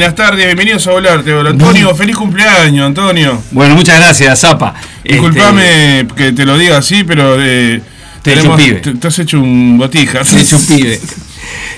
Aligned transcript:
Buenas 0.00 0.16
tardes, 0.16 0.46
bienvenidos 0.46 0.86
a 0.86 0.92
Volarte. 0.92 1.30
Antonio, 1.30 1.94
feliz 1.94 2.16
cumpleaños, 2.16 2.86
Antonio. 2.86 3.42
Bueno, 3.50 3.74
muchas 3.74 3.98
gracias, 3.98 4.40
Zapa. 4.40 4.72
Disculpame 5.04 6.08
que 6.16 6.32
te 6.32 6.46
lo 6.46 6.56
diga 6.56 6.78
así, 6.78 7.04
pero 7.04 7.36
eh, 7.38 7.82
Te 8.22 8.32
he 8.32 8.38
hecho 8.38 8.50
un 8.50 8.56
pibe. 8.56 8.80
te, 8.80 9.06
has 9.06 9.18
hecho 9.18 9.38
un 9.40 9.76
botija. 9.76 10.22
Te 10.22 10.38
he 10.38 10.40
hecho 10.40 10.56
un 10.56 10.64
pibe. 10.64 10.98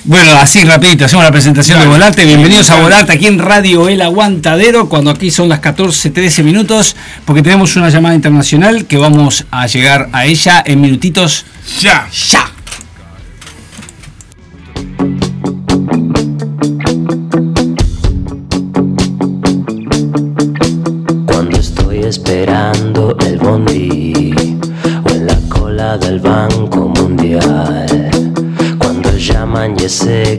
Bueno, 0.04 0.30
así 0.36 0.62
rapidito, 0.62 1.04
hacemos 1.04 1.24
la 1.24 1.32
presentación 1.32 1.80
de 1.80 1.86
Volarte. 1.88 2.24
Bienvenidos 2.24 2.70
a. 2.70 2.76
Volarte 2.76 3.10
aquí 3.10 3.26
en 3.26 3.40
Radio 3.40 3.88
El 3.88 4.00
Aguantadero, 4.00 4.88
cuando 4.88 5.10
aquí 5.10 5.32
son 5.32 5.48
las 5.48 5.58
14, 5.58 6.10
13 6.10 6.44
minutos, 6.44 6.94
porque 7.24 7.42
tenemos 7.42 7.74
una 7.74 7.88
llamada 7.88 8.14
internacional 8.14 8.86
que 8.86 8.98
vamos 8.98 9.46
a 9.50 9.66
llegar 9.66 10.10
a 10.12 10.26
ella 10.26 10.62
en 10.64 10.80
minutitos 10.80 11.44
Ya. 11.80 12.06
ya. 12.30 12.51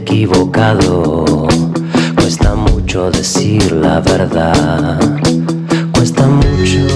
Equivocado, 0.04 1.48
cuesta 2.14 2.54
mucho 2.54 3.10
decir 3.10 3.72
la 3.72 4.00
verdad. 4.00 5.00
Cuesta 5.94 6.26
mucho 6.26 6.93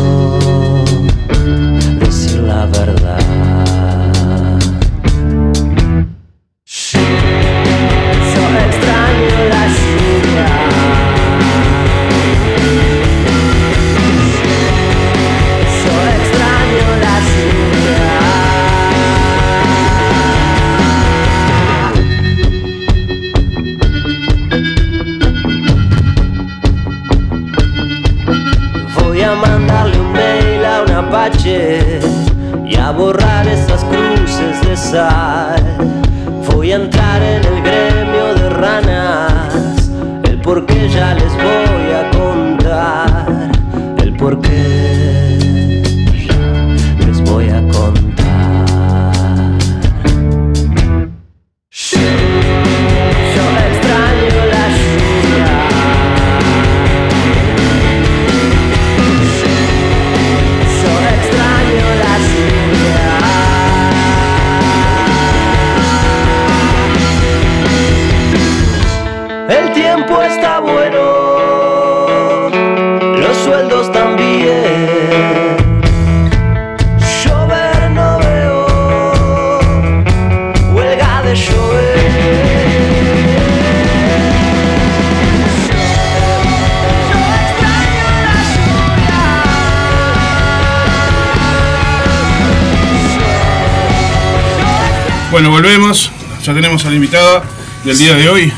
Bueno, 95.38 95.50
volvemos. 95.52 96.10
Ya 96.44 96.52
tenemos 96.52 96.84
a 96.84 96.88
la 96.88 96.96
invitada 96.96 97.44
del 97.84 97.96
día 97.96 98.12
de 98.14 98.28
hoy. 98.28 98.52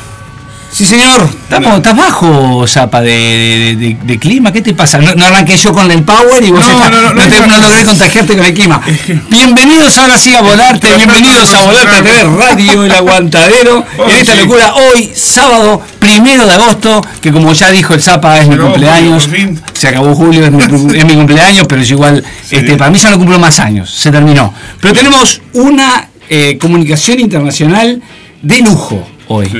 Sí, 0.72 0.86
señor. 0.86 1.28
Estamos, 1.42 1.76
estás 1.76 1.94
bajo, 1.94 2.64
Zapa, 2.66 3.02
de, 3.02 3.10
de- 3.10 3.76
de- 3.76 3.98
de 4.02 4.18
clima. 4.18 4.50
¿Qué 4.50 4.62
te 4.62 4.72
pasa? 4.72 4.96
No, 4.96 5.12
no 5.14 5.26
arranqué 5.26 5.58
yo 5.58 5.74
con 5.74 5.90
el 5.90 6.02
power 6.04 6.42
y 6.42 6.50
vos 6.50 6.60
No, 6.60 6.70
estás- 6.70 6.90
no, 6.90 7.02
no, 7.02 7.12
no, 7.12 7.22
te- 7.22 7.40
no. 7.40 7.46
no 7.48 7.58
logré 7.58 7.84
contagiarte 7.84 8.34
con 8.34 8.46
el 8.46 8.54
clima. 8.54 8.80
Bienvenidos 9.28 9.98
ahora 9.98 10.16
sí 10.16 10.34
a 10.34 10.40
Volarte, 10.40 10.94
bienvenidos 10.96 11.52
a 11.52 11.60
Volarte 11.66 11.96
a. 11.96 12.02
TV 12.02 12.22
Radio 12.38 12.84
El 12.84 12.92
Aguantadero. 12.92 13.84
Oh, 13.98 14.08
en 14.08 14.16
esta 14.16 14.32
sí. 14.32 14.38
locura, 14.40 14.72
hoy, 14.72 15.10
sábado, 15.14 15.82
primero 15.98 16.46
de 16.46 16.54
agosto, 16.54 17.02
que 17.20 17.30
como 17.30 17.52
ya 17.52 17.70
dijo 17.72 17.92
el 17.92 18.00
Zapa, 18.00 18.38
es 18.40 18.48
mi 18.48 18.56
cumpleaños. 18.56 19.24
julio. 19.26 19.54
Se 19.74 19.88
acabó 19.88 20.14
julio, 20.14 20.46
es 20.46 20.50
mi, 20.50 20.62
es 20.96 21.04
mi 21.04 21.14
cumpleaños, 21.14 21.66
pero 21.68 21.82
es 21.82 21.90
igual, 21.90 22.24
Sí. 22.48 22.56
este, 22.56 22.76
para 22.76 22.90
mí 22.90 22.98
ya 22.98 23.10
no 23.10 23.18
cumplo 23.18 23.38
más 23.38 23.58
años, 23.60 23.90
se 23.90 24.10
terminó. 24.10 24.54
Pero 24.80 24.94
tenemos 24.94 25.42
una 25.52 26.06
eh, 26.30 26.56
comunicación 26.58 27.20
internacional 27.20 28.00
de 28.40 28.58
lujo 28.60 29.06
hoy 29.28 29.46
Sí. 29.46 29.58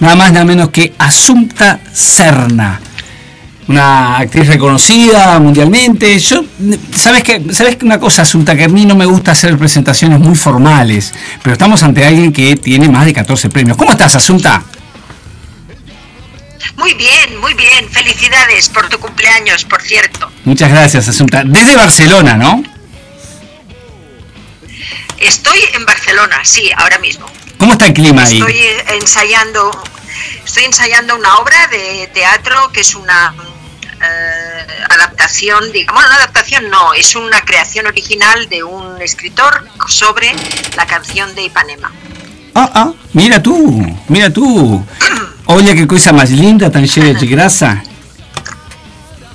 nada 0.00 0.16
más 0.16 0.32
nada 0.32 0.44
menos 0.44 0.68
que 0.70 0.92
Asunta 0.98 1.80
Serna. 1.92 2.80
Una 3.68 4.16
actriz 4.18 4.48
reconocida 4.48 5.38
mundialmente. 5.38 6.18
Yo, 6.18 6.44
¿sabes 6.92 7.22
qué? 7.22 7.40
¿Sabes 7.52 7.76
qué 7.76 7.84
una 7.84 8.00
cosa, 8.00 8.22
Asunta? 8.22 8.56
Que 8.56 8.64
a 8.64 8.68
mí 8.68 8.84
no 8.84 8.96
me 8.96 9.06
gusta 9.06 9.30
hacer 9.30 9.56
presentaciones 9.56 10.18
muy 10.18 10.34
formales, 10.34 11.14
pero 11.40 11.52
estamos 11.52 11.80
ante 11.84 12.04
alguien 12.04 12.32
que 12.32 12.56
tiene 12.56 12.88
más 12.88 13.06
de 13.06 13.12
14 13.12 13.48
premios. 13.48 13.76
¿Cómo 13.76 13.92
estás, 13.92 14.16
Asunta? 14.16 14.64
Muy 16.76 16.94
bien, 16.94 17.38
muy 17.40 17.54
bien. 17.54 17.88
Felicidades 17.90 18.68
por 18.70 18.88
tu 18.88 18.98
cumpleaños, 18.98 19.64
por 19.64 19.80
cierto. 19.82 20.28
Muchas 20.44 20.70
gracias, 20.70 21.06
Asunta. 21.08 21.44
Desde 21.44 21.76
Barcelona, 21.76 22.34
¿no? 22.36 22.62
Estoy 25.20 25.58
en 25.74 25.84
Barcelona, 25.84 26.40
sí, 26.44 26.70
ahora 26.76 26.98
mismo. 26.98 27.26
¿Cómo 27.58 27.72
está 27.72 27.86
el 27.86 27.92
clima 27.92 28.24
ahí? 28.24 28.38
Estoy 28.38 28.58
ensayando, 28.96 29.70
estoy 30.44 30.64
ensayando 30.64 31.14
una 31.14 31.36
obra 31.36 31.66
de 31.68 32.10
teatro 32.14 32.72
que 32.72 32.80
es 32.80 32.94
una 32.94 33.34
eh, 34.02 34.66
adaptación, 34.88 35.70
digamos, 35.72 36.02
una 36.06 36.16
adaptación 36.16 36.70
no, 36.70 36.94
es 36.94 37.14
una 37.14 37.42
creación 37.42 37.86
original 37.86 38.48
de 38.48 38.62
un 38.62 39.00
escritor 39.02 39.68
sobre 39.88 40.34
la 40.74 40.86
canción 40.86 41.34
de 41.34 41.44
Ipanema. 41.44 41.92
Ah, 42.54 42.70
ah, 42.74 42.92
mira 43.12 43.42
tú, 43.42 43.98
mira 44.08 44.32
tú. 44.32 44.84
Oye, 45.44 45.74
qué 45.74 45.86
cosa 45.86 46.12
más 46.12 46.30
linda, 46.30 46.70
tan 46.70 46.86
llena 46.86 47.18
de 47.18 47.26
grasa. 47.26 47.82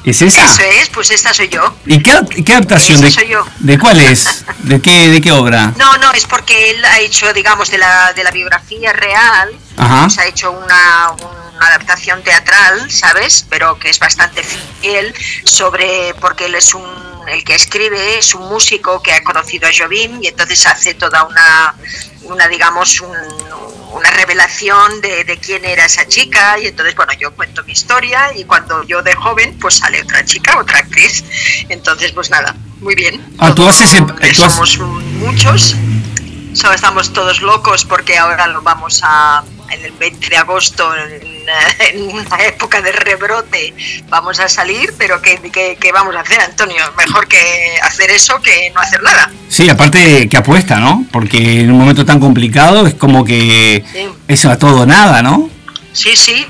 ¿Es 0.06 0.22
esa? 0.22 0.46
Eso 0.46 0.62
es, 0.62 0.90
pues 0.90 1.10
esta 1.12 1.34
soy 1.34 1.50
yo. 1.50 1.76
¿Y 1.86 2.02
qué, 2.02 2.20
qué 2.46 2.54
adaptación? 2.54 2.98
Esa 2.98 3.06
De, 3.06 3.12
soy 3.12 3.28
yo. 3.28 3.46
¿De 3.60 3.80
cuál 3.80 4.00
es? 4.00 4.46
¿De 4.60 4.80
qué, 4.80 5.10
¿De 5.10 5.20
qué 5.20 5.32
obra? 5.32 5.74
No, 5.78 5.98
no, 5.98 6.12
es 6.14 6.26
porque 6.26 6.72
él 6.72 6.86
ha 6.86 7.00
hecho, 7.00 7.34
digamos, 7.34 7.72
de 7.72 7.80
la, 7.80 8.14
de 8.14 8.24
la 8.24 8.30
biografía 8.32 8.94
real, 8.94 9.50
Ajá. 9.78 10.02
pues 10.04 10.20
ha 10.20 10.26
hecho 10.28 10.52
una, 10.52 11.08
una 11.56 11.68
adaptación 11.68 12.22
teatral, 12.24 12.90
¿sabes? 12.92 13.46
Pero 13.50 13.78
que 13.80 13.90
es 13.90 14.00
bastante 14.00 14.44
fiel 14.44 15.14
sobre, 15.44 16.14
porque 16.16 16.46
él 16.46 16.56
es 16.56 16.74
un, 16.74 16.86
el 17.28 17.44
que 17.44 17.56
escribe, 17.56 18.18
es 18.18 18.36
un 18.36 18.48
músico 18.50 19.02
que 19.02 19.14
ha 19.14 19.24
conocido 19.24 19.68
a 19.68 19.72
Jobim 19.76 20.22
y 20.22 20.28
entonces 20.28 20.66
hace 20.66 20.94
toda 20.94 21.24
una, 21.24 21.76
una 22.24 22.48
digamos, 22.48 23.02
un- 23.02 23.66
una 23.92 24.12
revelación 24.12 25.00
de, 25.00 25.24
de 25.24 25.38
quién 25.38 25.64
era 25.64 25.86
esa 25.86 26.06
chica 26.06 26.60
y 26.60 26.68
entonces, 26.68 26.94
bueno, 26.96 27.14
yo 27.14 27.34
cuento 27.34 27.64
mi 27.64 27.72
historia 27.72 28.36
y 28.36 28.44
cuando 28.44 28.84
yo 28.84 29.02
de 29.02 29.16
joven, 29.16 29.58
pues 29.58 29.76
sale 29.76 30.02
otra 30.02 30.26
chica, 30.26 30.60
otra 30.60 30.80
actriz. 30.80 31.24
Entonces, 31.70 32.12
pues 32.12 32.30
nada, 32.30 32.54
muy 32.82 32.94
bien. 32.94 33.26
Ah, 33.40 33.56
tú 33.56 33.66
haces 33.70 33.92
tú 33.96 34.06
Somos 34.34 34.78
muchos, 34.80 35.76
So, 36.54 36.72
estamos 36.74 37.12
todos 37.14 37.42
locos 37.42 37.84
porque 37.86 38.18
ahora 38.18 38.48
lo 38.48 38.62
vamos 38.62 39.00
a 39.04 39.44
en 39.72 39.86
el 39.86 39.92
20 39.94 40.30
de 40.30 40.38
agosto 40.38 40.90
en, 40.96 41.22
en 41.98 42.16
una 42.16 42.44
época 42.46 42.82
de 42.82 42.92
rebrote 42.92 43.74
vamos 44.10 44.40
a 44.40 44.48
salir 44.48 44.94
pero 44.98 45.22
¿qué, 45.22 45.40
qué, 45.52 45.78
qué 45.80 45.92
vamos 45.92 46.16
a 46.16 46.22
hacer 46.22 46.40
Antonio? 46.42 46.84
mejor 46.98 47.28
que 47.28 47.78
hacer 47.84 48.12
eso 48.12 48.42
que 48.42 48.72
no 48.74 48.82
hacer 48.82 49.02
nada 49.04 49.32
Sí, 49.48 49.70
aparte 49.70 50.28
que 50.28 50.38
apuesta, 50.38 50.78
¿no? 50.80 51.06
Porque 51.12 51.62
en 51.62 51.72
un 51.72 51.78
momento 51.78 52.04
tan 52.04 52.20
complicado 52.20 52.86
es 52.88 52.96
como 52.96 53.24
que 53.24 53.84
Sí. 53.94 54.08
eso 54.28 54.50
a 54.50 54.58
todo 54.58 54.86
nada, 54.86 55.22
¿no? 55.22 55.50
sí, 55.94 56.16
sí 56.16 56.46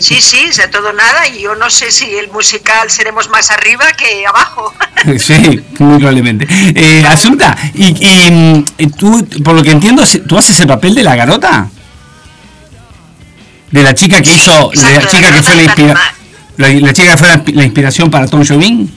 sí, 0.00 0.20
sí, 0.20 0.46
es 0.48 0.56
de 0.56 0.68
todo 0.68 0.92
nada 0.92 1.26
y 1.28 1.42
yo 1.42 1.54
no 1.54 1.68
sé 1.68 1.90
si 1.90 2.14
el 2.16 2.28
musical 2.30 2.90
seremos 2.90 3.28
más 3.28 3.50
arriba 3.50 3.84
que 3.92 4.26
abajo 4.26 4.72
Sí, 5.18 5.60
muy 5.78 5.98
probablemente. 5.98 6.46
Eh, 6.74 7.02
Asunta, 7.06 7.56
y, 7.74 7.86
y, 8.06 8.30
mm, 8.30 8.90
tú, 8.96 9.26
por 9.42 9.54
lo 9.54 9.62
que 9.62 9.70
entiendo, 9.70 10.02
tú 10.28 10.38
haces 10.38 10.60
el 10.60 10.66
papel 10.66 10.94
de 10.94 11.02
la 11.02 11.16
garota. 11.16 11.68
De 13.70 13.82
la 13.82 13.94
chica 13.94 14.20
que 14.20 14.32
hizo, 14.32 14.70
de 14.70 14.82
la 14.82 14.94
Exacto, 14.94 15.16
chica 15.16 15.32
que 15.32 15.42
fue 15.42 15.54
la, 15.54 15.60
Renata 15.62 15.82
inspira- 15.82 15.94
Palma. 15.94 16.14
la, 16.56 16.68
la 16.86 16.92
chica 16.92 17.10
que 17.12 17.16
fue 17.16 17.28
la, 17.28 17.42
la 17.54 17.64
inspiración 17.64 18.10
para 18.10 18.26
Tom 18.26 18.44
Jobim. 18.46 18.88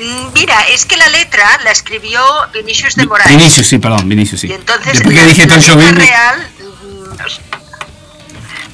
Mm, 0.00 0.32
Mira, 0.34 0.56
es 0.72 0.84
que 0.86 0.96
la 0.96 1.08
letra 1.08 1.44
la 1.64 1.70
escribió 1.70 2.20
Vinicius 2.54 2.94
de 2.96 3.06
Moraes. 3.06 3.28
Vinicius, 3.36 3.66
sí, 3.66 3.78
perdón, 3.78 4.08
Vinicius, 4.08 4.40
sí. 4.40 4.46
Y 4.48 4.52
entonces 4.52 4.94
Después 4.94 5.14
que 5.14 5.20
la- 5.20 5.26
dije 5.28 5.46
la 5.46 5.54
Tom 5.54 5.62
Jobim, 5.68 5.94
real, 5.96 6.48
mm, 6.58 7.59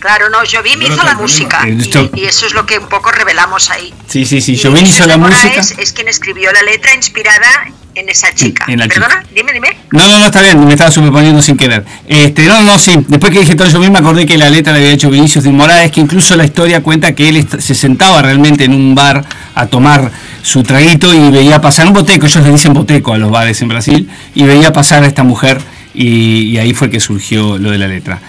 claro, 0.07 0.29
no, 0.31 0.39
Jobim 0.51 0.79
No, 0.79 0.87
hizo 0.87 0.97
no, 0.97 1.05
la 1.05 1.15
música 1.15 1.67
no. 1.67 2.11
y, 2.15 2.25
eso 2.25 2.47
es 2.47 2.55
lo 2.55 2.65
que 2.65 2.79
un 2.79 2.89
poco 2.89 3.11
revelamos 3.11 3.71
ahí. 3.71 3.93
sí, 4.07 4.25
sí, 4.25 4.41
sí, 4.41 4.53
Y 4.53 4.59
Jobim 4.59 4.87
hizo 4.87 5.05
la 5.07 5.17
música. 5.17 5.61
Es 5.79 5.93
quien 5.93 6.09
escribió 6.09 6.53
la 6.53 6.63
letra 6.63 6.95
inspirada 6.95 7.47
en 7.95 8.09
esa 8.09 8.33
chica. 8.33 8.67
en 8.69 8.79
la 8.79 8.87
Perdona, 8.87 9.25
dime, 9.35 9.53
dime. 9.53 9.69
No, 9.91 10.07
no, 10.07 10.19
no, 10.19 10.27
está 10.27 10.43
bien, 10.43 10.65
me 10.65 10.71
estaba 10.73 10.91
superponiendo 10.91 11.43
sin 11.43 11.57
querer. 11.57 11.85
Este, 12.07 12.45
no, 12.47 12.63
no, 12.63 12.79
sí, 12.79 12.93
después 13.09 13.33
que 13.33 13.41
dije 13.41 13.57
Tom 13.57 13.69
Jobim 13.71 13.91
me 13.91 13.99
acordé 13.99 14.27
que 14.27 14.37
la 14.39 14.49
letra 14.49 14.73
la 14.73 14.79
había 14.79 14.91
hecho 14.91 15.11
Vinicius 15.11 15.45
de 15.45 15.51
Moraes, 15.51 15.91
que 15.91 16.01
incluso 16.01 16.37
la 16.37 16.45
historia 16.45 16.83
cuenta 16.83 17.15
que 17.15 17.29
él 17.29 17.49
se 17.59 17.75
sentaba 17.75 18.23
realmente 18.23 18.65
en 18.65 18.75
un 18.75 18.95
bar 18.95 19.25
a 19.55 19.67
tomar 19.67 20.13
su 20.43 20.63
traguito 20.63 21.13
y 21.13 21.31
veía 21.31 21.61
pasar 21.61 21.89
un 21.89 21.95
boteco, 21.95 22.27
ellos 22.27 22.45
le 22.45 22.53
dicen 22.53 22.75
boteco 22.75 23.13
a 23.13 23.19
los 23.19 23.31
bares 23.31 23.61
en 23.63 23.69
Brasil, 23.69 24.09
y 24.35 24.45
veía 24.45 24.73
pasar 24.73 25.03
a 25.03 25.07
esta 25.07 25.25
mujer 25.25 25.61
y, 25.95 26.51
y 26.51 26.59
ahí 26.59 26.75
fue 26.75 26.91
que 26.91 27.01
surgió 27.01 27.59
lo 27.59 27.71
de 27.71 27.79
la 27.79 27.89
letra. 27.89 28.21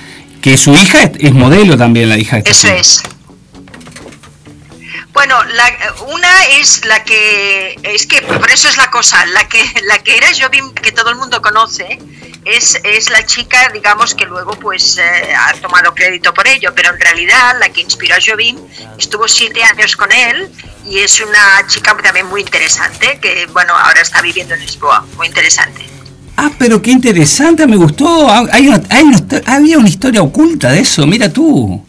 Que 0.41 0.57
su 0.57 0.73
hija 0.73 1.03
es, 1.03 1.11
es 1.19 1.33
modelo 1.33 1.77
también, 1.77 2.09
la 2.09 2.17
hija 2.17 2.37
de 2.41 2.49
Eso 2.49 2.69
es. 2.69 3.01
Bueno, 5.13 5.43
la- 5.45 5.93
una 6.09 6.45
es 6.59 6.85
la 6.85 7.03
que 7.03 7.75
es 7.81 8.05
que 8.05 8.21
por 8.21 8.49
eso 8.51 8.69
es 8.69 8.77
la 8.77 8.89
cosa, 8.91 9.25
la 9.27 9.47
que 9.47 9.63
la 9.85 9.97
que 9.99 10.15
era 10.15 10.27
Jobim 10.39 10.71
que 10.75 10.91
todo 10.91 11.09
el 11.09 11.15
mundo 11.15 11.41
conoce 11.41 11.97
es, 12.45 12.79
es 12.83 13.09
la 13.09 13.25
chica, 13.25 13.69
digamos 13.73 14.13
que 14.13 14.25
luego 14.25 14.51
pues 14.59 14.99
eh, 14.99 15.33
ha 15.35 15.53
tomado 15.53 15.93
crédito 15.95 16.33
por 16.35 16.47
ello, 16.47 16.71
pero 16.75 16.91
en 16.93 16.99
realidad 16.99 17.55
la 17.59 17.69
que 17.69 17.81
inspiró 17.81 18.15
a 18.15 18.19
Jobim 18.23 18.59
estuvo 18.99 19.27
siete 19.27 19.63
años 19.63 19.95
con 19.95 20.11
él 20.11 20.51
y 20.85 20.99
es 20.99 21.19
una 21.19 21.65
chica 21.67 21.97
también 21.97 22.27
muy 22.27 22.41
interesante 22.41 23.19
que 23.19 23.47
bueno 23.47 23.73
ahora 23.75 24.01
está 24.01 24.21
viviendo 24.21 24.53
en 24.53 24.59
Lisboa, 24.61 25.03
muy 25.17 25.25
interesante. 25.27 25.83
Ah, 26.37 26.51
pero 26.59 26.81
qué 26.81 26.91
interesante, 26.91 27.65
me 27.65 27.75
gustó. 27.77 28.29
Ah, 28.29 28.45
Hay 28.51 28.67
una- 28.67 28.81
hay 28.89 29.03
una 29.03 29.19
había 29.47 29.77
una 29.79 29.89
historia 29.89 30.21
oculta 30.21 30.69
de 30.71 30.81
eso, 30.81 31.05
mira 31.07 31.31
tú. 31.33 31.83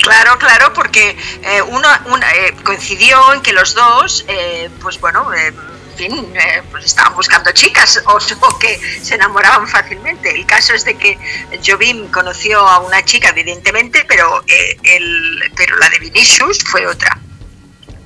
Claro, 0.00 0.36
claro, 0.38 0.72
porque 0.74 1.10
eh, 1.42 1.62
uno, 1.62 1.88
eh, 2.34 2.54
coincidió 2.64 3.32
en 3.34 3.40
que 3.40 3.52
los 3.52 3.74
dos, 3.74 4.24
eh, 4.26 4.68
pues 4.80 4.98
bueno, 5.00 5.32
eh, 5.32 5.52
en 5.92 5.96
fin, 5.96 6.26
eh, 6.34 6.62
pues 6.72 6.86
estaban 6.86 7.14
buscando 7.14 7.52
chicas 7.52 8.02
o, 8.06 8.14
o 8.16 8.58
que 8.58 8.80
se 9.00 9.14
enamoraban 9.14 9.68
fácilmente. 9.68 10.34
El 10.34 10.44
caso 10.44 10.74
es 10.74 10.84
de 10.84 10.96
que 10.96 11.16
Jobim 11.64 12.08
conoció 12.08 12.58
a 12.58 12.80
una 12.80 13.04
chica, 13.04 13.28
evidentemente, 13.28 14.04
pero, 14.08 14.42
eh, 14.48 14.76
el, 14.82 15.52
pero 15.56 15.78
la 15.78 15.88
de 15.90 16.00
Vinicius 16.00 16.58
fue 16.64 16.84
otra. 16.88 17.16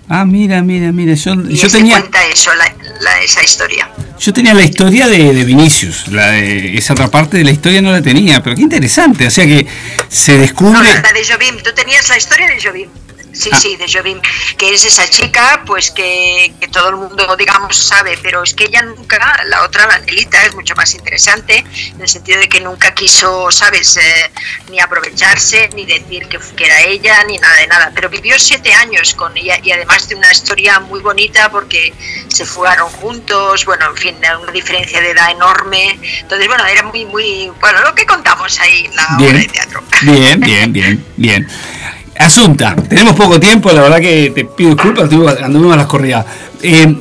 Ah, 0.09 0.25
mira, 0.25 0.63
mira, 0.63 0.93
mira. 0.93 1.15
Yo, 1.15 1.35
Y 1.49 1.57
yo 1.57 1.69
tenía, 1.69 1.99
cuenta 1.99 2.19
eso, 2.27 2.55
la- 2.55 2.73
la- 3.01 3.21
esa 3.23 3.43
historia. 3.43 3.89
yo 4.21 4.33
tenía 4.33 4.55
la 4.55 4.63
historia 4.63 5.09
de, 5.09 5.35
de 5.35 5.45
Vinicius. 5.45 6.09
La 6.09 6.29
de- 6.31 6.77
esa 6.79 6.93
otra 6.93 7.09
parte 7.09 7.39
de 7.39 7.45
la 7.45 7.51
historia 7.51 7.83
no 7.83 7.91
la 7.91 8.01
tenía, 8.03 8.43
pero 8.43 8.55
qué 8.55 8.63
interesante. 8.63 9.27
O 9.27 9.31
sea 9.31 9.45
que 9.47 9.67
se 10.09 10.35
No, 10.35 10.39
descubre. 10.43 10.83
la, 10.89 11.01
la 11.03 11.13
de 11.13 11.25
Jobim, 11.25 11.57
tú 11.63 11.71
tenías 11.75 12.09
la 12.09 12.17
historia 12.17 12.47
de 12.47 12.63
Jobim. 12.63 12.89
Sí, 13.37 13.51
Ah. 13.53 13.59
sí, 13.61 13.77
de 13.77 13.87
Jobim, 13.93 14.21
que 14.57 14.73
es 14.75 14.85
esa 14.85 15.09
chica, 15.09 15.63
pues 15.67 15.91
que, 15.91 16.53
que 16.59 16.69
todo 16.69 16.89
el 16.89 16.97
mundo, 16.97 17.37
digamos, 17.37 17.77
sabe, 17.77 18.19
pero 18.23 18.43
es 18.43 18.55
que 18.55 18.65
ella 18.65 18.83
nunca, 18.83 19.19
la 19.45 19.63
otra, 19.63 19.87
la 19.87 19.95
Angelita, 19.97 20.43
es 20.45 20.55
mucho 20.55 20.75
más 20.75 20.95
interesante, 20.95 21.65
en 21.95 22.01
el 22.01 22.09
sentido 22.09 22.41
de 22.41 22.49
que 22.49 22.61
nunca 22.61 22.95
quiso, 22.95 23.51
¿sabes?, 23.51 23.97
Eh, 23.97 24.31
ni 24.71 24.81
aprovecharse, 24.81 25.69
ni 25.75 25.85
decir 25.85 26.27
que, 26.29 26.39
que 26.57 26.65
era 26.67 26.81
ella, 26.83 27.23
ni 27.25 27.39
nada 27.39 27.55
de 27.57 27.67
nada, 27.67 27.93
pero 27.95 28.09
vivió 28.09 28.39
siete 28.39 28.73
años 28.73 29.15
con 29.15 29.37
ella 29.37 29.59
y 29.63 29.71
además 29.73 30.09
de 30.09 30.15
una 30.15 30.31
historia 30.33 30.81
muy 30.81 31.01
bonita 31.01 31.51
porque 31.51 31.93
se 32.29 32.45
fugaron 32.47 32.89
juntos, 32.91 33.65
bueno, 33.65 33.87
en 33.91 33.97
fin, 33.97 34.17
una 34.43 34.53
diferencia 34.53 35.01
de 35.01 35.11
edad 35.11 35.31
enorme, 35.31 35.99
entonces, 36.21 36.47
bueno, 36.49 36.65
era 36.67 36.83
muy, 36.83 37.05
muy, 37.07 37.51
bueno, 37.61 37.81
lo 37.83 37.95
que 37.95 38.07
contamos 38.07 38.59
ahí 38.61 38.87
en 38.87 38.97
la 38.97 39.07
obra 39.19 39.39
de 39.39 39.49
teatro. 39.49 39.83
bien, 40.03 40.41
bien, 40.41 40.73
bien, 40.73 41.05
bien. 41.17 41.49
Asunta, 42.19 42.75
tenemos 42.89 43.15
poco 43.15 43.39
tiempo, 43.39 43.71
la 43.73 43.83
verdad 43.83 44.01
que 44.01 44.33
te 44.35 44.45
pido 44.45 44.71
disculpas, 44.75 45.11
anduvimos 45.43 45.75
a 45.75 45.77
las 45.77 45.87
corridas. 45.87 46.25
Eh, 46.63 46.95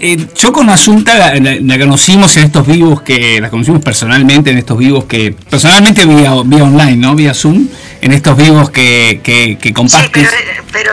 eh, 0.00 0.26
yo 0.34 0.52
con 0.52 0.68
Asunta 0.70 1.14
la, 1.16 1.34
la- 1.34 1.56
la 1.60 1.78
conocimos 1.78 2.36
en 2.36 2.44
estos 2.44 2.66
vivos 2.66 3.02
que 3.02 3.40
la 3.40 3.50
conocimos 3.50 3.82
personalmente 3.82 4.50
en 4.50 4.58
estos 4.58 4.78
vivos 4.78 5.04
que 5.04 5.32
personalmente 5.50 6.04
vía, 6.06 6.32
vía 6.44 6.64
online, 6.64 6.96
¿no? 6.96 7.14
Vía 7.14 7.34
Zoom, 7.34 7.68
en 8.00 8.12
estos 8.12 8.36
vivos 8.36 8.70
que, 8.70 9.20
que, 9.22 9.56
que 9.58 9.68
Sí, 9.68 9.74
compartes. 9.74 10.28
pero, 10.30 10.64
pero 10.72 10.92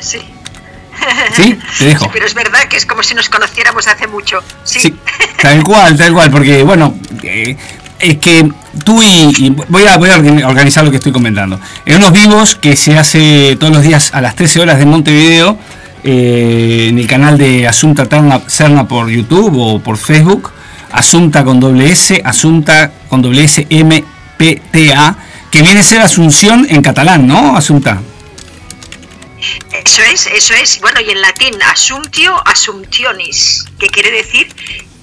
sí. 0.00 0.18
Sí, 1.34 1.58
te 1.80 1.84
dejo. 1.86 2.04
Sí, 2.04 2.10
pero 2.12 2.26
es 2.26 2.34
verdad 2.34 2.60
que 2.68 2.76
es 2.76 2.86
como 2.86 3.02
si 3.02 3.14
nos 3.14 3.28
conociéramos 3.28 3.88
hace 3.88 4.06
mucho. 4.06 4.40
Sí. 4.62 4.78
Sí, 4.78 4.94
tal 5.40 5.64
cual, 5.64 5.96
tal 5.96 6.12
cual, 6.12 6.30
porque 6.30 6.62
bueno, 6.62 6.94
eh, 7.24 7.56
es 8.02 8.18
que 8.18 8.50
tú 8.84 9.00
y, 9.00 9.54
voy, 9.68 9.84
a, 9.86 9.96
organizar 9.96 10.84
lo 10.84 10.90
que 10.90 10.96
estoy 10.96 11.12
comentando. 11.12 11.58
En 11.86 11.96
unos 11.96 12.12
vivos 12.12 12.56
que 12.56 12.76
se 12.76 12.98
hace 12.98 13.56
todos 13.58 13.72
los 13.72 13.82
días 13.82 14.10
a 14.12 14.20
las 14.20 14.34
13 14.34 14.60
horas 14.60 14.78
de 14.78 14.86
Montevideo, 14.86 15.56
eh, 16.02 16.88
en 16.88 16.98
el 16.98 17.06
canal 17.06 17.38
de 17.38 17.66
Asunta 17.68 18.08
Serna 18.48 18.88
por 18.88 19.08
YouTube 19.08 19.56
o 19.56 19.78
por 19.78 19.96
Facebook, 19.96 20.50
Asunta 20.90 21.44
con 21.44 21.60
doble 21.60 21.92
S, 21.92 22.20
Asunta 22.24 22.92
con 23.08 23.22
doble 23.22 23.44
S 23.44 23.66
M 23.70 24.04
P 24.36 24.60
T 24.72 24.92
A, 24.92 25.16
que 25.50 25.62
viene 25.62 25.80
a 25.80 25.84
ser 25.84 26.02
Asunción 26.02 26.66
en 26.68 26.82
catalán, 26.82 27.26
¿no? 27.26 27.56
Asunta. 27.56 28.02
Eso 29.84 30.02
es, 30.12 30.26
eso 30.26 30.54
es. 30.54 30.80
Bueno, 30.80 31.00
y 31.00 31.10
en 31.10 31.20
latín, 31.20 31.54
assumptio, 31.70 32.34
assumptionis, 32.46 33.64
que 33.78 33.86
quiere 33.86 34.10
decir, 34.10 34.48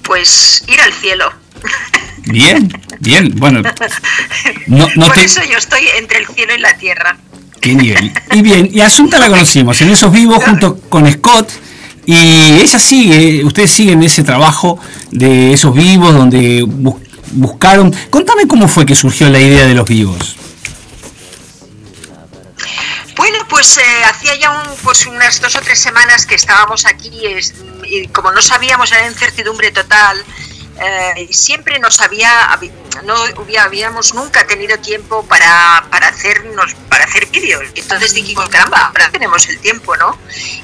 pues, 0.02 0.64
ir 0.68 0.80
al 0.80 0.92
cielo. 0.92 1.32
Bien, 2.30 2.72
bien, 3.00 3.32
bueno. 3.36 3.62
No, 4.66 4.88
no 4.96 5.06
Por 5.06 5.14
te- 5.16 5.24
eso 5.24 5.40
yo 5.50 5.58
estoy 5.58 5.82
entre 5.98 6.18
el 6.18 6.26
cielo 6.28 6.54
y 6.54 6.58
la 6.58 6.76
tierra. 6.76 7.16
Qué 7.60 7.74
nivel. 7.74 8.12
Y 8.32 8.42
bien, 8.42 8.68
y 8.72 8.80
Asunta 8.80 9.18
la 9.18 9.28
conocimos 9.28 9.80
en 9.82 9.90
esos 9.90 10.12
vivos 10.12 10.42
junto 10.44 10.78
con 10.88 11.10
Scott. 11.12 11.50
Y 12.06 12.16
ella 12.16 12.78
sigue, 12.78 13.44
ustedes 13.44 13.70
siguen 13.70 14.02
ese 14.02 14.22
trabajo 14.24 14.78
de 15.10 15.52
esos 15.52 15.74
vivos 15.74 16.14
donde 16.14 16.62
bu- 16.64 16.98
buscaron. 17.32 17.94
Contame 18.08 18.46
cómo 18.48 18.66
fue 18.66 18.86
que 18.86 18.94
surgió 18.94 19.28
la 19.28 19.38
idea 19.38 19.66
de 19.66 19.74
los 19.74 19.86
vivos. 19.86 20.36
Bueno, 23.16 23.38
pues 23.48 23.76
eh, 23.78 23.82
hacía 24.08 24.34
ya 24.40 24.50
un, 24.50 24.76
pues 24.82 25.06
unas 25.06 25.40
dos 25.40 25.54
o 25.56 25.60
tres 25.60 25.78
semanas 25.78 26.24
que 26.26 26.34
estábamos 26.36 26.86
aquí 26.86 27.10
es- 27.26 27.54
y 27.84 28.06
como 28.08 28.30
no 28.32 28.40
sabíamos, 28.40 28.90
era 28.92 29.06
incertidumbre 29.06 29.70
total. 29.72 30.16
Eh, 30.80 31.28
siempre 31.30 31.78
nos 31.78 32.00
había, 32.00 32.58
no 33.04 33.14
habíamos 33.60 34.14
nunca 34.14 34.46
tenido 34.46 34.78
tiempo 34.78 35.24
para, 35.26 35.84
para 35.90 36.08
hacernos, 36.08 36.74
para 36.88 37.04
hacer 37.04 37.26
vídeos. 37.26 37.64
Entonces 37.74 38.14
dijimos, 38.14 38.48
caramba, 38.48 38.86
ahora 38.86 39.10
tenemos 39.10 39.48
el 39.48 39.58
tiempo, 39.60 39.96
¿no? 39.96 40.18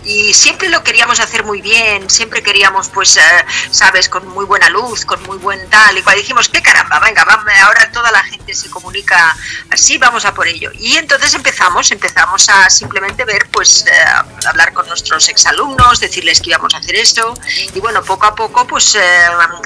Y 0.04 0.32
siempre 0.34 0.68
lo 0.68 0.82
queríamos 0.82 1.20
hacer 1.20 1.44
muy 1.44 1.60
bien, 1.60 2.08
siempre 2.10 2.42
queríamos, 2.42 2.88
pues, 2.88 3.16
eh, 3.16 3.22
sabes, 3.70 4.08
con 4.08 4.26
muy 4.28 4.44
buena 4.44 4.68
luz, 4.68 5.04
con 5.04 5.22
muy 5.24 5.38
buen 5.38 5.68
tal 5.68 5.96
y 5.98 6.02
cual. 6.02 6.16
Dijimos, 6.16 6.48
qué 6.48 6.62
caramba, 6.62 6.98
venga, 7.00 7.24
vamos, 7.24 7.46
ahora 7.62 7.90
toda 7.92 8.10
la 8.10 8.22
gente 8.22 8.54
se 8.54 8.70
comunica 8.70 9.36
así, 9.70 9.98
vamos 9.98 10.24
a 10.24 10.34
por 10.34 10.46
ello. 10.46 10.70
Y 10.74 10.96
entonces 10.96 11.34
empezamos, 11.34 11.90
empezamos 11.90 12.48
a 12.48 12.70
simplemente 12.70 13.24
ver, 13.24 13.48
pues, 13.50 13.84
eh, 13.86 14.04
hablar 14.46 14.72
con 14.72 14.86
nuestros 14.88 15.28
exalumnos, 15.28 16.00
decirles 16.00 16.40
que 16.40 16.50
íbamos 16.50 16.74
a 16.74 16.78
hacer 16.78 16.96
esto. 16.96 17.34
Y 17.74 17.80
bueno, 17.80 18.02
poco 18.02 18.26
a 18.26 18.34
poco, 18.34 18.66
pues, 18.66 18.94
eh, 18.94 19.00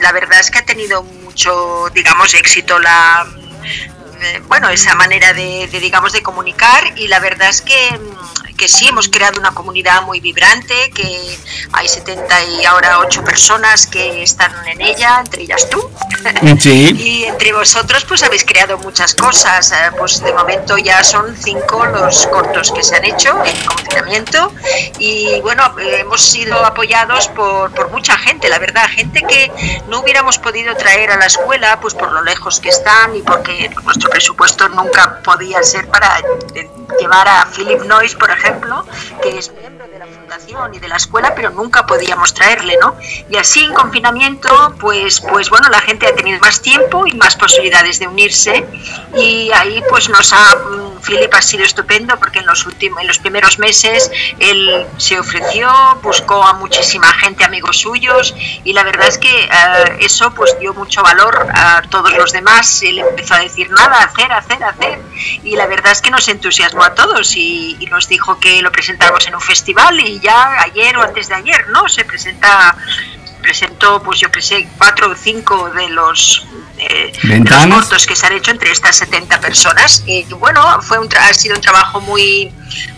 la 0.00 0.12
verdad 0.12 0.40
es 0.40 0.50
que 0.50 0.58
ha 0.58 0.64
tenido 0.64 1.02
mucho, 1.02 1.88
digamos, 1.94 2.34
éxito 2.34 2.49
la 2.78 3.26
eh, 4.22 4.42
bueno, 4.48 4.68
esa 4.68 4.94
manera 4.94 5.32
de, 5.32 5.66
de, 5.70 5.80
digamos, 5.80 6.12
de 6.12 6.22
comunicar 6.22 6.92
y 6.96 7.08
la 7.08 7.20
verdad 7.20 7.48
es 7.48 7.62
que, 7.62 7.98
mm, 7.98 8.39
que 8.60 8.68
sí, 8.68 8.88
hemos 8.88 9.08
creado 9.08 9.40
una 9.40 9.52
comunidad 9.52 10.02
muy 10.02 10.20
vibrante, 10.20 10.90
que 10.94 11.38
hay 11.72 11.88
70 11.88 12.44
y 12.44 12.66
ahora 12.66 12.98
8 12.98 13.24
personas 13.24 13.86
que 13.86 14.22
están 14.22 14.52
en 14.68 14.82
ella, 14.82 15.20
entre 15.24 15.44
ellas 15.44 15.66
tú. 15.70 15.90
Sí. 16.60 16.90
y 16.98 17.24
entre 17.24 17.54
vosotros 17.54 18.04
pues 18.04 18.22
habéis 18.22 18.44
creado 18.44 18.76
muchas 18.78 19.14
cosas, 19.14 19.72
eh, 19.72 19.76
pues 19.96 20.22
de 20.22 20.32
momento 20.34 20.76
ya 20.76 21.02
son 21.02 21.34
cinco 21.34 21.86
los 21.86 22.26
cortos 22.26 22.70
que 22.70 22.82
se 22.82 22.96
han 22.96 23.04
hecho 23.06 23.42
en 23.44 23.64
confinamiento 23.64 24.52
y 24.98 25.40
bueno, 25.40 25.74
hemos 25.78 26.20
sido 26.20 26.62
apoyados 26.64 27.28
por, 27.28 27.72
por 27.72 27.90
mucha 27.90 28.18
gente, 28.18 28.50
la 28.50 28.58
verdad, 28.58 28.84
gente 28.90 29.22
que 29.22 29.50
no 29.88 30.00
hubiéramos 30.00 30.38
podido 30.38 30.74
traer 30.76 31.10
a 31.10 31.16
la 31.16 31.26
escuela 31.26 31.80
pues 31.80 31.94
por 31.94 32.12
lo 32.12 32.22
lejos 32.22 32.60
que 32.60 32.68
están 32.68 33.16
y 33.16 33.22
porque 33.22 33.70
nuestro 33.82 34.10
presupuesto 34.10 34.68
nunca 34.68 35.22
podía 35.22 35.62
ser 35.62 35.88
para 35.88 36.20
llevar 36.98 37.28
a 37.28 37.46
Philip 37.46 37.82
Noyce, 37.84 38.16
por 38.16 38.30
ejemplo, 38.30 38.49
ejemplo, 38.50 38.84
que 39.22 39.38
es 39.38 39.52
miembro 39.52 39.86
de 39.88 39.98
la 39.98 40.06
fundación 40.06 40.74
y 40.74 40.78
de 40.78 40.88
la 40.88 40.96
escuela, 40.96 41.34
pero 41.34 41.50
nunca 41.50 41.86
podíamos 41.86 42.34
traerle, 42.34 42.76
¿no? 42.80 42.96
Y 43.28 43.36
así 43.36 43.64
en 43.64 43.72
confinamiento, 43.74 44.74
pues, 44.80 45.20
pues 45.20 45.50
bueno, 45.50 45.68
la 45.68 45.80
gente 45.80 46.06
ha 46.06 46.14
tenido 46.14 46.38
más 46.40 46.60
tiempo 46.60 47.06
y 47.06 47.12
más 47.14 47.36
posibilidades 47.36 47.98
de 47.98 48.08
unirse. 48.08 48.66
Y 49.16 49.50
ahí 49.52 49.82
pues 49.88 50.08
nos 50.08 50.32
ha, 50.32 50.56
mm, 50.56 51.00
Philip 51.00 51.32
ha 51.32 51.42
sido 51.42 51.64
estupendo 51.64 52.18
porque 52.18 52.40
en 52.40 52.46
los 52.46 52.66
últimos, 52.66 53.00
en 53.00 53.06
los 53.06 53.18
primeros 53.18 53.58
meses 53.58 54.10
él 54.38 54.86
se 54.96 55.18
ofreció, 55.18 55.70
buscó 56.02 56.42
a 56.42 56.54
muchísima 56.54 57.12
gente, 57.14 57.44
amigos 57.44 57.78
suyos 57.78 58.34
y 58.64 58.72
la 58.72 58.82
verdad 58.84 59.08
es 59.08 59.18
que 59.18 59.44
eh, 59.44 59.48
eso 60.00 60.32
pues 60.34 60.58
dio 60.58 60.74
mucho 60.74 61.02
valor 61.02 61.48
a 61.52 61.82
todos 61.90 62.12
los 62.12 62.32
demás, 62.32 62.82
él 62.82 62.98
empezó 62.98 63.34
a 63.34 63.40
decir 63.40 63.70
nada, 63.70 64.02
hacer, 64.02 64.30
hacer, 64.32 64.62
hacer 64.62 64.98
y 65.42 65.56
la 65.56 65.66
verdad 65.66 65.92
es 65.92 66.02
que 66.02 66.10
nos 66.10 66.28
entusiasmó 66.28 66.84
a 66.84 66.94
todos 66.94 67.36
y, 67.36 67.76
y 67.80 67.86
nos 67.86 68.08
dijo 68.08 68.38
que 68.40 68.62
lo 68.62 68.72
presentamos 68.72 69.26
en 69.26 69.34
un 69.34 69.40
festival 69.40 70.00
y 70.00 70.18
ya 70.20 70.60
ayer 70.62 70.96
o 70.96 71.02
antes 71.02 71.28
de 71.28 71.34
ayer, 71.34 71.68
¿no? 71.68 71.88
Se 71.88 72.04
presenta 72.04 72.76
presentó, 73.40 74.02
pues 74.02 74.20
yo 74.20 74.30
que 74.30 74.42
sé, 74.42 74.68
cuatro 74.78 75.10
o 75.10 75.14
cinco 75.14 75.70
de 75.70 75.88
los, 75.88 76.46
eh, 76.78 77.12
los 77.24 77.40
cortos 77.74 78.06
que 78.06 78.16
se 78.16 78.26
han 78.26 78.32
hecho 78.32 78.50
entre 78.50 78.70
estas 78.72 78.96
70 78.96 79.40
personas. 79.40 80.02
Y 80.06 80.24
bueno, 80.24 80.80
fue 80.82 80.98
un 80.98 81.08
tra- 81.08 81.28
ha 81.28 81.34
sido 81.34 81.54
un 81.56 81.60
trabajo 81.60 82.00
muy, 82.00 82.50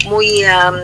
muy 0.06 0.44
am, 0.44 0.76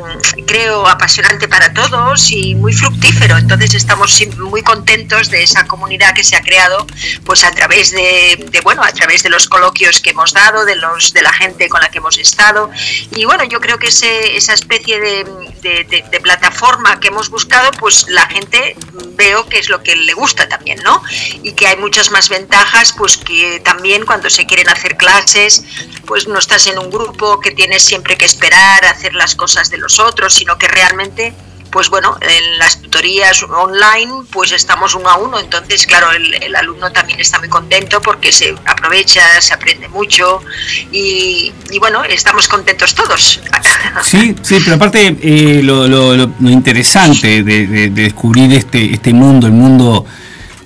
creo, 0.46 0.86
apasionante 0.86 1.48
para 1.48 1.72
todos 1.72 2.30
y 2.32 2.54
muy 2.54 2.72
fructífero. 2.72 3.36
Entonces 3.38 3.74
estamos 3.74 4.20
muy 4.38 4.62
contentos 4.62 5.30
de 5.30 5.42
esa 5.42 5.66
comunidad 5.66 6.14
que 6.14 6.24
se 6.24 6.36
ha 6.36 6.40
creado, 6.42 6.86
pues 7.24 7.44
a 7.44 7.50
través 7.52 7.90
de, 7.92 8.46
de, 8.50 8.60
bueno, 8.62 8.82
a 8.82 8.92
través 8.92 9.22
de 9.22 9.30
los 9.30 9.48
coloquios 9.48 10.00
que 10.00 10.10
hemos 10.10 10.32
dado, 10.32 10.64
de 10.64 10.76
los, 10.76 11.12
de 11.12 11.22
la 11.22 11.32
gente 11.32 11.68
con 11.68 11.80
la 11.80 11.90
que 11.90 11.98
hemos 11.98 12.18
estado. 12.18 12.70
Y 13.14 13.24
bueno, 13.24 13.44
yo 13.44 13.60
creo 13.60 13.78
que 13.78 13.88
ese, 13.88 14.36
esa 14.36 14.54
especie 14.54 15.00
de- 15.00 15.24
de 16.10 16.20
plataforma 16.20 16.98
que 17.00 17.08
hemos 17.08 17.28
buscado, 17.30 17.70
pues 17.72 18.06
la 18.08 18.26
gente 18.26 18.76
veo 19.16 19.48
que 19.48 19.58
es 19.58 19.68
lo 19.68 19.82
que 19.82 19.96
le 19.96 20.14
gusta 20.14 20.48
también, 20.48 20.78
¿no? 20.84 21.02
Y 21.42 21.52
que 21.52 21.66
hay 21.66 21.76
muchas 21.76 22.10
más 22.10 22.28
ventajas, 22.28 22.87
pues 22.92 23.16
que 23.16 23.60
también 23.60 24.04
cuando 24.04 24.30
se 24.30 24.46
quieren 24.46 24.68
hacer 24.68 24.96
clases, 24.96 25.64
pues 26.06 26.28
no 26.28 26.38
estás 26.38 26.66
en 26.66 26.78
un 26.78 26.90
grupo 26.90 27.40
que 27.40 27.50
tienes 27.52 27.82
siempre 27.82 28.16
que 28.16 28.24
esperar 28.24 28.84
a 28.84 28.90
hacer 28.90 29.14
las 29.14 29.34
cosas 29.34 29.70
de 29.70 29.78
los 29.78 29.98
otros, 29.98 30.34
sino 30.34 30.58
que 30.58 30.68
realmente 30.68 31.34
pues 31.70 31.90
bueno, 31.90 32.16
en 32.20 32.58
las 32.58 32.80
tutorías 32.80 33.42
online 33.42 34.24
pues 34.30 34.52
estamos 34.52 34.94
uno 34.94 35.08
a 35.08 35.16
uno, 35.16 35.38
entonces 35.38 35.86
claro, 35.86 36.10
el, 36.12 36.56
alumno 36.56 36.90
también 36.92 37.20
está 37.20 37.38
muy 37.38 37.48
contento 37.48 38.00
porque 38.00 38.32
se 38.32 38.54
aprovecha, 38.64 39.22
se 39.40 39.54
aprende 39.54 39.88
mucho 39.88 40.40
y, 40.90 41.52
bueno, 41.78 42.02
estamos 42.04 42.48
contentos 42.48 42.94
todos. 42.94 43.40
Sí, 44.02 44.34
sí, 44.42 44.58
pero 44.64 44.76
aparte 44.76 45.16
eh, 45.20 45.60
lo, 45.62 46.12
interesante 46.48 47.42
de, 47.42 47.66
de- 47.66 47.90
de 47.90 48.02
descubrir 48.02 48.52
este, 48.52 48.94
este 48.94 49.12
mundo, 49.12 49.46
el 49.46 49.52
mundo 49.52 50.06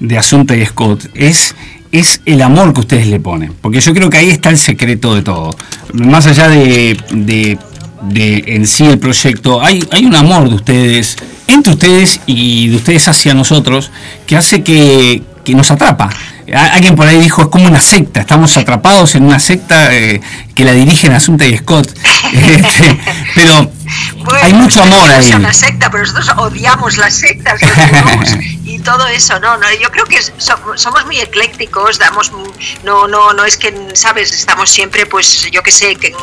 de 0.01 0.19
Asunta 0.19 0.55
y 0.55 0.67
Scott, 0.67 1.07
es, 1.15 1.55
es 1.93 2.21
el 2.27 2.43
amor 2.43 2.73
que 2.75 2.81
ustedes 2.81 3.07
le 3.07 3.21
ponen. 3.21 3.53
Porque 3.61 3.81
yo 3.81 3.93
creo 3.95 4.11
que 4.11 4.17
ahí 4.19 4.31
está 4.31 4.49
el 4.51 4.59
secreto 4.59 5.15
de 5.15 5.23
todo. 5.23 5.55
Más 5.93 6.27
allá 6.27 6.49
de, 6.49 6.97
de- 7.13 7.59
de 8.03 8.43
en 8.49 8.67
sí 8.67 8.85
el 8.85 8.99
proyecto, 8.99 9.63
hay, 9.65 9.87
hay 9.93 10.05
un 10.05 10.17
amor 10.17 10.49
de 10.49 10.57
ustedes, 10.57 11.17
entre 11.47 11.75
ustedes 11.75 12.19
y 12.27 12.67
de 12.69 12.77
ustedes 12.77 13.07
hacia 13.07 13.33
nosotros, 13.35 13.93
que 14.27 14.37
hace 14.37 14.65
que, 14.65 15.23
que 15.45 15.55
nos 15.55 15.71
atrapa. 15.71 16.11
A- 16.53 16.75
Alguien 16.75 16.97
por 16.97 17.07
ahí 17.07 17.21
dijo, 17.21 17.43
es 17.43 17.49
como 17.49 17.67
una 17.67 17.81
secta, 17.81 18.21
estamos 18.23 18.57
atrapados 18.57 19.15
en 19.15 19.23
una 19.25 19.39
secta 19.39 19.95
eh, 19.95 20.21
que 20.55 20.65
la 20.65 20.73
dirigen 20.73 21.13
Asunta 21.13 21.47
y 21.47 21.57
Scott. 21.59 21.89
Este, 22.33 22.99
pero 23.35 23.71
hay 24.43 24.55
mucho 24.55 24.83
amor 24.83 25.11
ahí. 25.11 25.29
es 25.29 25.35
una 25.35 25.53
secta, 25.53 25.91
pero 25.91 26.03
nosotros 26.05 26.31
odiamos 26.39 26.97
las 26.97 27.13
sectas 27.15 27.61
y 28.75 28.79
todo 28.79 29.07
eso, 29.09 29.39
no, 29.39 29.57
no, 29.59 29.71
yo 29.75 29.91
creo 29.91 30.07
que 30.07 30.23
so- 30.23 30.77
somos 30.77 31.05
muy 31.05 31.21
eclécticos, 31.21 31.99
damos, 31.99 32.33
no, 32.83 33.07
no, 33.07 33.33
no 33.35 33.45
es 33.45 33.57
que, 33.59 33.91
sabes, 33.95 34.33
estamos 34.33 34.71
siempre, 34.71 35.05
pues, 35.05 35.51
yo 35.51 35.63
qué 35.63 35.71
sé, 35.71 35.95
que, 35.97 36.15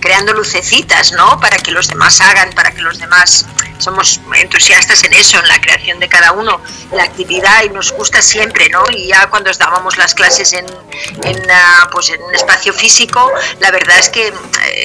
creando 0.00 0.32
lucecitas, 0.32 1.12
¿no? 1.12 1.38
Para 1.38 1.58
que 1.58 1.70
los 1.70 1.88
demás 1.88 2.18
hagan, 2.22 2.52
para 2.54 2.70
que 2.72 2.80
los 2.80 2.98
demás, 2.98 3.44
somos 3.78 4.20
entusiastas 4.34 5.04
en 5.04 5.12
eso, 5.12 5.38
en 5.38 5.48
la 5.48 5.60
creación 5.60 6.00
de 6.00 6.08
cada 6.08 6.32
uno, 6.32 6.60
la 6.92 7.02
actividad 7.04 7.62
y 7.64 7.68
nos 7.68 7.92
gusta 7.92 8.22
siempre, 8.22 8.68
¿no? 8.70 8.84
Y 8.90 9.08
ya 9.08 9.28
cuando 9.28 9.52
dábamos 9.52 9.98
las 9.98 10.14
clases 10.14 10.52
en, 10.54 10.66
en, 11.24 11.50
ah, 11.50 11.88
pues 11.92 12.08
en 12.10 12.22
un 12.22 12.34
espacio 12.34 12.72
físico, 12.72 13.30
la 13.60 13.70
verdad 13.70 13.98
es 13.98 14.08
que 14.08 14.28
eh, 14.28 14.32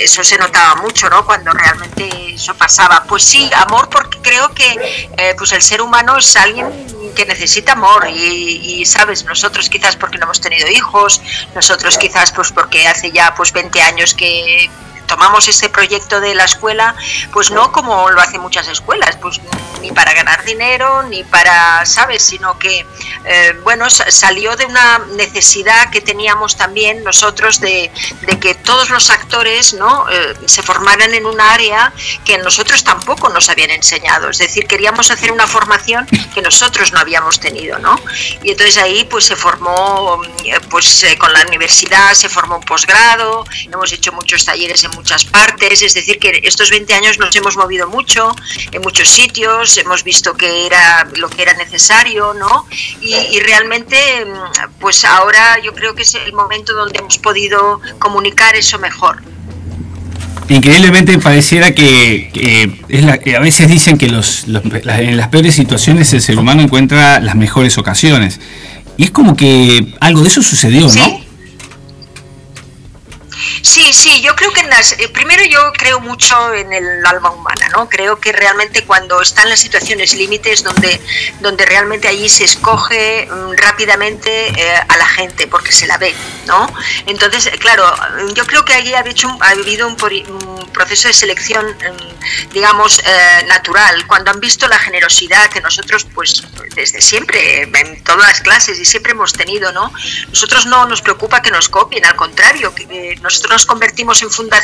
eso 0.03 0.24
se 0.24 0.38
notaba 0.38 0.75
mucho, 0.75 1.10
¿no? 1.10 1.25
Cuando 1.25 1.51
realmente 1.51 2.34
eso 2.36 2.53
pasaba. 2.56 3.03
Pues 3.08 3.24
sí, 3.24 3.50
amor, 3.56 3.89
porque 3.89 4.20
creo 4.22 4.53
que 4.53 5.08
eh, 5.18 5.34
pues 5.38 5.51
el 5.53 5.62
ser 5.62 5.82
humano 5.82 6.18
es 6.18 6.36
alguien 6.36 6.92
que 7.13 7.25
necesita 7.25 7.74
amor 7.74 8.08
y, 8.10 8.82
y, 8.82 8.86
sabes 8.86 9.24
nosotros 9.25 9.70
quizás 9.70 9.96
porque 9.96 10.17
no 10.17 10.25
hemos 10.25 10.41
tenido 10.41 10.67
hijos 10.67 11.22
nosotros 11.55 11.98
quizás 11.98 12.32
pues 12.32 12.51
porque 12.51 12.88
hace 12.88 13.12
ya 13.12 13.34
pues 13.36 13.51
20 13.53 13.82
años 13.82 14.13
que 14.13 14.70
tomamos 15.07 15.48
este 15.48 15.69
proyecto 15.69 16.19
de 16.19 16.36
la 16.36 16.45
escuela, 16.45 16.95
pues 17.31 17.51
no 17.51 17.72
como 17.72 18.10
lo 18.10 18.22
hacen 18.22 18.41
muchas 18.41 18.67
escuelas, 18.67 19.17
pues 19.17 19.39
ni 19.81 19.91
para 19.91 20.13
ganar 20.13 20.43
dinero, 20.45 21.03
ni 21.03 21.24
para, 21.24 21.86
¿sabes? 21.86 22.24
Sino 22.24 22.57
que, 22.57 22.86
eh, 23.25 23.53
bueno, 23.63 23.89
salió 23.89 24.55
de 24.55 24.65
una 24.65 25.00
necesidad 25.15 25.89
que 25.89 26.01
teníamos 26.01 26.55
también 26.55 27.03
nosotros 27.03 27.60
de, 27.60 27.91
de 28.22 28.39
que 28.39 28.55
todos 28.55 28.89
los 28.89 29.10
actores, 29.10 29.74
¿no? 29.74 30.05
Eh, 30.10 30.36
se 30.45 30.63
formaran 30.63 31.13
en 31.13 31.25
un 31.25 31.39
área 31.39 31.91
que 32.25 32.38
nosotros 32.38 32.83
tampoco 32.83 33.29
nos 33.29 33.50
habían 33.50 33.72
enseñado. 33.72 34.29
Es 34.29 34.38
decir, 34.38 34.67
queríamos 34.67 35.12
hacer 35.12 35.31
una 35.31 35.48
formación 35.48 36.07
que 36.33 36.41
nosotros 36.41 36.93
no 36.93 37.00
habíamos 37.00 37.39
tenido, 37.39 37.77
¿no? 37.79 38.00
Y 38.41 38.51
entonces 38.51 38.77
ahí 38.77 39.03
pues 39.05 39.25
se 39.25 39.36
formó, 39.36 40.22
pues 40.69 41.03
eh, 41.03 41.17
con 41.17 41.33
la 41.33 41.41
universidad 41.41 42.13
se 42.13 42.29
formó 42.29 42.57
un 42.57 42.63
posgrado, 42.63 43.45
hemos 43.65 43.91
hecho 43.91 44.12
muchos 44.13 44.45
talleres 44.45 44.83
en 44.83 44.91
muchas 44.93 45.25
partes, 45.25 45.81
es 45.81 45.93
decir, 45.93 46.19
que 46.19 46.41
estos 46.43 46.69
20 46.69 46.93
años 46.93 47.19
nos 47.19 47.35
hemos 47.35 47.57
movido 47.57 47.88
mucho 47.88 48.35
en 48.71 48.81
muchos 48.81 49.07
sitios, 49.09 49.77
hemos 49.77 50.03
visto 50.03 50.33
que 50.33 50.65
era 50.65 51.07
lo 51.17 51.29
que 51.29 51.41
era 51.41 51.53
necesario, 51.53 52.33
¿no? 52.33 52.65
Y, 53.01 53.15
y, 53.15 53.39
realmente, 53.39 53.97
pues 54.79 55.05
ahora 55.05 55.59
yo 55.63 55.73
creo 55.73 55.93
que 55.95 56.03
es 56.03 56.15
el 56.15 56.33
momento 56.33 56.73
donde 56.73 57.00
hemos 57.00 57.17
podido 57.17 57.81
comunicar 58.00 58.55
eso 58.55 58.79
mejor. 58.79 59.21
Increíblemente 60.50 61.17
pareciera 61.19 61.73
que, 61.73 62.29
que, 62.33 62.81
es 62.89 63.03
la, 63.03 63.17
que, 63.17 63.35
a 63.35 63.39
veces 63.39 63.67
dicen 63.69 63.97
que 63.97 64.09
los, 64.09 64.47
los, 64.47 64.63
en 64.85 65.17
las 65.17 65.29
peores 65.29 65.55
situaciones 65.55 66.12
el 66.13 66.21
ser 66.21 66.38
humano 66.38 66.62
encuentra 66.62 67.19
las 67.19 67.35
mejores 67.35 67.77
ocasiones. 67.77 68.39
Y 68.97 69.05
es 69.05 69.12
como 69.12 69.35
que 69.35 69.95
algo 70.01 70.21
de 70.21 70.27
eso 70.27 70.43
sucedió, 70.43 70.81
¿no? 70.81 70.89
Sí, 70.89 71.23
las, 74.74 74.94
eh, 74.94 75.10
primero 75.10 75.44
yo 75.46 75.72
creo 75.74 76.00
mucho 76.00 76.53
en 76.53 76.74
el 76.74 77.06
alma 77.06 77.30
humana, 77.32 77.70
¿no? 77.70 77.88
Creo 77.88 78.20
que 78.20 78.32
realmente 78.32 78.84
cuando 78.84 79.22
están 79.22 79.48
las 79.50 79.60
situaciones 79.60 80.15
límites 80.15 80.63
donde, 80.63 81.00
donde 81.42 81.65
realmente 81.65 82.08
allí 82.08 82.27
se 82.27 82.44
escoge 82.46 83.27
um, 83.32 83.53
rápidamente 83.56 84.30
eh, 84.48 84.75
a 84.88 84.98
la 84.98 85.06
gente 85.06 85.48
porque 85.48 85.72
se 85.72 85.86
la 85.86 85.98
ve, 85.98 86.13
¿no? 86.48 86.68
Entonces, 87.06 87.50
claro, 87.60 87.86
yo 88.34 88.46
creo 88.48 88.65
que 88.65 88.74
allí 88.74 88.94
ha, 88.94 89.01
hecho 89.01 89.27
ha 89.42 89.50
habido 89.50 89.88
un, 89.88 89.94
un, 89.94 90.63
proceso 90.74 91.08
de 91.08 91.13
selección, 91.13 91.65
um, 91.68 92.50
digamos, 92.51 93.00
eh, 93.06 93.46
natural, 93.48 94.08
cuando 94.08 94.32
han 94.32 94.39
visto 94.39 94.68
la 94.68 94.80
generosidad 94.80 95.51
que 95.51 95.62
nosotros, 95.62 96.08
pues, 96.15 96.42
desde 96.74 97.00
siempre, 97.00 97.62
en 97.62 98.03
todas 98.03 98.27
las 98.27 98.42
clases 98.42 98.80
y 98.80 98.86
siempre 98.86 99.12
hemos 99.12 99.34
tenido, 99.34 99.72
¿no? 99.72 99.94
Nosotros 100.30 100.65
no 100.65 100.88
nos 100.88 101.03
preocupa 101.03 101.44
que 101.44 101.51
nos 101.51 101.70
copien, 101.70 102.03
al 102.06 102.15
contrario, 102.15 102.74
que 102.74 102.88
eh, 102.89 103.20
nosotros 103.22 103.51
nos 103.51 103.65
convertimos 103.68 104.24
en 104.24 104.32
fundación 104.32 104.62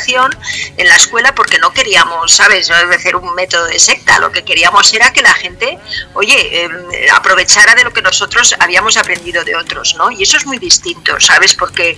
en 0.76 0.88
la 0.88 0.96
escuela 0.96 1.34
porque 1.34 1.58
no 1.58 1.72
queríamos, 1.72 2.34
¿sabes?, 2.34 2.70
hacer 2.70 3.16
un 3.16 3.34
método 3.34 3.66
de 3.66 3.78
secta. 3.78 4.18
Lo 4.18 4.32
que 4.32 4.42
queríamos 4.42 4.92
era 4.92 5.12
que 5.12 5.22
la 5.22 5.32
gente, 5.34 5.78
oye, 6.14 6.64
eh, 6.64 7.10
aprovechara 7.12 7.74
de 7.74 7.84
lo 7.84 7.92
que 7.92 8.02
nosotros 8.02 8.54
habíamos 8.58 8.96
aprendido 8.96 9.44
de 9.44 9.56
otros, 9.56 9.94
¿no? 9.96 10.10
Y 10.10 10.22
eso 10.22 10.36
es 10.36 10.46
muy 10.46 10.58
distinto, 10.58 11.18
¿sabes? 11.20 11.54
Porque 11.54 11.96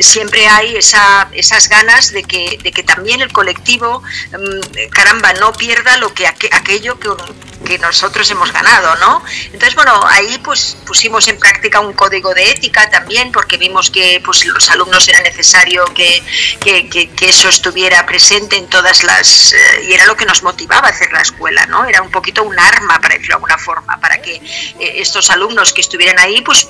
siempre 0.00 0.46
hay 0.46 0.76
esa, 0.76 1.28
esas 1.32 1.68
ganas 1.68 2.12
de 2.12 2.22
que, 2.24 2.58
de 2.62 2.72
que 2.72 2.82
también 2.82 3.20
el 3.20 3.32
colectivo, 3.32 4.02
eh, 4.76 4.88
caramba, 4.90 5.32
no 5.34 5.52
pierda 5.52 5.96
lo 5.98 6.12
que 6.14 6.26
aqu 6.26 6.48
aquello 6.52 6.98
que, 6.98 7.08
que 7.64 7.78
nosotros 7.78 8.30
hemos 8.30 8.52
ganado, 8.52 8.96
¿no? 8.96 9.22
Entonces, 9.46 9.74
bueno, 9.74 10.00
ahí 10.08 10.38
pues 10.38 10.76
pusimos 10.86 11.26
en 11.28 11.38
práctica 11.38 11.80
un 11.80 11.92
código 11.92 12.34
de 12.34 12.50
ética 12.50 12.88
también 12.90 13.32
porque 13.32 13.56
vimos 13.56 13.90
que 13.90 14.20
pues 14.24 14.44
los 14.46 14.70
alumnos 14.70 15.08
era 15.08 15.20
necesario 15.20 15.84
que, 15.94 16.22
que, 16.60 17.10
eso 17.22 17.48
estuviera 17.48 18.04
presente 18.04 18.56
en 18.56 18.68
todas 18.68 19.04
las... 19.04 19.52
Eh, 19.52 19.84
y 19.88 19.92
era 19.92 20.06
lo 20.06 20.16
que 20.16 20.26
nos 20.26 20.42
motivaba 20.42 20.88
a 20.88 20.90
hacer 20.90 21.12
la 21.12 21.20
escuela, 21.20 21.66
¿no? 21.66 21.84
Era 21.84 22.02
un 22.02 22.10
poquito 22.10 22.42
un 22.42 22.58
arma, 22.58 23.00
para 23.00 23.14
decirlo 23.14 23.28
de 23.28 23.34
alguna 23.34 23.58
forma, 23.58 24.00
para 24.00 24.20
que 24.20 24.34
eh, 24.34 24.40
estos 24.96 25.30
alumnos 25.30 25.72
que 25.72 25.80
estuvieran 25.80 26.18
ahí 26.18 26.40
pues 26.42 26.68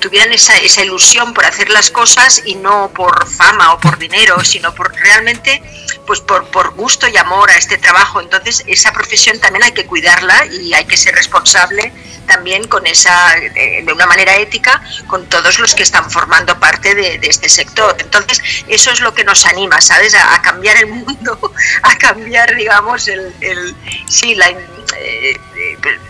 tuvieran 0.00 0.32
esa, 0.32 0.56
esa 0.58 0.84
ilusión 0.84 1.34
por 1.34 1.44
hacer 1.44 1.68
las 1.70 1.90
cosas 1.90 2.42
y 2.44 2.54
no 2.54 2.90
por 2.94 3.28
fama 3.28 3.72
o 3.72 3.80
por 3.80 3.98
dinero, 3.98 4.42
sino 4.44 4.74
por 4.74 4.94
realmente 4.94 5.62
pues 6.08 6.22
por, 6.22 6.46
por 6.46 6.70
gusto 6.70 7.06
y 7.06 7.18
amor 7.18 7.50
a 7.50 7.58
este 7.58 7.76
trabajo. 7.76 8.18
Entonces, 8.18 8.64
esa 8.66 8.92
profesión 8.92 9.38
también 9.38 9.62
hay 9.64 9.72
que 9.72 9.84
cuidarla 9.84 10.46
y 10.46 10.72
hay 10.72 10.86
que 10.86 10.96
ser 10.96 11.14
responsable 11.14 11.92
también 12.26 12.66
con 12.66 12.86
esa, 12.86 13.34
de, 13.34 13.86
una 13.92 14.06
manera 14.06 14.34
ética, 14.36 14.82
con 15.06 15.26
todos 15.28 15.58
los 15.58 15.74
que 15.74 15.82
están 15.82 16.10
formando 16.10 16.58
parte 16.58 16.94
de, 16.94 17.20
este 17.22 17.50
sector. 17.50 17.94
Entonces, 17.98 18.40
eso 18.68 18.90
es 18.90 19.00
lo 19.00 19.12
que 19.12 19.22
nos 19.22 19.44
anima, 19.44 19.82
¿sabes? 19.82 20.14
A, 20.14 20.40
cambiar 20.40 20.78
el 20.78 20.86
mundo, 20.86 21.52
a 21.82 21.98
cambiar, 21.98 22.56
digamos, 22.56 23.06
el, 23.08 23.34
el 23.42 23.76
sí, 24.08 24.34
la 24.34 24.48
eh, 24.96 25.38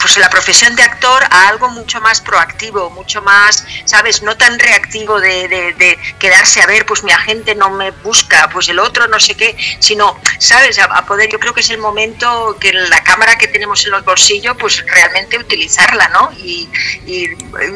pues 0.01 0.17
la 0.19 0.31
profesión 0.31 0.77
de 0.77 0.83
actor 0.83 1.23
a 1.31 1.49
algo 1.49 1.69
mucho 1.71 2.01
más 2.01 2.21
proactivo, 2.21 2.91
mucho 2.91 3.23
más, 3.23 3.67
¿sabes? 3.85 4.23
No 4.23 4.37
tan 4.37 4.59
reactivo 4.59 5.21
de, 5.21 5.99
quedarse 6.19 6.61
a 6.61 6.67
ver, 6.67 6.87
pues 6.87 7.03
mi 7.03 7.13
agente 7.13 7.55
no 7.55 7.71
me 7.71 7.91
busca, 7.91 8.49
pues 8.51 8.69
el 8.69 8.79
otro 8.79 9.09
no 9.09 9.19
sé 9.19 9.35
qué, 9.35 9.57
sino, 9.81 10.19
¿sabes? 10.39 10.79
A, 10.79 11.05
poder, 11.07 11.29
yo 11.31 11.39
creo 11.39 11.55
que 11.55 11.61
es 11.61 11.71
el 11.71 11.79
momento 11.79 12.57
que 12.61 12.73
la 12.73 13.03
cámara 13.03 13.37
que 13.39 13.49
tenemos 13.49 13.85
en 13.85 13.93
los 13.93 14.05
bolsillos, 14.05 14.57
pues 14.59 14.85
realmente 14.87 15.39
utilizarla, 15.39 16.09
¿no? 16.09 16.31
Y, 16.39 16.69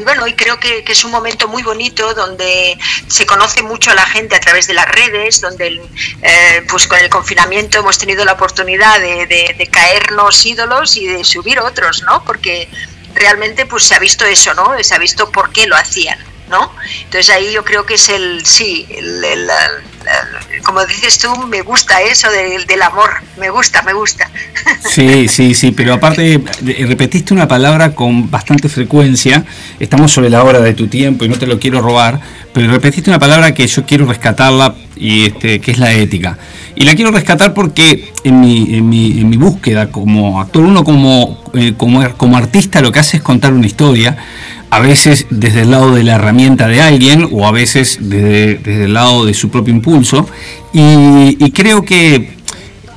bueno, 0.05 0.27
y 0.27 0.35
creo 0.35 0.59
que, 0.61 0.85
es 0.93 1.05
un 1.05 1.11
momento 1.11 1.49
muy 1.49 1.63
bonito 1.63 2.13
donde 2.13 2.79
se 3.09 3.25
conoce 3.25 3.63
mucho 3.63 3.91
a 3.91 3.95
la 3.95 4.05
gente 4.05 4.37
a 4.37 4.41
través 4.41 4.67
de 4.67 4.75
las 4.75 4.87
redes, 4.87 5.41
donde 5.41 5.81
eh, 6.21 6.67
pues 6.69 6.87
con 6.87 6.99
el 6.99 7.09
confinamiento 7.09 7.79
hemos 7.79 7.97
tenido 7.97 8.27
la 8.27 8.33
oportunidad 8.33 9.01
de 9.01 9.69
caernos 9.73 10.45
ídolos 10.45 10.92
y 10.97 11.07
de 11.07 11.25
subir 11.25 11.59
otros, 11.61 12.03
¿no? 12.03 12.25
Porque 12.25 12.69
realmente 13.15 13.67
pues 13.67 13.85
se 13.85 13.95
ha 13.95 13.99
visto 13.99 14.25
eso, 14.25 14.55
¿no? 14.55 14.73
Se 14.83 14.95
ha 14.95 14.99
visto 14.99 15.31
por 15.31 15.53
qué 15.53 15.67
lo 15.67 15.77
hacían, 15.77 16.19
¿no? 16.49 16.73
Entonces 17.05 17.31
ahí 17.35 17.53
yo 17.53 17.65
creo 17.65 17.85
que 17.85 17.95
es 17.95 18.09
el, 18.09 18.45
sí, 18.45 18.87
como 20.65 20.85
dices 20.87 21.19
tú, 21.19 21.47
me 21.47 21.63
gusta 21.63 22.01
eso 22.03 22.31
del, 22.31 22.67
del, 22.67 22.83
amor, 22.83 23.11
me 23.39 23.51
gusta, 23.51 23.83
me 23.83 23.93
gusta. 23.93 24.31
Sí, 24.89 25.29
sí, 25.29 25.55
sí, 25.55 25.71
pero 25.73 25.95
aparte 25.95 26.43
repetiste 26.87 27.33
una 27.35 27.49
palabra 27.49 27.95
con 27.95 28.31
bastante 28.31 28.69
frecuencia, 28.69 29.45
estamos 29.79 30.13
sobre 30.13 30.31
la 30.31 30.43
hora 30.43 30.61
de 30.61 30.75
tu 30.75 30.89
tiempo 30.89 31.25
y 31.25 31.29
no 31.29 31.39
te 31.39 31.47
lo 31.47 31.59
quiero 31.59 31.81
robar, 31.81 32.21
pero 32.53 32.71
repetiste 32.71 33.11
una 33.11 33.19
palabra 33.19 33.55
que 33.55 33.67
yo 33.67 33.85
quiero 33.87 34.07
rescatarla 34.07 34.75
y 34.97 35.27
este, 35.27 35.61
que 35.61 35.73
es 35.73 35.79
la 35.79 35.93
ética. 35.93 36.39
Y 36.83 36.85
la 36.85 36.97
quiero 36.97 37.13
rescatar 37.13 37.55
porque 37.55 38.13
en 38.25 38.41
mi, 38.41 38.75
en 38.75 38.89
mi, 38.89 39.21
en 39.21 39.31
mi 39.31 39.37
búsqueda 39.37 39.93
como 39.93 40.41
actor, 40.41 40.65
uno 40.65 40.83
como, 40.83 41.41
eh, 41.55 41.75
como, 41.77 42.03
como 42.17 42.37
artista 42.37 42.81
lo 42.81 42.91
que 42.91 42.99
hace 42.99 43.19
es 43.19 43.23
contar 43.23 43.53
una 43.53 43.67
historia, 43.67 44.17
a 44.69 44.81
veces 44.81 45.29
desde 45.31 45.61
el 45.61 45.71
lado 45.71 45.95
de 45.95 46.03
la 46.03 46.17
herramienta 46.17 46.67
de 46.67 46.83
alguien 46.83 47.29
o 47.31 47.47
a 47.47 47.53
veces 47.53 47.99
desde, 48.01 48.57
desde 48.57 48.85
el 48.87 48.95
lado 48.95 49.25
de 49.25 49.33
su 49.33 49.49
propio 49.49 49.73
impulso. 49.73 50.29
Y, 50.73 51.53
creo 51.53 51.85
que 51.85 52.31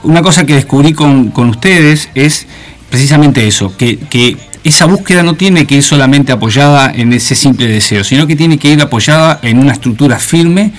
una 0.02 0.24
cosa 0.24 0.48
que 0.48 0.56
descubrí 0.56 0.93
con, 0.93 1.30
con 1.30 1.50
ustedes 1.50 2.10
es 2.15 2.48
precisamente 2.89 3.45
eso, 3.45 3.78
que, 3.78 4.00
que, 4.00 4.36
esa 4.63 4.86
búsqueda 4.88 5.21
no 5.21 5.36
tiene 5.36 5.67
que 5.67 5.76
ir 5.76 5.84
solamente 5.84 6.32
apoyada 6.32 6.91
en 6.91 7.13
ese 7.13 7.36
simple 7.36 7.67
deseo, 7.67 8.04
sino 8.04 8.26
que 8.26 8.36
tiene 8.36 8.58
que 8.58 8.69
ir 8.69 8.82
apoyada 8.82 9.39
en 9.43 9.60
una 9.60 9.74
estructura 9.74 10.17
firme 10.17 10.74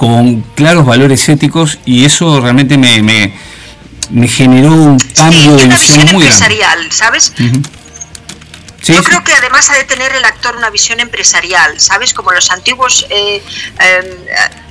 con 0.00 0.40
claros 0.54 0.86
valores 0.86 1.28
éticos 1.28 1.78
y 1.84 2.06
eso 2.06 2.40
realmente 2.40 2.78
me, 2.78 3.02
me, 3.02 4.28
generó 4.28 4.72
un 4.72 4.98
cambio 4.98 5.56
de 5.56 5.66
visión, 5.68 6.06
muy 6.12 6.24
empresarial, 6.24 6.90
¿sabes? 6.90 7.34
Yo 8.82 9.04
creo 9.04 9.22
que 9.22 9.34
además 9.34 9.68
ha 9.68 9.74
de 9.74 9.84
tener 9.84 10.10
el 10.12 10.24
actor 10.24 10.56
una 10.56 10.70
visión 10.70 11.00
empresarial, 11.00 11.78
¿sabes? 11.78 12.14
Como 12.14 12.32
los 12.32 12.50
antiguos 12.50 13.04
eh, 13.10 13.42
em, 13.78 14.06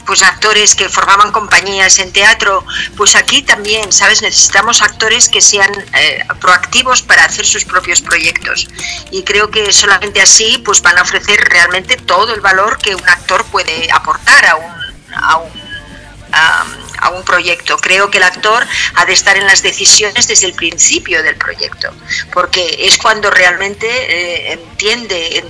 pues 0.08 0.24
actores 0.24 0.74
que 0.74 0.90
formaban 0.90 1.32
compañías 1.32 2.00
en 2.00 2.12
teatro, 2.12 2.66
pues 2.98 3.16
aquí 3.16 3.44
también, 3.44 3.92
¿sabes? 3.92 4.24
Necesitamos 4.24 4.82
actores 4.82 5.30
que 5.30 5.42
sean 5.42 5.70
eh, 5.94 6.24
proactivos 6.42 7.04
para 7.04 7.26
hacer 7.26 7.46
sus 7.46 7.66
propios 7.66 8.02
proyectos. 8.02 8.68
Y 9.12 9.22
creo 9.22 9.52
que 9.52 9.72
solamente 9.72 10.24
así 10.24 10.60
pues 10.66 10.82
van 10.82 10.98
a 10.98 11.04
ofrecer 11.04 11.40
realmente 11.50 11.98
todo 11.98 12.34
el 12.34 12.42
valor 12.42 12.80
que 12.80 12.96
un 12.96 13.08
actor 13.08 13.46
puede 13.46 13.92
aportar 13.92 14.48
a 14.48 14.56
un 14.56 14.79
a 15.16 15.38
un, 15.38 15.52
a, 16.32 17.10
un 17.10 17.24
proyecto. 17.24 17.78
Creo 17.78 18.10
que 18.10 18.18
el 18.18 18.24
actor 18.24 18.66
ha 18.96 19.06
de 19.06 19.14
estar 19.14 19.36
en 19.38 19.46
las 19.46 19.62
decisiones 19.64 20.28
desde 20.28 20.48
el 20.48 20.54
principio 20.54 21.24
del 21.24 21.36
proyecto, 21.36 21.92
porque 22.32 22.78
es 22.80 22.98
cuando 22.98 23.30
realmente 23.30 23.88
eh, 23.88 24.54
entiende, 24.54 25.44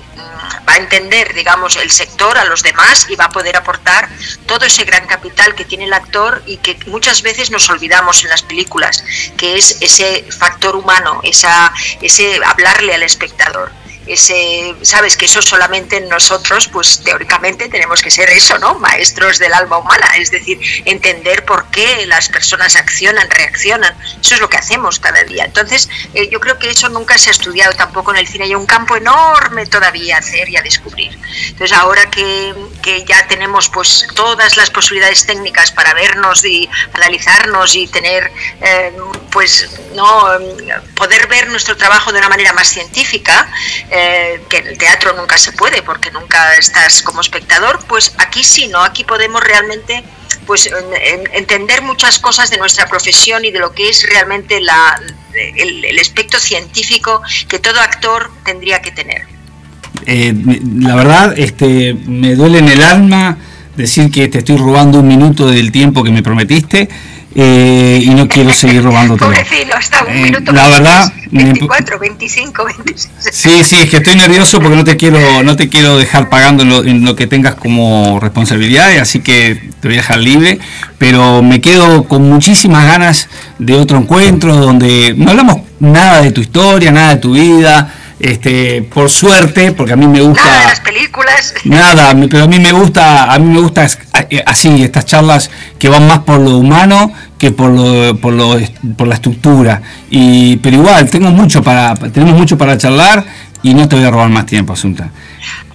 va 0.68 0.74
a 0.74 0.78
entender, 0.78 1.34
digamos, 1.34 1.76
el 1.78 1.92
sector 1.92 2.38
a 2.38 2.46
los 2.46 2.64
demás 2.64 3.08
y 3.10 3.16
va 3.16 3.26
a 3.26 3.30
poder 3.30 3.58
aportar 3.58 4.10
todo 4.46 4.66
ese 4.66 4.84
gran 4.84 5.06
capital 5.08 5.56
que 5.56 5.66
tiene 5.66 5.86
el 5.86 5.94
actor 5.94 6.42
y 6.46 6.58
que 6.58 6.78
muchas 6.88 7.22
veces 7.22 7.52
nos 7.52 7.70
olvidamos 7.70 8.24
en 8.24 8.30
las 8.30 8.42
películas, 8.42 9.04
que 9.38 9.58
es 9.58 9.78
ese 9.82 10.26
factor 10.32 10.76
humano, 10.76 11.20
esa, 11.24 11.74
ese 12.02 12.40
hablarle 12.46 12.94
al 12.94 13.04
espectador 13.04 13.72
ese, 14.10 14.76
sabes 14.82 15.16
que 15.16 15.26
eso 15.26 15.42
solamente 15.42 16.02
nosotros, 16.02 16.68
pues 16.68 17.02
teóricamente 17.04 17.70
tenemos 17.70 18.02
que 18.02 18.10
ser 18.10 18.30
eso, 18.30 18.58
¿no? 18.58 18.76
Maestros 18.76 19.40
del 19.40 19.54
alma 19.54 19.78
humana, 19.78 20.08
es 20.18 20.32
decir, 20.32 20.60
entender 20.86 21.46
por 21.46 21.70
qué 21.70 22.06
las 22.08 22.30
personas 22.30 22.76
accionan, 22.76 23.30
reaccionan. 23.30 23.96
Eso 24.20 24.36
es 24.36 24.42
lo 24.42 24.50
que 24.50 24.58
hacemos 24.58 25.00
cada 25.00 25.24
día. 25.24 25.46
Entonces, 25.46 25.90
eh, 26.14 26.28
yo 26.32 26.40
creo 26.40 26.58
que 26.58 26.70
eso 26.70 26.90
nunca 26.90 27.18
se 27.18 27.30
ha 27.30 27.34
estudiado 27.34 27.74
tampoco 27.74 28.12
en 28.12 28.18
el 28.18 28.28
cine. 28.28 28.46
Hay 28.46 28.56
un 28.56 28.66
campo 28.66 28.98
enorme 28.98 29.66
todavía 29.68 30.16
a 30.16 30.20
hacer 30.20 30.50
y 30.50 30.58
a 30.58 30.62
descubrir. 30.62 31.18
Entonces, 31.50 31.78
ahora 31.78 32.10
que, 32.10 32.56
que 32.82 33.06
ya 33.06 33.28
tenemos 33.28 33.70
pues 33.70 34.08
todas 34.16 34.58
las 34.58 34.70
posibilidades 34.70 35.26
técnicas 35.26 35.72
para 35.72 35.94
vernos 35.94 36.44
y 36.46 36.68
analizarnos 36.94 37.76
y 37.76 37.88
tener, 37.88 38.32
eh, 38.62 38.94
pues, 39.32 39.70
no 39.94 40.28
poder 40.96 41.28
ver 41.28 41.50
nuestro 41.50 41.78
trabajo 41.78 42.12
de 42.12 42.20
una 42.20 42.30
manera 42.30 42.54
más 42.54 42.70
científica, 42.70 43.50
eh, 43.90 43.99
que 44.50 44.58
en 44.58 44.68
el 44.68 44.78
teatro 44.78 45.14
nunca 45.14 45.38
se 45.38 45.52
puede 45.52 45.82
porque 45.84 46.12
nunca 46.12 46.54
estás 46.56 47.02
como 47.02 47.22
espectador, 47.22 47.80
pues 47.88 48.14
aquí 48.18 48.44
sí, 48.44 48.68
¿no? 48.68 48.84
Aquí 48.84 49.04
podemos 49.04 49.44
realmente 49.44 50.04
pues 50.46 50.70
entender 51.34 51.84
muchas 51.84 52.18
cosas 52.18 52.50
de 52.50 52.58
nuestra 52.58 52.88
profesión 52.88 53.46
y 53.46 53.52
de 53.52 53.60
lo 53.60 53.72
que 53.72 53.90
es 53.90 54.04
realmente 54.10 54.60
la, 54.62 55.00
el, 55.34 56.00
aspecto 56.00 56.40
científico 56.40 57.22
que 57.48 57.60
todo 57.60 57.80
actor 57.80 58.32
tendría 58.44 58.82
que 58.82 58.92
tener. 58.92 59.28
Eh, 60.06 60.34
la 60.80 60.96
verdad, 60.96 61.38
este, 61.38 61.94
me 61.94 62.34
duele 62.36 62.60
en 62.60 62.70
el 62.70 62.82
alma 62.82 63.38
decir 63.76 64.10
que 64.10 64.28
te 64.28 64.40
estoy 64.40 64.58
robando 64.58 65.00
un 65.00 65.08
minuto 65.08 65.48
del 65.48 65.72
tiempo 65.72 66.04
que 66.04 66.12
me 66.12 66.24
prometiste. 66.24 66.90
Eh, 67.36 68.00
y 68.02 68.10
no 68.10 68.28
quiero 68.28 68.52
seguir 68.52 68.84
robando 68.84 69.16
todo. 69.16 69.32
Eh, 69.32 70.36
la 70.52 70.68
verdad, 70.68 71.14
24, 71.30 72.00
25, 72.00 72.66
26. 72.66 73.10
Sí, 73.32 73.64
sí, 73.64 73.76
es 73.76 73.90
que 73.90 73.98
estoy 73.98 74.16
nervioso 74.16 74.60
porque 74.60 74.76
no 74.76 74.84
te 74.84 74.98
quiero, 74.98 75.44
no 75.44 75.56
te 75.56 75.70
quiero 75.70 75.98
dejar 75.98 76.30
pagando 76.30 76.64
en 76.64 77.06
lo, 77.06 77.16
que 77.16 77.28
tengas 77.28 77.54
como 77.54 78.20
responsabilidad, 78.20 78.98
así 78.98 79.20
que 79.20 79.62
te 79.80 79.88
voy 79.88 79.98
a 79.98 80.02
dejar 80.02 80.18
libre, 80.18 80.60
pero 80.98 81.44
me 81.44 81.62
quedo 81.62 82.06
con 82.06 82.28
muchísimas 82.28 82.86
ganas 82.86 83.30
de 83.60 83.76
otro 83.76 84.00
encuentro 84.00 84.56
donde 84.56 85.14
no 85.16 85.30
hablamos 85.30 85.62
nada 85.80 86.22
de 86.24 86.32
tu 86.32 86.42
historia, 86.42 86.92
nada 86.92 87.16
de 87.16 87.22
tu 87.22 87.34
vida, 87.34 87.94
este, 88.20 88.82
por 88.82 89.10
suerte, 89.10 89.72
porque 89.72 89.94
a 89.94 89.96
mí 89.96 90.08
me 90.08 90.22
gusta. 90.22 90.44
Nada 90.44 90.60
de 90.62 90.66
las 90.68 90.80
películas. 90.82 91.54
Nada, 91.64 92.16
pero 92.30 92.44
a 92.44 92.48
mí 92.48 92.60
me 92.60 92.72
gusta, 92.72 93.32
a 93.32 93.40
mí 93.40 93.54
me 93.54 93.62
gusta 93.62 93.88
así, 94.46 94.84
estas 94.84 95.06
charlas 95.06 95.50
que 95.78 95.90
van 95.90 96.08
más 96.08 96.20
por 96.20 96.40
lo 96.40 96.58
humano 96.58 97.14
que 97.38 97.52
por 97.52 97.72
lo, 97.72 98.18
por, 98.18 98.34
lo, 98.34 98.60
por 98.98 99.08
la 99.08 99.16
estructura. 99.16 99.82
Y, 100.10 100.58
pero 100.58 100.78
igual, 100.78 101.10
tengo 101.10 101.32
mucho 101.32 101.64
para, 101.64 101.96
tenemos 101.96 102.38
mucho 102.38 102.58
para 102.58 102.78
charlar 102.78 103.26
y 103.64 103.74
no 103.74 103.88
te 103.88 103.96
voy 103.96 104.06
a 104.06 104.12
robar 104.12 104.30
más 104.30 104.46
tiempo, 104.46 104.74
Asunta. 104.74 105.10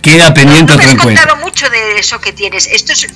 Queda 0.02 0.34
pendiente 0.34 0.74
no, 0.74 0.78
otro 0.78 0.90
encuentro. 0.90 1.34
has 1.34 1.40
mucho 1.40 1.68
de 1.70 1.98
eso 1.98 2.20
que 2.20 2.32
tienes. 2.32 2.66
Esto 2.66 2.92
es 2.92 3.08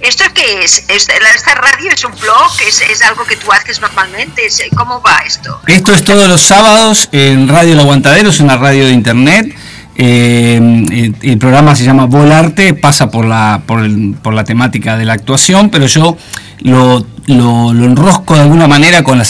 ¿Esto 0.00 0.24
qué 0.34 0.62
es? 0.62 0.84
¿Esta 0.88 1.54
radio 1.54 1.90
es 1.92 2.04
un 2.04 2.12
blog? 2.20 2.50
¿Es, 2.66 3.02
algo 3.02 3.24
que 3.24 3.36
tú 3.36 3.50
haces 3.52 3.80
normalmente? 3.80 4.42
¿Cómo 4.76 5.00
va 5.00 5.18
esto? 5.26 5.60
Esto 5.66 5.94
es 5.94 6.04
todos 6.04 6.28
los 6.28 6.42
sábados 6.42 7.08
en 7.12 7.48
Radio 7.48 7.72
El 7.72 7.80
Aguantadero, 7.80 8.30
es 8.30 8.40
una 8.40 8.56
radio 8.56 8.86
de 8.86 8.92
internet. 8.92 9.54
Eh, 9.98 11.14
el, 11.22 11.38
programa 11.38 11.74
se 11.74 11.84
llama 11.84 12.04
Volarte, 12.04 12.74
pasa 12.74 13.10
por 13.10 13.24
la, 13.24 13.62
por, 13.64 14.34
la 14.34 14.44
temática 14.44 14.98
de 14.98 15.06
la 15.06 15.14
actuación, 15.14 15.70
pero 15.70 15.86
yo 15.86 16.18
lo, 16.60 17.06
lo, 17.26 17.70
enrosco 17.70 18.34
de 18.34 18.42
alguna 18.42 18.68
manera 18.68 19.02
con, 19.02 19.22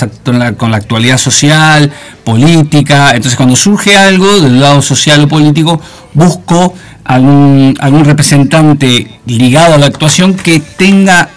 con 0.57 0.71
la 0.73 0.77
actualidad 0.77 1.19
social, 1.19 1.93
política. 2.27 3.12
Entonces 3.15 3.37
cuando 3.37 3.55
surge 3.57 3.97
algo 3.97 4.41
del 4.41 4.61
lado 4.61 4.83
social 4.83 5.23
o 5.23 5.29
político, 5.29 5.81
busco 6.12 6.75
algún, 7.05 7.75
algún 7.81 8.05
representante 8.05 9.21
ligado 9.27 9.75
a 9.75 9.79
la 9.79 9.87
actuación 9.87 10.35
que 10.35 10.59
tenga 10.61 11.31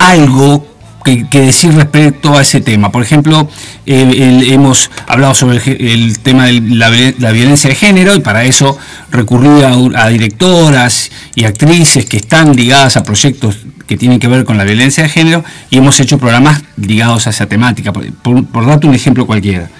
algo 0.00 0.66
que, 1.04 1.24
decir 1.30 1.72
respecto 1.74 2.36
a 2.36 2.42
ese 2.42 2.60
tema. 2.60 2.90
Por 2.92 3.02
ejemplo, 3.02 3.48
hemos 3.86 4.90
hablado 5.06 5.34
sobre 5.34 5.58
el, 5.92 6.18
tema 6.18 6.46
de 6.46 6.60
la, 6.60 6.90
vi- 6.90 7.14
la 7.18 7.30
violencia 7.30 7.70
de 7.70 7.76
género 7.76 8.14
y 8.14 8.20
para 8.20 8.44
eso 8.44 8.76
recurrí 9.10 9.62
a, 9.62 10.04
a 10.04 10.08
directoras 10.08 11.10
y 11.36 11.44
actrices 11.44 12.04
que 12.06 12.16
están 12.18 12.54
ligadas 12.54 12.96
a 12.96 13.02
proyectos 13.04 13.58
que 13.86 13.96
tienen 13.96 14.18
que 14.20 14.28
ver 14.28 14.44
con 14.44 14.56
la 14.58 14.64
violencia 14.64 15.02
de 15.04 15.08
género 15.08 15.42
y 15.70 15.78
hemos 15.78 15.98
hecho 16.00 16.18
programas 16.18 16.62
ligados 16.76 17.26
a 17.26 17.30
esa 17.30 17.46
temática, 17.46 17.92
por, 17.92 18.12
por- 18.12 18.44
por 18.46 18.66
darte 18.66 18.86
un 18.88 18.94
ejemplo 18.94 19.24
cualquiera. 19.26 19.70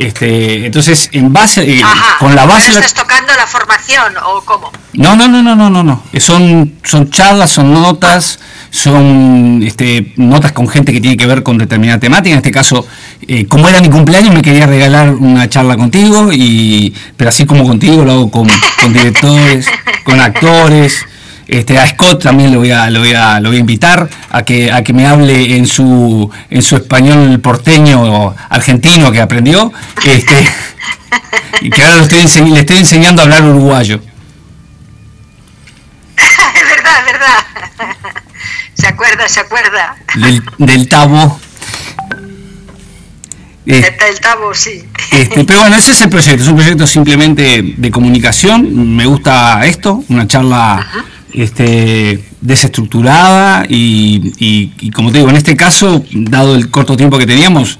Este, 0.00 0.64
entonces, 0.64 1.10
en 1.12 1.30
base, 1.30 1.62
eh, 1.62 1.82
Ajá. 1.84 2.16
con 2.18 2.34
la 2.34 2.46
base... 2.46 2.70
¿Pero 2.70 2.80
estás 2.80 2.94
tocando 3.04 3.34
la 3.34 3.46
formación 3.46 4.14
o 4.24 4.40
cómo? 4.46 4.72
No, 4.94 5.14
no, 5.14 5.28
no, 5.28 5.42
no, 5.42 5.54
no, 5.54 5.68
no, 5.68 5.82
no. 5.82 6.02
Son, 6.18 6.72
son 6.82 7.10
charlas, 7.10 7.50
son 7.50 7.74
notas, 7.74 8.38
son 8.70 9.62
este, 9.62 10.14
notas 10.16 10.52
con 10.52 10.68
gente 10.68 10.94
que 10.94 11.02
tiene 11.02 11.18
que 11.18 11.26
ver 11.26 11.42
con 11.42 11.58
determinada 11.58 12.00
temática. 12.00 12.32
En 12.32 12.38
este 12.38 12.50
caso, 12.50 12.86
eh, 13.28 13.44
como 13.44 13.68
era 13.68 13.82
mi 13.82 13.90
cumpleaños, 13.90 14.34
me 14.34 14.40
quería 14.40 14.64
regalar 14.66 15.10
una 15.10 15.50
charla 15.50 15.76
contigo, 15.76 16.30
y, 16.32 16.94
pero 17.18 17.28
así 17.28 17.44
como 17.44 17.64
contigo 17.64 18.02
lo 18.02 18.12
hago 18.12 18.30
con, 18.30 18.48
con 18.80 18.92
directores, 18.94 19.66
con 20.02 20.18
actores. 20.18 21.04
Este, 21.50 21.76
a 21.78 21.86
Scott 21.88 22.22
también 22.22 22.52
lo 22.52 22.60
voy 22.60 22.70
a, 22.70 22.88
lo 22.90 23.00
voy 23.00 23.12
a, 23.12 23.40
lo 23.40 23.48
voy 23.48 23.56
a 23.56 23.60
invitar 23.60 24.08
a 24.30 24.42
que, 24.44 24.70
a 24.70 24.84
que 24.84 24.92
me 24.92 25.04
hable 25.06 25.56
en 25.56 25.66
su, 25.66 26.30
en 26.48 26.62
su 26.62 26.76
español 26.76 27.40
porteño 27.40 28.34
argentino 28.48 29.10
que 29.10 29.20
aprendió. 29.20 29.72
Este, 30.04 30.48
y 31.60 31.70
que 31.70 31.82
ahora 31.82 31.96
lo 31.96 32.02
estoy 32.04 32.50
le 32.50 32.60
estoy 32.60 32.78
enseñando 32.78 33.22
a 33.22 33.24
hablar 33.24 33.42
uruguayo. 33.44 34.00
es 36.16 36.68
verdad, 36.76 36.98
es 36.98 37.12
verdad. 37.12 37.96
se 38.74 38.86
acuerda, 38.86 39.28
se 39.28 39.40
acuerda. 39.40 39.96
del, 40.14 40.42
del 40.58 40.88
Tabo. 40.88 41.40
Eh, 43.66 43.76
El, 43.76 43.84
el 44.14 44.20
tabo, 44.20 44.54
sí. 44.54 44.82
este, 45.12 45.44
pero 45.44 45.60
bueno, 45.60 45.76
ese 45.76 45.92
es 45.92 46.00
el 46.00 46.08
proyecto, 46.08 46.42
es 46.42 46.48
un 46.48 46.56
proyecto 46.56 46.86
simplemente 46.86 47.74
de 47.76 47.90
comunicación. 47.90 48.96
Me 48.96 49.04
gusta 49.06 49.64
esto, 49.66 50.02
una 50.08 50.26
charla 50.26 50.86
este, 51.34 52.22
desestructurada 52.40 53.64
y, 53.68 54.32
y- 54.38 54.72
y 54.80 54.90
como 54.90 55.10
te 55.12 55.18
digo, 55.18 55.30
en 55.30 55.36
este 55.36 55.56
caso, 55.56 56.04
dado 56.12 56.54
el 56.54 56.70
corto 56.70 56.96
tiempo 56.96 57.18
que 57.18 57.26
teníamos, 57.26 57.78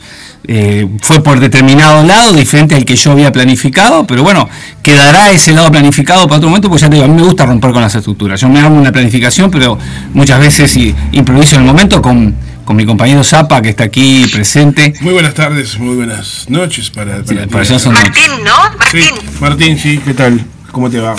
eh, 0.48 0.88
fue 1.02 1.22
por 1.22 1.38
determinado 1.38 2.02
lado, 2.04 2.32
diferente 2.32 2.74
al 2.74 2.84
que 2.84 2.96
yo 2.96 3.12
había 3.12 3.30
planificado, 3.30 4.06
pero 4.06 4.22
bueno, 4.22 4.48
quedará 4.82 5.30
ese 5.30 5.52
lado 5.52 5.70
planificado 5.70 6.26
para 6.26 6.38
otro 6.38 6.48
momento, 6.48 6.68
porque 6.68 6.82
ya 6.82 6.88
te 6.88 6.94
digo, 6.96 7.04
a 7.04 7.08
mí 7.08 7.14
me 7.14 7.22
gusta 7.22 7.46
romper 7.46 7.72
con 7.72 7.82
las 7.82 7.94
estructuras. 7.94 8.40
Yo 8.40 8.48
me 8.48 8.60
hago 8.60 8.74
una 8.74 8.90
planificación, 8.92 9.50
pero 9.50 9.78
muchas 10.14 10.40
veces 10.40 10.76
improviso 11.12 11.56
en 11.56 11.62
el 11.62 11.66
momento 11.66 12.00
con, 12.02 12.34
con 12.64 12.74
mi 12.76 12.86
compañero 12.86 13.22
Zapa, 13.22 13.60
que 13.62 13.68
está 13.70 13.84
aquí 13.84 14.24
presente. 14.32 14.94
Muy 15.02 15.12
buenas 15.12 15.34
tardes, 15.34 15.78
muy 15.78 15.94
buenas 15.96 16.46
noches 16.48 16.90
para, 16.90 17.18
Sí, 17.18 17.34
para 17.34 17.42
ti. 17.46 17.48
para 17.52 17.62
allá 17.64 17.78
son 17.78 17.92
noches. 17.94 18.10
Martín, 18.28 18.44
¿no? 18.44 18.88
Sí, 18.90 18.98
Martín. 18.98 19.40
Martín, 19.40 19.78
sí, 19.78 19.98
¿qué 20.04 20.14
tal? 20.14 20.44
¿Cómo 20.72 20.88
te 20.88 20.98
va? 21.00 21.14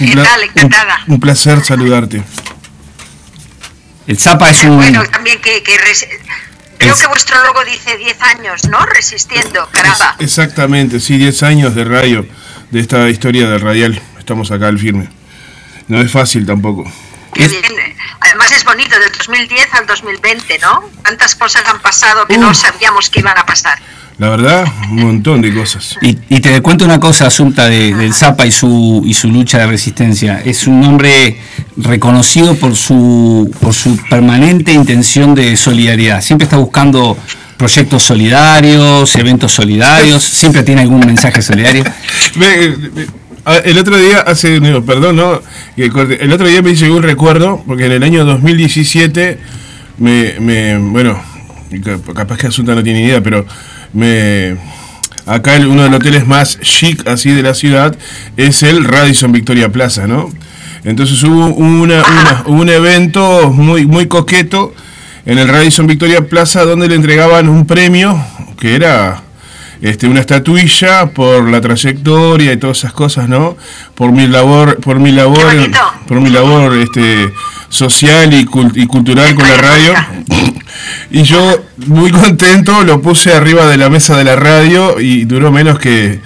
Un 0.00 0.06
¿Qué 0.08 0.16
tal? 0.16 0.42
Encantada. 0.42 1.00
Un, 1.06 1.14
un 1.14 1.20
placer 1.20 1.64
saludarte. 1.64 2.22
El 4.06 4.18
Zapa 4.18 4.50
es 4.50 4.64
un... 4.64 4.76
Bueno, 4.76 5.04
también 5.06 5.40
que... 5.40 5.62
que 5.62 5.78
res- 5.78 6.06
Creo 6.78 6.94
Es- 6.94 7.00
que 7.02 7.06
vuestro 7.08 7.42
logo 7.44 7.62
dice 7.64 7.96
10 7.98 8.22
años, 8.22 8.64
¿no? 8.70 8.84
Resistiendo, 8.86 9.68
caramba. 9.70 10.16
Es- 10.18 10.24
exactamente, 10.24 10.98
sí, 10.98 11.18
10 11.18 11.42
años 11.42 11.74
de 11.74 11.84
radio, 11.84 12.26
de 12.70 12.80
esta 12.80 13.08
historia 13.10 13.48
del 13.50 13.60
radial. 13.60 14.00
Estamos 14.18 14.50
acá 14.50 14.68
al 14.68 14.78
firme. 14.78 15.08
No 15.88 16.00
es 16.00 16.10
fácil 16.10 16.46
tampoco. 16.46 16.90
Qué 17.34 17.44
es- 17.44 17.50
bien. 17.50 17.64
Además 18.20 18.50
es 18.52 18.64
bonito, 18.64 18.98
del 18.98 19.12
2010 19.12 19.74
al 19.74 19.86
2020, 19.86 20.58
¿no? 20.60 20.90
Tantas 21.04 21.34
cosas 21.34 21.62
han 21.66 21.80
pasado 21.80 22.26
que 22.26 22.38
no 22.38 22.48
Uf. 22.50 22.56
sabíamos 22.56 23.10
que 23.10 23.20
iban 23.20 23.36
a 23.36 23.44
pasar. 23.44 23.78
La 24.20 24.28
verdad, 24.28 24.66
un 24.90 24.96
montón 25.02 25.40
de 25.40 25.50
cosas. 25.54 25.96
Y, 26.02 26.18
y 26.28 26.40
te 26.40 26.60
cuento 26.60 26.84
una 26.84 27.00
cosa, 27.00 27.26
Asunta, 27.26 27.70
de- 27.70 27.94
del 27.94 28.12
Zapa 28.12 28.44
y 28.46 28.50
su, 28.50 29.02
y 29.06 29.14
su 29.14 29.28
lucha 29.28 29.56
de 29.60 29.66
resistencia. 29.66 30.42
Es 30.44 30.66
un 30.66 30.84
hombre 30.84 31.38
reconocido 31.78 32.54
por 32.54 32.76
su, 32.76 33.50
por 33.60 33.72
su 33.72 33.96
permanente 34.10 34.74
intención 34.74 35.34
de 35.34 35.56
solidaridad. 35.56 36.20
Siempre 36.20 36.44
está 36.44 36.58
buscando 36.58 37.16
proyectos 37.56 38.02
solidarios, 38.02 39.16
eventos 39.16 39.52
solidarios, 39.52 40.22
siempre 40.40 40.64
tiene 40.64 40.82
algún 40.82 41.00
mensaje 41.00 41.40
solidario. 41.40 41.84
El 43.64 43.78
otro 43.78 43.96
día, 43.96 44.18
hace, 44.18 44.60
no, 44.60 44.84
perdón, 44.84 45.16
no, 45.16 45.40
el 45.78 46.30
otro 46.32 46.46
día 46.46 46.60
me 46.60 46.74
llegó 46.74 46.96
un 46.96 47.02
recuerdo, 47.02 47.64
porque 47.66 47.86
en 47.86 47.92
el 47.92 48.02
año 48.02 48.24
2017, 48.26 49.38
me, 49.96 50.34
me 50.40 50.76
bueno, 50.76 51.18
ca- 51.82 51.98
capaz 52.14 52.36
que 52.36 52.48
Asunta 52.48 52.74
no 52.74 52.82
tiene 52.82 53.02
idea, 53.02 53.22
pero 53.22 53.46
me, 53.92 54.56
acá 55.26 55.56
uno 55.58 55.82
de 55.84 55.90
los 55.90 56.00
hoteles 56.00 56.26
más 56.26 56.58
chic 56.60 57.06
así 57.08 57.30
de 57.30 57.42
la 57.42 57.54
ciudad 57.54 57.96
es 58.36 58.62
el 58.62 58.84
Radisson 58.84 59.32
Victoria 59.32 59.70
Plaza, 59.70 60.06
¿no? 60.06 60.30
Entonces 60.84 61.22
hubo 61.24 61.46
una, 61.48 62.02
una- 62.02 62.42
un 62.46 62.68
evento 62.68 63.50
muy, 63.50 63.86
muy 63.86 64.06
coqueto 64.08 64.72
en 65.26 65.38
el 65.38 65.48
Radisson 65.48 65.86
Victoria 65.86 66.26
Plaza 66.26 66.64
donde 66.64 66.88
le 66.88 66.94
entregaban 66.94 67.48
un 67.48 67.66
premio 67.66 68.18
que 68.58 68.74
era 68.74 69.22
este, 69.82 70.06
una 70.06 70.20
estatuilla 70.20 71.06
por 71.06 71.48
la 71.48 71.60
trayectoria 71.60 72.52
y 72.52 72.56
todas 72.58 72.78
esas 72.78 72.92
cosas, 72.92 73.28
¿no? 73.28 73.56
Por 73.94 74.12
mi 74.12 74.26
labor, 74.26 74.76
por 74.80 74.98
mi 75.00 75.10
labor, 75.12 75.38
por 76.06 76.20
mi 76.20 76.28
labor 76.30 76.76
este, 76.76 77.30
social 77.70 78.34
y, 78.34 78.44
cul- 78.44 78.72
y 78.74 78.86
cultural 78.86 79.34
con 79.34 79.48
la 79.48 79.56
radio. 79.56 79.94
Y 81.10 81.24
yo, 81.24 81.64
muy 81.88 82.10
contento, 82.12 82.84
lo 82.84 83.02
puse 83.02 83.32
arriba 83.34 83.66
de 83.66 83.76
la 83.76 83.90
mesa 83.90 84.16
de 84.16 84.22
la 84.24 84.36
radio 84.36 85.00
y 85.00 85.24
duró 85.24 85.50
menos 85.50 85.78
que 85.80 86.20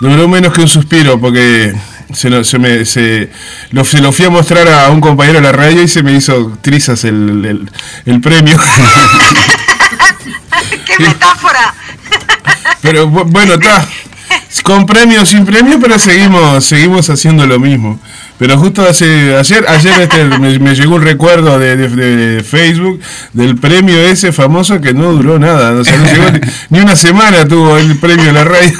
duró 0.00 0.26
menos 0.28 0.52
que 0.54 0.62
un 0.62 0.68
suspiro 0.68 1.20
porque 1.20 1.74
se, 2.14 2.30
lo- 2.30 2.42
se 2.42 2.58
me 2.58 2.84
se 2.86 3.28
lo, 3.70 3.84
se 3.84 4.00
lo 4.00 4.12
fui 4.12 4.24
a 4.24 4.30
mostrar 4.30 4.66
a 4.68 4.88
un 4.90 5.00
compañero 5.02 5.38
de 5.38 5.44
la 5.44 5.52
radio 5.52 5.82
y 5.82 5.88
se 5.88 6.02
me 6.02 6.12
hizo 6.12 6.56
trizas 6.62 7.04
el, 7.04 7.44
el- 7.44 7.70
el 8.06 8.20
premio. 8.22 8.58
¡Qué 10.86 11.02
metáfora! 11.08 11.74
Pero 12.82 13.06
bu- 13.08 13.24
bueno, 13.30 13.54
está. 13.54 13.86
Con 14.62 14.86
premio 14.86 15.24
sin 15.26 15.44
premio, 15.44 15.78
pero 15.80 15.98
seguimos, 15.98 16.64
seguimos 16.64 17.08
haciendo 17.10 17.46
lo 17.46 17.58
mismo. 17.58 18.00
Pero 18.40 18.56
justo 18.56 18.88
hace, 18.88 19.36
ayer, 19.36 19.66
ayer 19.68 20.00
este, 20.00 20.24
me, 20.38 20.58
me 20.58 20.74
llegó 20.74 20.94
un 20.94 21.02
recuerdo 21.02 21.58
de, 21.58 21.76
de- 21.76 21.88
de 22.16 22.42
Facebook 22.42 22.98
del 23.34 23.56
premio 23.56 23.94
ese 23.98 24.32
famoso 24.32 24.80
que 24.80 24.94
no 24.94 25.12
duró 25.12 25.38
nada. 25.38 25.72
O 25.72 25.84
sea, 25.84 25.98
no 25.98 26.06
llegó 26.06 26.30
ni, 26.30 26.40
ni 26.70 26.80
una 26.80 26.96
semana 26.96 27.46
tuvo 27.46 27.76
el 27.76 27.98
premio 27.98 28.32
la 28.32 28.44
radio. 28.44 28.72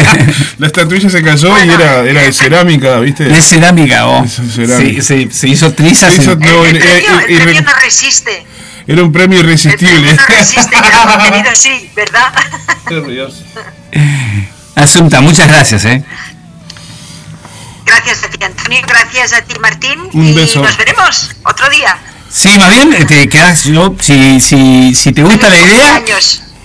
la 0.58 0.66
estatuilla 0.68 1.10
se 1.10 1.22
cayó 1.24 1.52
y 1.64 1.70
era, 1.70 2.04
era 2.04 2.22
de 2.22 2.32
cerámica, 2.32 3.00
¿viste? 3.00 3.28
Es 3.36 3.46
cerámica, 3.48 4.06
¿o? 4.06 4.24
Es 4.24 4.38
cerámica. 4.54 5.02
Se, 5.02 5.26
se- 5.26 5.30
se 5.32 5.48
hizo 5.48 5.72
trizas. 5.74 6.14
Se 6.14 6.22
hizo- 6.22 6.32
en- 6.34 6.38
No, 6.38 6.64
el, 6.64 6.76
eh, 6.76 6.80
premio, 6.80 7.20
eh, 7.20 7.24
el 7.30 7.38
premio 7.42 7.62
no 7.62 7.72
resiste. 7.82 8.46
Era 8.86 9.02
un 9.02 9.10
premio 9.12 9.40
El 9.40 9.46
irresistible. 9.46 10.14
premio 10.14 10.16
no 10.28 10.36
resiste, 10.36 10.76
era 10.76 11.16
contenido 11.18 11.50
sí, 11.54 11.90
¿verdad? 11.96 12.32
Asunta, 14.76 15.20
muchas 15.20 15.48
gracias, 15.48 15.84
¿eh? 15.84 16.02
Gracias 17.90 18.24
a 18.24 18.28
ti, 18.30 18.44
Antonio. 18.44 18.80
Gracias 18.86 19.32
a 19.32 19.42
ti, 19.42 19.58
Martín. 19.58 19.98
Un 20.12 20.26
y 20.26 20.32
beso. 20.32 20.62
nos 20.62 20.76
veremos 20.76 21.30
otro 21.44 21.68
día. 21.70 21.98
Sí, 22.28 22.56
más 22.58 22.70
bien, 22.70 22.92
eh, 22.94 23.04
te 23.04 23.28
quedas, 23.28 23.64
yo, 23.64 23.94
si, 24.00 24.40
si, 24.40 24.94
si 24.94 25.12
te 25.12 25.24
gusta 25.24 25.50
la 25.50 25.58
idea, 25.58 26.02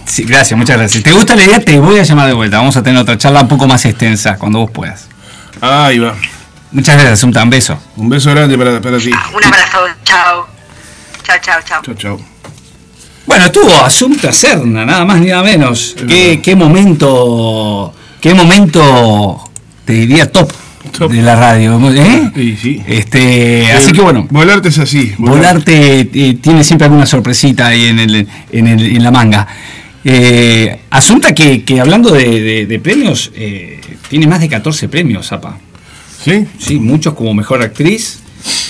sí, 0.05 0.23
gracias, 0.23 0.55
muchas 0.55 0.77
gracias. 0.77 0.97
Si 0.97 1.01
te 1.01 1.11
gusta 1.11 1.35
la 1.35 1.43
idea, 1.43 1.59
te 1.59 1.79
voy 1.79 1.97
a 1.97 2.03
llamar 2.03 2.27
de 2.27 2.33
vuelta. 2.33 2.57
Vamos 2.57 2.77
a 2.77 2.83
tener 2.83 3.01
otra 3.01 3.17
charla 3.17 3.41
un 3.41 3.47
poco 3.47 3.65
más 3.65 3.83
extensa 3.85 4.37
cuando 4.37 4.59
vos 4.59 4.69
puedas. 4.69 5.07
Ahí 5.61 5.97
va. 5.97 6.15
Muchas 6.71 6.95
gracias, 6.95 7.13
Asunta, 7.13 7.41
un 7.41 7.49
beso. 7.49 7.79
Un 7.95 8.09
beso 8.09 8.29
grande 8.29 8.55
para, 8.57 8.79
para 8.79 8.99
ti. 8.99 9.09
Un 9.09 9.43
abrazo. 9.43 9.79
Chao. 10.03 10.47
Chao, 11.23 11.37
chao, 11.41 11.59
chao. 11.65 11.81
Chao, 11.81 11.95
chao. 11.95 12.19
Bueno, 13.25 13.45
estuvo 13.45 13.73
Asunta 13.83 14.31
Serna, 14.31 14.85
nada 14.85 15.03
más 15.03 15.19
ni 15.19 15.29
nada 15.29 15.41
menos. 15.41 15.95
Qué, 16.07 16.39
qué 16.43 16.55
momento, 16.55 17.91
qué 18.21 18.35
momento, 18.35 19.49
te 19.83 19.93
diría 19.93 20.31
top, 20.31 20.51
De 20.99 21.21
la 21.21 21.35
radio. 21.35 21.79
¿eh? 21.93 22.31
Sí, 22.35 22.57
sí. 22.61 22.81
Este, 22.87 23.71
así 23.71 23.91
que 23.91 24.01
bueno, 24.01 24.27
Volarte 24.29 24.69
es 24.69 24.79
así. 24.79 25.13
Volarte 25.17 26.01
eh, 26.13 26.37
tiene 26.41 26.63
siempre 26.63 26.85
alguna 26.85 27.05
sorpresita 27.05 27.67
ahí 27.67 27.85
en, 27.85 27.99
el, 27.99 28.27
en, 28.51 28.67
el- 28.67 28.95
en 28.95 29.03
la 29.03 29.11
manga. 29.11 29.47
Eh, 30.03 30.79
Asunta 30.91 31.33
que, 31.33 31.63
que 31.63 31.79
hablando 31.81 32.11
de, 32.11 32.41
de- 32.41 32.65
de 32.65 32.79
premios, 32.79 33.31
eh, 33.35 33.81
tiene 34.09 34.27
más 34.27 34.39
de 34.39 34.47
14 34.49 34.87
premios, 34.87 35.27
Zapa. 35.27 35.57
¿Sí? 36.23 36.45
Sí, 36.57 36.79
muchos 36.79 37.13
como 37.13 37.33
mejor 37.33 37.61
actriz. 37.61 38.19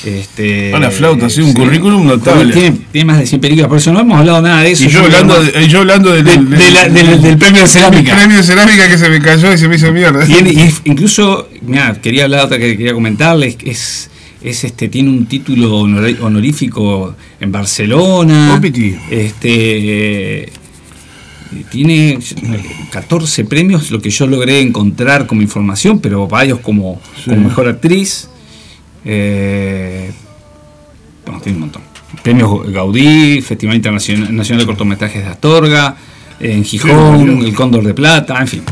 Este, 0.06 0.72
la 0.72 0.92
flauta, 0.92 1.30
sí, 1.30 1.42
un 1.42 1.54
currículum 1.54 2.06
notable. 2.06 2.54
Tiene, 2.54 2.78
tiene 2.92 3.06
más 3.06 3.20
de 3.20 3.26
100 3.26 3.42
películas, 3.42 3.68
por 3.70 3.78
eso 3.80 3.92
no 3.92 4.00
hemos 4.02 4.20
hablado 4.20 4.42
nada 4.42 4.62
de 4.62 4.72
eso. 4.72 4.84
Y 4.86 4.90
yo 4.90 5.00
hablando, 5.04 5.42
de, 5.44 5.64
y 5.64 5.68
yo 5.68 5.80
hablando 5.80 6.12
del, 6.12 6.24
De- 6.24 6.38
de 6.38 6.72
la- 6.72 6.88
del- 6.90 7.22
del 7.22 7.38
premio 7.38 7.62
de 7.64 7.68
cerámica. 7.68 8.16
premio 8.16 8.38
de 8.38 8.44
cerámica 8.44 8.88
que 8.88 8.98
se 8.98 9.10
me 9.10 9.20
cayó 9.20 9.52
y 9.52 9.58
se 9.58 9.68
me 9.68 9.76
hizo 9.78 9.92
mierda. 9.92 10.24
Tiene- 10.26 10.54
y 10.54 10.60
es- 10.62 10.82
incluso, 10.86 11.50
mira, 11.62 12.00
quería 12.02 12.26
hablar 12.26 12.46
otra 12.46 12.58
que 12.60 12.78
quería 12.78 12.94
comentarles, 12.94 13.58
es 13.66 14.10
es 14.44 14.64
este, 14.64 14.90
tiene 14.90 15.10
un 15.10 15.26
título 15.26 15.76
honor- 15.80 16.18
honorífico 16.22 17.16
en 17.40 17.52
Barcelona. 17.52 18.54
Opiti. 18.56 18.96
Este 19.10 20.52
tiene 21.72 22.20
14 22.92 23.46
premios, 23.46 23.90
lo 23.92 24.00
que 24.02 24.10
yo 24.10 24.28
logré 24.28 24.62
encontrar 24.62 25.26
como 25.26 25.42
información, 25.42 26.00
pero 26.00 26.28
varios 26.28 26.60
como, 26.60 27.02
Sí. 27.24 27.30
como 27.32 27.42
mejor 27.48 27.68
actriz. 27.68 28.30
Eh, 29.06 30.12
bueno, 31.26 31.40
tiene 31.42 31.58
un 31.58 31.62
montón. 31.62 31.84
Premios 32.24 32.72
Gaudí, 32.72 33.42
Festival 33.42 33.76
Internacional 33.76 34.36
Nacional 34.36 34.62
de 34.62 34.66
Cortometrajes 34.66 35.24
de 35.24 35.30
Astorga, 35.30 35.96
en 36.40 36.64
Gijón, 36.64 37.44
el 37.46 37.54
Cóndor 37.54 37.84
de 37.84 37.94
Plata, 37.94 38.38
en 38.40 38.48
fin. 38.48 38.64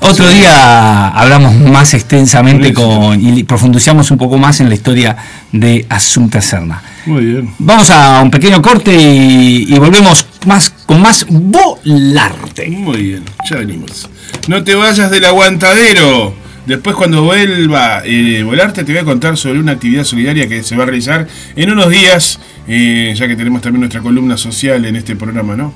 Otro 0.00 0.28
día 0.28 1.08
hablamos 1.08 1.54
más 1.56 1.92
extensamente 1.92 2.72
con 2.72 3.20
y 3.20 3.42
profundizamos 3.44 4.10
un 4.10 4.18
poco 4.18 4.38
más 4.38 4.60
en 4.60 4.68
la 4.68 4.74
historia 4.74 5.16
de 5.52 5.84
Asunta 5.88 6.40
Serna. 6.40 6.82
Muy 7.06 7.24
bien. 7.24 7.54
Vamos 7.58 7.90
a 7.90 8.22
un 8.22 8.30
pequeño 8.30 8.62
corte 8.62 8.94
y, 8.94 9.66
y 9.68 9.78
volvemos 9.78 10.26
más 10.46 10.70
con 10.86 11.02
más 11.02 11.26
volarte. 11.28 12.68
Muy 12.68 13.02
bien, 13.02 13.24
ya 13.50 13.56
venimos. 13.56 14.08
No 14.46 14.62
te 14.62 14.74
vayas 14.74 15.10
del 15.10 15.24
aguantadero. 15.24 16.47
Después 16.68 16.96
cuando 16.96 17.22
vuelva 17.22 18.02
eh, 18.04 18.42
Volarte 18.42 18.84
te 18.84 18.92
voy 18.92 19.00
a 19.00 19.04
contar 19.04 19.38
sobre 19.38 19.58
una 19.58 19.72
actividad 19.72 20.04
solidaria 20.04 20.46
que 20.46 20.62
se 20.62 20.76
va 20.76 20.82
a 20.82 20.86
realizar 20.86 21.26
en 21.56 21.72
unos 21.72 21.88
días, 21.88 22.40
eh, 22.66 23.14
ya 23.16 23.26
que 23.26 23.36
tenemos 23.36 23.62
también 23.62 23.80
nuestra 23.80 24.02
columna 24.02 24.36
social 24.36 24.84
en 24.84 24.96
este 24.96 25.16
programa, 25.16 25.56
¿no? 25.56 25.72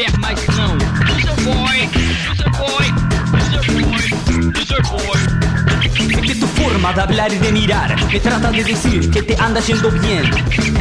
beber 0.00 0.18
mais 0.18 0.46
não. 0.56 0.76
Loser 1.06 1.34
boy, 1.44 1.88
loser 2.26 2.50
boy, 2.50 2.86
loser 3.52 3.72
boy, 3.82 4.52
loser 4.54 4.82
boy. 4.82 5.20
Que 6.22 6.34
tu 6.34 6.46
forma 6.46 6.92
de 6.92 7.00
hablar 7.00 7.32
y 7.32 7.38
de 7.38 7.52
mirar 7.52 7.96
me 8.10 8.20
trata 8.20 8.50
de 8.50 8.64
decir 8.64 9.10
que 9.10 9.22
te 9.22 9.36
anda 9.40 9.60
yendo 9.60 9.90
bien. 9.90 10.24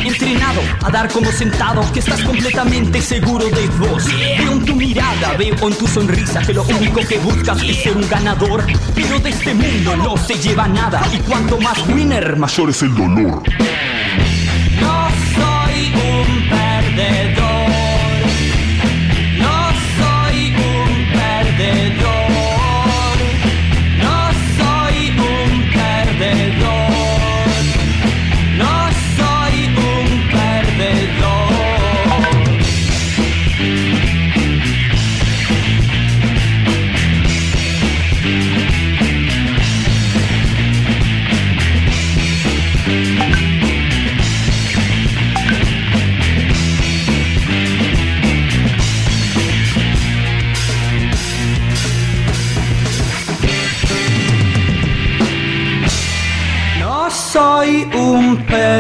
Entrenado 0.06 0.62
a 0.84 0.90
dar 0.90 1.10
como 1.10 1.32
sentado 1.32 1.82
que 1.92 2.00
estás 2.00 2.22
completamente 2.22 3.02
seguro 3.02 3.46
de 3.50 3.68
vos. 3.80 4.06
Veo 4.06 4.54
en 4.54 4.66
tu 4.66 4.76
mirada, 4.76 5.34
veo 5.38 5.68
en 5.68 5.76
tu 5.76 5.88
sonrisa 5.88 6.42
que 6.42 6.54
lo 6.54 6.64
único 6.64 7.02
que 7.02 7.18
buscas 7.20 7.62
es 7.64 7.84
ser 7.84 7.98
un 7.98 8.08
ganador. 8.10 8.66
Pero 8.96 9.20
de 9.20 9.30
este 9.30 9.54
mundo 9.54 9.98
no 9.98 10.18
se 10.18 10.36
lleva 10.36 10.68
nada 10.68 11.02
y 11.14 11.18
cuanto 11.20 11.60
más 11.60 11.78
winner, 11.88 12.38
mayor 12.38 12.70
es 12.70 12.82
el 12.82 12.96
dolor. 12.96 13.44
No 14.80 15.10
soy 15.36 15.94
un 15.94 16.50
perdedor. 16.50 17.39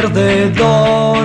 alrededor. 0.10 1.18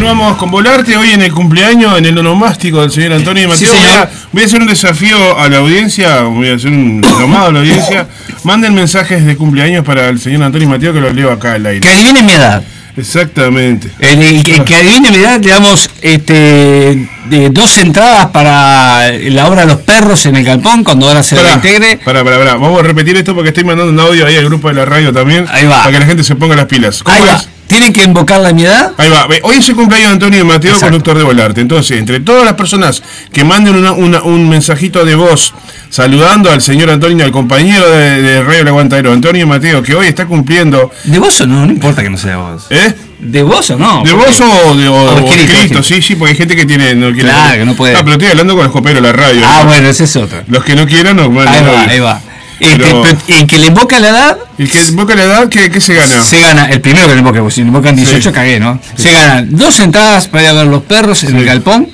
Continuamos 0.00 0.38
con 0.38 0.50
Volarte 0.50 0.96
hoy 0.96 1.10
en 1.10 1.20
el 1.20 1.30
cumpleaños, 1.30 1.98
en 1.98 2.06
el 2.06 2.16
onomástico 2.16 2.80
del 2.80 2.90
señor 2.90 3.12
Antonio 3.12 3.46
y 3.46 3.54
Sí, 3.54 3.66
Mateo. 3.66 3.78
voy, 3.82 3.90
a, 3.90 4.10
voy 4.32 4.42
a 4.42 4.46
hacer 4.46 4.60
un 4.62 4.66
desafío 4.66 5.38
a 5.38 5.46
la 5.50 5.58
audiencia, 5.58 6.22
voy 6.22 6.48
a 6.48 6.54
hacer 6.54 6.70
un 6.70 7.02
llamado 7.02 7.48
a 7.48 7.52
la 7.52 7.58
audiencia. 7.58 8.06
Manden 8.44 8.74
mensajes 8.74 9.26
de 9.26 9.36
cumpleaños 9.36 9.84
para 9.84 10.08
el 10.08 10.18
señor 10.18 10.42
Antonio 10.44 10.66
y 10.68 10.70
Mateo 10.70 10.94
que 10.94 11.00
los 11.00 11.12
leo 11.14 11.30
acá 11.30 11.52
al 11.52 11.66
aire. 11.66 11.80
Que 11.80 11.90
adivine 11.90 12.22
mi 12.22 12.32
edad. 12.32 12.62
Exactamente. 12.96 13.90
El, 13.98 14.22
el 14.22 14.42
que, 14.42 14.54
el 14.54 14.64
que 14.64 14.74
adivine 14.74 15.10
mi 15.10 15.18
edad, 15.18 15.38
le 15.38 15.50
damos 15.50 15.90
este, 16.00 17.06
de 17.26 17.50
dos 17.50 17.76
entradas 17.76 18.28
para 18.28 19.12
la 19.12 19.48
obra 19.48 19.66
Los 19.66 19.80
Perros 19.80 20.24
en 20.24 20.34
el 20.36 20.44
Galpón, 20.44 20.82
cuando 20.82 21.08
ahora 21.08 21.22
se 21.22 21.36
Pará, 21.36 21.50
reintegre. 21.50 21.98
pará, 22.02 22.24
pará, 22.24 22.38
pará. 22.38 22.54
Vamos 22.54 22.80
a 22.80 22.82
repetir 22.84 23.18
esto 23.18 23.34
porque 23.34 23.50
estoy 23.50 23.64
mandando 23.64 23.92
un 23.92 24.00
audio 24.00 24.24
ahí 24.24 24.36
al 24.36 24.46
grupo 24.46 24.68
de 24.68 24.74
la 24.76 24.86
radio 24.86 25.12
también. 25.12 25.44
Ahí 25.52 25.66
va. 25.66 25.80
Para 25.80 25.92
que 25.92 25.98
la 26.00 26.06
gente 26.06 26.24
se 26.24 26.36
ponga 26.36 26.56
las 26.56 26.64
pilas. 26.64 27.02
¿Cómo 27.02 27.14
Ahí 27.14 27.22
va. 27.22 27.42
Tienen 27.70 27.92
que 27.92 28.02
invocar 28.02 28.40
la 28.40 28.52
mi 28.52 28.64
edad. 28.64 28.92
Ahí 28.98 29.08
va. 29.08 29.28
Hoy 29.44 29.54
es 29.56 29.68
el 29.68 29.76
cumpleaños 29.76 30.08
de 30.08 30.14
Antonio 30.14 30.40
y 30.40 30.44
Mateo, 30.44 30.72
Exacto. 30.72 30.86
conductor 30.86 31.16
de 31.18 31.22
Volarte. 31.24 31.60
Entonces, 31.60 31.98
entre 31.98 32.18
todas 32.18 32.44
las 32.44 32.54
personas 32.54 33.00
que 33.32 33.44
manden 33.44 33.76
una- 33.76 33.92
una- 33.92 34.22
un 34.22 34.48
mensajito 34.48 35.04
de 35.04 35.14
voz 35.14 35.54
saludando 35.88 36.50
al 36.50 36.60
señor 36.62 36.90
Antonio, 36.90 37.24
al 37.24 37.30
compañero 37.30 37.88
de, 37.88 38.22
de 38.22 38.42
Radio 38.42 38.62
El 38.62 38.68
Aguantadero, 38.68 39.12
Antonio 39.12 39.46
Mateo, 39.46 39.82
que 39.84 39.94
hoy 39.94 40.08
está 40.08 40.26
cumpliendo. 40.26 40.90
¿De 41.04 41.18
vos 41.20 41.40
o 41.40 41.46
no? 41.46 41.64
No 41.64 41.72
importa 41.72 42.02
que 42.02 42.10
no 42.10 42.18
sea 42.18 42.38
vos. 42.38 42.66
¿Eh? 42.70 42.92
¿De 43.20 43.42
vos 43.44 43.70
o 43.70 43.76
no? 43.76 44.02
¿De 44.02 44.12
vos 44.14 44.40
o 44.40 44.74
de 44.76 44.88
o- 44.88 44.94
o 44.94 45.04
o 45.04 45.18
escrito, 45.18 45.32
escrito? 45.34 45.52
escrito. 45.60 45.82
Sí, 45.84 46.02
sí, 46.02 46.16
porque 46.16 46.32
hay 46.32 46.38
gente 46.38 46.56
que 46.56 46.64
tiene. 46.66 46.94
No 46.96 47.12
quiere 47.12 47.28
Claro, 47.28 47.58
que 47.58 47.64
no 47.66 47.74
puede. 47.76 47.94
Ah, 47.94 48.00
pero 48.00 48.12
estoy 48.14 48.28
hablando 48.28 48.54
con 48.54 48.64
los 48.64 48.72
coperos 48.72 49.00
la 49.02 49.12
radio. 49.12 49.42
Ah, 49.46 49.60
¿no? 49.62 49.68
bueno, 49.68 49.88
esa 49.88 50.04
es 50.04 50.16
otra. 50.16 50.42
Los 50.48 50.64
que 50.64 50.74
no 50.74 50.86
quieran, 50.86 51.16
no. 51.16 51.30
bueno, 51.30 51.48
Ahí 51.50 51.62
no, 51.62 51.72
va, 51.72 51.84
no. 51.86 51.90
ahí 51.92 52.00
va. 52.00 52.20
Pero- 52.60 53.04
el 53.28 53.46
que 53.46 53.58
le 53.58 53.66
invoca 53.68 53.98
la 54.00 54.08
edad, 54.10 54.36
El 54.58 54.70
que 54.70 54.78
invoca 54.88 55.14
la 55.14 55.22
edad, 55.24 55.48
¿qué, 55.48 55.70
qué 55.70 55.80
se 55.80 55.94
gana? 55.94 56.22
se 56.22 56.40
gana, 56.40 56.66
el 56.66 56.80
primero 56.80 57.06
que 57.08 57.14
le 57.14 57.18
invoca, 57.20 57.40
porque 57.40 57.54
si 57.54 57.62
le 57.62 57.68
invocan 57.68 57.96
18 57.96 58.28
Sí. 58.30 58.34
cagué, 58.34 58.60
¿no? 58.60 58.78
Se 58.96 59.12
ganan 59.12 59.48
dos 59.56 59.80
entradas 59.80 60.28
para 60.28 60.44
ir 60.44 60.50
a 60.50 60.52
ver 60.52 60.66
los 60.66 60.82
perros 60.82 61.24
en 61.24 61.36
el 61.36 61.44
galpón. 61.44 61.88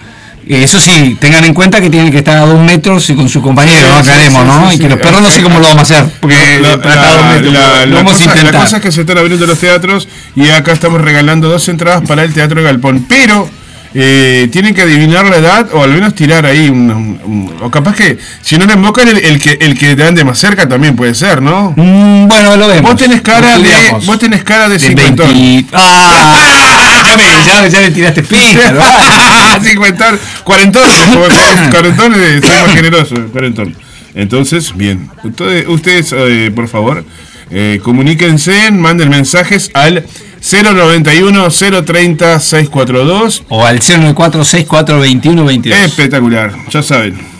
Eh, 0.49 0.63
Eso 0.63 0.79
sí, 0.81 1.17
tengan 1.21 1.45
en 1.45 1.55
cuenta 1.55 1.81
que 1.81 1.91
tienen 1.91 2.13
que 2.13 2.19
estar 2.19 2.37
a 2.37 2.47
dos 2.47 2.61
metros 2.61 3.11
y 3.11 3.17
con 3.17 3.29
su 3.29 3.43
compañero, 3.43 3.81
Sí, 3.81 3.87
¿no? 3.89 3.97
Aclaremos, 3.97 4.43
sí, 4.43 4.49
¿no? 4.49 4.73
y 4.73 4.79
que 4.79 4.89
los 4.89 4.99
perros 5.01 5.21
no 5.23 5.29
sé 5.31 5.43
cómo 5.43 5.59
lo 5.59 5.67
vamos 5.67 5.79
a 5.91 5.95
hacer, 5.99 6.13
porque 6.21 6.61
La, 6.63 6.75
están 6.75 6.99
a 7.01 7.07
dos 7.07 7.17
la- 7.17 7.33
metros, 7.33 7.53
la- 7.53 7.61
lo 7.87 7.87
la 7.87 7.97
vamos 7.97 8.13
a 8.13 8.15
cosa, 8.15 8.27
la 8.27 8.37
intentar. 8.41 8.61
cosa 8.63 8.77
es 8.77 8.83
que 8.85 8.93
se 8.93 9.01
están 9.01 9.19
abriendo 9.19 9.45
los 9.45 9.59
teatros 9.59 10.07
y 10.37 10.49
acá 10.51 10.71
estamos 10.73 11.01
regalando 11.01 11.49
dos 11.49 11.69
entradas 11.69 12.03
para 12.07 12.23
el 12.23 12.33
Teatro 12.33 12.63
Galpón. 12.63 13.07
Pero 13.09 13.51
eh, 13.99 14.49
tienen 14.53 14.75
que 14.75 14.83
adivinar 14.83 15.25
la 15.25 15.37
edad 15.39 15.69
o 15.73 15.83
al 15.83 15.91
menos 15.91 16.15
tirar 16.15 16.45
ahí 16.45 16.69
un, 16.69 17.51
o 17.63 17.71
capaz 17.71 17.97
que 17.97 18.19
si 18.43 18.59
no 18.59 18.67
le 18.67 18.75
invocan 18.75 19.09
el, 19.09 19.17
el 19.17 19.39
que 19.39 19.57
el 19.59 19.79
que 19.79 19.97
te 19.97 20.05
ande 20.05 20.23
más 20.23 20.37
cerca 20.37 20.69
también 20.69 20.95
puede 20.95 21.15
ser, 21.15 21.41
¿no? 21.41 21.73
Mm, 21.75 22.29
bueno, 22.29 22.57
lo 22.57 22.69
vemos. 22.69 22.91
Vos 22.91 23.01
tenés 23.01 23.23
cara 23.23 23.57
de 23.57 23.97
vos 24.05 24.19
tenés 24.19 24.45
cara 24.45 24.69
de 24.69 24.75
De 24.75 24.81
cincuentón. 24.81 25.29
20 25.29 25.71
¡Ah! 25.73 27.03
ya, 27.07 27.17
me, 27.17 27.25
ya, 27.47 27.69
ya 27.69 27.81
me 27.81 27.91
tiraste 27.91 28.23
pícaro. 28.23 28.83
cincuentón, 29.63 30.21
cuarentón, 30.45 30.83
cuarentón 31.71 32.13
soy 32.15 32.67
más 32.67 32.75
generoso, 32.75 33.15
cuarentón. 33.33 33.75
Entonces, 34.15 34.77
bien, 34.77 35.09
ustedes, 35.25 35.67
ustedes 35.69 36.15
eh, 36.15 36.53
por 36.55 36.69
favor, 36.69 37.03
eh, 37.51 37.81
comuníquense, 37.83 38.71
manden 38.73 39.09
mensajes 39.09 39.71
al 39.75 40.05
091 40.41 41.49
030 41.85 42.41
642 42.41 43.45
O 43.49 43.65
al 43.65 43.79
094 43.79 44.45
6421 44.45 45.45
22 45.45 45.79
Espectacular, 45.79 46.53
ya 46.71 46.83
saben. 46.83 47.37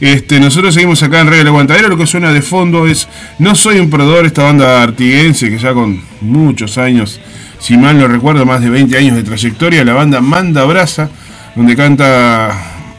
Este, 0.00 0.38
nosotros 0.40 0.74
seguimos 0.74 1.02
acá 1.02 1.20
en 1.20 1.28
Radio 1.28 1.40
El 1.42 1.48
Aguantadero. 1.48 1.88
Lo 1.88 1.96
que 1.96 2.06
suena 2.06 2.32
de 2.32 2.42
fondo 2.42 2.86
es 2.86 3.08
No 3.38 3.54
Soy 3.54 3.78
un 3.78 3.88
Perdedor, 3.88 4.26
esta 4.26 4.42
banda 4.42 4.82
artiguense 4.82 5.48
que 5.48 5.58
ya 5.58 5.72
con 5.72 6.02
muchos 6.20 6.76
años, 6.76 7.18
si 7.58 7.76
mal 7.76 7.98
no 7.98 8.06
recuerdo, 8.06 8.44
más 8.44 8.60
de 8.60 8.68
20 8.68 8.96
años 8.96 9.16
de 9.16 9.22
trayectoria, 9.22 9.84
la 9.84 9.94
banda 9.94 10.20
Manda 10.20 10.64
Brasa, 10.64 11.08
donde 11.54 11.74
canta 11.76 12.50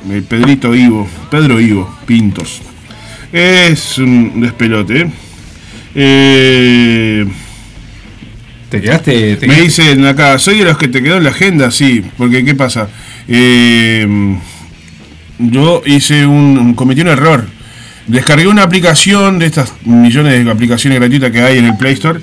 eh, 0.09 0.23
Pedrito 0.27 0.73
Ivo, 0.73 1.07
Pedro 1.29 1.59
Ivo 1.59 1.95
Pintos. 2.07 2.61
Es 3.31 3.99
un 3.99 4.41
despelote. 4.41 5.01
¿eh? 5.01 5.11
Eh, 5.99 7.25
¿Te 8.69 8.81
quedaste? 8.81 9.35
te 9.37 9.47
me 9.47 9.55
quedaste? 9.55 9.63
dicen 9.63 10.05
acá, 10.05 10.37
soy 10.37 10.59
de 10.59 10.65
los 10.65 10.77
que 10.77 10.87
te 10.87 11.01
quedó 11.01 11.17
en 11.17 11.23
la 11.23 11.31
agenda, 11.31 11.71
sí, 11.71 12.03
porque 12.17 12.45
¿qué 12.45 12.53
pasa? 12.53 12.87
Eh, 13.27 14.37
yo 15.39 15.81
hice 15.87 16.25
un, 16.27 16.75
cometí 16.75 17.01
un 17.01 17.07
error. 17.07 17.47
Descargué 18.05 18.47
una 18.47 18.63
aplicación 18.63 19.39
de 19.39 19.47
estas 19.47 19.73
millones 19.85 20.45
de 20.45 20.51
aplicaciones 20.51 20.99
gratuitas 20.99 21.31
que 21.31 21.41
hay 21.41 21.57
en 21.57 21.65
el 21.65 21.77
Play 21.77 21.93
Store 21.93 22.19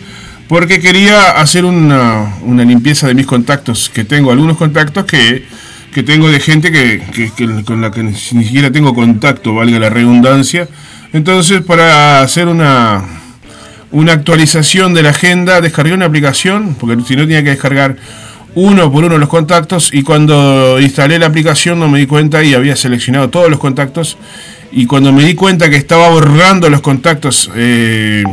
porque 0.49 0.79
quería 0.81 1.33
hacer 1.33 1.64
una, 1.64 2.37
una 2.43 2.64
limpieza 2.64 3.09
de 3.09 3.14
mis 3.14 3.27
contactos, 3.27 3.91
que 3.93 4.05
tengo 4.05 4.31
algunos 4.31 4.57
contactos 4.57 5.05
que, 5.05 5.45
que 5.93 6.03
tengo 6.05 6.29
de 6.31 6.39
gente 6.39 6.70
que, 6.70 7.03
que- 7.12 7.33
que 7.37 7.64
con 7.64 7.81
la 7.81 7.91
que 7.91 8.03
ni 8.05 8.11
ni 8.12 8.45
siquiera 8.45 8.70
tengo 8.70 8.95
contacto, 8.95 9.55
valga 9.55 9.79
la 9.81 9.91
redundancia. 9.91 10.68
Entonces, 11.12 11.62
para 11.62 12.20
hacer 12.20 12.47
una, 12.49 13.03
una 13.95 14.13
actualización 14.13 14.93
de 14.93 15.05
la 15.05 15.11
agenda, 15.11 15.61
descargué 15.61 15.95
una 15.95 16.07
aplicación, 16.07 16.75
porque 16.79 17.01
si 17.05 17.15
no 17.15 17.23
tenía 17.23 17.45
que 17.45 17.51
descargar 17.51 17.97
uno 18.57 18.91
por 18.91 19.05
uno 19.05 19.19
los 19.19 19.29
contactos, 19.29 19.91
y 19.93 20.03
cuando 20.03 20.81
instalé 20.81 21.17
la 21.17 21.27
aplicación 21.27 21.79
no 21.79 21.89
me 21.89 22.01
di 22.01 22.07
cuenta 22.07 22.43
y 22.43 22.55
había 22.55 22.75
seleccionado 22.75 23.31
todos 23.31 23.49
los 23.49 23.61
contactos, 23.61 24.19
y 24.73 24.87
cuando 24.87 25.13
me 25.13 25.23
di 25.23 25.35
cuenta 25.35 25.71
que 25.71 25.77
estaba 25.77 26.09
borrando 26.09 26.69
los 26.69 26.81
contactos 26.81 27.53
eh, 27.55 28.25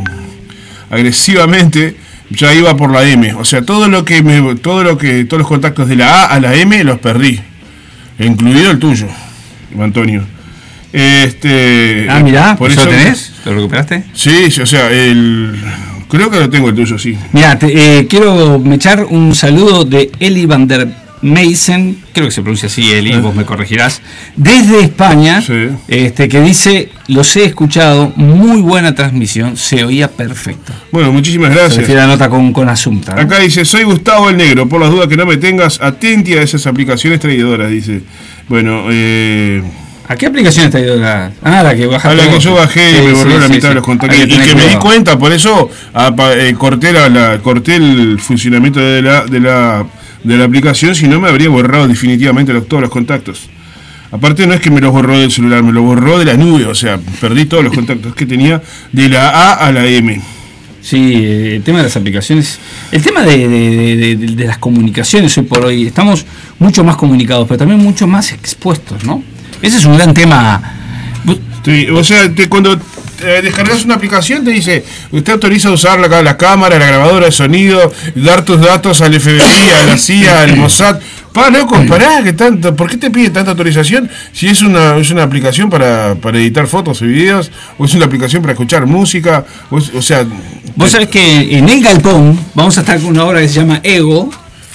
agresivamente, 0.90 1.96
ya 2.28 2.52
iba 2.52 2.76
por 2.76 2.90
la 2.90 3.04
M. 3.04 3.32
O 3.34 3.44
sea, 3.44 3.62
todo 3.62 3.88
lo 3.88 4.04
que 4.04 4.20
todo 4.60 4.82
lo 4.82 4.98
que, 4.98 5.24
todos 5.26 5.38
los 5.38 5.48
contactos 5.48 5.88
de 5.88 5.94
la 5.94 6.24
A 6.24 6.26
a 6.26 6.40
la 6.40 6.56
M 6.56 6.82
los 6.82 6.98
perdí. 6.98 7.38
Incluido 8.18 8.72
el 8.72 8.80
tuyo, 8.80 9.06
Antonio. 9.78 10.24
Este, 10.92 12.06
Ah, 12.08 12.20
mirá, 12.20 12.56
por 12.56 12.70
¿eso 12.70 12.84
lo 12.84 12.90
tenés? 12.90 13.32
¿Lo 13.44 13.54
recuperaste? 13.54 14.04
Sí, 14.12 14.48
o 14.60 14.66
sea, 14.66 14.90
el 14.90 15.54
creo 16.08 16.30
que 16.30 16.38
lo 16.38 16.50
tengo 16.50 16.68
el 16.68 16.74
tuyo, 16.74 16.98
sí. 16.98 17.16
Mira, 17.32 17.58
eh, 17.62 18.06
quiero 18.08 18.58
me 18.58 18.74
echar 18.74 19.04
un 19.04 19.34
saludo 19.34 19.84
de 19.84 20.10
Eli 20.20 20.44
van 20.46 20.68
der 20.68 20.88
Meysen, 21.22 21.98
creo 22.12 22.26
que 22.26 22.32
se 22.32 22.42
pronuncia 22.42 22.66
así, 22.66 22.90
Eli, 22.90 23.16
vos 23.18 23.32
me 23.34 23.44
corregirás, 23.44 24.02
desde 24.34 24.80
España, 24.80 25.40
Sí. 25.40 25.68
este, 25.86 26.28
que 26.28 26.40
dice, 26.40 26.88
los 27.06 27.36
he 27.36 27.44
escuchado, 27.44 28.12
muy 28.16 28.60
buena 28.60 28.92
transmisión, 28.94 29.56
se 29.56 29.84
oía 29.84 30.08
perfecto. 30.10 30.72
Bueno, 30.90 31.12
muchísimas 31.12 31.52
Se 31.52 31.58
gracias. 31.60 31.88
a 31.88 31.92
la 31.94 32.06
nota 32.08 32.28
con, 32.28 32.52
con 32.52 32.68
Asunta. 32.68 33.14
¿no? 33.14 33.20
Acá 33.20 33.38
dice, 33.38 33.64
soy 33.64 33.84
Gustavo 33.84 34.30
el 34.30 34.36
Negro, 34.36 34.68
por 34.68 34.80
las 34.80 34.90
dudas 34.90 35.06
que 35.06 35.16
no 35.16 35.24
me 35.24 35.36
tengas, 35.36 35.80
atenti 35.80 36.34
a 36.34 36.42
esas 36.42 36.66
aplicaciones 36.66 37.20
traidoras, 37.20 37.70
dice. 37.70 38.00
Bueno, 38.48 38.86
eh, 38.90 39.62
¿A 40.12 40.16
qué 40.16 40.26
aplicación 40.26 40.66
está 40.66 40.78
ido 40.78 40.96
la? 40.96 41.32
Ah, 41.42 41.62
la 41.62 41.74
que 41.74 41.86
bajaste. 41.86 42.20
a 42.20 42.26
la 42.26 42.30
que 42.32 42.38
yo 42.40 42.54
bajé 42.54 42.90
y 42.90 43.06
me 43.06 43.12
borró 43.12 43.30
sí, 43.32 43.38
la 43.40 43.46
sí, 43.46 43.52
mitad 43.54 43.68
de 43.70 43.74
los 43.76 43.84
contactos. 43.84 44.18
Y 44.20 44.28
que 44.28 44.54
me 44.54 44.66
di 44.68 44.74
cuenta, 44.76 45.18
por 45.18 45.32
eso 45.32 45.70
eh, 46.36 46.54
corté, 46.58 46.92
la, 46.92 47.08
la- 47.08 47.38
corté 47.38 47.76
el 47.76 48.18
funcionamiento 48.20 48.78
de 48.80 49.00
la, 49.02 49.24
de 49.24 49.40
la, 49.40 49.86
de 50.22 50.36
la 50.36 50.44
aplicación, 50.44 50.94
si 50.94 51.08
no 51.08 51.18
me 51.20 51.28
habría 51.28 51.48
borrado 51.48 51.88
definitivamente 51.88 52.52
los- 52.52 52.68
todos 52.68 52.82
los 52.82 52.90
contactos. 52.90 53.48
Aparte 54.10 54.46
no 54.46 54.52
es 54.52 54.60
que 54.60 54.70
me 54.70 54.80
los 54.82 54.92
borró 54.92 55.18
del 55.18 55.30
celular, 55.32 55.62
me 55.62 55.72
los 55.72 55.82
borró 55.82 56.18
de 56.18 56.26
la 56.26 56.34
nube, 56.34 56.66
o 56.66 56.74
sea, 56.74 56.98
perdí 57.20 57.46
todos 57.46 57.64
los 57.64 57.72
contactos 57.74 58.14
que 58.14 58.26
tenía 58.26 58.60
de 58.92 59.08
la 59.08 59.30
A 59.30 59.52
a 59.66 59.72
la 59.72 59.86
M. 59.86 60.20
Sí, 60.82 61.12
eh, 61.14 61.56
el 61.56 61.62
tema 61.62 61.78
de 61.78 61.84
las 61.84 61.96
aplicaciones, 61.96 62.58
el 62.90 63.00
tema 63.02 63.22
de, 63.22 63.48
de- 63.48 63.96
de- 63.96 64.16
de- 64.16 64.26
de 64.34 64.44
las 64.44 64.58
comunicaciones 64.58 65.38
hoy 65.38 65.44
por 65.44 65.64
hoy, 65.64 65.86
estamos 65.86 66.26
mucho 66.58 66.84
más 66.84 66.96
comunicados, 66.96 67.46
pero 67.48 67.56
también 67.58 67.80
mucho 67.80 68.06
más 68.06 68.32
expuestos, 68.32 69.02
¿no? 69.04 69.22
Ese 69.62 69.76
es 69.78 69.84
un 69.84 69.96
gran 69.96 70.12
tema. 70.12 70.60
Sí, 71.64 71.86
o 71.88 72.02
sea, 72.02 72.28
te- 72.34 72.48
cuando 72.48 72.72
eh, 72.74 73.40
descargas 73.40 73.84
una 73.84 73.94
aplicación 73.94 74.44
te 74.44 74.50
dice, 74.50 74.84
usted 75.12 75.34
autoriza 75.34 75.70
usar 75.70 76.00
la, 76.00 76.22
la 76.22 76.36
cámara, 76.36 76.76
la 76.78 76.86
grabadora 76.86 77.26
de 77.26 77.32
sonido, 77.32 77.92
dar 78.16 78.44
tus 78.44 78.60
datos 78.60 79.00
al 79.00 79.14
FBI, 79.18 79.40
a 79.40 79.86
la 79.86 79.96
CIA, 79.96 80.40
al 80.42 80.56
Mossad. 80.56 80.98
Pa, 81.32 81.48
loco, 81.48 81.80
pará, 81.88 82.22
que 82.22 82.32
tanto, 82.34 82.74
¿por 82.76 82.90
qué 82.90 82.96
te 82.98 83.10
pide 83.10 83.30
tanta 83.30 83.52
autorización 83.52 84.10
si 84.34 84.48
es 84.48 84.60
una, 84.60 84.96
es 84.98 85.10
una 85.12 85.22
aplicación 85.22 85.70
para, 85.70 86.14
para 86.16 86.36
editar 86.38 86.66
fotos 86.66 87.00
y 87.00 87.06
videos, 87.06 87.50
o 87.78 87.84
es 87.86 87.94
una 87.94 88.04
aplicación 88.06 88.42
para 88.42 88.52
escuchar 88.54 88.84
música, 88.86 89.44
o, 89.70 89.78
es- 89.78 89.94
o 89.94 90.02
sea... 90.02 90.26
Vos 90.74 90.90
sabés 90.90 91.08
que 91.08 91.56
en 91.56 91.68
el 91.68 91.82
galpón 91.82 92.38
vamos 92.54 92.76
a 92.76 92.80
estar 92.80 92.96
con 92.98 93.10
una 93.10 93.24
obra 93.24 93.40
que 93.40 93.48
se 93.48 93.60
llama 93.60 93.80
Ego. 93.84 94.30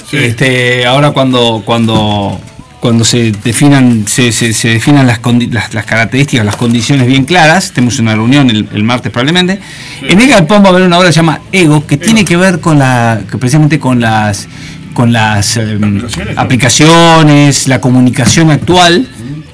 Sí. 0.10 0.18
Este, 0.18 0.86
ahora 0.86 1.12
cuando 1.12 1.62
cuando 1.66 2.40
cuando 2.80 3.04
se 3.04 3.32
definan 3.32 4.06
se, 4.08 4.32
se- 4.32 4.54
se 4.54 4.70
definan 4.70 5.08
las, 5.08 5.20
las, 5.50 5.74
las 5.74 5.86
características, 5.86 6.46
las 6.46 6.56
condiciones 6.56 7.08
bien 7.08 7.26
claras, 7.26 7.72
tenemos 7.72 7.98
una 8.00 8.14
reunión 8.14 8.50
el, 8.50 8.68
el 8.74 8.84
martes 8.84 9.12
probablemente. 9.12 9.60
En 10.02 10.22
el 10.22 10.28
galpón 10.30 10.62
va 10.64 10.68
a 10.68 10.70
haber 10.70 10.84
una 10.84 10.98
obra 10.98 11.08
que 11.08 11.14
se 11.14 11.18
llama 11.20 11.42
Ego 11.52 11.86
que 11.88 11.98
tiene 11.98 12.24
que 12.24 12.38
ver 12.38 12.60
con 12.60 12.78
la 12.80 13.22
que 13.30 13.38
precisamente 13.38 13.80
con 13.80 14.00
las 14.00 14.48
con 14.94 15.12
las 15.14 15.58
em, 15.58 16.02
Aplicaciones, 16.36 17.68
la 17.68 17.80
comunicación 17.82 18.52
actual 18.52 19.08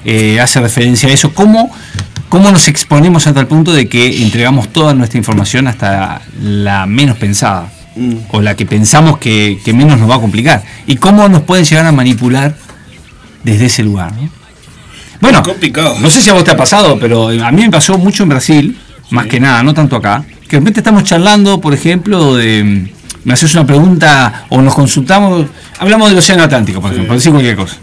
eh, 0.04 0.40
hace 0.40 0.60
referencia 0.60 1.08
a 1.08 1.12
eso. 1.12 1.32
¿Cómo, 1.34 1.70
¿Cómo 2.28 2.50
nos 2.50 2.68
exponemos 2.68 3.26
hasta 3.26 3.40
el 3.40 3.46
punto 3.46 3.72
de 3.72 3.88
que 3.88 4.22
entregamos 4.22 4.68
toda 4.72 4.94
nuestra 4.94 5.18
información 5.18 5.66
hasta 5.68 6.22
la 6.42 6.86
menos 6.86 7.16
pensada? 7.18 7.70
O 8.32 8.40
la 8.40 8.56
que 8.56 8.66
pensamos 8.66 9.18
que, 9.18 9.58
que 9.64 9.72
menos 9.72 9.98
nos 10.00 10.10
va 10.10 10.16
a 10.16 10.20
complicar. 10.20 10.62
¿Y 10.86 10.96
cómo 10.96 11.28
nos 11.28 11.42
pueden 11.42 11.64
llegar 11.64 11.86
a 11.86 11.92
manipular 11.92 12.56
desde 13.44 13.66
ese 13.66 13.82
lugar? 13.84 14.12
¿no? 14.12 14.28
Bueno, 15.20 15.42
complicado. 15.42 15.96
no 16.00 16.10
sé 16.10 16.20
si 16.20 16.30
a 16.30 16.32
vos 16.34 16.44
te 16.44 16.50
ha 16.50 16.56
pasado, 16.56 16.98
pero 16.98 17.28
a 17.28 17.50
mí 17.52 17.62
me 17.62 17.70
pasó 17.70 17.96
mucho 17.98 18.24
en 18.24 18.28
Brasil, 18.30 18.78
más 19.10 19.26
que 19.26 19.38
nada, 19.40 19.62
no 19.62 19.72
tanto 19.72 19.96
acá, 19.96 20.24
que 20.48 20.56
de 20.56 20.58
repente 20.60 20.80
estamos 20.80 21.04
charlando, 21.04 21.60
por 21.60 21.72
ejemplo, 21.74 22.34
de... 22.34 22.90
Me 23.24 23.32
haces 23.32 23.54
una 23.54 23.66
pregunta 23.66 24.44
o 24.50 24.60
nos 24.60 24.74
consultamos, 24.74 25.46
hablamos 25.78 26.10
del 26.10 26.18
Océano 26.18 26.42
Atlántico, 26.42 26.82
por 26.82 26.92
ejemplo, 26.92 27.14
decir 27.14 27.30
cualquier 27.32 27.56
cosa. 27.56 27.76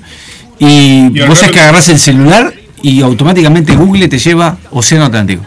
Y, 0.59 1.07
Y 1.17 1.21
vos 1.27 1.39
sabés 1.39 1.53
que 1.53 1.59
agarrás 1.61 1.89
el 1.89 1.97
celular 1.97 2.53
y 2.83 3.01
automáticamente 3.01 3.75
Google 3.75 4.07
te 4.07 4.19
lleva 4.19 4.57
Océano 4.69 5.05
Atlántico. 5.05 5.43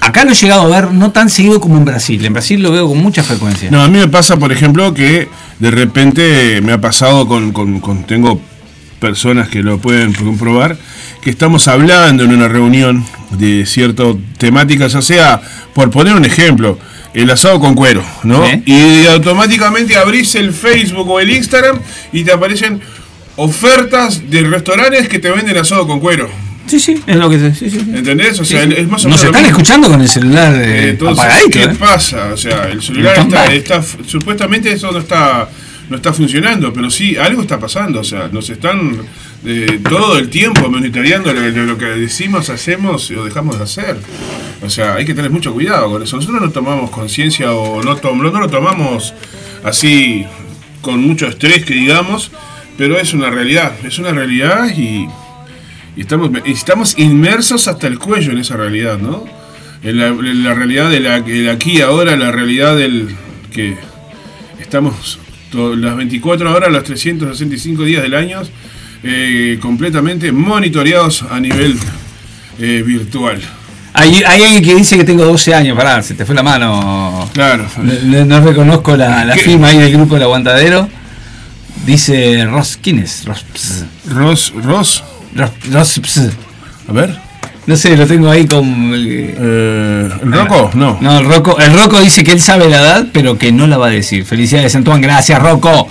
Acá 0.00 0.24
lo 0.24 0.32
he 0.32 0.34
llegado 0.34 0.62
a 0.62 0.66
ver 0.80 0.92
no 0.92 1.10
tan 1.12 1.30
seguido 1.30 1.60
como 1.60 1.76
en 1.78 1.84
Brasil. 1.84 2.24
En 2.24 2.32
Brasil 2.34 2.62
lo 2.62 2.70
veo 2.70 2.86
con 2.88 2.98
mucha 2.98 3.22
frecuencia. 3.22 3.70
No, 3.70 3.82
a 3.82 3.88
mí 3.88 3.98
me 3.98 4.08
pasa, 4.08 4.36
por 4.36 4.52
ejemplo, 4.52 4.92
que 4.92 5.28
de 5.58 5.70
repente 5.70 6.60
me 6.62 6.72
ha 6.72 6.80
pasado 6.80 7.26
con, 7.26 7.52
con- 7.52 7.80
con- 7.80 8.04
tengo 8.04 8.40
personas 9.06 9.48
que 9.48 9.62
lo 9.64 9.78
pueden 9.78 10.12
comprobar, 10.14 10.76
que 11.20 11.30
estamos 11.30 11.66
hablando 11.66 12.22
en 12.22 12.30
una 12.32 12.46
reunión 12.46 13.04
de 13.30 13.66
cierta 13.66 14.04
temática, 14.38 14.86
ya 14.86 15.02
sea, 15.02 15.42
por 15.74 15.90
poner 15.90 16.14
un 16.14 16.24
ejemplo, 16.24 16.78
el 17.12 17.28
asado 17.30 17.58
con 17.58 17.74
cuero, 17.74 18.02
¿no? 18.22 18.42
Y 18.64 19.06
automáticamente 19.06 19.96
abrís 19.96 20.36
el 20.36 20.52
Facebook 20.52 21.10
o 21.10 21.18
el 21.20 21.30
Instagram 21.30 21.78
y 22.12 22.22
te 22.22 22.32
aparecen 22.32 22.80
ofertas 23.36 24.30
de 24.30 24.42
restaurantes 24.42 25.08
que 25.08 25.18
te 25.18 25.30
venden 25.30 25.56
asado 25.58 25.86
con 25.86 25.98
cuero. 26.00 26.30
Sí, 26.66 26.78
sí, 26.78 27.02
es 27.06 27.16
lo 27.16 27.28
que 27.28 27.38
se- 27.40 27.54
sí, 27.56 27.68
sí. 27.70 27.78
¿Entendés? 27.92 28.38
O 28.38 28.44
sea, 28.44 28.64
Sí, 28.64 28.74
es 28.76 28.88
más 28.88 29.04
o 29.04 29.08
Nos 29.08 29.18
menos 29.18 29.24
lo 29.24 29.30
están 29.30 29.44
escuchando 29.46 29.88
con 29.88 30.00
el 30.00 30.08
celular 30.08 30.54
eh, 30.54 30.90
Entonces, 30.90 31.24
apagadito. 31.24 31.58
¿qué 31.58 31.64
¿eh? 31.64 31.76
pasa? 31.76 32.30
O 32.32 32.36
sea, 32.36 32.68
el 32.70 32.80
celular 32.80 33.18
está, 33.18 33.46
está, 33.52 33.82
supuestamente 34.06 34.72
eso 34.72 34.92
no 34.92 34.98
está 35.00 35.48
no 35.92 35.96
está 35.96 36.12
funcionando, 36.14 36.72
pero 36.72 36.90
sí, 36.90 37.16
algo 37.16 37.42
está 37.42 37.60
pasando, 37.60 38.00
o 38.00 38.04
sea, 38.04 38.28
nos 38.32 38.48
están 38.48 39.02
eh, 39.44 39.78
todo 39.86 40.18
el 40.18 40.30
tiempo 40.30 40.68
monitoreando 40.70 41.32
lo, 41.34 41.76
que 41.76 41.84
decimos, 41.84 42.48
hacemos 42.48 43.10
o 43.10 43.24
dejamos 43.24 43.58
de 43.58 43.64
hacer. 43.64 43.98
O 44.62 44.70
sea, 44.70 44.94
hay 44.94 45.04
que 45.04 45.12
tener 45.12 45.30
mucho 45.30 45.52
cuidado 45.52 45.90
con 45.90 46.02
eso. 46.02 46.16
Nosotros 46.16 46.40
no 46.40 46.50
tomamos 46.50 46.90
conciencia 46.90 47.52
o 47.52 47.82
no, 47.82 47.96
tom- 47.96 48.22
no 48.22 48.40
lo 48.40 48.48
tomamos 48.48 49.12
así 49.64 50.24
con 50.80 51.02
mucho 51.02 51.26
estrés, 51.28 51.64
que 51.66 51.74
digamos, 51.74 52.30
pero 52.78 52.98
es 52.98 53.12
una 53.12 53.28
realidad, 53.30 53.72
es 53.84 53.98
una 53.98 54.12
realidad 54.12 54.70
y, 54.74 55.06
estamos, 55.96 56.30
estamos 56.46 56.98
inmersos 56.98 57.68
hasta 57.68 57.86
el 57.86 57.98
cuello 57.98 58.32
en 58.32 58.38
esa 58.38 58.56
realidad, 58.56 58.98
¿no? 58.98 59.24
En 59.82 59.98
la, 59.98 60.06
en 60.08 60.42
la 60.42 60.54
realidad 60.54 60.88
de 60.90 61.00
del 61.00 61.48
aquí 61.50 61.72
y 61.72 61.80
ahora, 61.82 62.16
la 62.16 62.32
realidad 62.32 62.76
del 62.78 63.14
que 63.52 63.76
estamos 64.58 65.18
las 65.54 65.96
24 65.96 66.54
horas, 66.54 66.70
los 66.70 66.84
365 66.84 67.84
días 67.84 68.02
del 68.02 68.14
año, 68.14 68.42
eh, 69.02 69.58
completamente 69.60 70.32
monitoreados 70.32 71.22
a 71.30 71.38
nivel 71.40 71.76
eh, 72.58 72.82
virtual. 72.86 73.40
Hay, 73.94 74.22
hay 74.26 74.42
alguien 74.42 74.64
que 74.64 74.74
dice 74.74 74.96
que 74.96 75.04
tengo 75.04 75.24
12 75.24 75.54
años, 75.54 75.76
pará, 75.76 76.02
se 76.02 76.14
te 76.14 76.24
fue 76.24 76.34
la 76.34 76.42
mano. 76.42 77.28
Claro. 77.34 77.66
No, 77.82 77.92
no- 78.04 78.24
no 78.24 78.40
reconozco 78.40 78.96
la, 78.96 79.34
firma 79.36 79.68
ahí 79.68 79.78
del 79.78 79.92
grupo 79.92 80.14
del 80.14 80.22
aguantadero. 80.24 80.88
Dice 81.84 82.44
Ross, 82.46 82.78
¿quién 82.80 83.00
es? 83.00 83.24
Ross. 83.24 83.44
Ross, 84.08 84.52
Ross, 84.62 85.04
Ross, 85.34 85.52
Ross, 85.70 86.20
a 86.88 86.92
ver. 86.92 87.31
No 87.66 87.76
sé, 87.76 87.96
lo 87.96 88.06
tengo 88.06 88.28
ahí 88.28 88.46
con. 88.46 88.92
eh, 88.94 89.34
Eh, 89.38 90.08
¿El 90.22 90.32
Rocco? 90.32 90.70
No. 90.74 90.98
No, 91.00 91.18
el 91.18 91.24
Rocco, 91.26 91.56
el 91.58 91.72
Rocco 91.78 92.00
dice 92.00 92.24
que 92.24 92.32
él 92.32 92.40
sabe 92.40 92.68
la 92.68 92.78
edad, 92.80 93.06
pero 93.12 93.38
que 93.38 93.52
no 93.52 93.66
la 93.68 93.78
va 93.78 93.86
a 93.86 93.90
decir. 93.90 94.24
Felicidades, 94.24 94.74
Antoine, 94.74 95.00
gracias, 95.00 95.40
Rocco. 95.40 95.88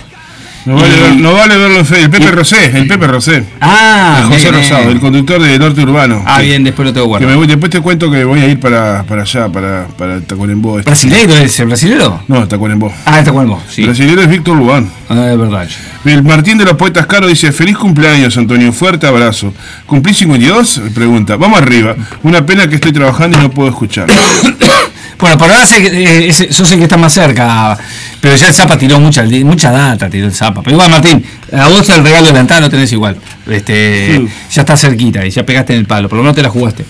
No 0.64 0.76
vale, 0.76 0.96
Y- 0.96 1.00
ver- 1.00 1.16
no 1.16 1.32
vale 1.34 1.56
verlo 1.56 1.78
en 1.78 1.86
fe- 1.86 2.02
El 2.02 2.10
Pepe 2.10 2.30
Rosé, 2.30 2.66
el 2.66 2.86
Pepe 2.86 3.06
Rosé. 3.08 3.44
Ah, 3.60 4.18
El 4.22 4.24
José 4.28 4.50
bien. 4.50 4.54
Rosado, 4.62 4.90
el 4.90 5.00
conductor 5.00 5.42
de 5.42 5.58
Norte 5.58 5.80
Urbano. 5.82 6.22
Ah, 6.24 6.38
Que- 6.38 6.44
bien, 6.46 6.62
después 6.62 6.86
lo 6.86 6.92
tengo 6.92 7.06
Que 7.06 7.10
me 7.10 7.18
guardado. 7.34 7.38
voy, 7.38 7.46
después 7.48 7.70
te 7.70 7.80
cuento 7.80 8.10
que 8.10 8.22
voy 8.24 8.40
a 8.40 8.46
ir 8.46 8.60
para, 8.60 9.02
para 9.04 9.22
allá, 9.22 9.48
para, 9.48 9.86
para 9.98 10.20
Tacuarembó. 10.20 10.78
este. 10.78 10.90
¿Brasileiro 10.90 11.34
es 11.36 11.58
el 11.58 11.66
brasilero? 11.66 12.22
No, 12.28 12.46
Tacuarembó. 12.46 12.92
Ah, 13.04 13.22
bueno, 13.32 13.60
sí. 13.68 13.84
Brasilero 13.84 14.22
es 14.22 14.28
Víctor 14.28 14.56
Lubán. 14.56 14.88
Ah, 15.08 15.30
es 15.32 15.38
verdad. 15.38 15.66
El 16.04 16.22
Martín 16.22 16.58
de 16.58 16.64
los 16.64 16.74
Poetas 16.76 17.06
Caros 17.06 17.28
dice, 17.28 17.50
feliz 17.52 17.76
cumpleaños 17.76 18.36
Antonio, 18.36 18.72
fuerte 18.72 19.06
abrazo. 19.06 19.52
¿Cumplí 19.86 20.14
52? 20.14 20.80
Pregunta, 20.94 21.36
vamos 21.36 21.60
arriba. 21.60 21.96
Una 22.22 22.46
pena 22.46 22.68
que 22.68 22.76
estoy 22.76 22.92
trabajando 22.92 23.36
y 23.38 23.40
no 23.40 23.50
puedo 23.50 23.68
escuchar. 23.68 24.06
Bueno, 25.18 25.38
por 25.38 25.50
ahora 25.50 25.64
sé 25.66 25.80
que, 25.82 26.28
eh, 26.28 26.32
yo 26.50 26.64
sé 26.64 26.76
que 26.76 26.82
está 26.84 26.96
más 26.96 27.12
cerca, 27.12 27.78
pero 28.20 28.34
ya 28.36 28.48
el 28.48 28.54
Zapa 28.54 28.76
tiró 28.76 28.98
mucha, 28.98 29.22
mucha 29.44 29.70
data, 29.70 30.10
tiró 30.10 30.26
el 30.26 30.32
Zapa. 30.32 30.62
Pero 30.62 30.74
igual, 30.76 30.90
Martín, 30.90 31.24
a 31.52 31.68
vos 31.68 31.88
el 31.90 32.02
regalo 32.02 32.26
de 32.28 32.32
la 32.32 32.40
entrada 32.40 32.62
lo 32.62 32.70
tenés 32.70 32.90
igual. 32.92 33.16
Este, 33.48 34.16
Sí. 34.16 34.28
Ya 34.52 34.62
está 34.62 34.76
cerquita 34.76 35.24
y 35.24 35.30
ya 35.30 35.44
pegaste 35.46 35.74
en 35.74 35.80
el 35.80 35.86
palo, 35.86 36.08
por 36.08 36.16
lo 36.18 36.24
menos 36.24 36.36
te 36.36 36.42
la 36.42 36.48
jugaste. 36.50 36.84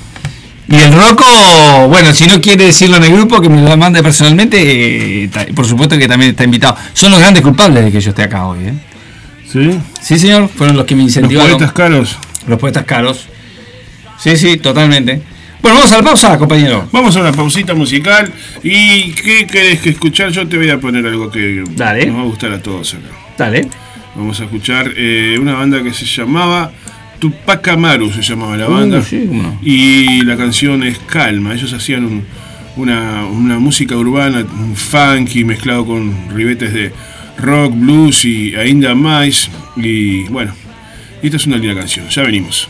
Y 0.69 0.77
el 0.77 0.93
Rocco, 0.93 1.25
bueno, 1.89 2.15
si 2.15 2.25
no 2.27 2.41
quiere 2.41 2.67
decirlo 2.67 2.97
en 2.97 3.05
el 3.05 3.13
grupo, 3.13 3.41
que 3.41 3.49
me 3.51 3.61
lo 3.69 3.77
mande 3.77 4.03
personalmente, 4.03 5.25
eh, 5.25 5.31
por 5.55 5.67
supuesto 5.67 5.99
que 5.99 6.09
también 6.09 6.31
está 6.31 6.45
invitado. 6.45 6.77
Son 6.95 7.11
los 7.11 7.21
grandes 7.21 7.43
culpables 7.43 7.85
de 7.85 7.93
que 7.93 8.01
yo 8.01 8.11
esté 8.11 8.23
acá 8.23 8.47
hoy. 8.47 8.61
¿eh? 8.69 8.75
¿Sí? 9.53 9.79
Sí, 10.01 10.19
señor, 10.19 10.49
fueron 10.49 10.77
los 10.77 10.87
que 10.87 10.95
me 10.95 11.03
Los 11.03 11.11
incentivaron. 11.11 11.59
poetas 11.59 11.73
caros. 11.73 12.17
Los 12.47 12.59
poetas 12.59 12.85
caros. 12.85 13.27
Sí, 14.19 14.37
sí, 14.37 14.57
totalmente. 14.57 15.21
Bueno, 15.63 15.77
vamos 15.79 15.93
a 15.93 15.97
la 15.99 16.03
pausa, 16.03 16.39
compañero. 16.39 16.89
Vamos 16.91 17.17
a 17.17 17.21
una 17.21 17.33
pausita 17.33 17.75
musical. 17.75 18.33
¿Y 18.65 19.13
qué 19.13 19.47
querés 19.47 19.81
que 19.81 19.91
escuchar? 19.91 20.31
Yo 20.31 20.47
te 20.49 20.57
voy 20.57 20.71
a 20.71 20.79
poner 20.81 21.07
algo 21.07 21.31
que 21.31 21.63
Dale. 21.71 22.07
nos 22.07 22.17
va 22.17 22.21
a 22.23 22.25
gustar 22.25 22.53
a 22.53 22.61
todos 22.61 22.95
acá. 22.95 23.07
Dale. 23.39 23.69
Vamos 24.17 24.41
a 24.41 24.45
escuchar 24.45 24.93
eh, 24.97 25.39
una 25.41 25.55
banda 25.55 25.83
que 25.83 25.93
se 25.95 26.05
llamaba 26.05 26.73
Tupac 27.21 27.67
Amaru, 27.69 28.11
se 28.13 28.23
llamaba 28.23 28.57
la 28.57 28.67
banda. 28.67 28.99
Uh, 28.99 29.03
sí, 29.05 29.29
no. 29.31 29.59
Y 29.63 30.23
la 30.25 30.37
canción 30.37 30.83
es 30.83 30.99
Calma. 30.99 31.55
Ellos 31.55 31.73
hacían 31.73 32.05
un- 32.07 32.25
una, 32.75 33.27
una 33.27 33.59
música 33.59 33.97
urbana, 33.97 34.39
un 34.41 34.75
funky 34.75 35.45
mezclado 35.45 35.87
con 35.87 36.31
ribetes 36.35 36.73
de 36.75 36.93
rock, 37.39 37.73
blues 37.77 38.25
y 38.25 38.57
ainda 38.57 38.95
más. 38.97 39.49
Y 39.77 40.25
bueno, 40.25 40.53
esta 41.23 41.37
es 41.37 41.47
una 41.47 41.57
linda 41.57 41.77
canción. 41.79 42.09
Ya 42.09 42.23
venimos. 42.23 42.69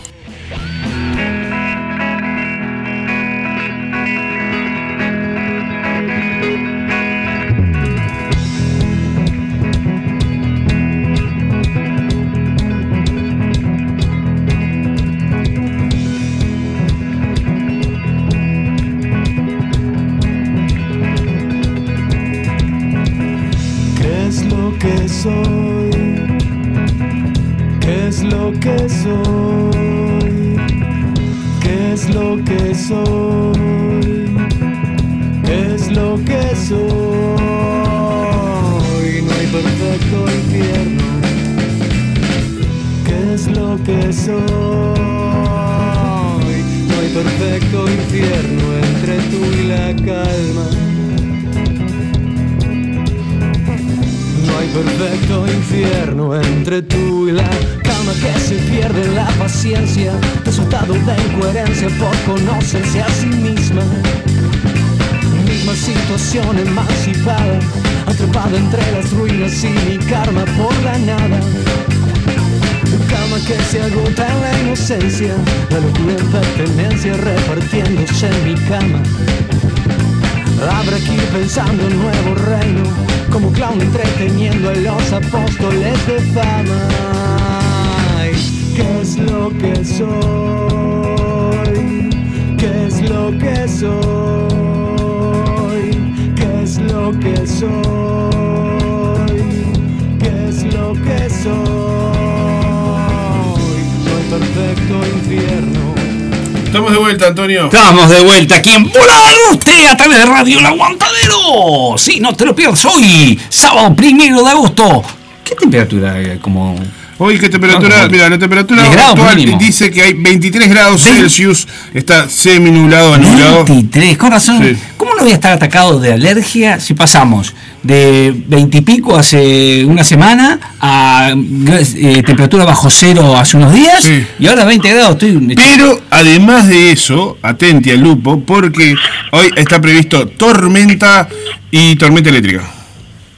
Estamos 107.73 108.11
de 108.11 108.21
vuelta 108.21 108.57
aquí 108.57 108.69
en 108.69 108.85
Volar 108.85 109.33
Usted 109.51 109.87
a 109.87 109.97
través 109.97 110.19
de 110.19 110.27
Radio 110.27 110.59
El 110.59 110.67
Aguantadero. 110.67 111.97
Sí, 111.97 112.21
no 112.21 112.35
te 112.35 112.45
lo 112.45 112.55
pierdas 112.55 112.85
hoy, 112.85 113.41
sábado 113.49 113.97
primero 113.97 114.43
de 114.43 114.51
agosto. 114.51 115.03
¿Qué 115.43 115.55
temperatura 115.55 116.13
hay? 116.13 116.39
Como 116.39 116.79
Hoy, 117.17 117.39
¿qué 117.39 117.49
temperatura? 117.49 118.03
No, 118.03 118.09
Mira, 118.11 118.29
la 118.29 118.39
temperatura 118.39 118.83
10 118.83 118.93
grados 118.95 119.13
actual 119.13 119.37
mínimo. 119.37 119.59
dice 119.59 119.91
que 119.91 120.03
hay 120.03 120.13
23 120.13 120.69
grados 120.69 121.03
Celsius, 121.03 121.67
está 121.95 122.29
semi-nublado, 122.29 123.15
anulado. 123.15 123.65
23, 123.65 124.19
con 124.19 124.33
razón. 124.33 124.63
Sí. 124.63 124.77
¿Cómo 124.99 125.15
no 125.15 125.23
voy 125.23 125.31
a 125.31 125.35
estar 125.35 125.53
atacado 125.53 125.99
de 125.99 126.13
alergia 126.13 126.79
si 126.79 126.93
pasamos 126.93 127.55
de 127.83 128.33
20 128.47 128.79
y 128.79 128.81
pico 128.83 129.17
hace 129.17 129.85
una 129.85 130.05
semana 130.05 130.59
a 130.81 131.33
eh, 131.35 132.23
temperatura 132.25 132.65
bajo 132.65 132.89
cero 132.91 133.37
hace 133.37 133.57
unos 133.57 133.73
días 133.75 134.03
Sí. 134.05 134.25
y 134.39 134.47
ahora 134.47 134.65
20 134.65 134.89
grados? 134.89 135.13
Estoy 135.13 135.55
Pero 135.57 136.01
además 136.11 136.69
de 136.69 136.93
eso, 136.93 137.39
atenti 137.43 137.91
al 137.91 138.01
lupo, 138.01 138.41
porque 138.41 138.95
hoy 139.33 139.51
está 139.57 139.81
previsto 139.81 140.29
tormenta 140.29 141.29
y 141.71 141.97
tormenta 141.97 142.31
eléctrica. 142.31 142.63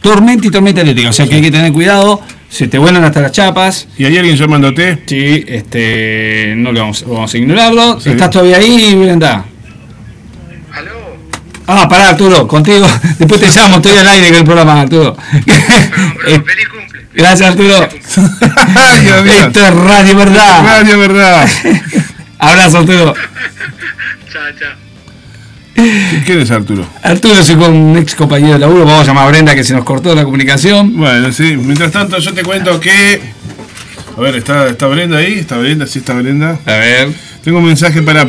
tormenta 0.03 0.47
y 0.47 0.51
tormenta 0.51 0.80
eléctrica, 0.82 1.11
o 1.11 1.12
sea 1.12 1.26
que 1.26 1.36
hay 1.36 1.42
que 1.42 1.51
tener 1.51 1.72
cuidado. 1.72 2.20
Se 2.51 2.68
te 2.68 2.78
vuelan 2.78 3.03
hasta 3.03 3.20
las 3.20 3.32
chapas. 3.32 3.88
¿Y 3.99 4.05
hay 4.05 4.16
alguien 4.16 4.36
llamándote? 4.36 5.03
Sí, 5.07 5.45
este, 5.49 6.55
no 6.57 6.70
lo 6.70 6.80
vamos, 6.80 7.05
vamos 7.05 7.34
a 7.34 7.38
ignorarlo. 7.38 7.99
Sí. 8.01 8.11
¿Estás 8.11 8.30
todavía 8.30 8.59
ahí, 8.59 8.95
Brenda? 8.95 9.45
Ah, 11.66 11.88
pará, 11.88 12.10
Arturo, 12.10 12.46
contigo. 12.46 12.86
Después 13.18 13.40
te 13.40 13.48
llamo, 13.48 13.76
estoy 13.76 13.96
al 13.96 14.06
aire 14.08 14.28
con 14.28 14.36
el 14.36 14.44
programa, 14.44 14.80
Arturo. 14.80 15.16
Eh, 16.26 16.42
Gracias, 17.14 17.50
Arturo. 17.50 17.88
Esto 17.88 19.60
es 19.60 19.74
radio, 19.74 20.16
¿verdad? 20.16 20.64
Radio, 20.64 20.98
verdad. 20.98 21.48
Abrazo, 22.38 22.78
Arturo. 22.78 23.14
¿Quién 25.74 26.40
es 26.40 26.50
Arturo? 26.50 26.86
Arturo 27.02 27.38
es 27.38 27.50
un 27.50 27.96
ex 27.98 28.14
compañero 28.14 28.54
de 28.54 28.58
laburo, 28.60 28.84
vamos 28.84 29.02
a 29.02 29.04
llamar 29.04 29.26
a 29.26 29.28
Brenda 29.28 29.54
que 29.54 29.64
se 29.64 29.74
nos 29.74 29.84
cortó 29.84 30.14
la 30.14 30.24
comunicación. 30.24 30.96
Bueno, 30.96 31.32
sí. 31.32 31.56
Mientras 31.56 31.92
tanto, 31.92 32.18
yo 32.18 32.32
te 32.32 32.42
cuento 32.42 32.80
que. 32.80 33.20
A 34.16 34.20
ver, 34.20 34.36
¿está, 34.36 34.68
está 34.68 34.86
Brenda 34.86 35.18
ahí? 35.18 35.34
¿Está 35.34 35.56
Brenda? 35.56 35.86
Sí, 35.86 35.98
está 36.00 36.14
Brenda. 36.14 36.58
A 36.66 36.72
ver, 36.72 37.12
Tengo 37.42 37.58
un 37.58 37.66
mensaje 37.66 38.02
para. 38.02 38.26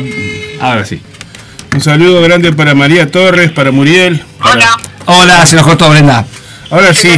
ahora 0.60 0.84
sí. 0.84 1.00
Un 1.76 1.82
saludo 1.82 2.22
grande 2.22 2.54
para 2.54 2.74
María 2.74 3.10
Torres, 3.10 3.52
para 3.52 3.70
Muriel. 3.70 4.24
para- 4.38 4.54
Hola. 4.54 4.76
Hola, 5.04 5.46
se 5.46 5.56
nos 5.56 5.64
cortó 5.66 5.90
Brenda. 5.90 6.24
Ahora 6.70 6.94
sí, 6.94 7.10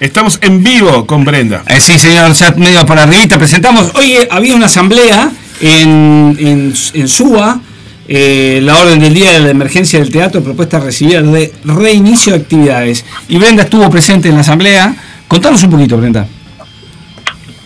estamos 0.00 0.38
en 0.40 0.64
vivo 0.64 1.06
con 1.06 1.22
Brenda. 1.22 1.62
Eh, 1.68 1.78
sí, 1.82 1.98
señor, 1.98 2.32
ya 2.32 2.50
medio 2.52 2.86
para 2.86 3.02
arribita 3.02 3.36
presentamos. 3.36 3.90
Hoy 3.94 4.12
eh, 4.16 4.28
había 4.30 4.54
una 4.54 4.66
asamblea 4.66 5.30
en, 5.60 6.34
en, 6.40 6.74
en 6.94 7.08
SUA, 7.08 7.60
eh, 8.08 8.60
la 8.62 8.78
orden 8.78 9.00
del 9.00 9.12
día 9.12 9.32
de 9.32 9.40
la 9.40 9.50
emergencia 9.50 9.98
del 9.98 10.10
teatro, 10.10 10.42
propuesta 10.42 10.80
recibida 10.80 11.20
de 11.20 11.52
reinicio 11.64 12.32
de 12.32 12.38
actividades. 12.40 13.04
Y 13.28 13.36
Brenda 13.36 13.64
estuvo 13.64 13.90
presente 13.90 14.28
en 14.30 14.36
la 14.36 14.40
asamblea. 14.40 14.94
Contanos 15.28 15.62
un 15.62 15.70
poquito, 15.72 15.98
Brenda. 15.98 16.26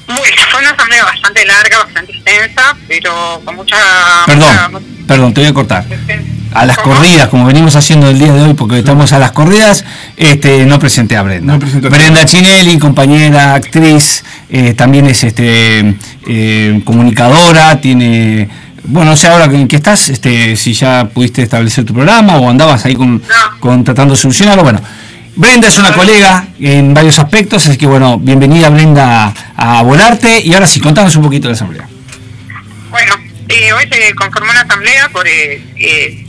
Muy, 0.08 0.18
fue 0.50 0.60
una 0.60 0.70
asamblea 0.70 1.04
bastante 1.04 1.46
larga, 1.46 1.78
bastante 1.84 2.12
extensa, 2.12 2.76
pero 2.88 3.40
con 3.44 3.54
mucha... 3.54 3.76
Perdón, 4.26 4.48
mucha- 4.72 4.80
perdón, 5.06 5.32
te 5.34 5.40
voy 5.40 5.50
a 5.50 5.54
cortar. 5.54 5.84
A 6.54 6.64
las 6.66 6.78
corridas, 6.78 7.28
como 7.28 7.46
venimos 7.46 7.74
haciendo 7.74 8.08
el 8.08 8.18
día 8.18 8.32
de 8.32 8.40
hoy, 8.40 8.54
porque 8.54 8.78
estamos 8.78 9.12
a 9.12 9.18
las 9.18 9.32
corridas, 9.32 9.84
este, 10.16 10.64
no 10.66 10.78
presenté 10.78 11.16
a 11.16 11.22
Brenda. 11.22 11.58
No. 11.58 11.90
Brenda 11.90 12.24
Chinelli, 12.24 12.78
compañera, 12.78 13.54
actriz, 13.54 14.24
eh, 14.48 14.72
también 14.74 15.06
es 15.06 15.24
este 15.24 15.96
eh, 16.28 16.80
comunicadora, 16.84 17.80
tiene, 17.80 18.48
bueno, 18.84 19.10
no 19.10 19.16
sé 19.16 19.26
ahora 19.28 19.46
en 19.46 19.66
qué 19.66 19.76
estás, 19.76 20.08
este, 20.08 20.54
si 20.56 20.72
ya 20.74 21.08
pudiste 21.12 21.42
establecer 21.42 21.84
tu 21.84 21.92
programa 21.92 22.36
o 22.36 22.48
andabas 22.48 22.84
ahí 22.84 22.94
con, 22.94 23.20
con 23.58 23.82
tratando 23.82 24.14
de 24.14 24.20
solucionarlo, 24.20 24.62
bueno. 24.62 24.80
Brenda 25.36 25.66
es 25.66 25.76
una 25.80 25.92
colega 25.92 26.46
en 26.60 26.94
varios 26.94 27.18
aspectos, 27.18 27.66
así 27.66 27.76
que 27.76 27.86
bueno, 27.86 28.18
bienvenida 28.18 28.68
Brenda 28.70 29.34
a, 29.56 29.78
a 29.80 29.82
Volarte 29.82 30.40
y 30.40 30.54
ahora 30.54 30.68
sí, 30.68 30.78
contanos 30.78 31.16
un 31.16 31.24
poquito 31.24 31.48
de 31.48 31.54
la 31.54 31.56
asamblea. 31.56 31.88
Bueno, 32.88 33.14
eh, 33.48 33.72
hoy 33.72 33.84
se 33.90 34.14
conformó 34.14 34.52
una 34.52 34.60
asamblea 34.60 35.08
por, 35.12 35.26
eh, 35.26 35.60
eh, 35.76 36.23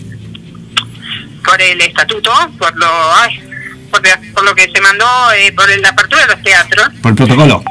por 1.46 1.62
el 1.62 1.80
estatuto, 1.82 2.32
por 2.58 2.76
lo, 2.76 3.16
ay, 3.16 3.40
por, 3.92 4.44
lo 4.44 4.56
que 4.56 4.70
se 4.74 4.82
mandó, 4.82 5.32
eh, 5.34 5.52
por 5.54 5.70
la 5.78 5.90
apertura 5.90 6.22
de 6.24 6.28
los 6.28 6.44
teatros, 6.44 6.90
Por 7.02 7.12
el 7.12 7.16
protocolo. 7.16 7.64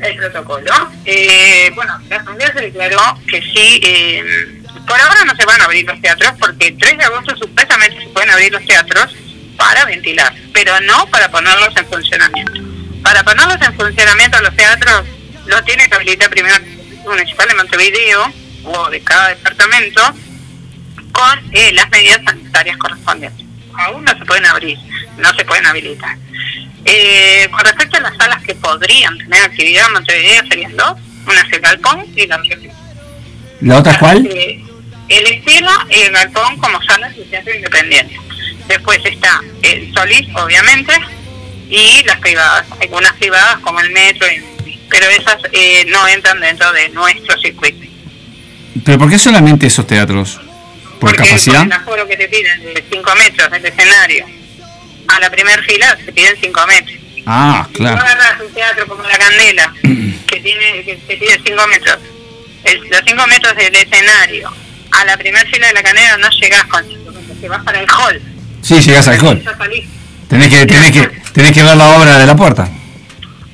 el 0.00 0.16
protocolo. 0.16 0.90
Eh, 1.04 1.70
bueno, 1.74 1.98
la 2.08 2.16
asamblea 2.16 2.52
se 2.52 2.60
declaró 2.60 3.18
que 3.26 3.42
sí, 3.42 3.80
eh, 3.82 4.62
por 4.86 5.00
ahora 5.00 5.24
no 5.24 5.34
se 5.34 5.44
van 5.44 5.60
a 5.60 5.64
abrir 5.64 5.86
los 5.86 6.00
teatros 6.00 6.32
porque 6.38 6.68
el 6.68 6.78
3 6.78 6.98
de 6.98 7.04
agosto 7.04 7.36
supuestamente 7.36 8.00
se 8.00 8.08
pueden 8.08 8.30
abrir 8.30 8.52
los 8.52 8.64
teatros 8.64 9.14
para 9.56 9.84
ventilar, 9.84 10.34
pero 10.52 10.80
no 10.80 11.06
para 11.06 11.30
ponerlos 11.30 11.76
en 11.76 11.86
funcionamiento. 11.86 12.60
Para 13.02 13.22
ponerlos 13.22 13.60
en 13.60 13.74
funcionamiento 13.74 14.40
los 14.40 14.54
teatros 14.56 15.04
lo 15.46 15.62
tiene 15.64 15.88
que 15.88 15.94
habilitar 15.96 16.30
primero 16.30 16.56
el 16.56 17.08
Municipal 17.08 17.48
de 17.48 17.54
Montevideo 17.56 18.32
o 18.64 18.90
de 18.90 19.00
cada 19.00 19.28
departamento 19.30 20.14
con 21.12 21.38
eh, 21.52 21.72
las 21.72 21.88
medidas 21.90 22.20
sanitarias 22.24 22.76
correspondientes. 22.78 23.46
Aún 23.74 24.04
no 24.04 24.16
se 24.18 24.24
pueden 24.24 24.46
abrir, 24.46 24.78
no 25.18 25.32
se 25.34 25.44
pueden 25.44 25.66
habilitar. 25.66 26.16
Eh, 26.84 27.48
con 27.50 27.60
respecto 27.60 27.96
a 27.98 28.00
las 28.00 28.16
salas 28.16 28.42
que 28.42 28.54
podrían 28.54 29.16
tener 29.18 29.42
actividad 29.44 29.86
en 29.86 29.92
Montevideo 29.92 30.46
serían 30.48 30.76
dos, 30.76 30.98
una 31.26 31.40
es 31.40 31.52
el 31.52 31.60
galpón 31.60 32.04
y 32.16 32.26
la 32.26 32.36
otra 32.36 32.54
es 32.54 32.72
¿La 33.60 33.78
otra 33.78 33.98
cuál? 33.98 34.26
eh, 34.26 34.60
el 35.08 35.26
estilo 35.26 35.70
y 35.90 36.00
el 36.00 36.12
galpón 36.12 36.56
como 36.58 36.82
salas 36.82 37.14
de 37.16 37.22
teatro 37.24 37.54
independiente. 37.54 38.16
Después 38.66 39.00
está 39.04 39.40
el 39.62 39.92
Solís, 39.92 40.28
obviamente, 40.34 40.92
y 41.68 42.02
las 42.04 42.18
privadas. 42.18 42.66
Algunas 42.80 43.12
privadas 43.14 43.58
como 43.60 43.80
el 43.80 43.90
Metro, 43.90 44.26
pero 44.90 45.06
esas 45.08 45.36
eh, 45.52 45.84
no 45.88 46.06
entran 46.08 46.40
dentro 46.40 46.72
de 46.72 46.88
nuestro 46.90 47.38
circuito. 47.40 47.86
¿Pero 48.84 48.98
por 48.98 49.10
qué 49.10 49.18
solamente 49.18 49.66
esos 49.66 49.86
teatros? 49.86 50.40
¿Por 51.02 51.10
Porque 51.10 51.28
capacidad? 51.30 51.62
el 51.64 51.72
aforo 51.72 52.06
que 52.06 52.16
te 52.16 52.28
piden 52.28 52.62
de 52.62 52.84
5 52.92 53.14
metros 53.16 53.50
del 53.50 53.66
escenario 53.66 54.24
a 55.08 55.18
la 55.18 55.30
primera 55.30 55.60
fila 55.64 55.98
se 56.04 56.12
piden 56.12 56.36
5 56.40 56.66
metros. 56.68 56.96
Ah, 57.26 57.66
Si 57.68 57.74
claro. 57.74 57.96
tú 57.96 58.02
agarras 58.02 58.40
un 58.40 58.54
teatro 58.54 58.86
como 58.86 59.02
La 59.02 59.18
Candela, 59.18 59.72
que 59.82 60.40
tiene 60.40 60.84
que 60.84 60.94
te 61.08 61.16
pide 61.16 61.40
5 61.44 61.66
metros, 61.66 61.98
el- 62.62 62.88
los 62.88 63.00
5 63.04 63.26
metros 63.26 63.56
del 63.56 63.74
escenario 63.74 64.54
a 64.92 65.04
la 65.04 65.16
primera 65.16 65.44
fila 65.50 65.66
de 65.66 65.72
La 65.74 65.82
Candela 65.82 66.16
no 66.18 66.30
llegás 66.30 66.64
con 66.66 66.86
5 66.86 67.10
metros, 67.10 67.40
te 67.40 67.48
vas 67.48 67.64
para 67.64 67.80
el 67.80 67.86
hall. 67.90 68.22
Sí, 68.62 68.80
llegás 68.80 69.08
al 69.08 69.18
salís. 69.18 69.84
Tenés 70.28 70.48
que, 70.50 70.66
tenés 70.66 70.92
que, 70.92 71.08
tenés 71.34 71.50
que 71.52 71.62
ver 71.64 71.76
la 71.76 71.88
obra 71.98 72.16
de 72.16 72.26
la 72.26 72.36
puerta. 72.36 72.68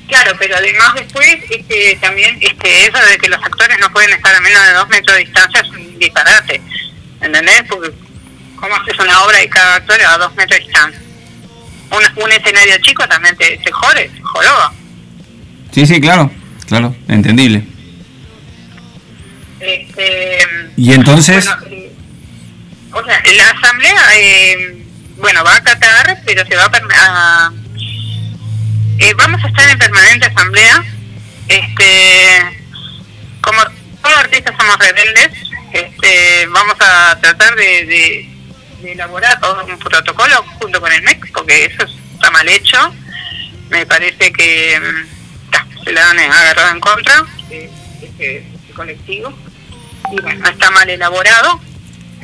Claro, 0.07 0.33
pero 0.39 0.55
además 0.55 0.93
después 0.93 1.27
este, 1.49 1.97
también 1.99 2.37
este, 2.41 2.85
eso 2.87 2.97
de 3.05 3.17
que 3.17 3.27
los 3.27 3.43
actores 3.43 3.77
no 3.79 3.91
pueden 3.91 4.11
estar 4.11 4.35
a 4.35 4.39
menos 4.39 4.63
de 4.67 4.73
2 4.73 4.89
metros 4.89 5.17
de 5.17 5.23
distancia 5.23 5.61
es 5.61 5.69
un 5.69 5.97
disparate. 5.99 6.61
¿Entendés? 7.21 7.63
Porque 7.69 7.91
¿cómo 8.55 8.75
haces 8.75 8.97
una 8.99 9.23
obra 9.23 9.43
y 9.43 9.49
cada 9.49 9.75
actor 9.75 9.97
a 10.01 10.17
2 10.17 10.35
metros 10.35 10.59
de 10.59 10.65
distancia? 10.65 11.01
Un, 11.91 12.23
un 12.23 12.31
escenario 12.31 12.77
chico 12.81 13.07
también 13.07 13.35
te, 13.35 13.57
te 13.57 13.71
jode, 13.71 14.09
te 14.09 14.21
joroba. 14.21 14.73
Sí, 15.71 15.85
sí, 15.85 15.99
claro. 15.99 16.31
Claro, 16.67 16.95
entendible. 17.07 17.63
Este, 19.59 20.37
Y 20.77 20.93
entonces, 20.93 21.45
Bueno, 21.45 21.65
eh, 21.75 21.91
o 22.93 23.03
sea, 23.03 23.21
la 23.35 23.49
asamblea, 23.49 24.01
eh, 24.17 24.85
bueno, 25.17 25.43
va 25.43 25.53
a 25.53 25.57
acatar, 25.57 26.21
pero 26.25 26.45
se 26.45 26.55
va 26.55 26.63
a, 26.65 27.47
a- 27.47 27.53
eh, 28.99 29.13
vamos 29.17 29.43
a 29.43 29.47
estar 29.47 29.69
en 29.69 29.77
permanente 29.77 30.27
asamblea. 30.27 30.83
Este, 31.47 32.39
como 33.41 33.61
todos 34.01 34.17
artistas 34.17 34.55
somos 34.57 34.77
rebeldes, 34.77 35.31
este, 35.73 36.47
vamos 36.47 36.75
a 36.79 37.17
tratar 37.21 37.55
de, 37.55 37.85
de- 37.85 38.29
elaborar 38.91 39.39
todo 39.41 39.65
un 39.65 39.77
protocolo 39.77 40.35
junto 40.61 40.79
con 40.79 40.91
el 40.91 41.01
MEC, 41.03 41.31
porque 41.33 41.65
eso 41.65 41.85
está 42.13 42.31
mal 42.31 42.47
hecho. 42.47 42.77
Me 43.69 43.85
parece 43.85 44.31
que 44.31 44.79
mm, 44.79 45.83
se 45.83 45.91
la 45.91 46.09
han 46.09 46.19
agarrado 46.19 46.71
en 46.71 46.79
contra 46.79 47.25
este, 47.49 48.37
este 48.37 48.73
colectivo 48.73 49.33
y 50.11 50.21
bueno, 50.21 50.47
está 50.49 50.71
mal 50.71 50.89
elaborado, 50.89 51.59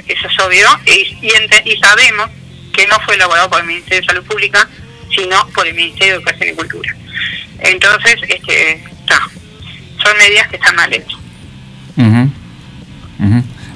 eso 0.07 0.27
es 0.27 0.39
obvio, 0.39 0.67
y, 0.85 1.77
sabemos 1.81 2.29
que 2.73 2.87
no 2.87 2.99
fue 3.01 3.15
elaborado 3.15 3.49
por 3.49 3.59
el 3.61 3.67
Ministerio 3.67 4.01
de 4.01 4.07
Salud 4.07 4.23
Pública, 4.25 4.67
sino 5.15 5.47
por 5.49 5.67
el 5.67 5.73
Ministerio 5.75 6.13
de 6.13 6.19
Educación 6.19 6.49
y 6.49 6.53
Cultura. 6.53 6.95
Entonces, 7.59 8.15
este, 8.27 8.83
son 10.01 10.17
medidas 10.17 10.47
que 10.47 10.55
están 10.55 10.75
mal 10.75 10.91
hechas. 10.93 11.19
ujú. 11.97 12.31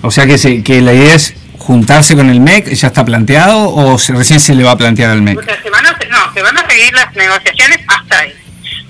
O 0.01 0.11
sea 0.11 0.25
que, 0.25 0.37
se, 0.37 0.63
que 0.63 0.81
la 0.81 0.93
idea 0.93 1.15
es 1.15 1.33
juntarse 1.57 2.15
con 2.15 2.29
el 2.29 2.39
MEC, 2.39 2.69
¿ya 2.73 2.87
está 2.87 3.03
planteado 3.05 3.73
o 3.73 3.97
se- 3.99 4.13
recién 4.13 4.39
se 4.39 4.55
le 4.55 4.63
va 4.63 4.71
a 4.71 4.77
plantear 4.77 5.11
al 5.11 5.19
O 5.19 5.21
MEC? 5.21 5.43
sea, 5.43 5.61
se 5.61 5.69
van 5.69 5.85
a, 5.85 5.91
no, 6.09 6.33
se 6.33 6.41
van 6.41 6.57
a 6.57 6.67
seguir 6.69 6.93
las 6.93 7.13
negociaciones 7.15 7.79
hasta 7.87 8.19
ahí. 8.19 8.33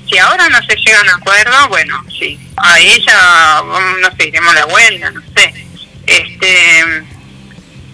Si 0.10 0.18
ahora 0.18 0.48
no 0.50 0.58
se 0.64 0.76
llega 0.76 1.00
a 1.00 1.04
un 1.04 1.10
acuerdo, 1.10 1.70
bueno, 1.70 2.04
sí, 2.18 2.40
ahí 2.58 3.04
ya, 3.06 3.62
mm, 3.64 4.02
no 4.02 4.16
sé, 4.18 4.28
iremos 4.28 4.54
la 4.56 4.66
huelga, 4.66 5.12
no 5.12 5.22
sé. 5.36 5.54
Este, 6.08 7.04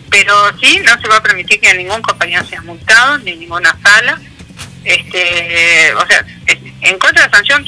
pero 0.10 0.34
sí, 0.62 0.80
no 0.86 1.00
se 1.02 1.08
va 1.10 1.18
a 1.18 1.24
permitir 1.24 1.60
que 1.60 1.74
ningún 1.74 2.02
compañero 2.02 2.46
sea 2.46 2.62
multado, 2.62 3.18
ni 3.20 3.36
ninguna 3.36 3.76
sala. 3.84 4.18
Este, 4.86 5.94
o 5.96 6.06
sea, 6.08 6.24
en 6.82 6.98
contra 7.00 7.24
de 7.24 7.30
la 7.30 7.38
sanción, 7.38 7.66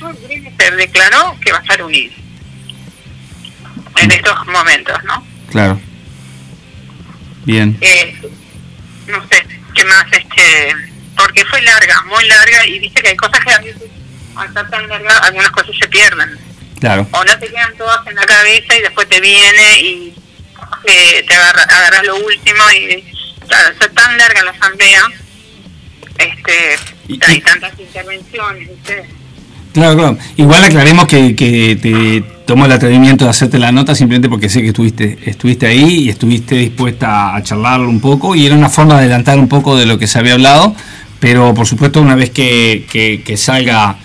se 0.58 0.72
declaró 0.72 1.36
que 1.44 1.52
va 1.52 1.58
a 1.58 1.62
estar 1.62 1.82
unido 1.82 2.14
en 3.98 4.12
estos 4.12 4.46
momentos, 4.48 5.04
¿no? 5.06 5.26
Claro. 5.52 5.80
Bien. 7.46 7.78
eh, 7.82 8.16
no 9.08 9.26
sé 9.30 9.46
qué 9.74 9.86
más 9.86 10.06
este 10.12 10.76
porque 11.16 11.46
fue 11.46 11.62
larga 11.62 12.04
muy 12.04 12.26
larga 12.28 12.68
y 12.68 12.80
viste 12.80 13.02
que 13.02 13.10
hay 13.10 13.16
cosas 13.16 13.40
que 13.46 13.52
a 13.54 13.58
veces 13.60 13.84
al 14.36 14.48
estar 14.50 14.70
tan 14.70 14.88
larga 14.88 15.18
algunas 15.20 15.50
cosas 15.52 15.72
se 15.80 15.88
pierden 15.88 16.38
Claro. 16.80 17.08
o 17.12 17.24
no 17.24 17.40
te 17.40 17.48
quedan 17.48 17.76
todas 17.78 18.06
en 18.08 18.16
la 18.16 18.24
cabeza 18.26 18.76
y 18.78 18.82
después 18.82 19.08
te 19.08 19.20
viene 19.22 19.80
y 19.82 20.14
eh, 20.86 21.24
te 21.28 21.34
agarra, 21.36 21.64
agarras 21.64 22.04
lo 22.06 22.18
último 22.18 22.64
y 22.78 23.04
claro, 23.48 23.74
fue 23.78 23.90
tan 23.90 24.18
larga 24.18 24.44
la 24.44 24.52
asamblea 24.52 25.02
este 26.20 26.76
Y- 27.08 27.20
hay 27.24 27.40
tantas 27.42 27.80
intervenciones 27.80 28.68
¿viste? 28.70 29.10
Claro, 29.74 29.96
claro. 29.96 30.18
Igual 30.36 30.64
aclaremos 30.66 31.08
que, 31.08 31.36
que 31.36 31.76
te 31.82 32.37
tomo 32.48 32.66
el 32.66 32.72
atrevimiento 32.72 33.26
de 33.26 33.30
hacerte 33.32 33.60
la 33.60 33.72
nota 33.72 33.94
simplemente 33.94 34.30
porque 34.30 34.50
sé 34.50 34.62
que 34.62 34.70
estuviste, 34.70 35.20
estuviste 35.26 35.68
ahí 35.68 36.06
y 36.06 36.10
estuviste 36.10 36.56
dispuesta 36.56 37.36
a 37.36 37.44
charlarlo 37.44 37.90
un 37.90 38.00
poco 38.00 38.34
y 38.36 38.46
era 38.46 38.56
una 38.56 38.70
forma 38.70 38.94
de 38.96 39.02
adelantar 39.02 39.38
un 39.38 39.48
poco 39.48 39.76
de 39.78 39.86
lo 39.86 40.00
que 40.00 40.08
se 40.08 40.18
había 40.18 40.34
hablado, 40.34 40.74
pero 41.20 41.54
por 41.54 41.68
supuesto 41.68 42.02
una 42.02 42.16
vez 42.16 42.30
que, 42.32 42.86
que- 42.92 43.22
que 43.24 43.38
salga 43.38 43.98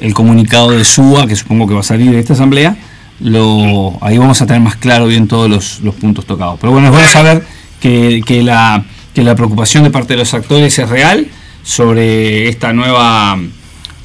el 0.00 0.14
comunicado 0.14 0.70
de 0.70 0.84
SUA, 0.84 1.26
que 1.26 1.34
supongo 1.36 1.66
que 1.66 1.74
va 1.74 1.80
a 1.80 1.82
salir 1.82 2.10
de 2.12 2.20
esta 2.20 2.34
asamblea, 2.34 2.76
lo, 3.20 3.98
ahí 4.00 4.16
vamos 4.16 4.40
a 4.40 4.46
tener 4.46 4.62
más 4.62 4.76
claro 4.76 5.06
bien 5.08 5.26
todos 5.26 5.50
los, 5.50 5.80
los 5.80 5.94
puntos 5.96 6.24
tocados. 6.24 6.56
Pero 6.60 6.72
bueno, 6.72 6.86
es 6.88 6.92
bueno 6.94 7.08
saber 7.08 7.44
que, 7.80 8.22
que 8.24 8.42
la, 8.44 8.84
que 9.12 9.24
la 9.24 9.34
preocupación 9.34 9.82
de 9.82 9.90
parte 9.90 10.12
de 10.14 10.20
los 10.20 10.32
actores 10.34 10.78
es 10.78 10.88
real 10.88 11.26
sobre 11.64 12.48
esta 12.48 12.72
nueva 12.72 13.38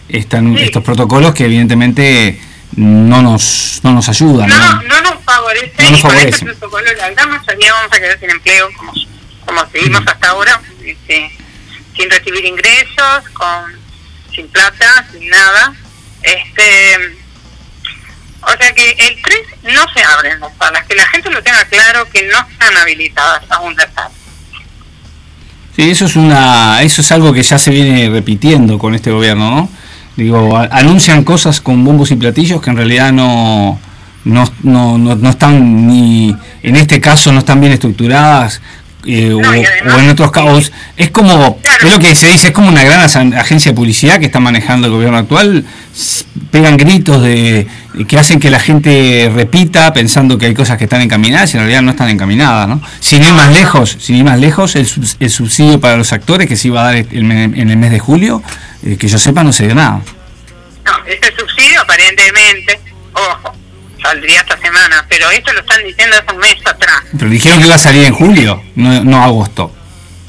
esta- 0.10 0.42
estos 0.60 0.84
protocolos 0.84 1.34
que 1.34 1.46
evidentemente 1.46 2.40
no 2.76 3.22
nos, 3.22 3.80
no 3.84 3.94
nos 3.94 4.10
ayudan. 4.10 4.48
no, 4.50 4.58
¿no? 4.58 4.82
no 4.84 5.02
nos 5.02 5.24
favorece 5.24 5.74
No 5.84 5.90
nos 5.92 6.00
y 6.00 6.02
con 6.02 6.12
favorece. 6.12 6.30
este 6.30 6.46
protocolo 6.46 6.86
la 6.98 7.10
gran 7.12 7.30
mayoría 7.30 7.74
vamos 7.74 7.92
a 7.94 8.00
quedar 8.00 8.20
sin 8.20 8.30
empleo 8.30 8.70
como, 8.78 8.94
como 9.46 9.70
seguimos 9.72 10.02
hasta 10.06 10.30
ahora 10.30 10.62
este, 10.86 11.32
sin 11.96 12.10
recibir 12.10 12.46
ingresos 12.46 13.30
con 13.34 13.74
sin 14.34 14.48
plata 14.48 15.06
sin 15.12 15.30
nada 15.30 15.74
este 16.24 17.18
o 18.42 18.58
sea 18.58 18.74
que 18.74 18.92
el 18.92 19.22
3 19.22 19.74
no 19.76 19.86
se 19.94 20.04
abren 20.04 20.40
las 20.40 20.52
salas 20.58 20.84
que 20.86 20.96
la 20.96 21.06
gente 21.08 21.30
lo 21.30 21.42
tenga 21.44 21.64
claro 21.66 22.08
que 22.10 22.28
no 22.28 22.40
están 22.52 22.76
habilitadas 22.78 23.44
aún 23.52 23.76
las 23.76 23.94
salas 23.94 24.12
Sí, 25.76 25.90
eso 25.90 26.06
es 26.06 26.16
una, 26.16 26.84
eso 26.84 27.02
es 27.02 27.12
algo 27.12 27.34
que 27.34 27.42
ya 27.42 27.58
se 27.58 27.72
viene 27.72 28.08
repitiendo 28.08 28.78
con 28.78 28.94
este 28.94 29.10
gobierno, 29.10 29.50
¿no? 29.50 29.70
Digo, 30.16 30.56
anuncian 30.56 31.24
cosas 31.24 31.60
con 31.60 31.84
bombos 31.84 32.12
y 32.12 32.16
platillos 32.16 32.62
que 32.62 32.70
en 32.70 32.78
realidad 32.78 33.12
no, 33.12 33.80
no, 34.26 34.46
no, 34.62 34.98
no 34.98 35.30
están 35.30 35.88
ni, 35.88 36.36
en 36.62 36.76
este 36.76 37.02
caso 37.02 37.32
no 37.32 37.40
están 37.40 37.60
bien 37.60 37.74
estructuradas. 37.74 38.62
Eh, 39.06 39.34
o, 39.34 39.42
No, 39.42 40.00
en 40.00 40.10
otros 40.10 40.32
casos 40.32 40.72
es 40.98 41.10
como 41.12 41.58
Claro. 41.62 41.88
es 41.88 41.94
lo 41.94 42.00
que 42.00 42.16
se 42.16 42.28
dice 42.28 42.48
es 42.48 42.54
como 42.54 42.70
una 42.70 42.84
gran 42.84 43.04
agencia 43.36 43.72
de 43.72 43.76
publicidad 43.76 44.20
que 44.20 44.26
está 44.26 44.40
manejando 44.40 44.88
el 44.88 44.94
gobierno 44.94 45.18
actual 45.18 45.66
pegan 46.52 46.78
gritos 46.78 47.22
de 47.22 47.68
que 48.08 48.18
hacen 48.18 48.40
que 48.40 48.50
la 48.50 48.60
gente 48.60 49.32
repita 49.34 49.94
pensando 49.94 50.38
que 50.38 50.48
hay 50.48 50.54
cosas 50.54 50.78
que 50.78 50.86
están 50.86 51.02
encaminadas 51.02 51.54
y 51.54 51.58
en 51.58 51.64
realidad 51.64 51.82
no 51.84 51.92
están 51.92 52.10
encaminadas 52.10 52.68
¿no? 52.68 52.82
sin 53.00 53.22
ir 53.24 53.34
más 53.34 53.52
lejos 53.54 53.98
sin 54.00 54.16
ir 54.18 54.24
más 54.24 54.40
lejos 54.40 54.76
el, 54.76 54.88
subs- 54.88 55.16
el 55.20 55.30
subsidio 55.30 55.80
para 55.80 55.98
los 55.98 56.12
actores 56.14 56.48
que 56.48 56.56
se 56.56 56.70
iba 56.70 56.82
a 56.82 56.86
dar 56.86 56.96
el 56.96 57.08
en 57.12 57.70
el 57.70 57.78
mes 57.78 57.92
de 57.92 58.00
julio 58.00 58.42
eh, 58.84 58.98
que 58.98 59.08
yo 59.08 59.18
sepa 59.20 59.44
no 59.44 59.52
se 59.54 59.66
dio 59.66 59.76
nada 59.76 60.02
no 60.86 60.92
este 61.08 61.28
subsidio 61.38 61.82
aparentemente 61.82 62.80
ojo 63.14 63.54
saldría 64.04 64.42
esta 64.42 64.58
semana 64.60 65.06
pero 65.10 65.30
esto 65.32 65.52
lo 65.54 65.62
están 65.62 65.84
diciendo 65.84 66.16
hace 66.18 66.32
un 66.36 66.40
mes 66.40 66.56
atrás 66.66 67.02
pero 67.18 67.30
dijeron 67.32 67.60
que 67.60 67.66
iba 67.68 67.76
a 67.76 67.80
salir 67.80 68.04
en 68.06 68.14
julio 68.14 68.62
no, 68.76 69.04
no 69.04 69.24
agosto 69.24 69.74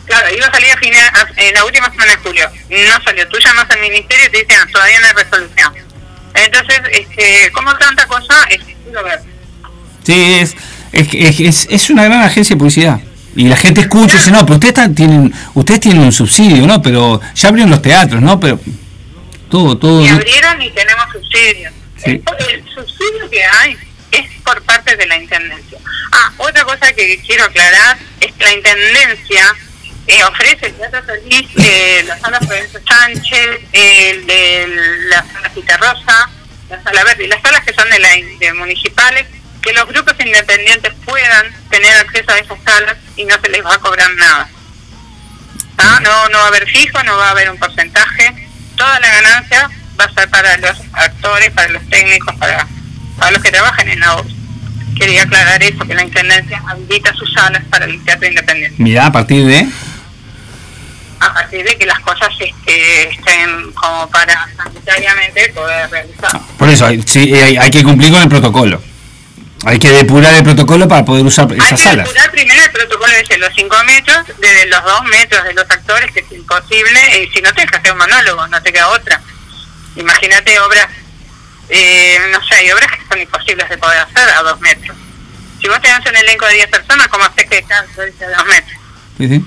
Claro, 0.06 0.26
iba 0.36 0.46
a 0.46 0.52
salir 0.52 0.70
a 0.70 0.76
final, 0.76 1.00
a- 1.14 1.40
en 1.42 1.54
la 1.54 1.64
última 1.64 1.90
semana 1.90 2.12
de 2.12 2.18
julio. 2.18 2.46
No 2.68 3.02
salió. 3.04 3.26
Tú 3.26 3.38
llamas 3.42 3.64
al 3.70 3.80
ministerio 3.80 4.26
y 4.26 4.28
te 4.28 4.38
dicen, 4.44 4.58
"Ah, 4.62 4.68
todavía 4.70 5.00
no 5.00 5.06
hay 5.06 5.12
resolución. 5.14 5.72
Entonces, 6.34 6.80
este, 6.92 7.50
como 7.52 7.74
tanta 7.78 8.06
cosa, 8.06 8.44
es 8.50 8.60
duro 8.84 9.02
ver. 9.02 9.20
Sí, 10.04 10.12
es, 10.40 10.54
es, 10.92 11.40
es, 11.40 11.66
es- 11.70 11.88
una 11.90 12.04
gran 12.04 12.20
agencia 12.20 12.54
de 12.54 12.58
publicidad. 12.58 13.00
Y 13.34 13.48
la 13.48 13.56
gente 13.56 13.80
escucha 13.80 14.16
y 14.16 14.18
dice, 14.18 14.30
no, 14.30 14.40
pero 14.44 14.54
ustedes 14.56 14.72
están- 14.74 14.94
tienen, 14.94 15.32
ustedes 15.54 15.80
tienen 15.80 16.02
un 16.02 16.12
subsidio, 16.12 16.66
¿no? 16.66 16.82
Pero 16.82 17.22
ya 17.34 17.48
abrieron 17.48 17.70
los 17.70 17.80
teatros, 17.80 18.20
¿no? 18.20 18.38
Pero 18.38 18.60
todo, 19.50 19.78
todo. 19.78 20.04
Y 20.04 20.08
abrieron 20.08 20.60
y 20.60 20.70
tenemos 20.70 21.06
subsidios. 21.12 21.72
El, 22.04 22.64
subsidio 22.74 23.30
que 23.30 23.44
hay 23.44 23.76
es 24.12 24.30
por 24.42 24.62
parte 24.62 24.96
de 24.96 25.06
la 25.06 25.16
Intendencia. 25.16 25.78
Ah, 26.12 26.32
otra 26.38 26.64
cosa 26.64 26.92
que 26.92 27.18
quiero 27.26 27.44
aclarar 27.44 27.98
es 28.20 28.32
que 28.32 28.44
la 28.44 28.52
Intendencia 28.52 29.54
eh, 30.06 30.22
ofrece 30.24 30.66
el 30.66 30.74
Teatro 30.74 31.04
Solís, 31.06 31.48
eh, 31.56 32.04
la 32.06 32.18
Sala 32.18 32.38
Provencio 32.40 32.80
Sánchez, 32.86 33.60
el 33.72 34.26
de 34.26 34.66
la 35.08 35.24
Sala 35.32 35.50
Cita 35.54 35.76
Rosa, 35.78 36.30
la 36.68 36.82
Sala 36.82 37.04
Verde 37.04 37.26
las 37.26 37.40
salas 37.40 37.64
que 37.64 37.72
son 37.72 37.88
de, 37.88 37.98
la, 37.98 38.10
de 38.38 38.52
municipales, 38.54 39.26
que 39.62 39.72
los 39.72 39.86
grupos 39.88 40.14
independientes 40.20 40.92
puedan 41.06 41.54
tener 41.70 41.96
acceso 41.96 42.30
a 42.30 42.38
esas 42.38 42.58
salas 42.64 42.96
y 43.16 43.24
no 43.24 43.40
se 43.40 43.48
les 43.48 43.64
va 43.64 43.74
a 43.74 43.78
cobrar 43.78 44.12
nada. 44.14 44.48
¿Ah? 45.78 46.00
No, 46.02 46.28
no 46.28 46.38
va 46.38 46.44
a 46.44 46.48
haber 46.48 46.66
fijo, 46.68 47.02
no 47.02 47.16
va 47.16 47.28
a 47.28 47.30
haber 47.30 47.50
un 47.50 47.58
porcentaje, 47.58 48.48
toda 48.76 49.00
la 49.00 49.08
ganancia 49.08 49.70
va 49.98 50.04
a 50.04 50.12
ser 50.14 50.28
para 50.30 50.56
los 50.58 50.76
actores, 50.92 51.50
para 51.50 51.68
los 51.68 51.88
técnicos, 51.88 52.34
para, 52.36 52.66
para 53.18 53.30
los 53.32 53.42
que 53.42 53.50
trabajan 53.50 53.88
en 53.88 54.00
la 54.00 54.16
obra. 54.16 54.30
Quería 54.98 55.22
aclarar 55.22 55.62
eso, 55.62 55.78
que 55.86 55.94
la 55.94 56.04
Intendencia 56.04 56.62
habilita 56.68 57.12
sus 57.14 57.32
salas 57.32 57.62
para 57.68 57.84
el 57.86 58.02
teatro 58.04 58.28
independiente 58.28 58.76
Mira, 58.80 59.06
a 59.06 59.12
partir 59.12 59.44
de... 59.44 59.66
a 61.20 61.32
partir 61.34 61.64
de 61.64 61.76
que 61.76 61.86
las 61.86 61.98
cosas 62.00 62.28
este, 62.38 63.08
estén 63.08 63.72
como 63.72 64.08
para 64.10 64.46
sanitariamente 64.56 65.48
poder 65.54 65.90
realizar. 65.90 66.38
Por 66.58 66.68
eso, 66.68 66.86
hay- 66.86 67.02
sí, 67.02 67.34
hay, 67.34 67.56
hay 67.56 67.70
que 67.70 67.82
cumplir 67.82 68.12
con 68.12 68.22
el 68.22 68.28
protocolo. 68.28 68.80
Hay 69.66 69.78
que 69.78 69.90
depurar 69.90 70.34
el 70.34 70.42
protocolo 70.44 70.86
para 70.86 71.04
poder 71.06 71.24
usar 71.24 71.50
Hay 71.50 71.56
esas 71.58 71.70
que 71.70 71.76
salas. 71.88 72.06
depurar 72.06 72.30
primero 72.30 72.62
el 72.62 72.70
protocolo 72.70 73.12
de 73.28 73.38
los 73.38 73.50
5 73.56 73.76
metros, 73.86 74.18
desde 74.38 74.66
los 74.66 74.82
2 74.84 75.04
metros 75.06 75.42
de 75.44 75.54
los 75.54 75.64
actores, 75.70 76.12
que 76.12 76.20
es 76.20 76.32
imposible, 76.32 77.00
y 77.24 77.34
si 77.34 77.40
no 77.40 77.50
tienes 77.54 77.70
que 77.70 77.78
hacer 77.78 77.92
un 77.92 77.98
monólogo, 77.98 78.46
no 78.48 78.62
te 78.62 78.72
queda 78.72 78.88
otra. 78.90 79.20
Imagínate 79.96 80.58
obras, 80.60 80.88
eh, 81.68 82.16
no 82.32 82.38
sé, 82.46 82.54
hay 82.56 82.70
obras 82.72 82.90
que 82.92 83.06
son 83.08 83.20
imposibles 83.20 83.68
de 83.68 83.78
poder 83.78 83.98
hacer 84.00 84.28
a 84.28 84.42
2 84.42 84.60
metros. 84.60 84.96
Si 85.60 85.68
vos 85.68 85.80
tenés 85.80 86.00
un 86.06 86.16
elenco 86.16 86.44
de 86.46 86.54
10 86.54 86.66
personas, 86.68 87.08
¿cómo 87.08 87.24
haces 87.24 87.48
que 87.48 87.62
cada 87.62 87.80
a 87.82 87.84
2 87.86 88.46
metros? 88.46 88.78
Sí, 89.18 89.28
sí. 89.28 89.44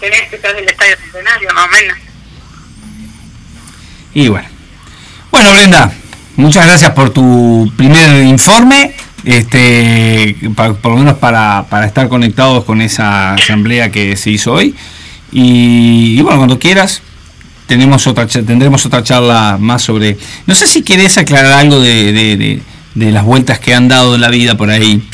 Tenés 0.00 0.28
que 0.28 0.36
estar 0.36 0.54
del 0.54 0.68
estadio 0.68 0.96
centenario, 0.96 1.48
más 1.54 1.66
o 1.66 1.68
menos. 1.68 1.98
Y 4.14 4.28
bueno. 4.28 4.48
Bueno, 5.30 5.50
Brenda, 5.52 5.92
muchas 6.36 6.66
gracias 6.66 6.90
por 6.92 7.10
tu 7.10 7.72
primer 7.76 8.24
informe. 8.24 8.94
Este, 9.24 10.36
pa- 10.54 10.74
por 10.74 10.92
lo 10.92 10.98
menos 10.98 11.18
para, 11.18 11.64
para 11.70 11.86
estar 11.86 12.08
conectados 12.08 12.64
con 12.64 12.80
esa 12.82 13.34
asamblea 13.34 13.90
que 13.90 14.16
se 14.16 14.30
hizo 14.30 14.52
hoy. 14.52 14.74
Y, 15.32 16.16
y 16.18 16.22
bueno, 16.22 16.38
cuando 16.38 16.58
quieras, 16.58 17.02
tenemos 17.66 18.06
otra, 18.06 18.26
tendremos 18.26 18.84
otra 18.86 19.02
charla 19.02 19.56
más 19.60 19.82
sobre. 19.82 20.16
No 20.46 20.54
sé 20.54 20.66
si 20.66 20.82
querés 20.82 21.16
aclarar 21.18 21.52
algo 21.52 21.80
de, 21.80 22.12
de- 22.12 22.36
de- 22.36 22.62
de 22.94 23.10
las 23.10 23.24
vueltas 23.24 23.58
que 23.58 23.74
han 23.74 23.88
dado 23.88 24.14
en 24.14 24.20
la 24.20 24.28
vida 24.28 24.56
por 24.56 24.70
ahí. 24.70 25.08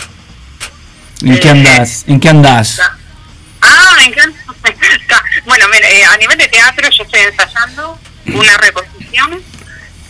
¿En 1.22 1.38
qué 1.38 1.48
Eh, 1.48 1.51
andás? 1.51 2.05
¿En 2.07 2.20
qué 2.20 2.28
andás? 2.28 2.80
Ah, 3.61 3.94
me 3.96 4.05
encanta. 4.07 4.38
Bueno, 5.46 5.64
mira, 5.72 5.88
eh, 5.88 6.05
a 6.05 6.16
nivel 6.18 6.36
de 6.36 6.48
teatro 6.48 6.88
yo 6.90 7.03
estoy 7.05 7.20
ensayando 7.20 7.98
una 8.26 8.57
reposición 8.59 9.40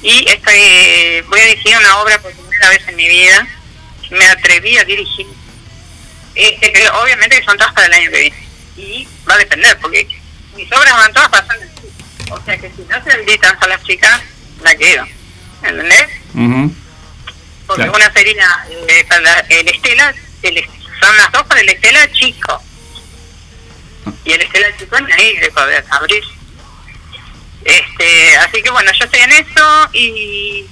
y 0.02 0.28
estoy, 0.28 0.54
eh, 0.56 1.24
voy 1.28 1.40
a 1.40 1.44
dirigir 1.46 1.76
una 1.78 1.98
obra 1.98 2.20
por 2.20 2.32
primera 2.32 2.68
vez 2.70 2.80
en 2.88 2.96
mi 2.96 3.08
vida. 3.08 3.46
Me 4.10 4.26
atreví 4.26 4.76
a 4.78 4.84
dirigir. 4.84 5.26
Este, 6.34 6.72
que 6.72 6.88
obviamente 7.02 7.38
que 7.38 7.44
son 7.44 7.56
todas 7.56 7.72
para 7.72 7.86
el 7.86 7.92
año 7.92 8.10
que 8.10 8.20
viene. 8.20 8.36
Y 8.76 9.08
va 9.28 9.34
a 9.34 9.38
depender, 9.38 9.78
porque 9.80 10.06
mis 10.56 10.66
obras 10.72 10.94
van 10.94 11.12
todas 11.12 11.28
pasando. 11.28 11.64
O 12.30 12.40
sea 12.44 12.56
que 12.58 12.70
si 12.70 12.82
no 12.82 13.02
se 13.02 13.12
habilitan 13.12 13.56
a 13.60 13.66
las 13.66 13.82
chicas, 13.82 14.20
la 14.62 14.74
quedo. 14.76 15.06
¿Entendés? 15.62 16.06
Ujú. 16.34 16.74
Porque 17.66 17.82
Claro. 17.84 17.96
una 17.96 18.12
sería 18.12 18.66
eh, 18.88 19.04
para 19.08 19.40
el 19.40 19.68
Estela, 19.68 20.14
el, 20.42 20.64
son 21.00 21.16
las 21.16 21.30
dos 21.32 21.42
para 21.46 21.60
el 21.60 21.68
Estela 21.68 22.10
chico. 22.12 22.62
Y 24.24 24.32
el 24.32 24.40
Estela 24.42 24.76
chico 24.76 24.98
ni 25.00 25.12
ahí 25.12 25.36
de 25.38 25.50
poder 25.50 25.84
abrir. 25.90 26.22
Este, 27.64 28.36
así 28.38 28.62
que 28.62 28.70
bueno, 28.70 28.90
yo 28.98 29.04
estoy 29.04 29.20
en 29.20 29.32
eso 29.32 29.88
y, 29.92 30.66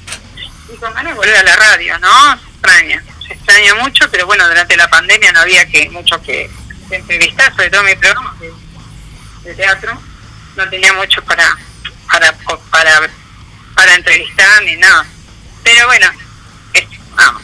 y 0.72 0.76
con 0.80 0.92
ganas 0.94 1.12
de 1.12 1.18
volver 1.18 1.36
a 1.36 1.42
la 1.42 1.56
radio, 1.56 1.98
¿no? 1.98 2.38
Se 2.38 2.46
extraña, 2.54 3.04
se 3.26 3.34
extraña 3.34 3.74
mucho, 3.76 4.10
pero 4.10 4.26
bueno, 4.26 4.48
durante 4.48 4.76
la 4.76 4.88
pandemia 4.88 5.32
no 5.32 5.40
había 5.40 5.66
que 5.66 5.88
mucho 5.90 6.20
que, 6.22 6.50
que 6.88 6.96
entrevistar, 6.96 7.54
sobre 7.54 7.68
todo 7.70 7.82
mi 7.82 7.94
programa 7.96 8.34
de, 8.40 8.52
de 9.50 9.54
teatro, 9.54 10.00
no 10.58 10.68
tenía 10.68 10.92
mucho 10.92 11.22
para, 11.24 11.56
para, 12.10 12.32
para, 12.70 13.00
para 13.74 13.94
entrevistar 13.94 14.62
ni 14.64 14.76
nada. 14.76 15.06
Pero 15.62 15.86
bueno, 15.86 16.06
esto, 16.74 16.96
vamos. 17.16 17.42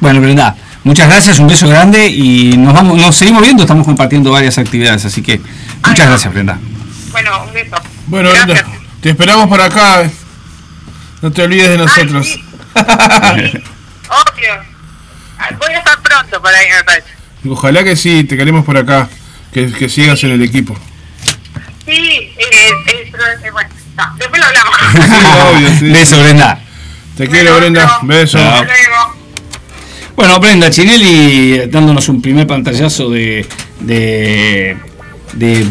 Bueno, 0.00 0.20
Brenda, 0.20 0.54
muchas 0.84 1.08
gracias, 1.08 1.38
un 1.38 1.48
beso 1.48 1.66
grande 1.66 2.06
y 2.06 2.56
nos 2.58 2.74
vamos, 2.74 2.98
nos 2.98 3.16
seguimos 3.16 3.42
viendo, 3.42 3.62
estamos 3.62 3.86
compartiendo 3.86 4.30
varias 4.30 4.58
actividades, 4.58 5.04
así 5.06 5.22
que 5.22 5.40
muchas 5.86 6.06
gracias, 6.06 6.32
Brenda. 6.32 6.58
Bueno, 7.10 7.44
un 7.44 7.52
beso. 7.54 7.76
Bueno, 8.06 8.28
Gracias. 8.30 8.66
Brenda, 8.66 8.78
te 9.00 9.10
esperamos 9.10 9.48
por 9.48 9.60
acá. 9.60 10.10
No 11.22 11.32
te 11.32 11.42
olvides 11.42 11.70
de 11.70 11.78
nosotros. 11.78 12.26
sí. 12.26 12.44
Obvio. 12.76 14.54
Ah, 15.38 15.48
Voy 15.58 15.72
a 15.72 15.78
estar 15.78 15.98
pronto 16.02 16.42
por 16.42 16.54
ahí, 16.54 16.66
me 16.76 16.84
parece. 16.84 17.08
Ojalá 17.48 17.82
que 17.82 17.96
sí, 17.96 18.24
te 18.24 18.36
queremos 18.36 18.64
por 18.64 18.76
acá. 18.76 19.08
Que, 19.52 19.72
que 19.72 19.88
sigas 19.88 20.22
en 20.24 20.32
el 20.32 20.42
equipo. 20.42 20.76
Sí, 21.86 21.92
eh, 21.92 22.32
eh, 22.38 23.08
pero, 23.12 23.24
eh, 23.44 23.50
bueno, 23.52 23.68
no, 23.96 24.04
después 24.18 24.40
lo 24.40 24.46
hablamos. 24.46 24.74
Sí, 24.92 25.56
obvio, 25.56 25.68
sí. 25.78 25.84
Beso, 25.92 26.20
Brenda. 26.22 26.60
Te 27.16 27.28
quiero, 27.28 27.56
Brenda. 27.56 27.98
Beso. 28.02 28.38
Hasta 28.38 28.64
luego. 28.64 29.14
Bueno, 30.16 30.38
Brenda 30.40 30.70
Chinelli 30.70 31.54
eh, 31.54 31.68
dándonos 31.70 32.08
un 32.08 32.22
primer 32.22 32.46
pantallazo 32.46 33.10
de, 33.10 33.46
de, 33.80 34.76
de, 35.34 35.66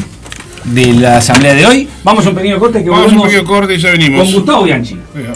de 0.66 0.94
la 0.94 1.18
asamblea 1.18 1.54
de 1.54 1.66
hoy. 1.66 1.90
Vamos 2.04 2.26
a 2.26 2.30
un 2.30 2.36
pequeño 2.36 2.60
corte 2.60 2.84
que 2.84 2.90
Vamos 2.90 3.12
a 3.12 3.16
un 3.16 3.22
pequeño 3.24 3.44
corte 3.46 3.74
y 3.76 3.78
ya 3.80 3.92
venimos. 3.92 4.24
con 4.26 4.34
Gustavo 4.34 4.64
Bianchi. 4.64 5.00
Venga. 5.14 5.34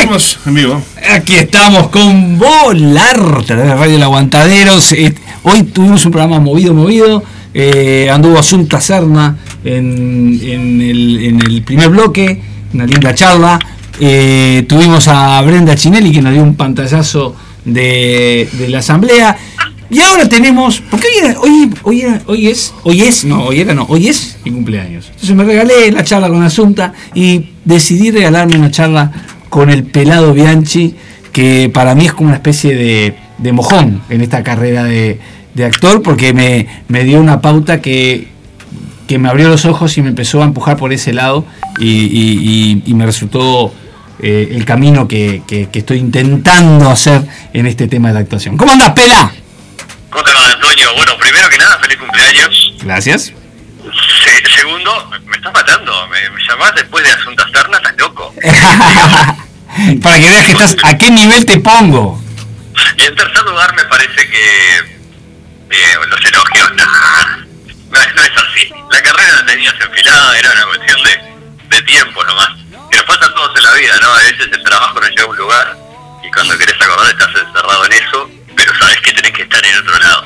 Seguimos 0.00 0.38
en 0.46 0.54
vivo. 0.54 0.82
Aquí 1.14 1.34
estamos 1.34 1.88
con 1.88 2.38
Volar, 2.38 3.44
de 3.44 3.74
Radio 3.74 3.96
El 3.96 4.02
Aguantadero. 4.02 4.80
Se- 4.80 5.14
Hoy 5.42 5.64
tuvimos 5.64 6.02
un 6.06 6.10
programa 6.10 6.40
movido, 6.40 6.72
movido. 6.72 7.22
Eh, 7.52 8.08
anduvo 8.10 8.38
Asunta 8.38 8.80
Serna 8.80 9.36
en, 9.62 10.40
el, 10.42 11.62
primer 11.66 11.90
bloque, 11.90 12.40
una 12.72 12.86
linda 12.86 13.14
charla. 13.14 13.58
Eh, 14.00 14.64
tuvimos 14.66 15.06
a 15.06 15.42
Brenda 15.42 15.76
Chinelli 15.76 16.12
que 16.12 16.22
nos 16.22 16.32
dio 16.32 16.42
un 16.44 16.54
pantallazo 16.54 17.36
de, 17.66 18.48
la 18.70 18.78
asamblea. 18.78 19.36
Y 19.90 20.00
ahora 20.00 20.26
tenemos, 20.30 20.82
porque 20.90 21.08
hoy, 21.42 21.70
hoy 21.82 22.00
era- 22.02 22.22
hoy 22.26 22.46
es, 22.46 22.72
hoy 22.84 23.02
es, 23.02 23.24
no, 23.26 23.42
hoy 23.44 23.60
era 23.60 23.74
no, 23.74 23.84
hoy 23.88 24.08
es 24.08 24.38
mi 24.46 24.50
cumpleaños. 24.52 25.06
Entonces 25.08 25.36
me 25.36 25.44
regalé 25.44 25.90
la 25.92 26.04
charla 26.04 26.28
con 26.28 26.42
Asunta 26.42 26.94
y 27.14 27.50
decidí 27.66 28.10
regalarme 28.10 28.56
una 28.56 28.70
charla 28.70 29.10
con 29.50 29.68
el 29.68 29.84
pelado 29.84 30.32
Bianchi, 30.32 30.94
que 31.32 31.70
para 31.72 31.94
mí 31.94 32.06
es 32.06 32.12
como 32.14 32.28
una 32.28 32.36
especie 32.36 32.74
de, 32.74 33.14
de 33.38 33.52
mojón 33.52 34.02
en 34.08 34.20
esta 34.22 34.42
carrera 34.42 34.84
de, 34.84 35.20
de 35.54 35.64
actor, 35.64 36.02
porque 36.02 36.32
me, 36.32 36.66
me 36.88 37.04
dio 37.04 37.20
una 37.20 37.40
pauta 37.40 37.80
que, 37.82 38.28
que 39.06 39.18
me 39.18 39.28
abrió 39.28 39.48
los 39.48 39.64
ojos 39.66 39.96
y 39.98 40.02
me 40.02 40.08
empezó 40.08 40.40
a 40.42 40.46
empujar 40.46 40.76
por 40.76 40.92
ese 40.92 41.12
lado 41.12 41.44
y, 41.78 41.88
y- 41.88 42.38
y- 42.40 42.82
y 42.86 42.94
me 42.94 43.04
resultó 43.06 43.72
eh, 44.22 44.48
el 44.52 44.64
camino 44.64 45.06
que, 45.08 45.42
que- 45.46 45.68
que 45.68 45.78
estoy 45.80 45.98
intentando 45.98 46.88
hacer 46.90 47.22
en 47.52 47.66
este 47.66 47.88
tema 47.88 48.08
de 48.08 48.14
la 48.14 48.20
actuación. 48.20 48.56
¿Cómo 48.56 48.72
andas, 48.72 48.90
Pela? 48.90 49.32
¿Cómo 50.10 50.24
te 50.24 50.32
va, 50.32 50.52
Antonio? 50.52 50.86
Bueno, 50.96 51.12
primero 51.20 51.48
que 51.48 51.58
nada, 51.58 51.78
feliz 51.80 51.96
cumpleaños. 51.98 52.74
Gracias. 52.84 53.32
Se- 54.24 54.50
segundo, 54.56 55.06
me, 55.10 55.18
me 55.20 55.36
estás 55.36 55.52
matando. 55.52 56.06
Me, 56.08 56.30
me 56.30 56.42
llamás 56.48 56.74
después 56.74 57.04
de 57.04 57.10
Asuntas 57.10 57.50
Ternas, 57.52 57.80
estás 57.80 57.96
loco. 57.98 58.34
Para 60.02 60.18
que 60.18 60.28
veas 60.28 60.44
que 60.46 60.52
estás, 60.52 60.76
a 60.82 60.98
qué 60.98 61.10
nivel 61.10 61.46
te 61.46 61.58
pongo. 61.60 62.20
Y 62.96 63.04
en 63.04 63.14
tercer 63.14 63.42
lugar, 63.44 63.74
me 63.74 63.84
parece 63.84 64.28
que 64.28 64.78
eh, 65.70 65.94
los 66.08 66.24
elogios, 66.24 66.72
nah, 66.76 67.36
no, 67.90 67.98
es- 68.00 68.14
no 68.14 68.22
es 68.22 68.30
así. 68.36 68.72
La 68.90 69.02
carrera 69.02 69.32
la 69.36 69.46
tenías 69.46 69.74
enfilada, 69.80 70.38
era 70.38 70.52
una 70.52 70.64
cuestión 70.66 71.02
de, 71.02 71.76
de 71.76 71.82
tiempo 71.82 72.24
nomás. 72.24 72.48
Que 72.90 72.96
nos 72.96 73.04
pasa 73.06 73.26
a 73.26 73.34
todos 73.34 73.56
en 73.56 73.62
la 73.62 73.72
vida, 73.74 73.94
¿no? 74.00 74.08
A 74.12 74.18
veces 74.18 74.48
el 74.52 74.62
trabajo 74.64 75.00
nos 75.00 75.10
lleva 75.10 75.24
a 75.24 75.30
un 75.30 75.36
lugar 75.36 75.76
y 76.24 76.30
cuando 76.32 76.58
querés 76.58 76.74
acordar 76.80 77.10
estás 77.10 77.28
encerrado 77.28 77.84
en 77.86 77.92
eso, 77.92 78.30
pero 78.56 78.74
sabes 78.78 79.00
que 79.00 79.12
tenés 79.12 79.32
que 79.32 79.42
estar 79.42 79.64
en 79.64 79.76
otro 79.78 79.98
lado. 79.98 80.24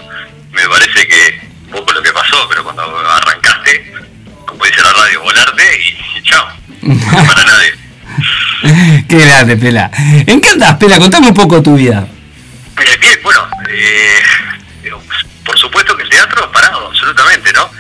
Me 0.53 0.67
parece 0.69 1.07
que 1.07 1.41
un 1.67 1.73
poco 1.73 1.93
lo 1.93 2.03
que 2.03 2.13
pasó, 2.13 2.47
pero 2.49 2.65
cuando 2.65 2.83
como 4.47 4.65
dice 4.65 4.83
la 4.83 4.93
radio, 4.93 5.23
volarte 5.23 5.63
y, 5.81 6.19
y 6.19 6.23
chao. 6.23 6.47
No 6.83 7.27
para 7.27 7.45
nadie. 7.45 7.85
Qué 9.09 9.19
grande, 9.19 9.57
Pela. 9.57 9.91
¿En 10.27 10.41
qué 10.41 10.51
andás, 10.51 10.77
Pela? 10.77 10.99
Contame 10.99 11.29
un 11.29 11.35
poco 11.35 11.63
tu 11.63 11.77
vida. 11.77 12.07
Eh, 12.81 12.97
bien, 13.01 13.19
bueno, 13.23 13.49
eh, 13.69 14.23
digo, 14.83 15.03
por 15.45 15.59
supuesto 15.59 15.97
que 15.97 16.03
el 16.03 16.09
teatro 16.09 16.45
ha 16.45 16.53
parado, 16.53 16.89
absolutamente, 16.89 17.53
¿no? 17.53 17.71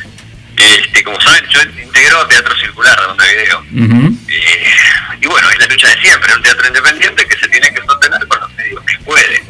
Este, 0.56 1.02
como 1.02 1.20
saben, 1.20 1.44
yo 1.50 1.60
integro 1.62 2.26
Teatro 2.26 2.54
Circular 2.56 3.00
de 3.00 3.06
Montevideo. 3.08 3.58
Ujú. 3.60 4.18
Eh, 4.28 4.74
y 5.20 5.26
bueno, 5.26 5.50
es 5.50 5.58
la 5.58 5.66
lucha 5.66 5.88
de 5.88 6.00
siempre, 6.00 6.34
un 6.34 6.42
teatro 6.42 6.66
independiente 6.66 7.26
que 7.26 7.38
se 7.38 7.48
tiene 7.48 7.72
que 7.72 7.82
sostener 7.86 8.28
con 8.28 8.40
los 8.40 8.54
medios 8.54 8.82
que 8.84 8.98
puede. 8.98 9.42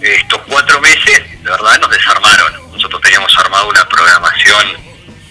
Estos 0.00 0.40
cuatro 0.46 0.80
meses, 0.80 1.22
de 1.42 1.50
verdad, 1.50 1.80
nos 1.80 1.90
desarmaron. 1.90 2.52
Nosotros 2.72 3.00
teníamos 3.02 3.32
armado 3.38 3.68
una 3.68 3.86
programación 3.88 4.85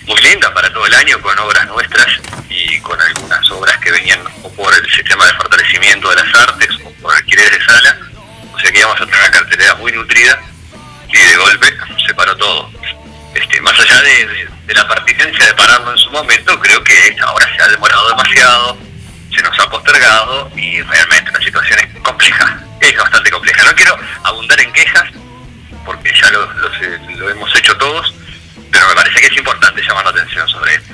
muy 0.08 0.22
linda 0.22 0.54
para 0.54 0.72
todo 0.72 0.86
el 0.86 0.94
año 0.94 1.20
con 1.22 1.38
obras 1.40 1.66
nuestras 1.68 2.08
y 2.50 2.80
con 2.82 3.00
algunas 3.02 3.52
obras 3.52 3.78
que 3.80 3.92
venían 3.92 4.20
o 4.44 4.50
por 4.54 4.74
el 4.74 4.90
sistema 4.92 5.26
de 5.26 5.34
fortalecimiento 5.34 6.10
de 6.10 6.16
las 6.16 6.36
artes 6.36 6.70
o 6.84 6.92
por 7.02 7.16
alquiler 7.16 7.50
de 7.52 7.66
sala. 7.66 7.98
O 8.54 8.60
sea 8.60 8.72
que 8.72 8.80
íbamos 8.80 9.00
a 9.02 9.06
tener 9.06 9.20
una 9.20 9.32
cartelera 9.32 9.76
muy 9.76 9.92
nutrida 9.92 10.40
y 11.12 11.18
de 11.18 11.36
golpe 11.38 11.76
se 12.06 12.14
paró 12.14 12.36
todo. 12.38 12.70
Este, 13.34 13.60
más 13.62 13.78
allá 13.80 14.02
de, 14.02 14.28
de- 14.68 14.74
la 14.74 14.88
pertinencia 14.88 15.46
de 15.46 15.54
pararlo 15.54 15.92
en 15.92 15.98
su 15.98 16.10
momento, 16.12 16.60
creo 16.60 16.84
que 16.84 17.16
ahora 17.26 17.48
se 17.56 17.62
ha 17.64 17.68
demorado 17.70 18.10
demasiado, 18.10 18.78
se 19.34 19.42
nos 19.42 19.58
ha 19.60 19.70
postergado 19.70 20.52
y 20.56 20.82
realmente 20.82 21.32
la 21.32 21.40
situación 21.40 21.80
es 21.80 22.02
compleja, 22.02 22.60
es 22.82 22.96
bastante 22.98 23.30
compleja. 23.32 23.64
No 23.64 23.74
quiero 23.76 23.98
abundar 24.24 24.60
en 24.60 24.74
quejas, 24.74 25.10
porque 25.86 26.12
ya 26.22 26.30
lo, 26.32 26.46
lo 26.54 26.70
lo 27.18 27.30
hemos 27.30 27.56
hecho 27.56 27.76
todos, 27.78 28.14
pero 28.76 28.88
me 28.90 28.96
parece 28.96 29.20
que 29.22 29.28
es 29.28 29.38
importante 29.38 29.82
llamar 29.82 30.04
la 30.06 30.12
atención 30.12 30.48
sobre 30.50 30.76
esto. 30.76 30.94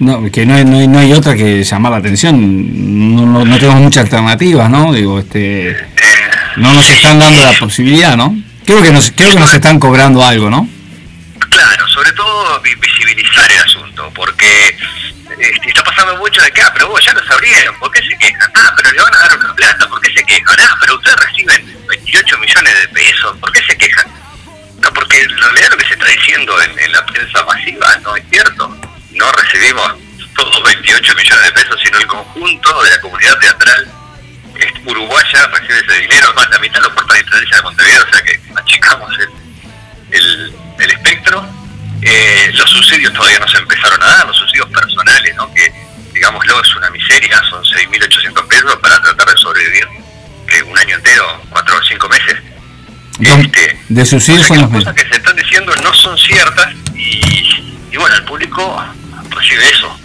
No, 0.00 0.30
que 0.30 0.46
no 0.46 0.54
hay, 0.54 0.64
no, 0.64 0.78
hay, 0.78 0.88
no 0.88 0.98
hay 0.98 1.12
otra 1.12 1.34
que 1.36 1.62
llamar 1.62 1.92
la 1.92 1.98
atención. 1.98 3.14
No, 3.14 3.26
no, 3.26 3.44
no 3.44 3.56
tenemos 3.58 3.80
muchas 3.82 4.04
alternativas, 4.04 4.68
¿no? 4.70 4.92
Digo, 4.92 5.18
este, 5.20 5.70
Eh, 5.70 5.76
no 6.56 6.72
nos 6.72 6.88
están 6.88 7.18
dando 7.18 7.42
la 7.44 7.52
posibilidad, 7.58 8.16
¿no? 8.16 8.34
Creo 8.64 8.82
que 8.82 8.90
nos, 8.92 9.10
creo 9.10 9.30
que 9.32 9.38
nos 9.38 9.52
están 9.52 9.78
cobrando 9.78 10.24
algo, 10.24 10.48
¿no? 10.50 10.68
Claro, 11.50 11.86
sobre 11.88 12.12
todo 12.12 12.60
vi- 12.62 12.74
visibilizar 12.76 13.50
el 13.52 13.58
asunto, 13.58 14.10
porque 14.14 14.76
este, 15.38 15.68
está 15.68 15.82
pasando 15.84 16.16
mucho 16.16 16.40
de 16.42 16.50
que, 16.52 16.62
ah, 16.62 16.70
pero 16.72 16.88
vos 16.88 17.04
ya 17.04 17.12
lo 17.12 17.20
abrieron, 17.34 17.74
¿por 17.78 17.90
qué 17.92 18.00
se 18.02 18.16
quejan? 18.18 18.50
Ah, 18.54 18.72
pero 18.76 18.92
le 18.92 19.02
van 19.02 19.14
a 19.14 19.18
dar 19.28 19.38
una 19.38 19.54
plata, 19.54 19.86
¿por 19.88 20.00
qué 20.00 20.12
se 20.14 20.24
quejan? 20.24 20.56
Ah, 20.60 20.76
pero 20.80 20.94
ustedes 20.96 21.16
reciben 21.16 21.76
28 21.88 22.38
millones 22.38 22.72
de 22.80 22.88
pesos, 22.88 23.36
¿por 23.38 23.52
qué 23.52 23.62
se 23.64 23.76
quejan? 23.76 24.06
Porque 25.00 25.22
en 25.22 25.38
realidad 25.38 25.70
lo 25.70 25.76
que 25.78 25.86
se 25.86 25.94
está 25.94 26.04
diciendo 26.04 26.62
en, 26.62 26.92
la 26.92 27.06
prensa 27.06 27.42
masiva 27.44 27.96
no 28.02 28.14
es 28.16 28.24
cierto. 28.30 28.68
No 29.12 29.32
recibimos 29.32 29.94
todos 30.36 30.62
28 30.62 31.14
millones 31.14 31.44
de 31.46 31.52
pesos, 31.52 31.80
sino 31.82 31.98
el 31.98 32.06
conjunto 32.06 32.82
de 32.82 32.90
la 32.90 33.00
comunidad 33.00 33.38
teatral 33.38 33.90
uruguaya 34.84 35.46
recibe 35.46 35.78
ese 35.78 36.00
dinero, 36.02 36.26
además 36.26 36.50
la 36.50 36.58
mitad 36.58 36.82
lo 36.82 36.94
porta 36.94 37.14
la 37.14 37.20
Intendencia 37.20 37.56
de 37.56 37.62
Montevideo, 37.62 38.04
o 38.04 38.12
sea 38.12 38.22
que 38.22 38.40
achicamos 38.56 39.18
el, 39.18 39.28
el, 40.10 40.54
el 40.80 40.90
espectro. 40.90 41.48
Eh, 42.02 42.50
los 42.52 42.68
subsidios 42.68 43.14
todavía 43.14 43.38
no 43.38 43.48
se 43.48 43.56
empezaron 43.56 44.02
a 44.02 44.06
dar, 44.06 44.26
los 44.26 44.36
subsidios 44.36 44.68
personales, 44.68 45.34
¿no? 45.34 45.50
que 45.54 45.72
digámoslo 46.12 46.62
es 46.62 46.76
una 46.76 46.90
miseria, 46.90 47.42
son 47.48 47.64
6.800 47.64 48.48
pesos 48.48 48.76
para 48.76 49.00
tratar 49.00 49.30
de 49.30 49.36
sobrevivir 49.38 49.86
que 50.46 50.62
un 50.62 50.76
año 50.76 50.96
entero, 50.96 51.42
cuatro 51.48 51.78
o 51.78 51.82
cinco 51.84 52.06
meses. 52.10 52.36
Este, 53.20 53.78
De 53.88 54.04
son 54.06 54.18
que 54.20 54.32
los 54.60 54.72
las 54.72 54.84
cosas 54.84 54.94
que 54.94 55.08
se 55.08 55.16
están 55.20 55.36
diciendo 55.36 55.72
no 55.82 55.94
son 55.94 56.16
ciertas 56.18 56.68
y, 56.94 57.72
y 57.92 57.96
bueno, 57.96 58.14
el 58.16 58.24
público 58.24 58.82
recibe 59.30 59.68
eso, 59.70 59.98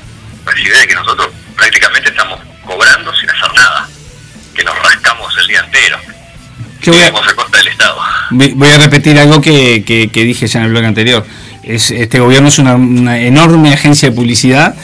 recibe 0.45 0.77
de 0.79 0.87
que 0.87 0.95
nosotros 0.95 1.29
prácticamente 1.55 2.09
estamos 2.09 2.39
cobrando 2.65 3.13
sin 3.15 3.29
hacer 3.29 3.53
nada, 3.55 3.87
que 4.55 4.63
nos 4.63 4.77
rascamos 4.81 5.33
el 5.39 5.47
día 5.47 5.59
entero, 5.59 5.97
Yo 6.81 6.93
voy 6.93 7.01
a- 7.01 7.07
a 7.07 7.35
costa 7.35 7.57
del 7.57 7.67
Estado. 7.69 7.97
Voy 8.31 8.51
voy 8.53 8.69
a 8.69 8.77
repetir 8.77 9.17
algo 9.19 9.41
que, 9.41 9.83
que- 9.85 10.09
que 10.09 10.23
dije 10.23 10.47
ya 10.47 10.59
en 10.59 10.65
el 10.65 10.71
blog 10.71 10.83
anterior. 10.85 11.25
Es, 11.63 11.89
este 11.91 12.19
gobierno 12.19 12.49
es 12.49 12.59
una, 12.59 12.75
una 12.75 13.17
enorme 13.19 13.73
agencia 13.73 14.09
de 14.09 14.15
publicidad. 14.15 14.75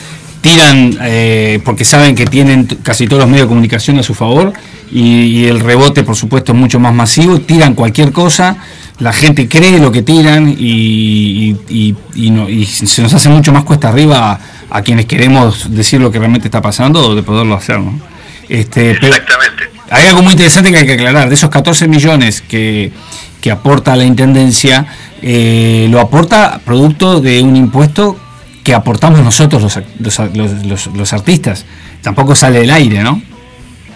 Tiran, 0.41 0.97
eh, 1.01 1.59
porque 1.63 1.85
saben 1.85 2.15
que 2.15 2.25
tienen 2.25 2.65
casi 2.81 3.05
todos 3.07 3.21
los 3.21 3.29
medios 3.29 3.45
de 3.45 3.49
comunicación 3.49 3.99
a 3.99 4.03
su 4.03 4.13
favor, 4.15 4.53
y, 4.91 5.01
y 5.25 5.45
el 5.45 5.59
rebote, 5.59 6.03
por 6.03 6.15
supuesto, 6.15 6.51
es 6.51 6.57
mucho 6.57 6.79
más 6.79 6.93
masivo. 6.93 7.39
Tiran 7.39 7.75
cualquier 7.75 8.11
cosa, 8.11 8.57
la 8.99 9.13
gente 9.13 9.47
cree 9.47 9.77
lo 9.79 9.91
que 9.91 10.01
tiran, 10.01 10.49
y, 10.49 10.55
y- 10.59 11.57
y- 11.69 11.95
y 12.15 12.29
no- 12.31 12.49
y 12.49 12.65
se 12.65 13.01
nos 13.03 13.13
hace 13.13 13.29
mucho 13.29 13.53
más 13.53 13.63
cuesta 13.63 13.89
arriba 13.89 14.31
a, 14.31 14.39
a 14.77 14.81
quienes 14.81 15.05
queremos 15.05 15.73
decir 15.75 16.01
lo 16.01 16.11
que 16.11 16.17
realmente 16.19 16.47
está 16.47 16.61
pasando 16.61 17.13
de 17.13 17.21
poderlo 17.23 17.53
hacer. 17.55 17.79
¿no? 17.79 17.99
Este, 18.49 18.91
Exactamente. 18.91 19.63
hay 19.91 20.07
algo 20.07 20.23
muy 20.23 20.31
interesante 20.33 20.71
que 20.71 20.77
hay 20.79 20.85
que 20.87 20.93
aclarar. 20.93 21.29
De 21.29 21.35
esos 21.35 21.49
14 21.51 21.87
millones 21.87 22.41
que, 22.41 22.91
que 23.39 23.51
aporta 23.51 23.95
la 23.95 24.03
Intendencia, 24.05 24.85
eh, 25.21 25.87
lo 25.89 25.99
aporta 25.99 26.59
producto 26.65 27.21
de 27.21 27.41
un 27.43 27.55
impuesto 27.55 28.17
que 28.63 28.73
aportamos 28.73 29.19
nosotros 29.21 29.61
los, 29.61 29.75
los, 29.99 30.65
los- 30.65 30.87
los- 30.87 31.13
artistas. 31.13 31.65
Tampoco 32.01 32.35
sale 32.35 32.59
del 32.59 32.71
aire, 32.71 32.99
¿no? 33.03 33.21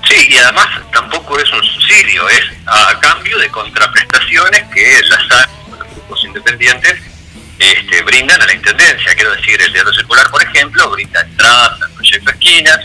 Sí, 0.10 0.28
y 0.30 0.38
además 0.38 0.68
tampoco 0.94 1.40
es 1.40 1.52
un 1.52 1.64
subsidio, 1.64 2.28
es 2.30 2.42
a 2.68 3.00
cambio 3.00 3.38
de 3.40 3.50
contraprestaciones 3.50 4.64
que 4.74 5.02
las 5.10 5.48
grupos 5.94 6.24
independientes, 6.26 6.96
este, 7.58 8.02
brindan 8.04 8.42
a 8.42 8.46
la 8.46 8.54
Intendencia. 8.54 9.16
Quiero 9.16 9.32
decir, 9.36 9.60
el 9.62 9.72
Teatro 9.74 9.94
Circular, 9.94 10.30
por 10.30 10.44
ejemplo, 10.44 10.90
brinda 10.92 11.22
entradas 11.22 11.82
al 11.82 11.92
proyecto 11.92 12.32
Esquinas 12.32 12.80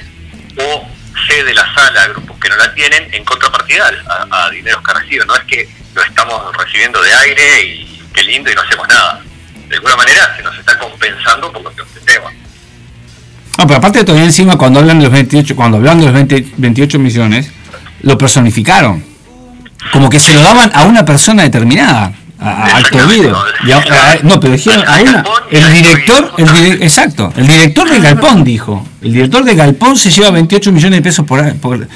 o 0.58 0.88
cede 1.28 1.52
la 1.54 1.74
sala 1.74 2.02
a 2.04 2.08
grupos 2.08 2.38
que 2.40 2.48
no 2.48 2.56
la 2.56 2.72
tienen 2.74 3.12
en 3.12 3.24
contrapartida 3.24 3.90
a, 4.30 4.44
a 4.46 4.50
dineros 4.50 4.82
que 4.82 4.92
reciben. 4.94 5.26
No 5.26 5.34
es 5.36 5.44
que 5.44 5.68
lo 5.94 6.02
estamos 6.02 6.56
recibiendo 6.56 7.02
de 7.02 7.12
aire 7.14 7.64
y 7.64 8.02
qué 8.14 8.22
lindo 8.22 8.50
y 8.50 8.54
no 8.54 8.62
hacemos 8.62 8.88
nada. 8.88 9.20
De 9.70 9.76
alguna 9.76 9.96
manera 9.96 10.36
se 10.36 10.42
nos 10.42 10.58
está 10.58 10.76
compensando 10.78 11.52
por 11.52 11.62
lo 11.62 11.72
que 11.72 11.82
ofrecemos. 11.82 12.32
No, 13.56 13.66
pero 13.66 13.78
aparte 13.78 14.04
todavía 14.04 14.26
encima 14.26 14.58
cuando 14.58 14.80
hablan 14.80 14.98
de 14.98 15.04
los 15.04 15.12
28, 15.12 15.54
cuando 15.54 15.76
hablan 15.76 16.00
de 16.00 16.06
los 16.06 16.14
20 16.14 16.46
28 16.56 16.98
millones, 16.98 17.50
lo 18.02 18.18
personificaron. 18.18 19.04
Como 19.92 20.10
que 20.10 20.18
se 20.18 20.34
lo 20.34 20.42
daban 20.42 20.70
a 20.74 20.84
una 20.84 21.04
persona 21.04 21.44
determinada, 21.44 22.12
a, 22.38 22.48
a 22.50 22.76
Acto 22.78 22.98
Exactamente, 22.98 23.28
Video. 23.28 24.22
no, 24.24 24.40
pero 24.40 24.52
dijeron 24.52 24.84
a 24.86 25.00
una, 25.00 25.24
el 25.50 25.72
director, 25.72 26.32
el 26.36 26.82
exacto, 26.82 27.32
el 27.36 27.46
director 27.46 27.88
de 27.88 28.00
Galpón 28.00 28.44
dijo, 28.44 28.86
el 29.02 29.12
director 29.12 29.44
de 29.44 29.54
Galpón 29.54 29.96
se 29.96 30.10
lleva 30.10 30.30
28 30.32 30.72
millones 30.72 30.98
de 30.98 31.02
pesos 31.02 31.24
por, 31.26 31.54
por 31.56 31.88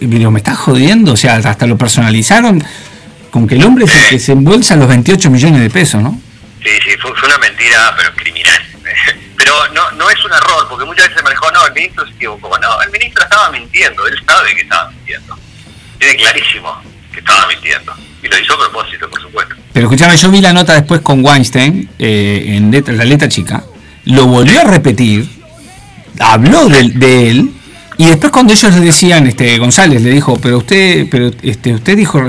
digo, 0.00 0.30
me 0.30 0.38
estás 0.38 0.56
jodiendo, 0.56 1.12
o 1.12 1.16
sea, 1.16 1.36
hasta 1.36 1.66
lo 1.66 1.76
personalizaron. 1.76 2.62
Como 3.30 3.46
que 3.46 3.56
el 3.56 3.64
hombre 3.64 3.84
es 3.84 3.94
el 3.94 4.08
que 4.08 4.18
se 4.18 4.32
embolsa 4.32 4.74
los 4.76 4.88
28 4.88 5.30
millones 5.30 5.60
de 5.60 5.68
pesos, 5.70 6.02
¿no? 6.02 6.18
Sí, 6.68 6.74
sí, 6.84 6.96
fue, 7.00 7.14
fue 7.16 7.28
una 7.28 7.38
mentira, 7.38 7.94
pero 7.96 8.12
criminal. 8.14 8.62
Pero 9.38 9.52
no, 9.72 9.90
no 9.92 10.10
es 10.10 10.22
un 10.24 10.32
error, 10.32 10.66
porque 10.68 10.84
muchas 10.84 11.08
veces 11.08 11.22
me 11.22 11.30
dijo, 11.30 11.50
no, 11.52 11.64
el 11.66 11.72
ministro 11.72 12.04
se 12.06 12.12
equivocó. 12.12 12.58
No, 12.58 12.82
el 12.82 12.90
ministro 12.90 13.22
estaba 13.22 13.50
mintiendo, 13.50 14.06
él 14.06 14.14
sabe 14.26 14.54
que 14.54 14.62
estaba 14.62 14.90
mintiendo. 14.90 15.38
Tiene 15.98 16.16
clarísimo 16.16 16.82
que 17.12 17.20
estaba 17.20 17.46
mintiendo. 17.46 17.94
Y 18.22 18.26
lo 18.28 18.38
hizo 18.38 18.52
a 18.54 18.58
propósito, 18.68 19.08
por 19.08 19.22
supuesto. 19.22 19.54
Pero 19.72 19.86
escuchame, 19.86 20.16
yo 20.16 20.30
vi 20.30 20.40
la 20.40 20.52
nota 20.52 20.74
después 20.74 21.00
con 21.02 21.24
Weinstein, 21.24 21.88
eh, 21.98 22.44
en 22.56 22.70
letra- 22.72 22.94
la 22.94 23.04
letra 23.04 23.28
chica, 23.28 23.62
lo 24.04 24.26
volvió 24.26 24.60
a 24.60 24.64
repetir, 24.64 25.28
habló 26.18 26.68
de, 26.68 26.88
de 26.90 27.30
él, 27.30 27.50
y 27.96 28.06
después 28.06 28.32
cuando 28.32 28.52
ellos 28.52 28.74
le 28.74 28.80
decían, 28.80 29.26
este 29.28 29.56
González 29.58 30.02
le 30.02 30.10
dijo, 30.10 30.36
pero 30.40 30.58
usted, 30.58 31.06
pero 31.10 31.30
este, 31.42 31.74
usted 31.74 31.96
dijo, 31.96 32.20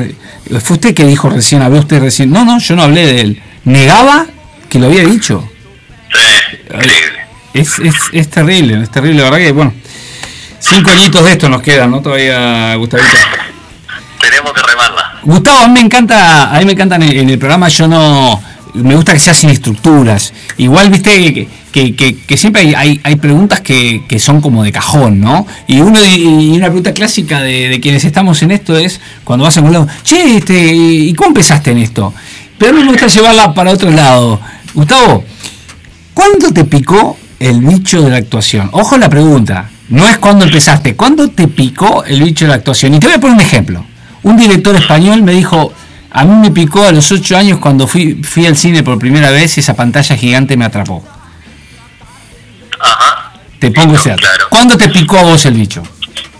fue 0.61 0.75
usted 0.75 0.93
que 0.93 1.05
dijo 1.05 1.29
recién, 1.29 1.61
habló 1.63 1.79
usted 1.79 1.99
recién, 1.99 2.29
no, 2.31 2.45
no, 2.45 2.59
yo 2.59 2.75
no 2.75 2.83
hablé 2.83 3.05
de 3.07 3.21
él, 3.21 3.41
negaba 3.65 4.25
que 4.69 4.79
lo 4.79 4.87
había 4.87 5.03
dicho. 5.03 5.47
Es, 7.53 7.79
es, 7.79 7.95
es 8.13 8.29
terrible, 8.29 8.81
es 8.83 8.89
terrible, 8.91 9.23
la 9.23 9.29
verdad 9.29 9.45
que, 9.45 9.51
bueno, 9.51 9.73
cinco 10.59 10.91
añitos 10.91 11.23
de 11.25 11.31
esto 11.31 11.49
nos 11.49 11.61
quedan, 11.61 11.91
¿no? 11.91 12.01
Todavía, 12.01 12.75
Gustavito. 12.75 13.09
Tenemos 14.21 14.53
que 14.53 14.61
remarla. 14.61 15.19
Gustavo, 15.23 15.59
a 15.61 15.67
mí 15.67 15.73
me 15.73 15.79
encanta, 15.81 16.55
a 16.55 16.59
mí 16.59 16.65
me 16.65 16.73
encanta 16.73 16.95
en 16.97 17.03
el, 17.03 17.17
en 17.17 17.29
el 17.29 17.39
programa, 17.39 17.67
yo 17.69 17.87
no, 17.87 18.41
me 18.75 18.95
gusta 18.95 19.13
que 19.13 19.19
sea 19.19 19.33
sin 19.33 19.49
estructuras. 19.49 20.31
Igual, 20.57 20.89
viste, 20.91 21.33
que, 21.33 21.47
que, 21.71 21.95
que- 21.95 22.17
que 22.17 22.37
siempre 22.37 22.61
hay, 22.61 22.75
hay, 22.75 23.01
hay 23.03 23.15
preguntas 23.15 23.61
que, 23.61 24.03
que 24.07 24.19
son 24.19 24.41
como 24.41 24.63
de 24.63 24.71
cajón, 24.71 25.19
¿no? 25.19 25.47
Y 25.67 25.79
uno 25.81 25.99
y 26.05 26.51
una 26.55 26.65
pregunta 26.67 26.93
clásica 26.93 27.41
de, 27.41 27.69
de 27.69 27.79
quienes 27.79 28.05
estamos 28.05 28.41
en 28.43 28.51
esto 28.51 28.77
es, 28.77 29.01
cuando 29.23 29.45
vas 29.45 29.57
a 29.57 29.61
un 29.61 29.73
lado, 29.73 29.87
che, 30.03 30.37
este, 30.37 30.71
¿y 30.73 31.13
cómo 31.13 31.29
empezaste 31.29 31.71
en 31.71 31.79
esto? 31.79 32.13
Pero 32.59 32.73
a 32.73 32.75
mí 32.75 32.83
me 32.83 32.91
gusta 32.91 33.07
llevarla 33.07 33.53
para 33.53 33.71
otro 33.71 33.89
lado. 33.89 34.39
Gustavo, 34.73 35.23
¿cuándo 36.13 36.51
te 36.51 36.65
picó 36.65 37.17
el 37.39 37.61
bicho 37.61 38.01
de 38.01 38.09
la 38.09 38.17
actuación? 38.17 38.69
Ojo 38.73 38.97
la 38.97 39.09
pregunta, 39.09 39.69
no 39.87 40.05
es 40.05 40.17
cuándo 40.17 40.45
empezaste, 40.45 40.95
¿cuándo 40.95 41.29
te 41.29 41.47
picó 41.47 42.03
el 42.03 42.21
bicho 42.21 42.45
de 42.45 42.49
la 42.49 42.55
actuación? 42.55 42.93
Y 42.93 42.99
te 42.99 43.07
voy 43.07 43.15
a 43.15 43.19
poner 43.19 43.35
un 43.37 43.41
ejemplo. 43.41 43.85
Un 44.23 44.35
director 44.35 44.75
español 44.75 45.23
me 45.23 45.31
dijo, 45.31 45.73
a 46.11 46.25
mí 46.25 46.35
me 46.35 46.51
picó 46.51 46.83
a 46.83 46.91
los 46.91 47.09
ocho 47.11 47.37
años 47.37 47.59
cuando 47.59 47.87
fui, 47.87 48.21
fui 48.23 48.45
al 48.45 48.57
cine 48.57 48.83
por 48.83 48.99
primera 48.99 49.31
vez 49.31 49.55
y 49.57 49.61
esa 49.61 49.75
pantalla 49.75 50.17
gigante 50.17 50.57
me 50.57 50.65
atrapó. 50.65 51.07
Ajá. 52.79 53.33
Te 53.57 53.71
pongo 53.71 53.95
ese 53.95 54.09
dato. 54.09 54.21
Claro. 54.21 54.47
¿Cuándo 54.49 54.77
te 54.77 54.89
picó 54.89 55.17
a 55.17 55.23
vos 55.23 55.45
el 55.45 55.53
bicho? 55.53 55.81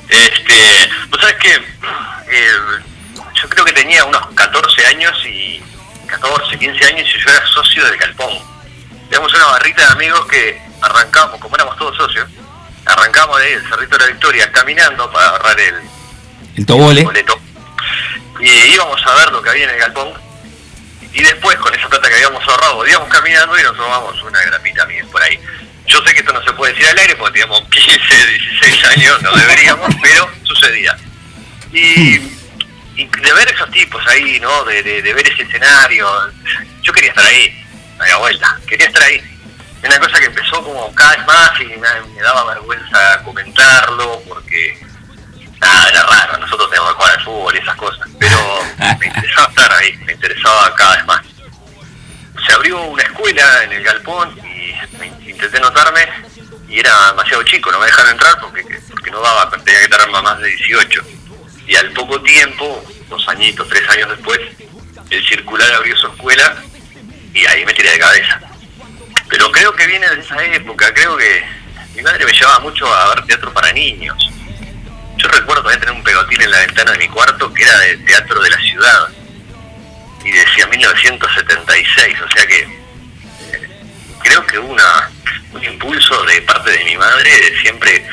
Este, 0.09 0.89
vos 1.09 1.19
sabés 1.21 1.35
que 1.35 1.53
eh, 1.53 2.81
yo 3.41 3.49
creo 3.49 3.63
que 3.63 3.73
tenía 3.73 4.03
unos 4.03 4.21
14 4.35 4.85
años 4.87 5.13
y 5.25 5.38
14, 6.21 6.57
15 6.59 6.85
años 6.85 7.07
y 7.15 7.19
yo 7.19 7.29
era 7.31 7.45
socio 7.47 7.85
del 7.85 7.97
Galpón. 7.97 8.29
Teníamos 9.09 9.33
una 9.33 9.45
barrita 9.45 9.85
de 9.85 9.91
amigos 9.93 10.25
que 10.27 10.61
arrancamos, 10.81 11.39
como 11.39 11.55
éramos 11.55 11.77
todos 11.77 11.95
socios, 11.97 12.29
arrancamos 12.85 13.37
de 13.39 13.45
ahí, 13.45 13.53
el 13.53 13.67
Cerrito 13.69 13.97
de 13.97 14.05
la 14.05 14.11
Victoria, 14.11 14.51
caminando 14.51 15.11
para 15.11 15.29
agarrar 15.29 15.59
el 15.59 15.75
El 16.57 16.65
tobole. 16.65 17.03
boleto. 17.03 17.39
Y 18.39 18.49
íbamos 18.49 19.05
a 19.05 19.15
ver 19.15 19.31
lo 19.31 19.41
que 19.41 19.49
había 19.49 19.65
en 19.65 19.69
el 19.71 19.77
Galpón. 19.79 20.13
Y 21.11 21.23
después, 21.23 21.57
con 21.57 21.73
esa 21.73 21.89
plata 21.89 22.07
que 22.07 22.13
habíamos 22.15 22.47
ahorrado, 22.47 22.87
íbamos 22.87 23.09
caminando 23.09 23.57
y 23.59 23.63
nos 23.63 23.75
tomamos 23.75 24.21
una 24.21 24.41
grapita 24.43 24.85
miel 24.85 25.05
por 25.07 25.21
ahí. 25.23 25.39
Yo 25.87 26.01
sé 26.03 26.13
que 26.13 26.19
esto 26.19 26.31
no 26.31 26.43
se 26.43 26.53
puede 26.53 26.73
decir 26.73 26.87
al 26.87 26.97
aire 26.99 27.15
porque 27.15 27.39
teníamos 27.39 27.67
15, 27.69 28.27
16 28.27 28.85
años, 28.85 29.21
no 29.23 29.31
deberíamos, 29.35 29.89
pero 30.01 30.29
sucedía. 30.43 30.95
Y, 31.73 32.19
de 33.05 33.33
ver 33.33 33.51
esos 33.53 33.69
tipos 33.71 34.05
ahí, 34.07 34.39
¿no? 34.39 34.63
De, 34.65 34.81
de- 34.83 35.13
ver 35.13 35.27
ese 35.27 35.43
escenario, 35.43 36.07
yo 36.81 36.93
quería 36.93 37.09
estar 37.09 37.25
ahí, 37.25 37.65
no 37.97 38.03
había 38.03 38.17
vuelta, 38.17 38.57
quería 38.67 38.87
estar 38.87 39.01
ahí. 39.03 39.21
Una 39.83 39.99
cosa 39.99 40.19
que 40.19 40.25
empezó 40.25 40.63
como 40.63 40.93
cada 40.93 41.15
vez 41.15 41.25
más 41.25 41.51
y 41.61 41.65
me, 41.65 42.21
daba 42.21 42.43
vergüenza 42.53 43.21
comentarlo 43.23 44.21
porque 44.27 44.77
nada, 45.61 45.89
era 45.89 46.03
raro, 46.03 46.37
nosotros 46.37 46.69
teníamos 46.69 46.91
que 46.91 46.97
jugar 46.97 47.17
al 47.17 47.23
fútbol 47.23 47.55
y 47.55 47.59
esas 47.59 47.75
cosas, 47.75 48.07
pero 48.19 48.37
me 48.99 49.05
interesaba 49.07 49.47
estar 49.49 49.71
ahí, 49.73 49.97
me 50.05 50.13
interesaba 50.13 50.75
cada 50.75 50.95
vez 50.97 51.05
más. 51.05 51.21
Se 52.45 52.53
abrió 52.53 52.81
una 52.83 53.03
escuela 53.03 53.63
en 53.63 53.71
el 53.73 53.83
galpón 53.83 54.37
y 54.39 54.73
me 54.97 55.07
intenté 55.29 55.59
notarme 55.59 56.07
y 56.67 56.79
era 56.79 57.07
demasiado 57.07 57.43
chico, 57.43 57.71
no 57.71 57.79
me 57.79 57.85
dejaron 57.87 58.11
entrar 58.11 58.39
porque, 58.39 58.63
porque 58.91 59.11
no 59.11 59.21
daba, 59.21 59.49
tenía 59.49 59.79
que 59.79 59.85
estar 59.85 60.09
más 60.09 60.39
de 60.39 60.47
18. 60.49 61.18
Y 61.69 61.75
al 61.75 61.91
poco 61.91 62.19
tiempo, 62.23 62.83
dos 63.09 63.27
añitos, 63.29 63.69
tres 63.69 63.87
años 63.91 64.09
después, 64.09 64.39
el 65.11 65.27
circular 65.27 65.71
abrió 65.75 65.95
su 65.97 66.07
escuela 66.07 66.63
y 67.31 67.45
ahí 67.45 67.63
me 67.63 67.75
tiré 67.75 67.91
de 67.91 67.99
cabeza. 67.99 68.41
Pero 69.29 69.51
creo 69.51 69.71
que 69.75 69.85
viene 69.85 70.09
de 70.09 70.19
esa 70.19 70.43
época, 70.45 70.91
creo 70.95 71.15
que 71.15 71.45
mi 71.95 72.01
madre 72.01 72.25
me 72.25 72.33
llevaba 72.33 72.59
mucho 72.61 72.91
a 72.91 73.13
ver 73.13 73.23
teatro 73.27 73.53
para 73.53 73.71
niños. 73.71 74.17
Yo 75.17 75.27
recuerdo 75.27 75.61
todavía 75.61 75.79
tener 75.79 75.93
un 75.93 76.03
pegotín 76.03 76.41
en 76.41 76.49
la 76.49 76.57
ventana 76.57 76.93
de 76.93 76.97
mi 76.97 77.07
cuarto 77.07 77.53
que 77.53 77.61
era 77.61 77.77
de 77.77 77.97
Teatro 77.97 78.41
de 78.41 78.49
la 78.49 78.57
Ciudad. 78.57 79.09
Y 80.25 80.31
decía 80.31 80.65
1976, 80.65 82.17
o 82.19 82.31
sea 82.31 82.47
que 82.47 82.59
eh, 82.61 83.69
creo 84.23 84.43
que 84.47 84.57
una, 84.57 85.11
un 85.53 85.63
impulso 85.63 86.23
de 86.23 86.41
parte 86.41 86.71
de 86.71 86.83
mi 86.85 86.97
madre 86.97 87.29
de 87.29 87.61
siempre 87.61 88.07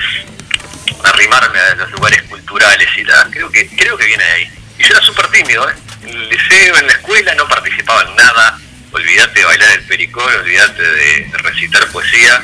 arrimarme 1.07 1.59
a 1.59 1.74
los 1.74 1.90
lugares 1.92 2.22
culturales 2.22 2.88
y 2.96 3.04
la, 3.04 3.28
creo 3.30 3.50
que 3.50 3.66
creo 3.68 3.96
que 3.96 4.07
viene 4.07 4.24
de 4.24 4.32
ahí. 4.32 4.50
Y 4.78 4.82
yo 4.82 4.88
era 4.90 5.02
súper 5.02 5.28
tímido, 5.28 5.68
¿eh? 5.68 5.74
En 6.02 6.11
el 6.11 6.28
liceo, 6.28 6.76
en 6.76 6.86
la 6.86 6.92
escuela, 6.92 7.34
no 7.34 7.48
participaba 7.48 8.02
en 8.02 8.16
nada. 8.16 8.59
Olvídate 8.92 9.40
de 9.40 9.44
bailar 9.44 9.70
el 9.70 9.82
pericón, 9.84 10.32
olvídate 10.40 10.82
de 10.82 11.30
recitar 11.38 11.86
poesía. 11.88 12.42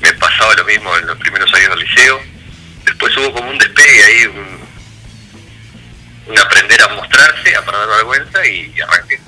Me 0.00 0.12
pasaba 0.14 0.54
lo 0.54 0.64
mismo 0.64 0.96
en 0.96 1.06
los 1.06 1.18
primeros 1.18 1.52
años 1.54 1.70
del 1.70 1.80
liceo. 1.80 2.20
Después 2.84 3.16
hubo 3.16 3.32
como 3.32 3.50
un 3.50 3.58
despegue 3.58 4.04
ahí, 4.04 4.26
un, 4.26 4.58
aprender 6.38 6.80
a 6.82 6.88
mostrarse, 6.88 7.56
a 7.56 7.64
perder 7.64 7.88
vergüenza 7.88 8.46
y, 8.46 8.72
y 8.76 8.80
arranqué. 8.80 9.18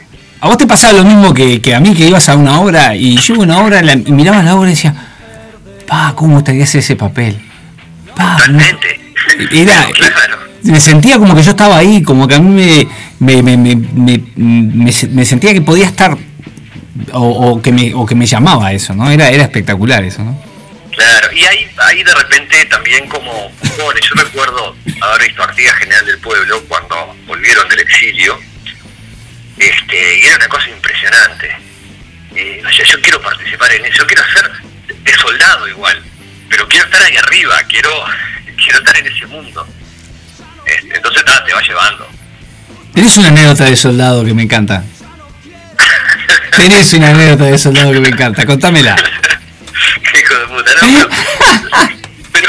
¿A 0.41 0.49
vos 0.49 0.57
te 0.57 0.67
pasaba 0.67 0.95
lo 0.95 1.05
mismo 1.05 1.35
que, 1.35 1.61
que 1.61 1.75
a 1.75 1.81
mí 1.81 1.95
que 1.95 2.07
ibas 2.07 2.29
a 2.29 2.37
una 2.37 2.61
obra 2.61 2.97
y 2.97 3.19
yo 3.19 3.35
una 3.35 3.59
obra 3.59 3.83
la, 3.83 3.93
y 3.93 4.13
miraba 4.13 4.43
la 4.43 4.55
obra 4.55 4.71
y 4.71 4.75
decía, 4.75 4.95
pa, 5.87 6.15
¿cómo 6.17 6.37
gustaría 6.37 6.65
hacer 6.65 6.81
ese 6.81 6.97
papel? 6.97 7.39
Pa, 8.15 8.37
¿cómo- 8.47 8.59
Totalmente. 8.59 9.01
Era, 9.53 9.87
claro. 9.93 10.39
me 10.63 10.81
sentía 10.81 11.19
como 11.19 11.35
que 11.35 11.43
yo 11.43 11.51
estaba 11.51 11.77
ahí, 11.79 12.03
como 12.03 12.27
que 12.27 12.35
a 12.37 12.41
mí 12.41 12.87
me, 13.19 13.43
me, 13.43 13.43
me, 13.43 13.57
me, 13.57 13.77
me- 13.77 14.23
me 14.37 14.93
se- 14.93 15.09
me 15.09 15.25
sentía 15.25 15.53
que 15.53 15.61
podía 15.61 15.87
estar 15.87 16.17
o, 17.13 17.21
o 17.53 17.63
que 17.63 17.71
me, 17.73 17.93
o 17.95 18.05
que 18.07 18.15
me 18.15 18.27
llamaba 18.27 18.73
eso, 18.73 18.95
¿no? 18.95 19.11
Era, 19.11 19.29
era 19.31 19.45
espectacular 19.45 20.03
eso, 20.05 20.23
¿no? 20.25 20.43
Claro, 20.97 21.33
y 21.33 21.45
ahí, 21.45 21.67
ahí 21.87 22.03
de 22.03 22.15
repente 22.15 22.65
también 22.67 23.07
como 23.09 23.31
jóvenes, 23.77 24.03
yo 24.09 24.15
recuerdo 24.23 24.75
haber 25.03 25.29
visto 25.29 25.43
Artigas 25.43 25.77
General 25.77 26.05
del 26.07 26.19
Pueblo 26.19 26.63
cuando 26.69 27.15
volvieron 27.27 27.69
del 27.69 27.81
exilio, 27.81 28.39
este, 29.59 30.19
y 30.21 30.27
era 30.27 30.37
una 30.37 30.49
cosa 30.49 30.69
impresionante. 30.71 31.49
Y, 32.35 32.65
o 32.65 32.71
sea, 32.73 32.85
yo 32.87 33.01
quiero 33.03 33.21
participar 33.21 33.73
en 33.73 33.85
eso, 33.87 33.99
yo 33.99 34.07
quiero 34.07 34.23
ser 34.35 34.51
de 35.03 35.13
soldado 35.15 35.69
igual, 35.69 36.03
pero 36.51 36.67
quiero 36.67 36.85
estar 36.85 37.01
ahí 37.01 37.17
arriba, 37.17 37.55
quiero, 37.69 37.91
quiero 38.63 38.79
estar 38.81 38.97
en 38.99 39.07
ese 39.07 39.27
mundo. 39.27 39.67
Este, 40.67 40.97
entonces 40.97 41.23
nada, 41.25 41.45
te 41.45 41.55
va 41.55 41.63
llevando. 41.63 42.09
Tenés 42.93 43.17
una 43.17 43.29
anécdota 43.29 43.65
de 43.65 43.77
soldado 43.77 44.25
que 44.25 44.35
me 44.35 44.43
encanta. 44.43 44.83
Tenés 46.57 46.93
una 46.93 47.11
anécdota 47.11 47.45
de 47.45 47.57
soldado 47.57 47.93
que 47.93 48.01
me 48.01 48.09
encanta, 48.09 48.45
contámela. 48.45 48.97
Qué 50.13 50.19
hijo 50.19 50.35
de 50.35 50.47
puta, 50.49 50.71
no, 50.83 51.09
pero, 52.33 52.49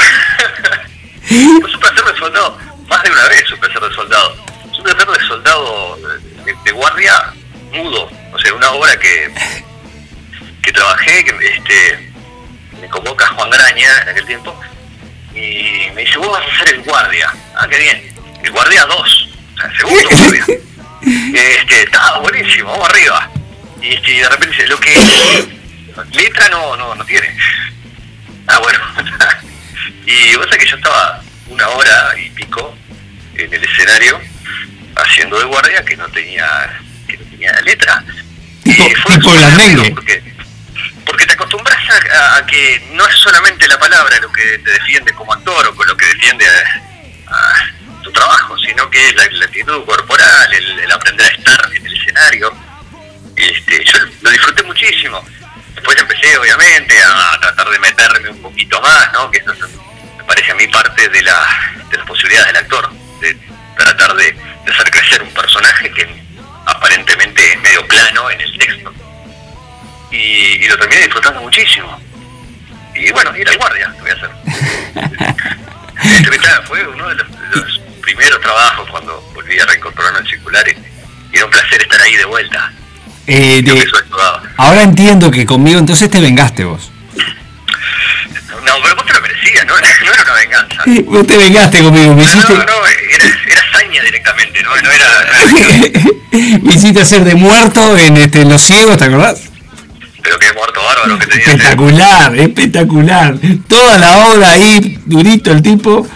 yo 1.30 1.68
supe 1.68 1.86
hacer 1.86 2.04
de 2.04 2.18
soldado, 2.18 2.58
más 2.88 3.02
de 3.04 3.10
una 3.10 3.28
vez 3.28 3.44
supe 3.48 3.66
hacer 3.68 3.80
de 3.80 3.94
soldado. 3.94 4.36
Supe 4.72 4.90
hacer 4.90 5.06
de 5.06 5.26
soldado 5.26 5.96
de, 6.44 6.54
de 6.64 6.72
guardia 6.72 7.32
mudo, 7.72 8.10
o 8.32 8.38
sea, 8.40 8.52
una 8.52 8.70
obra 8.72 8.98
que, 8.98 9.32
que 10.60 10.72
trabajé, 10.72 11.24
que 11.24 11.46
este, 11.46 12.11
me 12.82 12.88
convoca 12.88 13.28
Juan 13.28 13.48
Graña 13.48 14.02
en 14.02 14.08
aquel 14.08 14.26
tiempo, 14.26 14.60
y 15.34 15.88
me 15.94 16.02
dice, 16.02 16.18
vos 16.18 16.32
vas 16.32 16.42
a 16.42 16.58
ser 16.58 16.74
el 16.74 16.82
guardia. 16.82 17.32
Ah, 17.54 17.66
qué 17.68 17.78
bien. 17.78 18.12
El 18.42 18.50
guardia 18.50 18.84
2, 18.86 18.98
o 18.98 19.56
sea, 19.56 19.70
el 19.70 19.76
segundo 19.76 20.08
guardia. 20.16 20.44
Este, 21.32 21.82
estaba 21.84 22.18
buenísimo, 22.18 22.72
vamos 22.72 22.90
arriba. 22.90 23.30
Y, 23.80 23.94
este, 23.94 24.12
de 24.14 24.28
repente 24.28 24.56
dice, 24.56 24.66
lo 24.66 24.80
que 24.80 24.94
letra 26.12 26.48
no, 26.48 26.76
no, 26.76 26.94
no 26.96 27.04
tiene. 27.04 27.34
Ah, 28.48 28.58
bueno. 28.58 28.80
y 30.06 30.32
sabés 30.32 30.58
que 30.58 30.66
yo 30.66 30.76
estaba 30.76 31.22
una 31.48 31.68
hora 31.68 32.14
y 32.18 32.30
pico 32.30 32.74
en 33.36 33.54
el 33.54 33.62
escenario 33.62 34.20
haciendo 34.96 35.38
de 35.38 35.44
guardia 35.44 35.84
que 35.84 35.96
no 35.96 36.08
tenía, 36.08 36.80
que 37.06 37.16
no 37.16 37.24
tenía 37.30 37.52
letra. 37.60 38.04
Tipo, 38.64 38.88
Y 38.88 38.94
fue 38.96 39.18
tipo 39.18 39.32
la. 39.34 39.94
Porque, 39.94 40.31
porque 41.04 41.26
te 41.26 41.34
acostumbras 41.34 41.78
a, 41.90 42.44
que 42.46 42.82
no 42.92 43.06
es 43.06 43.16
solamente 43.16 43.66
la 43.68 43.78
palabra 43.78 44.18
lo 44.20 44.32
que 44.32 44.58
te 44.58 44.70
defiende 44.70 45.12
como 45.12 45.32
actor 45.32 45.66
o 45.68 45.74
con 45.74 45.86
lo 45.86 45.96
que 45.96 46.06
defiende 46.06 46.46
a, 46.46 48.02
tu 48.02 48.10
trabajo, 48.10 48.58
sino 48.58 48.90
que 48.90 49.12
la, 49.14 49.24
la 49.30 49.44
actitud 49.46 49.84
corporal, 49.84 50.52
el, 50.52 50.90
aprender 50.90 51.24
a 51.24 51.34
estar 51.34 51.70
en 51.72 51.86
el 51.86 51.96
escenario. 51.96 52.52
Este, 53.36 53.84
yo 53.84 53.98
lo 54.20 54.30
disfruté 54.30 54.62
muchísimo. 54.64 55.24
Después 55.74 55.96
empecé, 55.98 56.36
obviamente, 56.36 57.00
a 57.02 57.38
tratar 57.40 57.70
de 57.70 57.78
meterme 57.78 58.28
un 58.30 58.42
poquito 58.42 58.80
más, 58.80 59.12
¿no? 59.12 59.30
Que 59.30 59.38
eso 59.38 59.52
es, 59.52 59.60
me 60.18 60.24
parece 60.24 60.50
a 60.50 60.54
mí 60.56 60.66
parte 60.66 61.08
de, 61.08 61.22
la, 61.22 61.74
de 61.90 61.96
las 61.96 62.06
posibilidades 62.06 62.48
del 62.48 62.56
actor, 62.56 62.92
de 63.20 63.38
tratar 63.76 64.14
de 64.16 64.36
hacer 64.68 64.90
crecer 64.90 65.22
un 65.22 65.32
personaje 65.32 65.90
que 65.92 66.22
aparentemente 66.66 67.52
es 67.52 67.60
medio 67.60 67.86
plano 67.86 68.30
en 68.30 68.40
el 68.40 68.58
texto. 68.58 68.92
Y, 70.12 70.64
y 70.64 70.68
lo 70.68 70.76
terminé 70.78 71.00
disfrutando 71.02 71.40
muchísimo. 71.40 71.98
Y 72.94 73.10
bueno, 73.12 73.34
ir 73.36 73.48
al 73.48 73.56
guardia, 73.56 73.88
lo 73.88 73.98
voy 74.00 74.10
a 74.10 74.14
hacer. 74.14 74.30
Este, 76.02 76.36
claro, 76.36 76.62
fue 76.64 76.84
uno 76.88 77.08
de 77.10 77.14
los, 77.14 77.28
de 77.30 77.56
los 77.60 77.80
primeros 78.00 78.40
trabajos 78.40 78.90
cuando 78.90 79.20
volví 79.34 79.56
a 79.60 79.64
reincorporarme 79.66 80.18
al 80.18 80.26
circular 80.26 80.64
y, 80.68 80.76
era 81.36 81.44
un 81.44 81.50
placer 81.50 81.80
estar 81.80 82.00
ahí 82.02 82.16
de 82.16 82.24
vuelta. 82.24 82.72
Eh, 83.28 83.62
de- 83.62 83.86
ahora 84.56 84.82
entiendo 84.82 85.30
que 85.30 85.46
conmigo 85.46 85.78
entonces 85.78 86.10
te 86.10 86.20
vengaste 86.20 86.64
vos. 86.64 86.90
No, 87.14 88.72
pero 88.82 88.96
vos 88.96 89.06
te 89.06 89.12
lo 89.12 89.20
merecías, 89.20 89.64
no, 89.64 89.74
no 89.74 90.12
era 90.12 90.22
una 90.22 90.32
venganza. 90.34 90.82
Eh, 90.86 91.02
Vos 91.06 91.26
te 91.26 91.36
vengaste 91.36 91.82
conmigo, 91.82 92.14
me 92.14 92.24
hiciste, 92.24 92.52
no, 92.52 92.58
no, 92.64 92.86
era, 92.86 93.24
era 93.46 93.60
hazaña 93.70 94.02
directamente, 94.02 94.62
no, 94.62 94.70
no 94.76 94.90
era... 94.90 95.06
no 95.52 95.58
era- 95.58 96.58
me 96.62 96.74
hiciste 96.74 97.00
hacer 97.00 97.22
de 97.24 97.34
muerto 97.36 97.96
en, 97.96 98.16
este, 98.16 98.40
en 98.42 98.48
Los 98.48 98.62
Ciegos, 98.62 98.96
¿te 98.98 99.04
acordás? 99.04 99.51
Pero 100.22 100.38
qué 100.38 100.46
muerto 100.54 100.80
bárbaro 100.82 101.18
que 101.18 101.26
tenía. 101.26 101.46
Espectacular, 101.46 102.38
espectacular. 102.38 103.36
Toda 103.68 103.98
la 103.98 104.26
obra 104.26 104.50
ahí, 104.50 104.98
durito 105.04 105.50
el 105.50 105.62
tipo, 105.62 106.06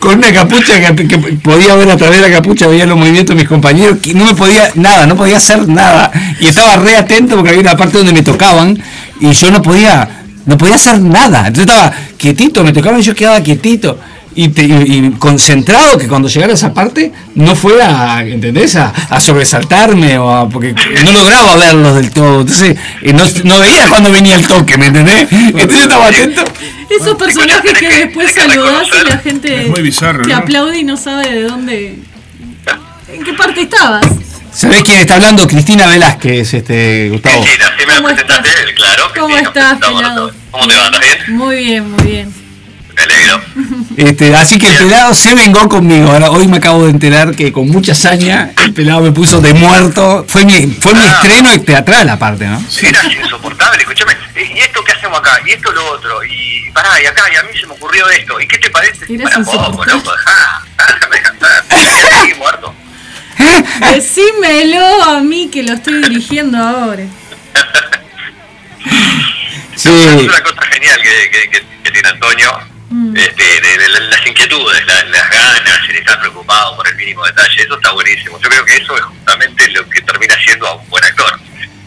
con 0.00 0.18
una, 0.18 0.32
capucha 0.32 0.94
que, 0.94 1.08
que 1.08 1.18
podía 1.18 1.74
ver 1.76 1.90
a 1.90 1.96
través 1.96 2.20
de 2.20 2.28
la 2.28 2.36
capucha, 2.36 2.66
veía 2.66 2.84
los 2.86 2.98
movimientos 2.98 3.34
de 3.34 3.42
mis 3.42 3.48
compañeros, 3.48 3.98
que 4.02 4.12
no 4.12 4.24
me 4.24 4.34
podía 4.34 4.70
nada, 4.74 5.06
no 5.06 5.16
podía 5.16 5.38
hacer 5.38 5.66
nada. 5.66 6.10
Y 6.40 6.46
estaba 6.46 6.76
re 6.76 6.96
atento 6.96 7.36
porque 7.36 7.50
había 7.50 7.62
una 7.62 7.76
parte 7.76 7.98
donde 7.98 8.12
me 8.12 8.22
tocaban 8.22 8.78
y 9.20 9.32
yo 9.32 9.50
no 9.50 9.62
podía, 9.62 10.08
no 10.44 10.58
podía 10.58 10.74
hacer 10.74 11.00
nada. 11.00 11.46
Entonces 11.46 11.72
estaba 11.72 11.94
quietito, 12.18 12.62
me 12.64 12.72
tocaban 12.72 13.00
y 13.00 13.02
yo 13.02 13.14
quedaba 13.14 13.40
quietito. 13.40 13.98
Y, 14.36 14.48
te- 14.48 14.64
y- 14.64 14.96
y 15.06 15.10
concentrado 15.18 15.96
que 15.96 16.08
cuando 16.08 16.28
llegara 16.28 16.52
a 16.52 16.56
esa 16.56 16.74
parte 16.74 17.12
no 17.36 17.54
fuera, 17.54 18.20
¿entendés? 18.22 18.74
A, 18.76 18.88
a 18.88 19.20
sobresaltarme 19.20 20.18
o 20.18 20.28
a, 20.30 20.48
porque 20.48 20.74
no 21.04 21.12
lograba 21.12 21.54
verlos 21.56 21.94
del 21.94 22.10
todo. 22.10 22.40
Entonces 22.40 22.76
eh, 23.02 23.12
no, 23.12 23.24
no 23.44 23.60
veía 23.60 23.88
cuando 23.88 24.10
venía 24.10 24.34
el 24.34 24.46
toque, 24.46 24.76
¿me 24.76 24.86
entendés? 24.86 25.28
Entonces 25.30 25.82
estaba 25.82 26.08
atento. 26.08 26.44
Esos 26.90 27.16
personajes 27.16 27.72
que 27.78 27.88
después 27.88 28.32
saludás 28.32 28.88
y 28.88 29.08
la 29.08 29.18
gente 29.18 29.62
Es 29.62 29.68
muy 29.68 29.82
bizarro, 29.82 30.22
te 30.24 30.30
¿no? 30.30 30.36
aplaude 30.38 30.78
y 30.78 30.84
no 30.84 30.96
sabe 30.96 31.30
de 31.30 31.42
dónde. 31.44 31.98
¿En 33.12 33.22
qué 33.24 33.32
parte 33.34 33.62
estabas? 33.62 34.04
¿Sabés 34.52 34.82
quién 34.82 34.98
está 35.00 35.14
hablando? 35.14 35.46
Cristina 35.48 35.86
Velázquez, 35.86 36.54
este, 36.54 37.08
Gustavo. 37.10 37.40
Cristina, 37.42 37.70
si 37.78 37.86
me 37.86 37.94
¿Cómo 37.96 38.08
presentaste, 38.08 38.48
estás? 38.48 38.72
claro. 38.76 39.02
¿Cómo 39.14 39.26
Cristina, 39.36 39.48
estás. 39.48 39.78
¿Cómo 40.50 40.66
te 40.68 40.74
va? 40.76 40.84
¿Estás 40.86 41.00
bien? 41.00 41.36
Muy 41.36 41.56
bien, 41.56 41.90
muy 41.90 42.02
bien. 42.04 42.43
Este, 43.96 44.34
así 44.34 44.58
que 44.58 44.68
el 44.68 44.76
pelado 44.76 45.14
se 45.14 45.34
vengó 45.34 45.68
conmigo. 45.68 46.10
Ahora, 46.10 46.30
hoy 46.30 46.48
me 46.48 46.56
acabo 46.58 46.84
de 46.84 46.90
enterar 46.90 47.34
que 47.36 47.52
con 47.52 47.68
mucha 47.68 47.92
hazaña 47.92 48.50
el 48.64 48.72
pelado 48.74 49.00
me 49.02 49.12
puso 49.12 49.40
de 49.40 49.54
muerto. 49.54 50.24
Fue 50.28 50.44
mi, 50.44 50.66
fue 50.80 50.94
mi 50.94 51.00
Ah. 51.06 51.20
estreno 51.22 51.60
teatral 51.62 52.08
aparte, 52.08 52.46
¿no? 52.46 52.62
Era 52.82 53.00
insoportable, 53.04 53.82
escúchame. 53.82 54.16
¿Y 54.36 54.58
esto 54.58 54.82
qué 54.84 54.92
hacemos 54.92 55.18
acá? 55.18 55.40
¿Y 55.46 55.50
esto 55.50 55.70
lo 55.72 55.84
otro? 55.92 56.24
Y 56.24 56.70
pará, 56.72 57.00
y 57.02 57.06
acá, 57.06 57.22
y 57.32 57.36
a 57.36 57.42
mí 57.44 57.58
se 57.58 57.66
me 57.66 57.72
ocurrió 57.74 58.08
esto. 58.10 58.40
¿Y 58.40 58.46
qué 58.48 58.58
te 58.58 58.70
parece? 58.70 59.06
Para 59.22 59.38
poco, 59.44 59.84
loco, 59.84 60.12
dejá, 60.12 60.62
déjame 60.94 61.22
cantar. 61.22 61.64
Y 62.30 62.34
muerto. 62.34 62.74
Decímelo 63.92 65.02
a 65.04 65.20
mí 65.20 65.48
que 65.52 65.62
lo 65.62 65.74
estoy 65.74 66.02
dirigiendo 66.02 66.58
ahora. 66.58 67.04
Sí. 69.76 69.88
Es 69.90 70.22
una 70.22 70.40
cosa 70.42 70.62
genial 70.72 70.98
que, 71.02 71.30
que, 71.30 71.50
que- 71.50 71.66
que 71.82 71.90
tiene 71.90 72.08
Antonio, 72.08 72.50
Mm. 72.94 73.16
este, 73.16 73.42
de, 73.42 73.60
de- 73.60 73.78
de 73.92 74.00
las 74.08 74.24
inquietudes, 74.26 74.86
la- 74.86 75.04
las 75.04 75.28
ganas, 75.30 75.80
el 75.88 75.96
estar 75.96 76.20
preocupado 76.20 76.76
por 76.76 76.86
el 76.86 76.94
mínimo 76.94 77.24
detalle, 77.26 77.62
eso 77.62 77.74
está 77.74 77.90
buenísimo. 77.92 78.38
Yo 78.40 78.48
creo 78.48 78.64
que 78.64 78.76
eso 78.76 78.96
es 78.96 79.02
justamente 79.02 79.68
lo 79.70 79.88
que 79.88 80.00
termina 80.02 80.34
siendo 80.44 80.66
a 80.68 80.74
un 80.76 80.88
buen 80.88 81.02
actor. 81.04 81.40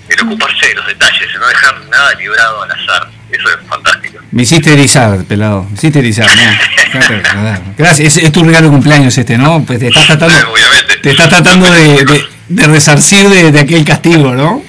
El 0.09 0.21
ocuparse 0.21 0.67
de 0.67 0.75
los 0.75 0.87
detalles, 0.87 1.21
el 1.33 1.39
no 1.39 1.47
dejar 1.47 1.81
nada 1.89 2.13
librado 2.15 2.63
al 2.63 2.71
azar. 2.71 3.09
Eso 3.31 3.49
es 3.49 3.57
fantástico. 3.67 4.19
Me 4.31 4.43
hiciste 4.43 4.71
erizar, 4.73 5.23
pelado. 5.25 5.63
Me 5.69 5.75
hiciste 5.75 5.99
erizar, 5.99 6.27
Gracias. 7.77 8.17
Es, 8.17 8.23
es 8.23 8.31
tu 8.31 8.43
regalo 8.43 8.67
de 8.67 8.71
cumpleaños 8.73 9.17
este, 9.17 9.37
¿no? 9.37 9.63
Pues 9.65 9.79
te 9.79 9.87
estás 9.87 10.05
tratando, 10.07 10.53
te 11.01 11.11
estás 11.11 11.29
tratando 11.29 11.71
de, 11.71 12.05
de, 12.05 12.25
de 12.49 12.67
resarcir 12.67 13.29
de, 13.29 13.51
de 13.51 13.59
aquel 13.59 13.83
castigo, 13.85 14.33
¿no? 14.33 14.63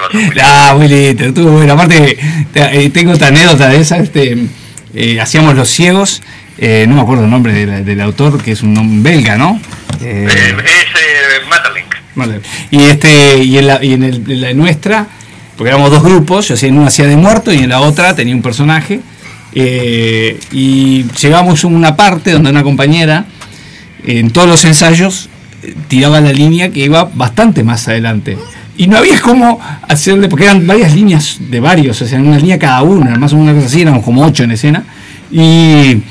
Se 0.00 0.06
pasó 0.06 0.14
muy 0.14 0.24
lindo. 0.34 0.42
Ah, 0.44 0.76
lindo, 0.78 1.24
estuvo 1.24 1.50
bueno. 1.52 1.72
Aparte, 1.74 2.18
te- 2.52 2.90
tengo 2.90 3.12
esta 3.12 3.26
anécdota 3.28 3.68
de 3.68 3.80
esa, 3.80 3.98
este, 3.98 4.46
eh, 4.94 5.20
hacíamos 5.20 5.54
Los 5.54 5.68
Ciegos, 5.70 6.22
eh, 6.58 6.84
no 6.88 6.94
me 6.96 7.00
acuerdo 7.02 7.24
el 7.24 7.30
nombre 7.30 7.52
de 7.52 7.66
la- 7.66 7.80
del 7.82 8.00
autor, 8.00 8.42
que 8.42 8.52
es 8.52 8.62
un 8.62 9.02
belga, 9.02 9.36
¿no? 9.36 9.60
Eh, 10.02 10.26
es 10.28 11.48
Matalink. 11.48 11.86
vale. 12.14 12.40
Y 12.70 12.82
este, 12.84 13.38
y 13.42 13.58
en 13.58 13.66
la, 13.66 13.84
y 13.84 13.92
en, 13.94 14.02
el- 14.04 14.30
en 14.30 14.40
la 14.40 14.52
nuestra, 14.54 15.06
porque 15.56 15.68
éramos 15.70 15.90
dos 15.90 16.02
grupos, 16.02 16.48
yo 16.48 16.54
hacía 16.54 16.68
en 16.68 16.78
una 16.78 16.88
hacía 16.88 17.06
de 17.06 17.16
muerto 17.16 17.52
y 17.52 17.58
en 17.58 17.68
la 17.70 17.80
otra 17.80 18.14
tenía 18.14 18.34
un 18.34 18.42
personaje. 18.42 19.00
eh, 19.52 20.38
y 20.52 21.04
llegamos 21.20 21.64
a 21.64 21.66
una 21.66 21.96
parte 21.96 22.30
donde 22.30 22.50
una 22.50 22.62
compañera, 22.62 23.24
en 24.06 24.30
todos 24.30 24.48
los 24.48 24.64
ensayos, 24.64 25.28
tiraba 25.88 26.20
la 26.20 26.32
línea 26.32 26.70
que 26.70 26.80
iba 26.84 27.10
bastante 27.12 27.64
más 27.64 27.88
adelante. 27.88 28.38
Y 28.80 28.86
no 28.86 28.96
había 28.96 29.20
cómo 29.20 29.60
hacerle, 29.86 30.26
porque 30.26 30.46
eran 30.46 30.66
varias 30.66 30.94
líneas 30.94 31.36
de 31.38 31.60
varios, 31.60 32.00
o 32.00 32.06
sea, 32.06 32.18
una 32.18 32.38
línea 32.38 32.58
cada 32.58 32.80
una, 32.80 33.14
más 33.16 33.30
o 33.34 33.36
menos 33.36 33.52
una 33.52 33.54
cosa 33.60 33.66
así, 33.66 33.82
éramos 33.82 34.02
como 34.02 34.24
ocho 34.24 34.42
en 34.42 34.52
escena. 34.52 34.84
Y, 35.30 36.02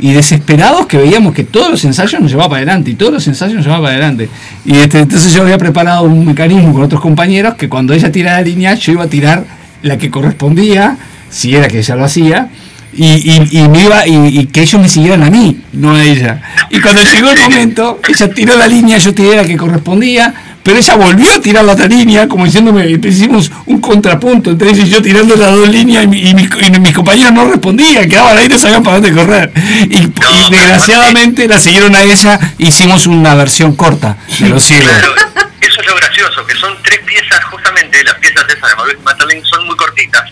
y 0.00 0.12
desesperados 0.12 0.86
que 0.86 0.96
veíamos 0.98 1.32
que 1.32 1.44
todos 1.44 1.70
los 1.70 1.84
ensayos 1.84 2.20
nos 2.20 2.32
llevaban 2.32 2.50
para 2.50 2.62
adelante, 2.62 2.90
y 2.90 2.94
todos 2.94 3.12
los 3.12 3.28
ensayos 3.28 3.54
nos 3.54 3.64
llevaban 3.64 3.84
para 3.84 3.94
adelante. 3.94 4.28
Y 4.64 4.74
este, 4.74 4.98
entonces 4.98 5.32
yo 5.32 5.42
había 5.42 5.56
preparado 5.56 6.02
un 6.02 6.26
mecanismo 6.26 6.72
con 6.72 6.82
otros 6.82 7.00
compañeros 7.00 7.54
que 7.54 7.68
cuando 7.68 7.94
ella 7.94 8.10
tirara 8.10 8.38
la 8.38 8.42
línea, 8.42 8.74
yo 8.74 8.90
iba 8.90 9.04
a 9.04 9.08
tirar 9.08 9.44
la 9.82 9.96
que 9.96 10.10
correspondía, 10.10 10.96
si 11.30 11.54
era 11.54 11.68
que 11.68 11.78
ella 11.78 11.94
lo 11.94 12.06
hacía, 12.06 12.48
y, 12.92 13.04
y, 13.04 13.60
y 13.60 13.68
me 13.68 13.84
iba 13.84 14.04
y, 14.04 14.40
y 14.40 14.46
que 14.46 14.62
ellos 14.62 14.82
me 14.82 14.88
siguieran 14.88 15.22
a 15.22 15.30
mí, 15.30 15.60
no 15.74 15.94
a 15.94 16.02
ella. 16.02 16.42
Y 16.70 16.80
cuando 16.80 17.04
llegó 17.04 17.30
el 17.30 17.38
momento, 17.38 18.00
ella 18.08 18.30
tiró 18.30 18.56
la 18.56 18.66
línea, 18.66 18.98
yo 18.98 19.14
tiré 19.14 19.36
la 19.36 19.44
que 19.44 19.56
correspondía, 19.56 20.34
pero 20.66 20.78
ella 20.78 20.96
volvió 20.96 21.32
a 21.32 21.40
tirar 21.40 21.64
la 21.64 21.74
otra 21.74 21.86
línea, 21.86 22.26
como 22.26 22.44
diciéndome, 22.44 22.90
hicimos 22.90 23.52
un 23.66 23.80
contrapunto 23.80 24.50
entre 24.50 24.70
ella 24.70 24.82
y 24.82 24.88
yo 24.90 25.00
tirando 25.00 25.36
las 25.36 25.52
dos 25.52 25.68
líneas 25.68 26.02
y, 26.04 26.08
mi- 26.08 26.18
y 26.28 26.34
mis, 26.34 26.48
y 26.60 26.80
mis 26.80 26.92
compañeros 26.92 27.32
no 27.32 27.48
respondían, 27.48 28.08
quedaban 28.08 28.36
ahí, 28.36 28.48
no 28.48 28.58
sabían 28.58 28.82
para 28.82 28.98
dónde 28.98 29.12
correr. 29.14 29.52
Y, 29.88 29.98
y 29.98 30.50
desgraciadamente 30.50 31.46
la 31.46 31.60
siguieron 31.60 31.94
a 31.94 32.02
ella, 32.02 32.38
hicimos 32.58 33.06
una 33.06 33.34
versión 33.36 33.76
corta 33.76 34.16
de 34.40 34.48
los 34.48 34.64
ciegos. 34.64 34.88
Claro, 34.90 35.14
eso 35.60 35.80
es 35.80 35.86
lo 35.86 35.94
gracioso, 35.96 36.44
que 36.44 36.54
son 36.56 36.74
tres 36.82 36.98
piezas, 37.06 37.44
justamente 37.44 38.02
las 38.04 38.14
piezas 38.16 38.44
esas 38.48 38.68
de 38.70 38.76
Maurice 38.76 38.98
Matalink 39.04 39.44
son 39.44 39.66
muy 39.66 39.76
cortitas. 39.76 40.24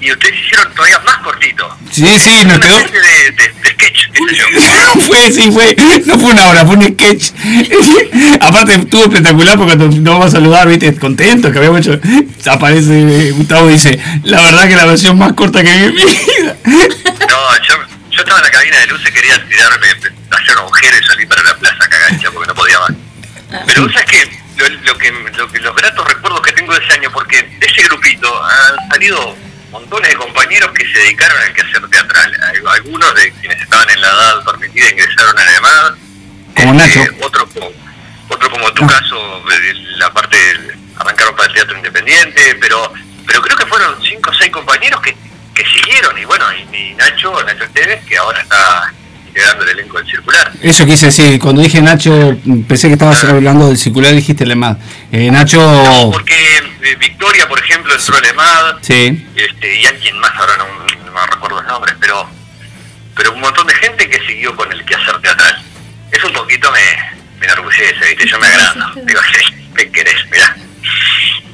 Y 0.00 0.12
ustedes 0.12 0.34
hicieron 0.40 0.72
todavía 0.74 0.98
más 1.00 1.16
cortito. 1.18 1.76
Sí, 1.90 2.06
sí, 2.20 2.44
nos 2.44 2.56
Una 2.56 2.66
quedó. 2.66 2.78
especie 2.78 3.00
de, 3.00 3.30
de, 3.32 3.48
de 3.48 3.70
sketch, 3.72 4.10
qué 4.12 4.20
sé 4.28 4.36
yo. 4.36 5.00
fue, 5.08 5.32
sí, 5.32 5.50
fue. 5.50 5.76
No 6.06 6.18
fue 6.18 6.30
una 6.30 6.48
hora, 6.48 6.64
fue 6.64 6.76
un 6.76 6.82
sketch. 6.84 7.32
Aparte 8.40 8.74
estuvo 8.74 9.02
espectacular 9.04 9.58
porque 9.58 9.76
cuando 9.76 9.96
nos 9.96 10.04
vamos 10.04 10.26
a 10.26 10.30
saludar, 10.30 10.68
viste, 10.68 10.94
contento 10.96 11.50
que 11.50 11.58
habíamos 11.58 11.80
hecho. 11.80 11.98
Aparece 12.48 13.32
Gustavo 13.32 13.68
y 13.68 13.72
dice, 13.72 13.98
la 14.22 14.40
verdad 14.40 14.68
que 14.68 14.76
la 14.76 14.86
versión 14.86 15.18
más 15.18 15.32
corta 15.32 15.62
que 15.64 15.70
vi 15.70 15.84
en 15.84 15.94
mi 15.94 16.02
vida. 16.04 16.56
No, 16.64 17.56
yo, 17.68 17.74
yo 18.10 18.18
estaba 18.20 18.38
en 18.38 18.44
la 18.44 18.50
cabina 18.52 18.78
de 18.78 18.86
luces, 18.86 19.10
quería 19.10 19.44
tirarme, 19.48 19.88
hacer 19.88 20.52
un 20.52 20.58
agujero 20.58 20.96
y 20.96 21.04
salir 21.06 21.28
para 21.28 21.42
la 21.42 21.56
plaza 21.56 21.88
cagancha 21.88 22.30
porque 22.30 22.46
no 22.46 22.54
podía 22.54 22.78
más. 22.80 22.92
Pero 23.66 23.82
vos 23.82 23.92
sabés 23.92 24.08
que, 24.10 24.30
lo, 24.58 24.68
lo 24.68 24.98
que, 24.98 25.10
lo 25.36 25.48
que 25.50 25.58
los 25.60 25.74
gratos 25.74 26.06
recuerdos 26.06 26.40
que 26.42 26.52
tengo 26.52 26.72
de 26.72 26.84
ese 26.84 26.94
año, 26.94 27.10
porque 27.12 27.42
de 27.42 27.66
ese 27.66 27.82
grupito 27.82 28.30
han 28.44 28.90
salido 28.90 29.36
montones 29.70 30.10
de 30.10 30.16
compañeros 30.16 30.70
que 30.72 30.84
se 30.92 30.98
dedicaron 31.00 31.38
al 31.42 31.52
quehacer 31.54 31.88
teatral. 31.88 32.36
Al- 32.42 32.68
Algunos 32.68 33.14
de 33.14 33.32
quienes 33.32 33.60
estaban 33.62 33.88
en 33.90 34.00
la 34.00 34.08
edad 34.08 34.44
permitida 34.44 34.88
ingresaron 34.90 35.38
a 35.38 35.44
la 35.44 35.56
EMAD. 35.56 35.94
Como 36.56 36.74
Nacho. 36.74 37.00
Otro 37.22 37.46
como, 37.48 37.70
otro 38.28 38.50
como 38.50 38.72
tu 38.72 38.86
caso, 38.86 39.42
eh, 39.52 39.72
la 39.96 40.12
parte 40.12 40.36
del- 40.36 40.74
arrancaron 40.96 41.36
para 41.36 41.48
el 41.48 41.54
teatro 41.54 41.76
independiente, 41.76 42.56
pero 42.60 42.92
pero 43.26 43.42
creo 43.42 43.56
que 43.58 43.66
fueron 43.66 43.94
cinco 44.02 44.30
o 44.30 44.34
seis 44.34 44.50
compañeros 44.50 45.00
que, 45.02 45.14
que 45.54 45.64
siguieron. 45.66 46.16
Y 46.16 46.24
bueno, 46.24 46.46
y, 46.54 46.76
y 46.76 46.94
Nacho, 46.94 47.42
Nacho 47.44 47.64
Esteves, 47.64 48.02
que 48.06 48.16
ahora 48.16 48.40
está 48.40 48.92
integrando 49.38 49.64
el 49.64 49.70
elenco 49.70 49.98
del 49.98 50.06
circular. 50.06 50.52
Eso 50.60 50.84
quise 50.84 51.06
decir, 51.06 51.38
cuando 51.38 51.62
dije 51.62 51.80
Nacho, 51.80 52.36
pensé 52.66 52.88
que 52.88 52.94
estabas 52.94 53.22
hablando 53.24 53.68
del 53.68 53.78
circular, 53.78 54.12
dijiste 54.12 54.44
le 54.44 54.56
más. 54.56 54.76
Eh, 55.12 55.30
Nacho, 55.30 56.10
Porque 56.12 56.34
eh, 56.82 56.96
Victoria, 56.98 57.48
por 57.48 57.58
ejemplo, 57.58 57.94
entró 57.94 58.18
en 58.18 58.24
EMAD, 58.24 58.76
sí. 58.80 59.26
este, 59.36 59.80
y 59.80 59.86
alguien 59.86 60.18
más, 60.18 60.32
ahora 60.34 60.56
no, 60.56 61.12
no 61.12 61.26
recuerdo 61.26 61.60
los 61.60 61.66
nombres, 61.66 61.94
pero 62.00 62.28
pero 63.14 63.32
un 63.32 63.40
montón 63.40 63.66
de 63.66 63.74
gente 63.74 64.08
comprometió 64.08 64.54
con 64.56 64.70
el 64.72 64.84
quehacer 64.84 65.20
teatral. 65.20 65.62
Eso 66.12 66.26
un 66.28 66.32
poquito 66.32 66.70
me, 66.70 67.40
me 67.40 67.46
enorgullece, 67.46 68.06
¿viste? 68.08 68.28
Yo 68.28 68.38
me 68.38 68.46
agrando. 68.46 69.00
Digo, 69.04 69.20
sí, 69.32 69.54
¿qué 69.76 69.90
querés? 69.90 70.16
Mirá. 70.30 70.56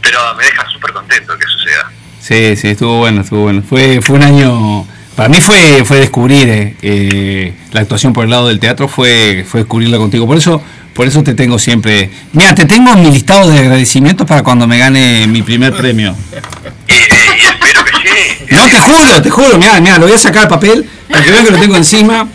Pero 0.02 0.34
me 0.34 0.44
deja 0.44 0.68
súper 0.70 0.92
contento 0.92 1.36
que 1.38 1.46
suceda. 1.46 1.90
Sí, 2.20 2.56
sí, 2.56 2.68
estuvo 2.68 2.98
bueno, 2.98 3.22
estuvo 3.22 3.42
bueno. 3.42 3.62
Fue, 3.62 4.00
fue 4.02 4.16
un 4.16 4.22
año. 4.22 4.86
Para 5.16 5.28
mí 5.28 5.40
fue, 5.40 5.84
fue 5.84 5.98
descubrir 5.98 6.48
eh, 6.48 6.76
eh, 6.82 7.52
la 7.72 7.80
actuación 7.82 8.12
por 8.12 8.24
el 8.24 8.30
lado 8.30 8.48
del 8.48 8.58
teatro, 8.58 8.88
fue, 8.88 9.44
fue 9.48 9.60
descubrirla 9.60 9.96
contigo. 9.96 10.26
Por 10.26 10.36
eso, 10.36 10.60
por 10.92 11.06
eso 11.06 11.22
te 11.22 11.34
tengo 11.34 11.58
siempre. 11.58 12.10
Mira, 12.32 12.54
te 12.54 12.64
tengo 12.64 12.92
en 12.92 13.02
mi 13.02 13.10
listado 13.12 13.48
de 13.48 13.58
agradecimientos 13.58 14.26
para 14.26 14.42
cuando 14.42 14.66
me 14.66 14.76
gane 14.76 15.26
mi 15.28 15.42
primer 15.42 15.72
premio. 15.72 16.16
Espero 16.88 17.84
que 17.84 17.92
sí. 18.08 18.44
No, 18.50 18.68
te 18.68 18.78
juro, 18.80 19.22
te 19.22 19.30
juro, 19.30 19.58
mira, 19.58 19.80
mira, 19.80 19.98
lo 19.98 20.06
voy 20.06 20.16
a 20.16 20.18
sacar 20.18 20.42
al 20.42 20.48
papel, 20.48 20.84
para 21.08 21.24
que 21.24 21.30
vean 21.30 21.44
que 21.44 21.50
lo 21.52 21.58
tengo 21.58 21.76
encima. 21.76 22.28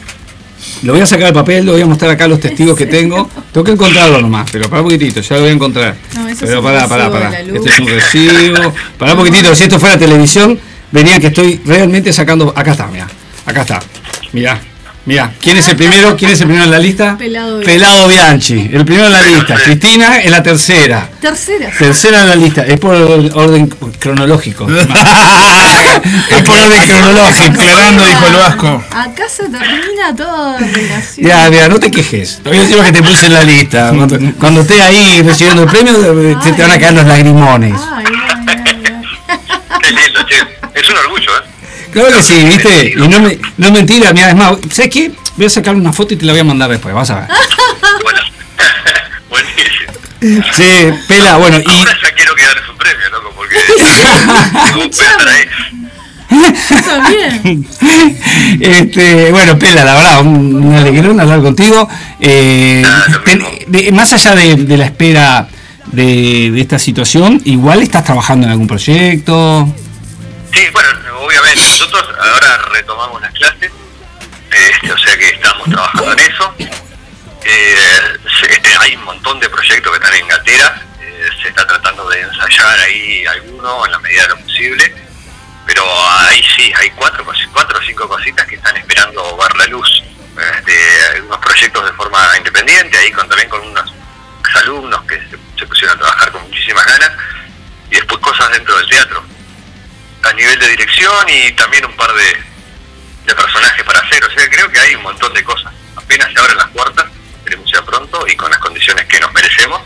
Lo 0.83 0.93
voy 0.93 1.01
a 1.01 1.05
sacar 1.05 1.27
al 1.27 1.33
papel, 1.33 1.65
lo 1.65 1.73
voy 1.73 1.81
a 1.81 1.85
mostrar 1.85 2.11
acá 2.11 2.27
los 2.29 2.39
testigos 2.39 2.77
que 2.77 2.85
tengo. 2.85 3.29
Tengo 3.51 3.65
que 3.65 3.71
encontrarlo 3.71 4.21
nomás, 4.21 4.49
pero 4.49 4.69
para 4.69 4.81
un 4.81 4.87
poquitito, 4.87 5.19
ya 5.19 5.35
lo 5.35 5.41
voy 5.41 5.49
a 5.49 5.53
encontrar. 5.53 5.95
No, 6.15 6.29
eso 6.29 6.39
pero 6.39 6.51
es 6.53 6.57
un 6.59 6.63
pará, 6.63 6.87
pará, 6.87 7.11
pará. 7.11 7.39
Este 7.41 7.69
es 7.69 7.79
un 7.79 7.87
recibo. 7.87 8.73
Pará 8.97 9.13
un 9.13 9.19
poquitito, 9.19 9.53
si 9.53 9.63
esto 9.63 9.79
fuera 9.79 9.97
televisión, 9.97 10.57
venía 10.91 11.19
que 11.19 11.27
estoy 11.27 11.61
realmente 11.65 12.11
sacando. 12.13 12.53
Acá 12.55 12.71
está, 12.71 12.87
mira. 12.87 13.07
Acá 13.45 13.61
está. 13.61 13.79
Mira. 14.31 14.59
Mira, 15.05 15.31
¿quién 15.41 15.57
es 15.57 15.67
el 15.67 15.75
primero? 15.75 16.15
¿Quién 16.15 16.31
es 16.31 16.41
el 16.41 16.45
primero 16.45 16.65
en 16.65 16.71
la 16.71 16.77
lista? 16.77 17.17
Pelado 17.17 17.57
Bianchi. 17.57 17.65
Pelado 17.65 18.07
Bianchi. 18.07 18.69
El 18.71 18.85
primero 18.85 19.07
en 19.07 19.13
la 19.13 19.23
lista. 19.23 19.55
Cristina 19.55 20.21
en 20.21 20.29
la 20.29 20.43
tercera. 20.43 21.09
Tercera. 21.19 21.71
Tercera 21.75 22.21
en 22.21 22.27
la 22.29 22.35
lista. 22.35 22.63
Es 22.63 22.79
por 22.79 22.93
orden 22.95 23.67
cronológico. 23.97 24.67
es 24.71 26.43
por 26.43 26.59
orden 26.59 26.83
cronológico. 26.85 27.59
Aclarando, 27.59 28.05
dijo 28.05 28.27
el 28.27 28.33
Vasco. 28.33 28.83
Acá 28.91 29.23
se 29.27 29.43
termina 29.49 30.15
toda 30.15 30.59
relación. 30.59 31.27
Ya, 31.27 31.49
mira, 31.49 31.69
no 31.69 31.79
te 31.79 31.89
quejes. 31.89 32.39
Todavía 32.43 32.61
encima 32.61 32.83
que 32.83 32.91
te 32.91 33.01
puse 33.01 33.25
en 33.25 33.33
la 33.33 33.43
lista. 33.43 33.91
Cuando, 33.95 34.19
cuando 34.37 34.61
estés 34.61 34.79
ahí 34.81 35.23
recibiendo 35.23 35.63
el 35.63 35.69
premio, 35.69 35.93
se 36.43 36.53
te 36.53 36.61
van 36.61 36.71
a 36.71 36.77
caer 36.77 36.93
los 36.93 37.05
lagrimones. 37.07 37.73
Ay, 37.95 38.05
ay, 38.05 38.45
ay, 38.47 38.83
ay. 38.85 39.39
Qué 39.81 39.91
lindo, 39.91 40.23
che. 40.27 40.58
Es 40.75 40.89
un 40.89 40.97
orgullo, 40.97 41.31
¿eh? 41.37 41.41
Claro 41.91 42.09
que 42.15 42.23
sí, 42.23 42.43
¿viste? 42.45 42.93
Y 42.95 43.07
no, 43.07 43.19
me, 43.19 43.39
no 43.57 43.67
es 43.67 43.71
mentira, 43.73 44.13
mira, 44.13 44.29
es 44.29 44.35
más, 44.35 44.53
¿sabes 44.71 44.91
qué? 44.91 45.11
Voy 45.37 45.45
a 45.47 45.49
sacar 45.49 45.73
una 45.75 45.91
foto 45.91 46.13
y 46.13 46.17
te 46.17 46.25
la 46.25 46.33
voy 46.33 46.41
a 46.41 46.43
mandar 46.43 46.69
después, 46.69 46.93
vas 46.93 47.09
a 47.09 47.21
ver. 47.21 47.27
Bueno, 48.03 48.19
buenísimo. 49.29 50.43
Sí, 50.55 50.91
pela, 51.07 51.37
bueno, 51.37 51.57
y. 51.59 51.69
Ahora 51.69 51.91
ya 52.01 52.11
quiero 52.15 52.35
que 52.35 52.43
ganes 52.43 52.63
un 52.69 52.77
premio, 52.77 53.09
loco, 53.09 53.33
porque. 53.35 53.55
También. 56.85 57.65
este, 58.61 59.31
bueno, 59.31 59.57
Pela, 59.57 59.83
la 59.83 59.93
verdad, 59.95 60.21
un, 60.21 60.55
un 60.63 60.75
alegrón 60.75 61.19
hablar 61.19 61.41
contigo. 61.41 61.89
Eh, 62.19 62.83
ten- 63.25 63.43
de- 63.67 63.91
más 63.91 64.13
allá 64.13 64.35
de, 64.35 64.55
de 64.55 64.77
la 64.77 64.85
espera 64.85 65.47
de, 65.91 66.51
de 66.51 66.61
esta 66.61 66.77
situación, 66.79 67.41
igual 67.45 67.81
estás 67.81 68.03
trabajando 68.03 68.45
en 68.45 68.51
algún 68.51 68.67
proyecto. 68.67 69.73
Sí, 70.53 70.67
bueno, 70.71 70.89
obviamente, 71.19 71.61
nosotros 71.61 72.05
ahora 72.19 72.57
retomamos 72.71 73.21
las 73.21 73.31
clases, 73.33 73.71
este, 74.51 74.91
o 74.91 74.97
sea 74.97 75.17
que 75.17 75.29
estamos 75.29 75.69
trabajando 75.69 76.11
en 76.13 76.19
eso. 76.19 76.55
Eh, 77.43 78.17
este, 78.49 78.77
hay 78.79 78.95
un 78.95 79.03
montón 79.03 79.39
de 79.39 79.49
proyectos 79.49 79.91
que 79.91 79.97
están 80.03 80.19
en 80.19 80.27
gatera, 80.27 80.81
eh, 81.01 81.29
se 81.41 81.49
está 81.49 81.65
tratando 81.67 82.09
de 82.09 82.21
ensayar 82.21 82.79
ahí 82.79 83.25
alguno 83.27 83.85
en 83.85 83.91
la 83.91 83.99
medida 83.99 84.23
de 84.23 84.29
lo 84.29 84.39
posible, 84.39 84.95
pero 85.67 85.83
ahí 86.19 86.43
sí, 86.55 86.73
hay 86.75 86.89
cuatro, 86.91 87.23
cuatro 87.53 87.79
o 87.79 87.83
cinco 87.83 88.07
cositas 88.07 88.45
que 88.47 88.55
están 88.55 88.75
esperando 88.75 89.37
ver 89.37 89.55
la 89.55 89.67
luz. 89.67 90.03
Este, 90.55 91.05
algunos 91.15 91.37
proyectos 91.39 91.85
de 91.85 91.93
forma 91.93 92.37
independiente, 92.37 92.97
ahí 92.97 93.11
con, 93.11 93.27
también 93.29 93.49
con 93.49 93.61
unos 93.61 93.93
alumnos 94.55 95.03
que 95.03 95.15
se, 95.15 95.37
se 95.59 95.67
pusieron 95.67 95.95
a 95.95 95.99
trabajar 95.99 96.31
con 96.31 96.41
muchísimas 96.43 96.85
ganas, 96.85 97.11
y 97.91 97.95
después 97.95 98.19
cosas 98.21 98.49
dentro 98.51 98.75
del 98.77 98.89
teatro 98.89 99.23
a 100.23 100.33
nivel 100.33 100.59
de 100.59 100.67
dirección 100.69 101.27
y 101.29 101.51
también 101.53 101.85
un 101.85 101.95
par 101.95 102.13
de, 102.13 102.37
de 103.25 103.35
personajes 103.35 103.83
para 103.83 103.99
hacer. 103.99 104.23
O 104.25 104.31
sea, 104.31 104.49
creo 104.49 104.69
que 104.69 104.79
hay 104.79 104.95
un 104.95 105.03
montón 105.03 105.33
de 105.33 105.43
cosas. 105.43 105.73
Apenas 105.95 106.31
se 106.33 106.39
abren 106.39 106.57
las 106.57 106.69
puertas, 106.69 107.05
esperemos 107.37 107.69
sea 107.69 107.81
pronto 107.83 108.25
y 108.27 108.35
con 108.35 108.49
las 108.49 108.59
condiciones 108.59 109.05
que 109.05 109.19
nos 109.19 109.31
merecemos, 109.33 109.81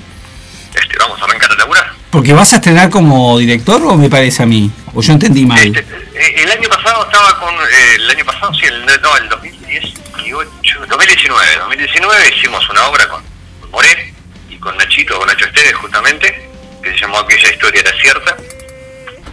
este, 0.74 0.98
vamos 0.98 1.22
a 1.22 1.26
arrancar 1.26 1.52
a 1.52 1.56
laburar. 1.56 1.92
Porque 2.10 2.34
vas 2.34 2.54
a 2.54 2.58
estrenar 2.58 2.90
como 2.90 3.38
director 3.38 3.82
o 3.84 3.96
me 3.96 4.10
parece 4.10 4.44
a 4.44 4.46
mí, 4.46 4.72
o 4.94 5.02
yo 5.02 5.14
entendí 5.14 5.46
mal. 5.46 5.60
Este, 5.60 5.82
eh, 6.14 6.44
el 6.44 6.52
año 6.52 6.70
pasado 6.70 7.06
estaba 7.06 7.40
con, 7.40 7.54
eh, 7.56 7.96
el 7.96 8.10
año 8.10 8.26
pasado, 8.26 8.54
sí, 8.54 8.66
el, 8.66 8.86
no, 8.86 9.18
el 9.18 9.30
2018, 9.30 10.86
2019, 10.88 11.56
2019 11.58 12.36
hicimos 12.36 12.70
una 12.70 12.88
obra 12.88 13.08
con, 13.08 13.24
con 13.62 13.72
Moré 13.72 14.14
y 14.50 14.58
con 14.58 14.78
Nachito, 14.78 15.18
con 15.18 15.28
Nacho 15.28 15.46
Esteves 15.46 15.76
justamente, 15.76 16.50
que 16.84 16.92
se 16.92 16.98
llamó 17.00 17.18
Aquella 17.20 17.50
historia 17.52 17.82
era 17.82 17.92
cierta, 18.00 18.38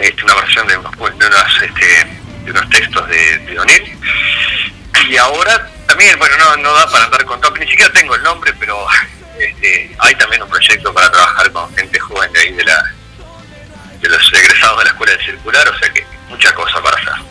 este, 0.01 0.25
una 0.25 0.35
versión 0.35 0.67
de 0.67 0.77
unos, 0.77 0.93
de 0.93 1.27
unos, 1.27 1.63
este, 1.63 2.07
de 2.45 2.51
unos 2.51 2.71
textos 2.71 3.09
de, 3.09 3.39
de 3.39 3.59
O'Neill. 3.59 3.99
Y 5.09 5.17
ahora 5.17 5.71
también, 5.87 6.19
bueno, 6.19 6.37
no, 6.39 6.57
no 6.59 6.73
da 6.73 6.91
para 6.91 7.05
andar 7.05 7.25
con 7.25 7.41
todo, 7.41 7.55
ni 7.57 7.67
siquiera 7.69 7.93
tengo 7.93 8.15
el 8.15 8.23
nombre, 8.23 8.53
pero 8.59 8.87
este, 9.39 9.95
hay 9.99 10.15
también 10.17 10.43
un 10.43 10.49
proyecto 10.49 10.93
para 10.93 11.11
trabajar 11.11 11.51
con 11.53 11.75
gente 11.75 11.99
joven 11.99 12.33
de 12.33 12.41
ahí 12.41 12.53
de 12.53 12.65
la 12.65 12.95
de 14.01 14.09
los 14.09 14.33
egresados 14.33 14.79
de 14.79 14.85
la 14.85 14.91
escuela 14.91 15.13
de 15.13 15.25
circular, 15.25 15.69
o 15.69 15.79
sea 15.79 15.93
que 15.93 16.07
mucha 16.29 16.55
cosa 16.55 16.83
para 16.83 16.97
hacer. 16.97 17.25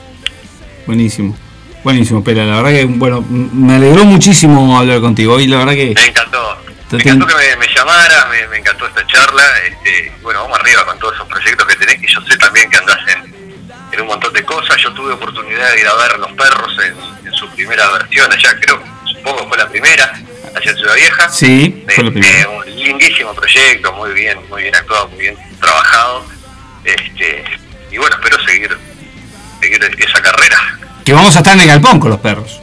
Buenísimo. 0.85 1.37
Buenísimo, 1.83 2.23
Pela. 2.23 2.45
La 2.45 2.57
verdad 2.57 2.71
que, 2.71 2.85
bueno, 2.85 3.21
me 3.29 3.75
alegró 3.75 4.03
muchísimo 4.05 4.77
hablar 4.77 4.99
contigo. 5.01 5.39
Y 5.39 5.47
la 5.47 5.59
verdad 5.59 5.73
que 5.73 5.93
Me 5.95 6.07
encantó. 6.07 6.57
Me 6.91 6.97
encantó 6.99 7.27
que 7.27 7.35
me, 7.35 7.55
me 7.57 7.67
llamara, 7.73 8.25
me, 8.25 8.47
me 8.47 8.57
encantó 8.57 8.87
esta 8.87 9.05
charla. 9.07 9.43
Este, 9.67 10.11
bueno, 10.21 10.41
vamos 10.43 10.59
arriba 10.59 10.85
con 10.85 10.97
todos 10.99 11.15
esos 11.15 11.27
proyectos 11.27 11.67
que 11.67 11.75
tenés, 11.75 11.99
que 11.99 12.07
yo 12.07 12.21
sé 12.21 12.37
también 12.37 12.69
que 12.69 12.77
andás 12.77 12.99
en, 13.07 13.33
en 13.91 14.01
un 14.01 14.07
montón 14.07 14.33
de 14.33 14.43
cosas. 14.43 14.77
Yo 14.81 14.91
tuve 14.93 15.13
oportunidad 15.13 15.71
de 15.73 15.81
ir 15.81 15.87
a 15.87 15.93
ver 15.95 16.17
Los 16.19 16.31
Perros 16.33 16.73
en, 16.83 17.27
en 17.27 17.33
su 17.33 17.47
primera 17.51 17.89
versión, 17.91 18.31
allá 18.31 18.55
creo, 18.59 18.81
supongo 19.05 19.47
fue 19.47 19.57
la 19.57 19.67
primera, 19.69 20.05
allá 20.55 20.71
en 20.71 20.77
Ciudad 20.77 20.95
Vieja. 20.95 21.29
sí, 21.29 21.83
fue 21.93 22.03
lo 22.05 22.09
Este, 22.09 22.19
primero. 22.21 22.51
un 22.57 22.65
lindísimo 22.75 23.33
proyecto, 23.35 23.93
muy 23.93 24.11
bien, 24.13 24.39
muy 24.49 24.63
bien 24.63 24.75
actuado, 24.75 25.07
muy 25.09 25.19
bien 25.19 25.37
trabajado. 25.61 26.25
Este, 26.83 27.43
y 27.91 27.97
bueno, 27.97 28.15
espero 28.15 28.43
seguir, 28.45 28.75
seguir 29.61 29.83
esa 29.99 30.21
carrera. 30.21 30.79
Que 31.05 31.13
vamos 31.13 31.35
a 31.35 31.39
estar 31.39 31.53
en 31.53 31.59
el 31.61 31.67
galpón 31.67 31.99
con 31.99 32.09
los 32.09 32.19
perros. 32.19 32.59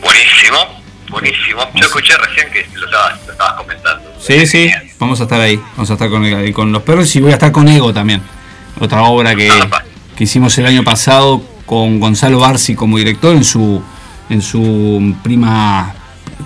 Buenísimo, 0.00 0.79
buenísimo. 1.10 1.60
Yo 1.74 1.80
escuché 1.86 2.16
recién 2.16 2.46
que 2.52 2.66
lo 2.78 2.86
estabas, 2.86 3.20
lo 3.26 3.32
estabas 3.32 3.54
comentando. 3.54 4.12
Sí, 4.20 4.46
sí, 4.46 4.70
vamos 4.98 5.20
a 5.20 5.24
estar 5.24 5.40
ahí. 5.40 5.60
Vamos 5.76 5.90
a 5.90 5.94
estar 5.94 6.08
con, 6.10 6.24
el- 6.24 6.52
con 6.52 6.72
los 6.72 6.82
perros 6.82 7.14
y 7.16 7.20
voy 7.20 7.30
a 7.32 7.34
estar 7.34 7.52
con 7.52 7.68
Ego 7.68 7.92
también. 7.92 8.22
Otra 8.78 9.02
obra 9.02 9.34
que, 9.34 9.50
Apa. 9.50 9.82
que 10.16 10.24
hicimos 10.24 10.56
el 10.58 10.66
año 10.66 10.82
pasado 10.84 11.42
con 11.66 12.00
Gonzalo 12.00 12.38
Barsi 12.40 12.74
como 12.74 12.96
director 12.98 13.34
en 13.36 13.44
su 13.44 13.82
en 14.28 14.42
su 14.42 15.14
prima. 15.22 15.92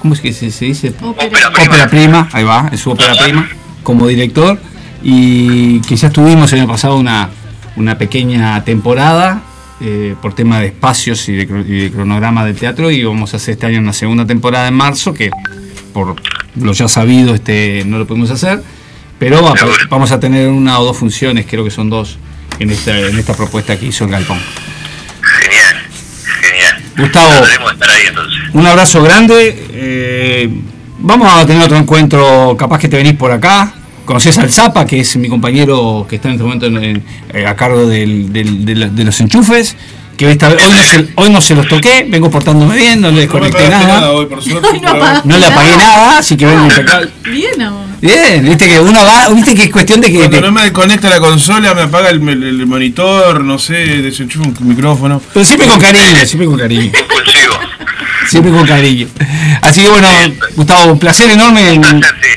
¿Cómo 0.01 0.15
es 0.15 0.21
que 0.21 0.33
se, 0.33 0.51
se 0.51 0.65
dice? 0.67 0.95
Ópera. 1.03 1.27
Ópera 1.29 1.51
prima. 1.51 1.65
Ópera 1.67 1.89
prima, 1.89 2.29
ahí 2.33 2.45
va, 2.45 2.69
en 2.73 2.79
su 2.79 2.91
ópera 2.91 3.15
prima, 3.15 3.49
como 3.83 4.07
director. 4.07 4.59
Y 5.03 5.81
que 5.83 5.97
ya 5.97 6.09
estuvimos 6.09 6.51
el 6.53 6.61
año 6.61 6.69
pasado 6.69 6.97
una, 6.97 7.29
una 7.77 7.97
pequeña 7.99 8.65
temporada 8.65 9.43
eh, 9.85 10.15
por 10.23 10.35
tema 10.35 10.61
de 10.61 10.67
espacios 10.69 11.29
y 11.29 11.33
de, 11.35 11.49
cro- 11.49 11.65
y 11.67 11.83
de 11.85 11.91
cronograma 11.91 12.45
del 12.45 12.57
teatro. 12.57 12.91
Y 12.91 13.05
vamos 13.05 13.35
a 13.35 13.37
hacer 13.37 13.53
este 13.53 13.67
año 13.67 13.79
una 13.79 13.93
segunda 13.93 14.27
temporada 14.27 14.67
en 14.69 14.75
marzo, 14.75 15.13
que 15.13 15.31
por 15.93 16.17
lo 16.57 16.73
ya 16.73 16.89
sabido 16.89 17.35
este, 17.35 17.83
no 17.87 17.99
lo 17.99 18.07
pudimos 18.07 18.31
hacer. 18.31 18.63
Pero 19.19 19.55
vamos 19.91 20.11
a 20.11 20.19
tener 20.19 20.49
una 20.49 20.79
o 20.81 20.85
dos 20.85 20.97
funciones, 20.97 21.47
creo 21.49 21.65
que 21.65 21.71
son 21.71 21.89
dos, 21.89 22.19
en 22.59 22.71
esta, 22.71 22.99
en 22.99 23.19
esta 23.19 23.35
propuesta 23.35 23.79
que 23.79 23.87
hizo 23.87 24.05
el 24.05 24.11
Galpón. 24.11 24.39
Genial, 25.41 25.77
genial. 26.41 26.83
Gustavo. 26.99 27.45
Estar 27.71 27.91
ahí. 27.91 28.03
Un 28.53 28.67
abrazo 28.67 29.03
grande. 29.03 29.67
eh, 29.71 30.51
vamos 30.99 31.33
a 31.33 31.47
tener 31.47 31.63
otro 31.63 31.77
encuentro, 31.77 32.57
capaz 32.59 32.79
que 32.79 32.89
te 32.89 32.97
venís 32.97 33.15
por 33.15 33.31
acá. 33.31 33.73
Conoces 34.05 34.37
al 34.39 34.51
Zapa, 34.53 34.87
que 34.87 35.01
es 35.01 35.17
mi 35.17 35.29
compañero 35.29 36.07
que 36.09 36.17
está 36.17 36.29
en 36.29 36.35
este 36.35 36.45
momento 36.45 36.67
en- 36.67 36.83
en- 36.85 37.03
eh, 37.33 37.47
a 37.47 37.57
cargo 37.57 37.87
del- 37.87 38.33
del- 38.33 38.65
de, 38.65 38.75
la- 38.75 38.89
de 38.89 39.05
los 39.05 39.19
enchufes. 39.21 39.77
Que 40.17 40.31
esta 40.31 40.49
vez- 40.49 40.63
hoy, 40.65 40.71
no 40.71 40.83
se, 40.85 41.09
hoy 41.17 41.31
no 41.31 41.41
se 41.41 41.55
los 41.57 41.67
toqué, 41.67 42.07
vengo 42.09 42.31
portándome 42.31 42.77
bien, 42.77 43.01
no 43.01 43.11
le 43.11 43.23
desconecté 43.23 43.69
nada. 43.69 44.13
hoy, 44.13 44.27
por 44.27 44.41
suerte. 44.41 44.69
Ay, 44.73 44.81
no 44.83 44.89
pero- 44.93 45.01
pagaste. 45.05 45.29
No 45.29 45.39
le 45.39 45.47
apagué 45.47 45.77
nada, 45.77 46.19
así 46.19 46.37
que 46.37 46.47
vengo 46.47 46.65
impecable. 46.67 47.11
Bien, 47.25 47.63
amor. 47.63 47.85
Bien, 48.01 48.45
viste 48.45 48.69
que 48.69 48.79
uno 48.81 49.01
va, 49.05 49.29
viste 49.31 49.55
que 49.57 49.65
es 49.65 49.71
cuestión 49.71 50.01
de 50.01 50.09
que. 50.13 50.19
Cuando 50.19 50.37
te- 50.37 50.43
no 50.43 50.53
me 50.53 50.63
desconecta 50.63 51.09
la 51.11 51.19
consola, 51.19 51.75
me 51.75 51.83
apaga 51.83 52.11
el, 52.11 52.29
el- 52.29 52.43
el 52.45 52.67
monitor, 52.67 53.43
no 53.43 53.59
sé, 53.59 53.75
desenchufa 54.03 54.47
un 54.61 54.69
micrófono. 54.69 55.21
pero 55.33 55.45
siempre 55.45 55.67
con 55.67 55.81
cariño, 55.81 56.05
siempre 56.27 56.47
con 56.47 56.59
cariño. 56.59 56.93
Siempre 58.29 58.53
con 58.53 58.67
cariño. 58.67 59.09
Así 59.63 59.83
que 59.83 59.89
bueno, 59.89 60.09
Gustavo, 60.57 60.93
un 60.93 60.99
placer 60.99 61.31
enorme. 61.31 61.81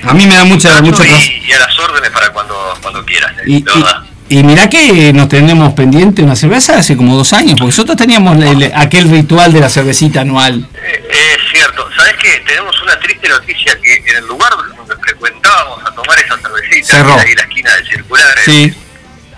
A 0.07 0.13
mí 0.13 0.25
me 0.25 0.35
da 0.35 0.43
mucha, 0.45 0.81
mucho 0.81 0.97
placer. 1.03 1.31
y, 1.31 1.45
y 1.49 1.51
a 1.53 1.59
las 1.59 1.79
órdenes 1.79 2.09
para 2.11 2.29
cuando, 2.31 2.73
cuando 2.81 3.05
quieras, 3.05 3.31
eh, 3.39 3.43
Y, 3.45 3.61
de 3.63 3.71
verdad. 3.73 4.03
y, 4.29 4.39
y 4.39 4.43
mirá 4.43 4.69
que 4.69 5.13
nos 5.13 5.29
tenemos 5.29 5.73
pendiente 5.73 6.21
una 6.21 6.35
cerveza 6.35 6.77
hace 6.77 6.95
como 6.97 7.15
dos 7.15 7.33
años, 7.33 7.51
porque 7.53 7.67
nosotros 7.71 7.97
teníamos 7.97 8.37
el- 8.43 8.71
aquel 8.75 9.09
ritual 9.09 9.53
de 9.53 9.59
la 9.61 9.69
cervecita 9.69 10.21
anual. 10.21 10.67
Eh, 10.83 11.03
es 11.11 11.51
cierto, 11.51 11.87
que 12.21 12.39
tenemos 12.47 12.75
una 12.81 12.97
triste 12.99 13.27
noticia 13.29 13.77
que 13.81 13.95
en 14.09 14.17
el 14.17 14.27
lugar 14.27 14.49
donde 14.75 14.95
frecuentábamos 15.03 15.79
a 15.85 15.91
tomar 15.93 16.17
esa 16.19 16.37
cervecita, 16.37 16.87
Cerró. 16.97 17.09
que 17.09 17.13
era 17.13 17.21
ahí 17.23 17.35
la 17.35 17.41
esquina 17.43 17.75
del 17.75 17.87
circular, 17.87 18.37
Sí. 18.43 18.63
eh, 18.63 18.73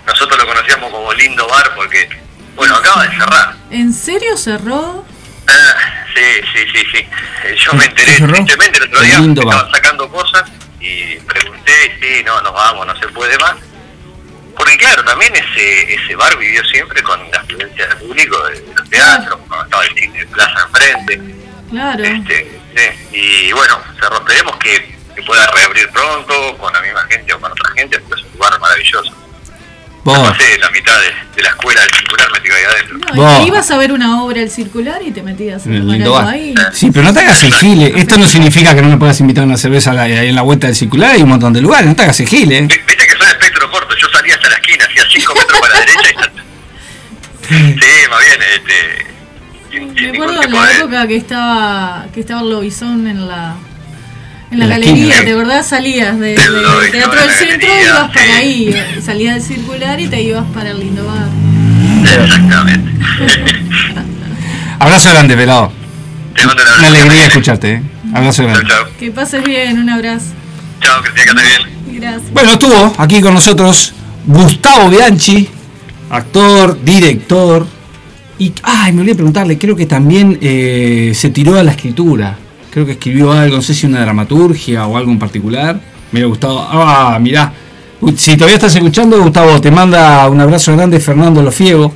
nosotros 0.06 0.38
lo 0.38 0.46
conocíamos 0.46 0.90
como 0.90 1.12
lindo 1.12 1.46
bar 1.48 1.72
porque, 1.76 2.08
bueno, 2.56 2.74
acaba 2.76 3.04
de 3.04 3.10
cerrar. 3.10 3.54
¿En 3.70 3.92
serio 3.92 4.36
cerró? 4.36 5.04
Ah, 5.50 6.06
sí, 6.14 6.22
sí, 6.52 6.66
sí, 6.72 6.84
sí. 6.92 7.06
Eh, 7.44 7.56
Yo 7.58 7.72
me 7.74 7.84
enteré 7.84 8.16
tristemente 8.16 8.78
el 8.78 8.84
otro 8.84 9.00
día, 9.00 9.18
lindo 9.18 9.42
estaban 9.42 9.70
sacando 9.70 10.08
cosas 10.08 10.44
y 10.80 11.16
pregunté, 11.20 11.98
sí, 12.00 12.22
no, 12.24 12.40
nos 12.42 12.52
vamos, 12.52 12.86
no 12.86 12.96
se 12.96 13.08
puede 13.08 13.36
más. 13.38 13.56
Porque 14.56 14.76
claro, 14.76 15.04
también 15.04 15.32
ese, 15.34 15.94
ese 15.94 16.14
bar 16.16 16.36
vivió 16.36 16.62
siempre 16.64 17.02
con 17.02 17.18
la 17.30 17.38
afluencia 17.38 17.86
del 17.86 17.96
público 17.98 18.44
de, 18.48 18.60
de 18.60 18.74
los 18.74 18.90
teatros, 18.90 19.40
cuando 19.48 19.64
estaba 19.64 19.84
el 19.84 19.94
cine 19.94 20.18
de 20.18 20.26
plaza 20.26 20.66
enfrente. 20.66 21.20
Claro. 21.70 22.04
Este, 22.04 22.60
sí, 22.76 23.16
y 23.16 23.52
bueno, 23.52 23.80
cerró. 23.98 24.16
esperemos 24.16 24.56
que, 24.58 24.94
que 25.14 25.22
pueda 25.22 25.46
reabrir 25.52 25.88
pronto 25.90 26.58
con 26.58 26.72
la 26.72 26.80
misma 26.80 27.02
gente 27.08 27.32
o 27.32 27.40
con 27.40 27.52
otra 27.52 27.70
gente, 27.74 27.98
porque 28.00 28.20
es 28.20 28.26
un 28.26 28.32
lugar 28.38 28.60
maravilloso. 28.60 29.14
Vos, 30.02 30.18
Pasé 30.18 30.58
la 30.58 30.70
mitad 30.70 30.94
de, 30.98 31.36
de 31.36 31.42
la 31.42 31.48
escuela 31.50 31.80
del 31.82 31.90
circular 31.94 32.28
metido 32.32 32.54
ahí 32.56 32.62
adentro. 32.64 32.98
No, 33.14 33.46
ibas 33.46 33.70
a 33.70 33.76
ver 33.76 33.92
una 33.92 34.22
obra 34.24 34.40
del 34.40 34.50
circular 34.50 35.00
y 35.04 35.10
te 35.10 35.22
metías 35.22 35.66
en 35.66 35.74
el 35.74 35.90
ahí. 36.26 36.54
Sí, 36.72 36.90
pero 36.90 37.04
no 37.06 37.12
te 37.12 37.20
hagas 37.20 37.42
el 37.44 37.52
gile. 37.52 37.92
Esto 37.96 38.16
no 38.16 38.26
significa 38.26 38.74
que 38.74 38.80
no 38.80 38.88
me 38.88 38.96
puedas 38.96 39.20
invitar 39.20 39.44
a 39.44 39.46
una 39.46 39.58
cerveza 39.58 39.90
ahí 39.92 40.28
en 40.28 40.34
la 40.34 40.42
vuelta 40.42 40.66
del 40.68 40.76
circular. 40.76 41.12
Hay 41.12 41.22
un 41.22 41.28
montón 41.28 41.52
de 41.52 41.60
lugares. 41.60 41.86
No 41.86 41.94
te 41.94 42.02
hagas 42.02 42.18
el 42.20 42.28
gile. 42.28 42.62
Vi- 42.62 42.66
Viste 42.68 43.06
que 43.06 43.16
son 43.18 43.28
espectro 43.28 43.70
corto, 43.70 43.94
yo 44.00 44.08
salía 44.10 44.34
hasta 44.36 44.48
la 44.48 44.54
esquina, 44.56 44.84
hacía 44.88 45.02
5 45.12 45.34
metros 45.34 45.60
para 45.60 45.74
la 45.74 45.80
derecha 45.86 46.10
y 46.10 46.14
ya- 46.16 46.32
Sí, 47.48 48.08
más 48.10 48.20
bien, 48.24 48.40
este. 48.54 49.06
Me 50.02 50.08
acuerdo 50.16 50.42
en 50.42 50.52
la 50.52 50.66
de- 50.66 50.76
época 50.78 51.06
que 51.06 51.16
estaba 51.16 52.06
que 52.14 52.20
estaba 52.20 52.40
el 52.40 52.50
Lobizón 52.50 53.06
en 53.06 53.28
la 53.28 53.54
en 54.50 54.58
la 54.58 54.64
En 54.64 54.70
la 54.70 54.78
galería, 54.78 55.14
esquina. 55.14 55.30
¿de 55.30 55.34
verdad 55.36 55.64
salías 55.66 56.18
de- 56.18 56.34
El 56.34 56.40
del 56.52 56.62
Lobizón 56.62 56.90
Teatro 56.92 57.20
del 57.20 57.30
Centro 57.30 57.68
y 57.68 57.82
ibas 57.86 58.10
para 58.12 58.36
ahí? 58.36 58.74
Salías 59.04 59.34
del 59.34 59.42
circular 59.56 60.00
y 60.00 60.06
te 60.08 60.22
ibas 60.22 60.44
para 60.52 60.70
el 60.70 60.80
lindo 60.80 61.04
bar. 61.06 61.28
Exactamente. 62.02 62.90
Abrazo 64.78 65.10
grande, 65.10 65.36
pelado. 65.36 65.72
Te. 66.34 66.46
Una 66.46 66.86
alegría 66.86 67.26
escucharte. 67.26 67.72
¿eh? 67.74 67.82
Abrazo 68.14 68.42
grande. 68.44 68.62
chao. 68.66 68.84
Que 68.98 69.10
pases 69.10 69.44
bien, 69.44 69.78
un 69.78 69.88
abrazo. 69.90 70.26
Chao, 70.80 71.02
que 71.02 71.08
estés 71.10 71.34
bien. 71.34 72.00
Gracias. 72.00 72.32
Bueno, 72.32 72.52
estuvo 72.52 72.94
aquí 72.98 73.20
con 73.20 73.34
nosotros 73.34 73.92
Gustavo 74.26 74.88
Bianchi, 74.88 75.48
actor, 76.10 76.82
director. 76.82 77.66
Y, 78.38 78.54
ay, 78.62 78.92
me 78.92 79.02
olvidé 79.02 79.16
preguntarle, 79.16 79.58
creo 79.58 79.76
que 79.76 79.84
también 79.84 80.38
eh, 80.40 81.12
se 81.14 81.28
tiró 81.28 81.58
a 81.58 81.62
la 81.62 81.72
escritura. 81.72 82.38
Creo 82.70 82.86
que 82.86 82.92
escribió 82.92 83.32
algo, 83.32 83.56
no 83.56 83.62
sé 83.62 83.74
si 83.74 83.86
una 83.86 84.00
dramaturgia 84.00 84.86
o 84.86 84.96
algo 84.96 85.10
en 85.10 85.18
particular. 85.18 85.80
Mira, 86.12 86.26
Gustavo, 86.26 86.66
ah, 86.70 87.18
mirá. 87.20 87.52
Si 88.16 88.34
todavía 88.36 88.56
estás 88.56 88.74
escuchando, 88.76 89.20
Gustavo, 89.20 89.60
te 89.60 89.70
manda 89.70 90.28
un 90.28 90.40
abrazo 90.40 90.72
grande 90.72 91.00
Fernando 91.00 91.42
Lofiego, 91.42 91.92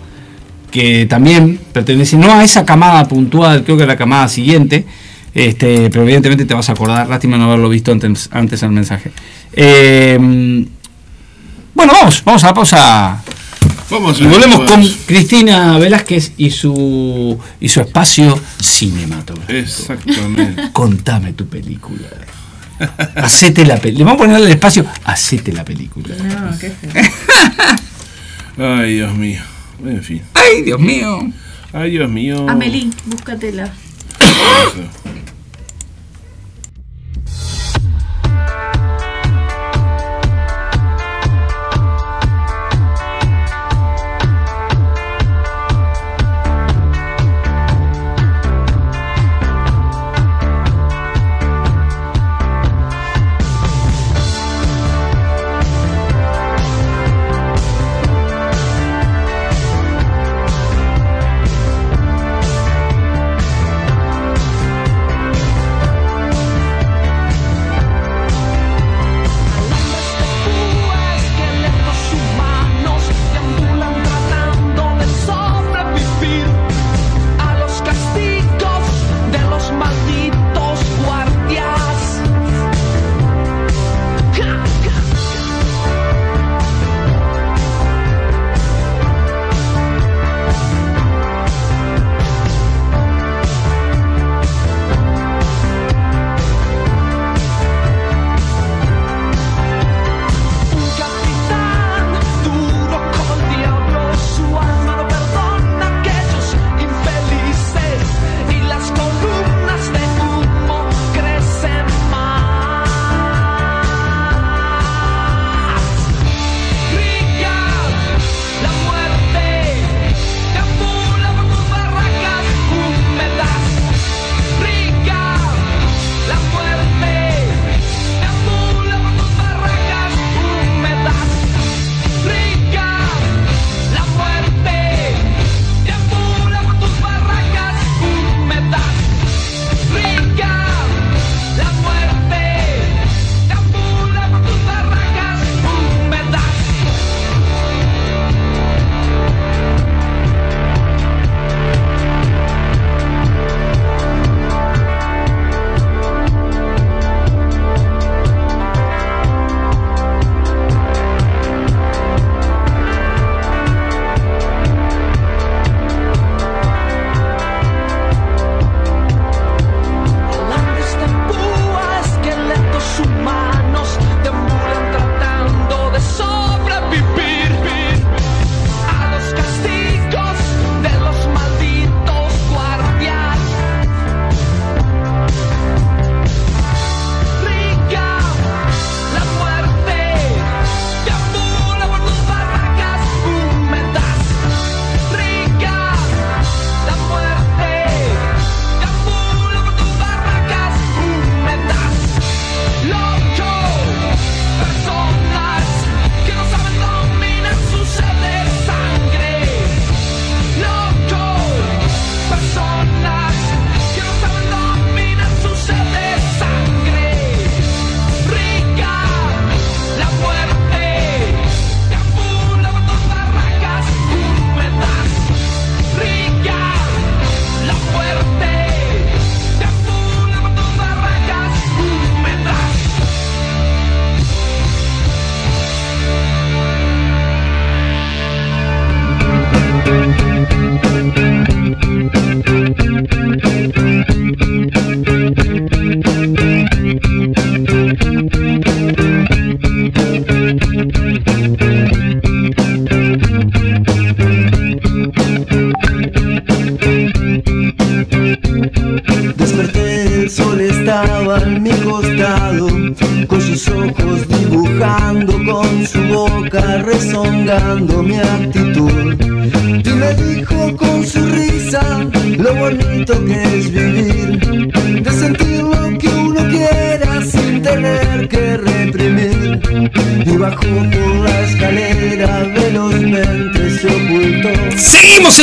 que 0.70 1.06
también 1.06 1.58
pertenece, 1.72 2.16
no 2.16 2.32
a 2.32 2.44
esa 2.44 2.64
camada 2.64 3.06
puntual, 3.08 3.64
creo 3.64 3.76
que 3.76 3.84
a 3.84 3.86
la 3.86 3.96
camada 3.96 4.28
siguiente, 4.28 4.84
este, 5.32 5.88
pero 5.90 6.02
evidentemente 6.02 6.44
te 6.44 6.54
vas 6.54 6.68
a 6.68 6.72
acordar, 6.72 7.08
lástima 7.08 7.38
no 7.38 7.44
haberlo 7.44 7.68
visto 7.68 7.92
antes, 7.92 8.28
antes 8.32 8.62
el 8.62 8.70
mensaje. 8.70 9.12
Eh, 9.52 10.18
bueno, 11.74 11.92
vamos, 11.92 12.22
vamos 12.24 12.44
a 12.44 12.46
la 12.48 12.54
pausa. 12.54 13.22
Vamos 13.90 14.20
Y 14.20 14.24
volvemos 14.24 14.70
con 14.70 14.86
Cristina 15.06 15.78
Velázquez 15.78 16.32
y 16.36 16.50
su 16.50 17.38
y 17.60 17.68
su 17.68 17.80
espacio 17.80 18.40
cinematográfico. 18.60 19.58
Exactamente. 19.58 20.62
Contame 20.72 21.32
tu 21.34 21.46
película. 21.46 22.08
Hacete 23.16 23.64
la 23.64 23.76
película. 23.76 23.98
Le 23.98 24.04
vamos 24.04 24.20
a 24.20 24.24
poner 24.24 24.42
el 24.42 24.50
espacio. 24.50 24.86
Hacete 25.04 25.52
la 25.52 25.64
película. 25.64 26.14
No, 26.16 26.58
qué 26.58 26.70
feo. 26.70 26.92
Ay, 28.58 28.94
Dios 28.94 29.14
mío. 29.14 29.42
En 29.84 30.02
fin. 30.02 30.22
Ay, 30.34 30.62
Dios 30.62 30.80
mío. 30.80 31.20
Ay, 31.72 31.90
Dios 31.90 32.10
mío. 32.10 32.48
Amelie, 32.48 32.90
búscatela. 33.06 33.72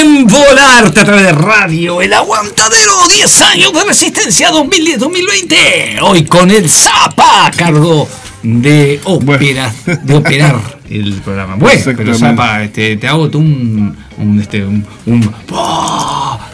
En 0.02 0.26
Volarte 0.26 0.99
a 0.99 1.06
través 1.06 1.26
de 1.26 1.32
radio, 1.32 2.02
el 2.02 2.11
aguantadero 2.14 2.94
10 3.07 3.41
años 3.41 3.73
de 3.73 3.84
resistencia 3.84 4.49
2010-2020. 4.49 5.99
Hoy 6.02 6.26
con 6.26 6.49
el 6.49 6.68
Zapa 6.69 7.45
a 7.45 7.52
cargo 7.52 8.10
de, 8.41 8.99
opera, 9.03 9.72
de 10.02 10.15
operar 10.15 10.60
el 10.90 11.14
programa. 11.22 11.56
Bueno, 11.56 11.94
pero. 11.95 12.15
Zapa, 12.15 12.64
este, 12.64 12.98
te 12.98 13.07
hago 13.07 13.30
tú 13.30 13.40
un, 13.40 13.95
un, 14.18 14.40
este, 14.40 14.65
un, 14.65 14.84
un-. 15.06 15.36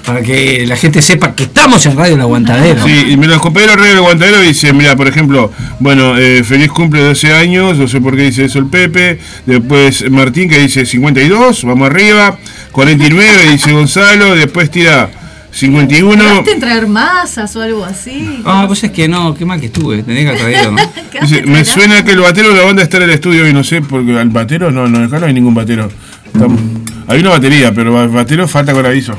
Para 0.07 0.21
que 0.21 0.65
la 0.65 0.77
gente 0.77 1.01
sepa 1.01 1.35
que 1.35 1.43
estamos 1.43 1.85
en 1.85 1.97
Radio 1.97 2.15
El 2.15 2.21
Aguantadero. 2.21 2.81
Sí, 2.83 3.07
y 3.09 3.17
me 3.17 3.27
los 3.27 3.41
compañeros 3.41 3.75
de 3.75 3.81
Radio 3.83 3.97
Aguantadero 3.97 4.39
dicen, 4.41 4.75
mira, 4.77 4.95
por 4.95 5.05
ejemplo, 5.07 5.51
bueno, 5.79 6.17
eh, 6.17 6.43
feliz 6.45 6.71
cumple 6.71 7.01
12 7.01 7.33
años, 7.33 7.77
no 7.77 7.87
sé 7.89 7.99
por 7.99 8.15
qué 8.15 8.23
dice 8.23 8.45
eso 8.45 8.57
el 8.59 8.67
Pepe, 8.67 9.19
después 9.45 10.09
Martín 10.09 10.49
que 10.49 10.59
dice 10.59 10.85
52, 10.85 11.65
vamos 11.65 11.89
arriba, 11.89 12.37
49 12.71 13.51
dice 13.51 13.71
Gonzalo, 13.73 14.33
después 14.35 14.71
tira 14.71 15.09
51. 15.51 16.17
¿Pensaste 16.23 16.51
en 16.51 16.59
traer 16.59 16.87
masas 16.87 17.55
o 17.55 17.61
algo 17.61 17.83
así? 17.83 18.41
Ah, 18.45 18.63
pues 18.67 18.83
es 18.85 18.91
que 18.91 19.07
no, 19.09 19.33
qué 19.35 19.43
mal 19.43 19.59
que 19.59 19.65
estuve, 19.67 20.03
tenés 20.03 20.25
que. 20.39 21.19
Dice, 21.21 21.41
me 21.43 21.65
suena 21.65 22.05
que 22.05 22.11
el 22.11 22.19
batero 22.19 22.49
de 22.49 22.55
la 22.59 22.63
banda 22.65 22.83
está 22.83 22.97
en 22.97 23.03
el 23.03 23.09
estudio 23.09 23.47
y 23.47 23.53
no 23.53 23.63
sé, 23.63 23.81
porque 23.81 24.17
al 24.17 24.29
batero 24.29 24.71
no, 24.71 24.87
no, 24.87 25.03
acá 25.03 25.19
no 25.19 25.25
hay 25.25 25.33
ningún 25.33 25.53
batero. 25.55 25.89
Estamos- 26.27 26.61
hay 27.07 27.19
una 27.21 27.31
batería, 27.31 27.73
pero 27.73 27.91
ba- 27.91 28.07
batero 28.07 28.47
falta 28.47 28.71
con 28.73 28.85
aviso. 28.85 29.17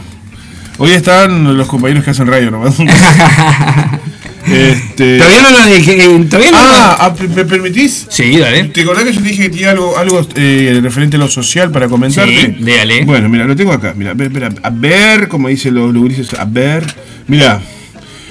Hoy 0.80 0.92
están 0.92 1.56
los 1.56 1.66
compañeros 1.66 2.04
que 2.04 2.10
hacen 2.10 2.28
radio 2.28 2.52
nomás. 2.52 2.76
este... 4.46 5.18
Todavía 5.18 5.42
no 5.42 5.50
lo 5.50 5.66
dije, 5.66 6.24
todavía 6.30 6.52
no 6.52 6.58
Ah, 6.60 6.96
ah, 7.00 7.14
¿me 7.34 7.44
permitís? 7.44 8.06
Sí, 8.08 8.38
dale. 8.38 8.64
¿Te 8.64 8.82
acordás 8.82 9.02
que 9.02 9.12
yo 9.12 9.20
te 9.20 9.28
dije 9.28 9.42
que 9.42 9.48
tenía 9.50 9.72
algo, 9.72 9.98
algo 9.98 10.24
eh, 10.36 10.78
referente 10.80 11.16
a 11.16 11.18
lo 11.18 11.26
social 11.26 11.72
para 11.72 11.88
comentarte? 11.88 12.54
Sí, 12.56 12.62
léale. 12.62 13.04
Bueno, 13.04 13.28
mira, 13.28 13.44
lo 13.44 13.56
tengo 13.56 13.72
acá. 13.72 13.92
Mira, 13.96 14.14
a 14.62 14.70
ver, 14.70 15.26
como 15.26 15.48
dicen 15.48 15.74
los 15.74 15.92
lugrises, 15.92 16.32
a 16.34 16.44
ver. 16.44 16.86
Mira, 17.26 17.60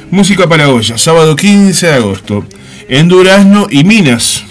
música 0.10 0.48
para 0.48 0.70
olla, 0.70 0.98
sábado 0.98 1.36
15 1.36 1.86
de 1.86 1.94
agosto, 1.94 2.46
en 2.88 3.10
Durazno 3.10 3.68
y 3.70 3.84
Minas. 3.84 4.46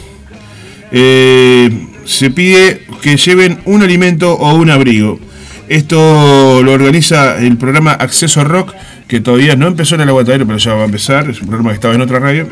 Eh, 0.92 1.70
se 2.04 2.30
pide 2.30 2.82
que 3.00 3.16
lleven 3.16 3.60
un 3.64 3.82
alimento 3.82 4.34
o 4.34 4.54
un 4.54 4.68
abrigo. 4.68 5.18
Esto 5.68 6.62
lo 6.62 6.72
organiza 6.72 7.38
el 7.38 7.56
programa 7.56 7.92
Acceso 7.92 8.44
Rock, 8.44 8.72
que 9.08 9.20
todavía 9.20 9.56
no 9.56 9.66
empezó 9.66 9.96
en 9.96 10.02
el 10.02 10.08
aguantadero, 10.08 10.46
pero 10.46 10.58
ya 10.58 10.74
va 10.74 10.82
a 10.82 10.86
empezar. 10.86 11.28
Es 11.28 11.40
un 11.40 11.48
programa 11.48 11.70
que 11.70 11.74
estaba 11.74 11.94
en 11.94 12.00
otra 12.00 12.20
radio. 12.20 12.48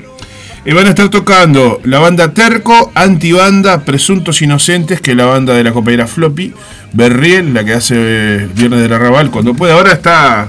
Y 0.66 0.72
van 0.72 0.86
a 0.86 0.90
estar 0.90 1.10
tocando 1.10 1.80
la 1.84 1.98
banda 1.98 2.32
Terco, 2.32 2.90
Antibanda, 2.94 3.84
Presuntos 3.84 4.40
Inocentes, 4.40 5.00
que 5.00 5.10
es 5.10 5.16
la 5.16 5.26
banda 5.26 5.52
de 5.54 5.62
la 5.62 5.72
compañera 5.72 6.06
Floppy, 6.06 6.54
Berriel, 6.94 7.52
la 7.52 7.64
que 7.64 7.74
hace 7.74 7.94
eh, 7.96 8.48
Viernes 8.54 8.80
del 8.80 8.92
Arrabal, 8.92 9.30
cuando 9.30 9.54
puede. 9.54 9.74
Ahora 9.74 9.92
está. 9.92 10.48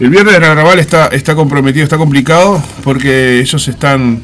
El 0.00 0.08
Viernes 0.08 0.34
del 0.34 0.44
Arrabal 0.44 0.78
está, 0.78 1.08
está 1.08 1.34
comprometido, 1.34 1.84
está 1.84 1.98
complicado, 1.98 2.64
porque 2.82 3.40
ellos 3.40 3.68
están. 3.68 4.22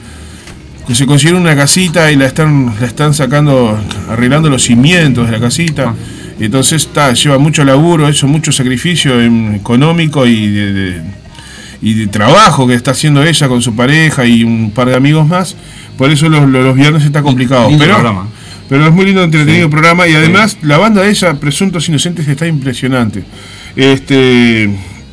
se 0.90 1.04
consiguieron 1.04 1.42
una 1.42 1.54
casita 1.54 2.10
y 2.10 2.16
la 2.16 2.24
están, 2.24 2.74
la 2.80 2.86
están 2.86 3.12
sacando, 3.12 3.78
arreglando 4.08 4.48
los 4.48 4.62
cimientos 4.62 5.26
de 5.26 5.32
la 5.32 5.40
casita. 5.40 5.94
Y 5.94 6.17
entonces 6.44 6.86
está, 6.86 7.12
lleva 7.12 7.38
mucho 7.38 7.64
laburo, 7.64 8.08
eso, 8.08 8.26
mucho 8.26 8.52
sacrificio 8.52 9.20
em, 9.20 9.54
económico 9.54 10.26
y 10.26 10.48
de, 10.48 10.72
de- 10.72 11.02
y 11.80 11.94
de 11.94 12.06
trabajo 12.08 12.66
que 12.66 12.74
está 12.74 12.90
haciendo 12.90 13.22
ella 13.24 13.46
con 13.48 13.62
su 13.62 13.74
pareja 13.76 14.24
y 14.26 14.42
un 14.44 14.70
par 14.72 14.88
de 14.88 14.96
amigos 14.96 15.26
más. 15.28 15.54
Por 15.96 16.10
eso 16.10 16.28
los, 16.28 16.48
los- 16.48 16.74
viernes 16.74 17.04
está 17.04 17.22
complicado. 17.22 17.68
Lindo 17.68 17.84
Pero, 17.84 17.94
programa. 17.96 18.28
pero 18.68 18.86
es 18.86 18.92
muy 18.92 19.04
lindo, 19.06 19.22
entretenido 19.22 19.64
el 19.64 19.70
programa. 19.70 20.06
Y 20.08 20.14
además, 20.14 20.58
la 20.62 20.76
banda 20.78 21.02
de 21.02 21.10
ella, 21.10 21.34
Presuntos 21.34 21.88
Inocentes, 21.88 22.26
está 22.26 22.46
impresionante. 22.46 23.22
Este 23.76 24.68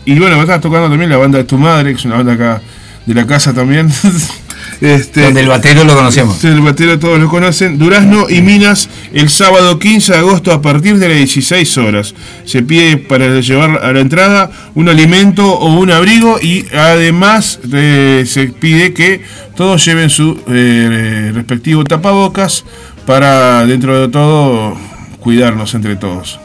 Y 0.06 0.18
bueno, 0.20 0.38
a 0.38 0.42
estar 0.42 0.60
tocando 0.62 0.90
también 0.90 1.10
la 1.10 1.18
banda 1.18 1.38
de 1.38 1.44
tu 1.44 1.58
madre, 1.58 1.92
que 1.92 2.00
es 2.00 2.06
una 2.06 2.16
banda 2.18 2.34
acá 2.34 2.62
de 3.06 3.14
la 3.14 3.26
casa 3.28 3.54
también. 3.54 3.90
este, 4.82 5.22
Donde 5.22 5.42
el 5.42 5.48
batero 5.48 5.84
lo 5.84 5.96
conocemos. 5.96 6.44
El 6.44 6.62
batero 6.62 7.00
todos 7.00 7.20
lo 7.20 7.30
conocen. 7.30 7.78
Durazno 7.78 8.30
y 8.30 8.42
Minas 8.42 8.90
el 9.14 9.30
sábado 9.30 9.80
15 9.80 10.14
de 10.14 10.18
agosto 10.20 10.52
a 10.52 10.62
partir 10.62 10.98
de 10.98 11.10
las 11.10 11.18
16 11.18 11.78
horas. 11.78 12.16
Se 12.46 12.62
pide 12.62 12.98
para 12.98 13.40
llevar 13.40 13.84
a 13.84 13.94
la 13.94 14.00
entrada 14.00 14.52
un 14.76 14.90
alimento 14.90 15.54
o 15.54 15.74
un 15.74 15.92
abrigo 15.92 16.38
y 16.42 16.66
además 16.76 17.60
eh, 17.72 18.26
se 18.28 18.48
pide 18.48 18.94
que 18.94 19.22
todos 19.56 19.86
lleven 19.86 20.10
su 20.10 20.40
eh, 20.48 21.32
respectivo 21.34 21.84
tapabocas 21.84 22.66
para 23.06 23.66
dentro 23.66 24.02
de 24.02 24.08
todo 24.10 24.78
cuidarnos 25.20 25.74
entre 25.74 25.96
todos. 25.96 26.40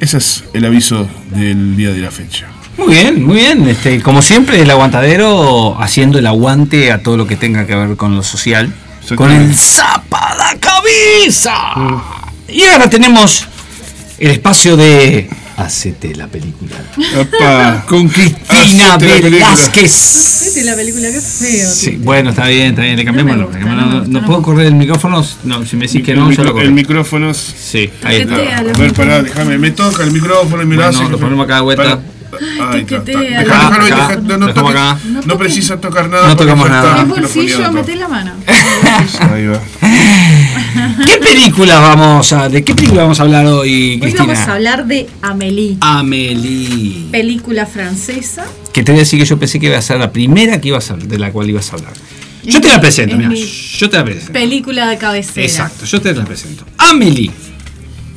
Ese 0.00 0.18
es 0.18 0.44
el 0.52 0.64
aviso 0.64 1.08
del 1.30 1.76
día 1.76 1.90
de 1.90 1.98
la 1.98 2.10
fecha. 2.10 2.51
Muy 2.76 2.94
bien, 2.94 3.24
muy 3.24 3.36
bien. 3.36 3.68
Este, 3.68 4.00
como 4.00 4.22
siempre, 4.22 4.60
el 4.60 4.70
aguantadero 4.70 5.80
haciendo 5.80 6.18
el 6.18 6.26
aguante 6.26 6.92
a 6.92 7.02
todo 7.02 7.16
lo 7.16 7.26
que 7.26 7.36
tenga 7.36 7.66
que 7.66 7.74
ver 7.74 7.96
con 7.96 8.16
lo 8.16 8.22
social. 8.22 8.72
Con 9.16 9.30
el 9.30 9.54
zapa 9.54 10.34
la 10.36 10.58
cabeza. 10.58 11.54
Y 12.48 12.62
ahora 12.64 12.88
tenemos 12.88 13.46
el 14.18 14.30
espacio 14.30 14.76
de 14.76 15.28
Hacete 15.56 16.14
la 16.14 16.28
película. 16.28 16.76
Opa. 17.18 17.84
Con 17.86 18.08
Cristina 18.08 18.46
Hacete 18.48 18.86
la 18.86 18.98
película. 18.98 19.30
Velázquez. 19.30 20.40
Viste 20.44 20.64
la 20.64 20.74
película, 20.74 21.08
qué 21.10 21.20
feo. 21.20 21.70
Sí, 21.70 21.98
bueno, 22.00 22.30
está 22.30 22.46
bien, 22.46 22.70
está 22.70 22.82
bien, 22.82 22.96
le 22.96 23.04
cambiamos 23.04 23.36
No 23.36 23.74
No, 23.76 24.04
no 24.04 24.24
puedo 24.24 24.42
correr 24.42 24.66
el 24.68 24.74
micrófono. 24.74 25.24
No, 25.44 25.64
si 25.66 25.76
me 25.76 25.86
decís 25.86 26.02
que 26.02 26.14
no, 26.14 26.30
yo 26.32 26.44
lo 26.44 26.52
corro. 26.52 26.64
el 26.64 26.72
micrófono. 26.72 27.34
Sí, 27.34 27.90
ahí 28.02 28.22
está. 28.22 28.36
A 28.36 28.62
ver, 28.62 28.92
pará, 28.94 29.22
déjame, 29.22 29.58
me 29.58 29.72
toca 29.72 30.04
el 30.04 30.12
micrófono 30.12 30.62
y 30.62 30.66
me 30.66 30.76
lo 30.76 30.86
hace. 30.86 31.08
lo 31.08 31.18
ponemos 31.18 31.44
acá 31.44 31.56
de 31.56 31.62
vuelta. 31.62 32.00
Está, 32.42 32.70
toquetea, 32.80 33.40
Acá, 33.40 34.18
no, 34.22 34.38
no 34.38 34.54
toques- 34.54 34.70
acá. 34.70 34.98
No 35.26 35.38
precisa 35.38 35.76
tocar 35.80 36.08
nada. 36.10 36.28
No 36.28 36.36
tocamos 36.36 36.68
nada. 36.68 37.00
el 37.02 37.06
bolsillo, 37.06 37.72
meté 37.72 37.96
la 37.96 38.08
mano. 38.08 38.32
Ahí 39.32 39.46
va. 39.46 39.60
¿Qué 41.06 41.16
película 41.18 41.78
vamos 41.80 42.32
a, 42.32 42.48
de 42.48 42.64
qué 42.64 42.74
película 42.74 43.02
vamos 43.02 43.20
a 43.20 43.22
hablar 43.24 43.46
hoy, 43.46 43.92
Hoy 43.94 44.00
Cristina? 44.00 44.24
vamos 44.26 44.48
a 44.48 44.52
hablar 44.54 44.86
de 44.86 45.08
Amélie, 45.22 45.76
Amelie. 45.80 47.06
película 47.10 47.66
francesa. 47.66 48.44
Que 48.72 48.82
te 48.82 48.92
voy 48.92 49.00
a 49.00 49.02
decir 49.02 49.18
que 49.18 49.24
yo 49.26 49.38
pensé 49.38 49.60
que 49.60 49.66
iba 49.66 49.78
a 49.78 49.82
ser 49.82 49.98
la 49.98 50.10
primera 50.12 50.60
que 50.60 50.68
ibas 50.68 50.90
a, 50.90 50.96
de 50.96 51.18
la 51.18 51.30
cual 51.30 51.48
ibas 51.50 51.70
a 51.72 51.76
hablar. 51.76 51.92
Yo 52.44 52.60
te 52.60 52.68
la 52.68 52.80
presento, 52.80 53.12
Es 53.14 53.18
mira. 53.18 53.30
mi 53.30 53.44
Yo 53.78 53.88
te 53.90 53.96
la 53.98 54.04
presento. 54.04 54.32
Película 54.32 54.88
de 54.88 54.98
cabecera. 54.98 55.46
Exacto, 55.46 55.84
yo 55.84 56.00
te 56.00 56.12
la 56.14 56.24
presento. 56.24 56.64
Amélie, 56.78 57.30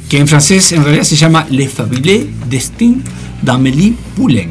que 0.10 0.18
en 0.18 0.28
francés 0.28 0.72
en 0.72 0.84
realidad 0.84 1.04
se 1.04 1.16
llama 1.16 1.46
Le 1.50 1.68
Fabuleux 1.68 2.26
Destin 2.50 3.04
d'Amélie 3.46 3.96
Poulain. 4.16 4.50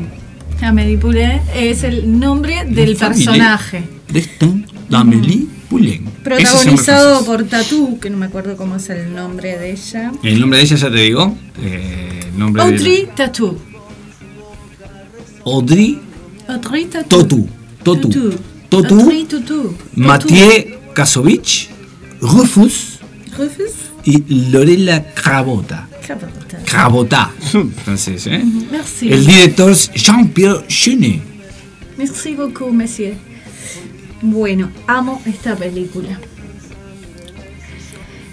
Amélie 0.62 0.96
Poulain 0.96 1.40
es 1.54 1.82
el 1.84 2.18
nombre 2.18 2.64
del 2.64 2.96
personaje. 2.96 3.82
Destin 4.08 4.64
d'Amélie 4.88 5.46
Poulain. 5.68 6.04
Es 6.06 6.22
Protagonizado 6.22 7.24
por 7.24 7.44
Tatou, 7.44 7.98
que 8.00 8.08
no 8.10 8.16
me 8.16 8.26
acuerdo 8.26 8.56
cómo 8.56 8.76
es 8.76 8.88
el 8.90 9.12
nombre 9.14 9.58
de 9.58 9.72
ella. 9.72 10.12
El 10.22 10.40
nombre 10.40 10.58
de 10.58 10.64
ella 10.64 10.76
ya 10.76 10.90
te 10.90 10.96
digo. 10.96 11.36
eh, 11.62 12.20
el 12.32 12.38
nombre 12.38 12.62
de- 12.64 12.68
Audrey 12.70 13.08
Tatou. 13.14 13.58
Audrey 15.44 16.00
Audrey 16.48 16.84
Tatou. 16.86 17.20
Totu. 17.22 17.48
Totu. 17.82 18.32
Totu. 18.70 19.00
Audrey. 19.02 19.76
Mathieu 19.96 20.78
Kasovich, 20.94 21.68
Rufus 22.20 22.98
Rufus 23.36 23.72
y 24.04 24.50
Lorela 24.50 25.04
Crabota. 25.14 25.88
Cabota. 26.66 27.30
Francés, 27.84 28.26
¿eh? 28.30 28.42
Merci. 28.70 29.12
El 29.12 29.26
director 29.26 29.70
es 29.70 29.90
Jean-Pierre 29.92 30.66
Chenet. 30.68 31.20
Merci 31.96 32.34
beaucoup, 32.34 32.70
monsieur. 32.70 33.14
Bueno, 34.20 34.70
amo 34.86 35.20
esta 35.26 35.54
película. 35.54 36.18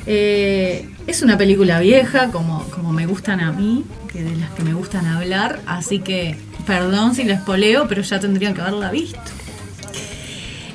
Eh, 0.05 0.87
es 1.07 1.21
una 1.21 1.37
película 1.37 1.79
vieja, 1.79 2.31
como, 2.31 2.63
como 2.69 2.91
me 2.91 3.05
gustan 3.05 3.39
a 3.39 3.51
mí, 3.51 3.85
que 4.11 4.23
de 4.23 4.35
las 4.35 4.51
que 4.51 4.63
me 4.63 4.73
gustan 4.73 5.05
hablar, 5.05 5.59
así 5.65 5.99
que 5.99 6.35
perdón 6.65 7.15
si 7.15 7.23
les 7.23 7.39
poleo, 7.41 7.87
pero 7.87 8.01
ya 8.01 8.19
tendrían 8.19 8.53
que 8.53 8.61
haberla 8.61 8.91
visto. 8.91 9.19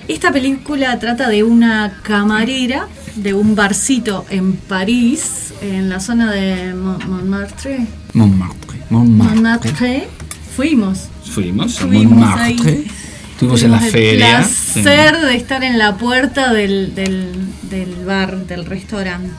Esta 0.08 0.30
película 0.32 0.98
trata 0.98 1.28
de 1.28 1.42
una 1.42 2.00
camarera 2.02 2.86
de 3.16 3.34
un 3.34 3.54
barcito 3.54 4.24
en 4.30 4.52
París, 4.52 5.45
en 5.60 5.88
la 5.88 6.00
zona 6.00 6.30
de 6.32 6.74
Mon- 6.74 6.98
Montmartre. 7.08 7.86
Montmartre. 8.12 8.78
Montmartre. 8.90 9.34
Montmartre. 9.34 10.08
Fuimos. 10.54 11.08
Fuimos 11.24 11.80
a 11.80 11.86
Montmartre. 11.86 12.84
Estuvimos 13.32 13.62
en 13.62 13.70
la 13.72 13.80
feria. 13.80 14.38
El 14.38 14.44
placer 14.44 15.16
de 15.20 15.34
estar 15.36 15.62
en 15.64 15.76
la 15.78 15.96
puerta 15.96 16.52
del, 16.52 16.94
del, 16.94 17.32
del 17.70 18.04
bar, 18.06 18.46
del 18.46 18.64
restaurante 18.64 19.30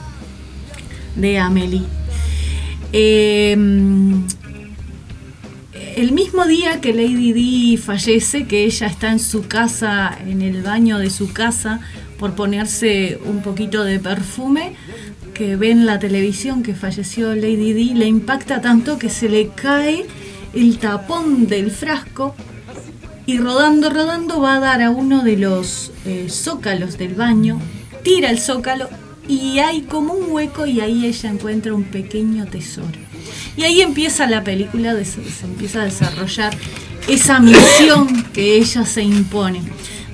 de 1.16 1.38
Amelie. 1.38 1.82
Eh, 2.92 3.52
el 5.96 6.12
mismo 6.12 6.46
día 6.46 6.80
que 6.80 6.94
Lady 6.94 7.32
Di 7.32 7.76
fallece, 7.76 8.46
que 8.46 8.64
ella 8.64 8.86
está 8.86 9.10
en 9.10 9.18
su 9.18 9.48
casa, 9.48 10.16
en 10.26 10.42
el 10.42 10.62
baño 10.62 10.98
de 10.98 11.10
su 11.10 11.32
casa, 11.32 11.80
por 12.18 12.34
ponerse 12.34 13.18
un 13.24 13.42
poquito 13.42 13.84
de 13.84 13.98
perfume, 13.98 14.74
que 15.38 15.54
ve 15.54 15.70
en 15.70 15.86
la 15.86 16.00
televisión 16.00 16.64
que 16.64 16.74
falleció 16.74 17.32
Lady 17.32 17.72
Di, 17.72 17.94
le 17.94 18.06
impacta 18.06 18.60
tanto 18.60 18.98
que 18.98 19.08
se 19.08 19.28
le 19.28 19.50
cae 19.50 20.04
el 20.52 20.78
tapón 20.78 21.46
del 21.46 21.70
frasco 21.70 22.34
y 23.24 23.38
rodando, 23.38 23.88
rodando 23.88 24.40
va 24.40 24.56
a 24.56 24.60
dar 24.60 24.82
a 24.82 24.90
uno 24.90 25.22
de 25.22 25.36
los 25.36 25.92
eh, 26.06 26.26
zócalos 26.28 26.98
del 26.98 27.14
baño, 27.14 27.60
tira 28.02 28.30
el 28.30 28.40
zócalo 28.40 28.88
y 29.28 29.60
hay 29.60 29.82
como 29.82 30.14
un 30.14 30.32
hueco 30.32 30.66
y 30.66 30.80
ahí 30.80 31.06
ella 31.06 31.30
encuentra 31.30 31.72
un 31.72 31.84
pequeño 31.84 32.46
tesoro. 32.46 32.98
Y 33.56 33.62
ahí 33.62 33.80
empieza 33.80 34.26
la 34.26 34.42
película, 34.42 34.92
se 35.04 35.46
empieza 35.46 35.82
a 35.82 35.84
desarrollar 35.84 36.52
esa 37.06 37.38
misión 37.38 38.24
que 38.32 38.56
ella 38.56 38.84
se 38.84 39.04
impone. 39.04 39.62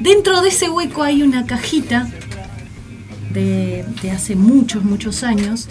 Dentro 0.00 0.42
de 0.42 0.50
ese 0.50 0.68
hueco 0.68 1.02
hay 1.02 1.22
una 1.22 1.46
cajita 1.46 2.10
de, 3.34 3.84
hace 4.10 4.36
muchos, 4.36 4.84
muchos 4.84 5.22
años, 5.22 5.68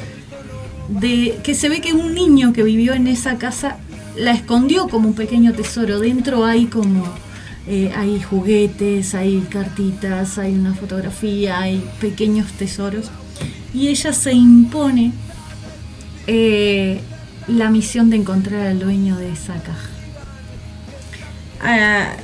de 0.90 1.40
que 1.44 1.56
se 1.56 1.70
ve 1.70 1.82
que 1.82 1.94
un 1.94 2.14
niño 2.14 2.54
que 2.54 2.62
vivió 2.64 2.94
en 2.94 3.08
esa 3.08 3.38
casa 3.38 3.78
la 4.16 4.32
escondió 4.32 4.90
como 4.90 5.10
un 5.10 5.16
pequeño 5.16 5.54
tesoro. 5.54 6.00
Dentro 6.00 6.46
hay 6.46 6.66
como 6.66 7.04
eh, 7.66 7.92
hay 7.96 8.22
juguetes, 8.22 9.16
hay 9.16 9.40
cartitas, 9.50 10.38
hay 10.38 10.54
una 10.54 10.74
fotografía, 10.74 11.60
hay 11.60 11.84
pequeños 12.00 12.52
tesoros. 12.52 13.10
Y 13.74 13.88
ella 13.88 14.14
se 14.14 14.34
impone 14.34 15.14
eh, 16.28 17.00
la 17.48 17.70
misión 17.70 18.10
de 18.10 18.18
encontrar 18.18 18.68
al 18.68 18.80
dueño 18.80 19.16
de 19.18 19.32
esa 19.32 19.56
caja. 19.56 19.93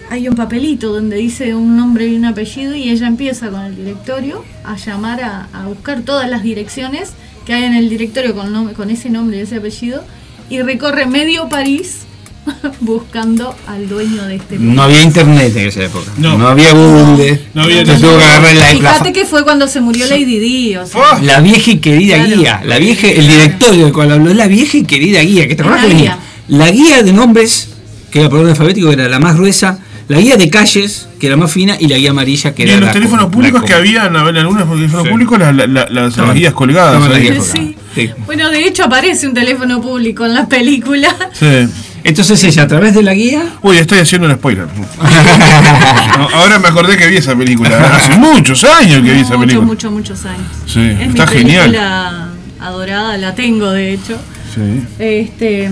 Hay 0.10 0.28
un 0.28 0.36
papelito 0.36 0.92
donde 0.92 1.16
dice 1.18 1.56
un 1.56 1.78
nombre 1.78 2.08
y 2.08 2.16
un 2.16 2.26
apellido 2.26 2.76
y 2.76 2.90
ella 2.90 3.08
empieza 3.08 3.50
con 3.50 3.62
el 3.62 3.76
directorio 3.76 4.44
a 4.66 4.76
llamar 4.76 5.22
a, 5.24 5.48
a 5.54 5.66
buscar 5.68 6.02
todas 6.02 6.30
las 6.30 6.44
direcciones 6.44 7.12
que 7.46 7.54
hay 7.54 7.64
en 7.64 7.74
el 7.76 7.90
directorio 7.90 8.36
con, 8.36 8.54
nom- 8.54 8.74
con 8.74 8.90
ese 8.90 9.10
nombre 9.10 9.38
y 9.38 9.42
ese 9.42 9.56
apellido 9.58 10.04
y 10.50 10.62
recorre 10.62 11.06
medio 11.06 11.48
París 11.48 12.00
buscando 12.82 13.56
al 13.68 13.88
dueño 13.88 14.26
de 14.26 14.36
este 14.38 14.58
No 14.60 14.84
había 14.84 15.04
internet 15.04 15.56
en 15.56 15.68
esa 15.68 15.84
época. 15.86 16.12
No. 16.18 16.38
No, 16.38 16.48
había 16.48 16.72
Google. 16.74 17.42
No 17.54 17.64
había 17.64 17.82
Entonces 17.82 18.04
la, 18.10 18.54
la, 18.54 18.66
Fíjate 18.66 19.14
que 19.14 19.26
fue 19.26 19.44
cuando 19.44 19.68
se 19.68 19.80
murió 19.82 20.06
Lady 20.08 20.40
Di, 20.40 20.76
o 20.78 20.86
sea, 20.86 21.00
¡Oh! 21.02 21.20
la 21.24 21.40
vieja 21.40 21.72
y 21.72 21.78
querida 21.78 22.16
Claro. 22.24 22.36
guía. 22.38 22.62
La 22.66 22.78
vieja, 22.78 23.08
el 23.08 23.28
directorio 23.28 23.84
del 23.86 23.94
cual 23.94 24.12
habló, 24.12 24.34
la 24.34 24.48
vieja 24.48 24.78
y 24.78 24.84
querida 24.84 25.22
guía. 25.22 25.48
¿Qué 25.48 25.56
te 25.56 25.64
La 25.64 25.70
acuerdas 25.70 25.88
que 25.88 25.94
venía? 25.96 26.18
guía. 26.48 26.58
La 26.58 26.72
guía 26.72 27.04
de 27.04 27.14
nombres, 27.14 27.70
que 28.12 28.20
era 28.22 28.30
por 28.30 28.40
orden 28.40 28.52
alfabético, 28.52 28.88
que 28.88 28.94
era 28.94 29.08
la 29.08 29.20
más 29.20 29.36
gruesa. 29.36 29.80
La 30.08 30.18
guía 30.20 30.38
de 30.38 30.50
calles, 30.50 31.08
que 31.20 31.28
era 31.28 31.38
más 31.38 31.52
fina. 31.52 31.76
Y 31.80 31.88
la 31.88 31.98
guía 31.98 32.10
amarilla, 32.10 32.56
que 32.56 32.64
Y 32.64 32.66
era 32.66 32.74
en 32.74 32.80
los 32.80 32.88
la 32.88 32.94
teléfonos 32.94 33.26
co- 33.26 33.32
públicos 33.32 33.62
que 33.64 33.74
co- 33.74 33.78
había, 33.78 34.06
en 34.08 34.16
algunos 34.16 34.68
teléfonos 34.68 35.04
Sí. 35.06 35.10
públicos, 35.12 35.38
la- 35.40 35.52
la- 35.52 35.68
la- 35.68 35.88
las, 35.90 36.18
las 36.18 36.34
guías 36.34 36.54
colgadas. 36.54 36.96
estaban 36.96 37.10
las 37.10 37.20
ahí. 37.20 37.30
guías 37.32 37.46
Sí. 37.46 37.76
Sí. 37.94 38.10
Bueno, 38.26 38.50
de 38.50 38.66
hecho 38.68 38.86
aparece 38.86 39.28
un 39.28 39.34
teléfono 39.36 39.80
público 39.82 40.26
en 40.26 40.34
la 40.34 40.48
película. 40.48 41.16
Sí. 41.34 41.68
Entonces 42.04 42.44
ella, 42.44 42.64
a 42.64 42.68
través 42.68 42.94
de 42.96 43.04
la 43.04 43.14
guía, 43.14 43.44
Uy, 43.62 43.78
estoy 43.78 44.00
haciendo 44.00 44.28
un 44.28 44.34
spoiler. 44.36 44.66
No, 46.18 46.30
ahora 46.30 46.60
me 46.60 46.68
acordé 46.70 46.98
que 46.98 47.08
vi 47.08 47.18
esa 47.18 47.36
película. 47.36 47.70
Hace 47.96 48.16
muchos 48.18 48.64
años 48.64 49.04
que 49.04 49.14
vi 49.14 49.20
esa 49.20 49.38
Muchos, 49.38 49.40
película. 49.42 49.66
muchos, 49.68 49.92
muchos 49.92 50.26
años. 50.26 50.48
Sí, 50.66 50.80
Es 51.00 51.10
está 51.10 51.26
mi 51.28 51.32
genial. 51.34 51.62
película 51.72 52.30
adorada, 52.60 53.18
la 53.18 53.36
tengo 53.36 53.70
de 53.72 53.94
hecho. 53.94 54.18
Sí. 54.56 54.82
Este 54.98 55.70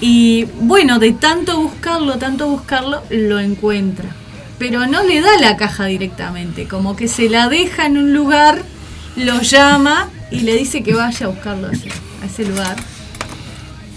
y 0.00 0.44
bueno, 0.60 0.98
de 0.98 1.12
tanto 1.12 1.60
buscarlo, 1.60 2.18
tanto 2.18 2.48
buscarlo, 2.48 3.02
lo 3.10 3.40
encuentra. 3.40 4.10
Pero 4.58 4.86
no 4.86 5.02
le 5.02 5.20
da 5.20 5.38
la 5.40 5.56
caja 5.56 5.86
directamente, 5.86 6.66
como 6.66 6.96
que 6.96 7.08
se 7.08 7.28
la 7.28 7.48
deja 7.48 7.86
en 7.86 7.98
un 7.98 8.12
lugar, 8.12 8.62
lo 9.16 9.40
llama 9.40 10.08
y 10.30 10.40
le 10.40 10.56
dice 10.56 10.82
que 10.82 10.94
vaya 10.94 11.26
a 11.26 11.28
buscarlo 11.30 11.68
a 11.68 11.72
ese, 11.72 11.88
a 12.22 12.26
ese 12.26 12.44
lugar. 12.44 12.76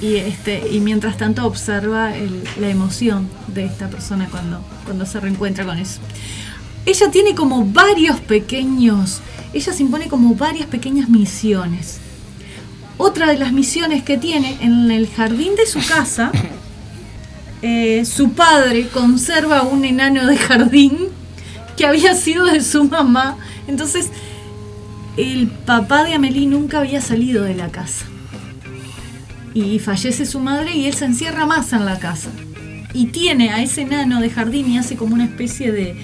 Y 0.02 0.16
este 0.16 0.68
y 0.72 0.80
mientras 0.80 1.18
tanto 1.18 1.46
observa 1.46 2.12
la 2.60 2.70
emoción 2.70 3.30
de 3.48 3.66
esta 3.66 3.88
persona 3.88 4.28
cuando, 4.32 4.64
cuando 4.86 5.06
se 5.06 5.20
reencuentra 5.20 5.66
con 5.66 5.78
eso. 5.78 6.00
Ella 6.86 7.12
tiene 7.12 7.36
como 7.36 7.66
varios 7.66 8.20
pequeños, 8.20 9.20
ella 9.54 9.72
se 9.72 9.84
impone 9.84 10.08
como 10.08 10.34
varias 10.34 10.66
pequeñas 10.66 11.10
misiones. 11.10 12.00
Otra 13.04 13.32
de 13.32 13.40
las 13.40 13.52
misiones 13.52 14.04
que 14.04 14.20
tiene 14.20 14.60
en 14.62 14.92
el 14.92 15.10
jardín 15.10 15.56
de 15.56 15.66
su 15.66 15.80
casa, 15.84 16.32
eh, 17.64 18.06
su 18.06 18.34
padre 18.34 18.90
conserva 18.90 19.64
un 19.64 19.86
enano 19.86 20.28
de 20.28 20.38
jardín 20.38 21.08
que 21.76 21.88
había 21.88 22.14
sido 22.14 22.46
de 22.46 22.62
su 22.62 22.84
mamá. 22.84 23.38
Entonces, 23.66 24.12
el 25.18 25.48
papá 25.48 26.04
de 26.04 26.14
Amelie 26.14 26.46
nunca 26.46 26.78
había 26.78 27.02
salido 27.02 27.44
de 27.44 27.56
la 27.56 27.70
casa. 27.70 28.06
Y 29.56 29.80
fallece 29.80 30.28
su 30.28 30.40
madre 30.40 30.76
y 30.76 30.86
él 30.86 30.94
se 30.94 31.06
encierra 31.06 31.48
más 31.48 31.74
en 31.74 31.86
la 31.86 31.98
casa. 31.98 32.30
Y 32.94 33.08
tiene 33.08 33.50
a 33.50 33.64
ese 33.64 33.82
enano 33.82 34.22
de 34.22 34.30
jardín 34.30 34.70
y 34.70 34.78
hace 34.78 34.96
como 34.96 35.16
una 35.16 35.26
especie 35.26 35.72
de. 35.72 35.96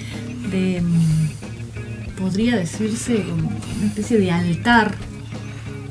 de, 0.50 0.80
mm, 0.80 2.18
podría 2.20 2.56
decirse 2.56 3.22
como 3.22 3.50
una 3.50 3.86
especie 3.86 4.18
de 4.18 4.32
altar 4.32 4.96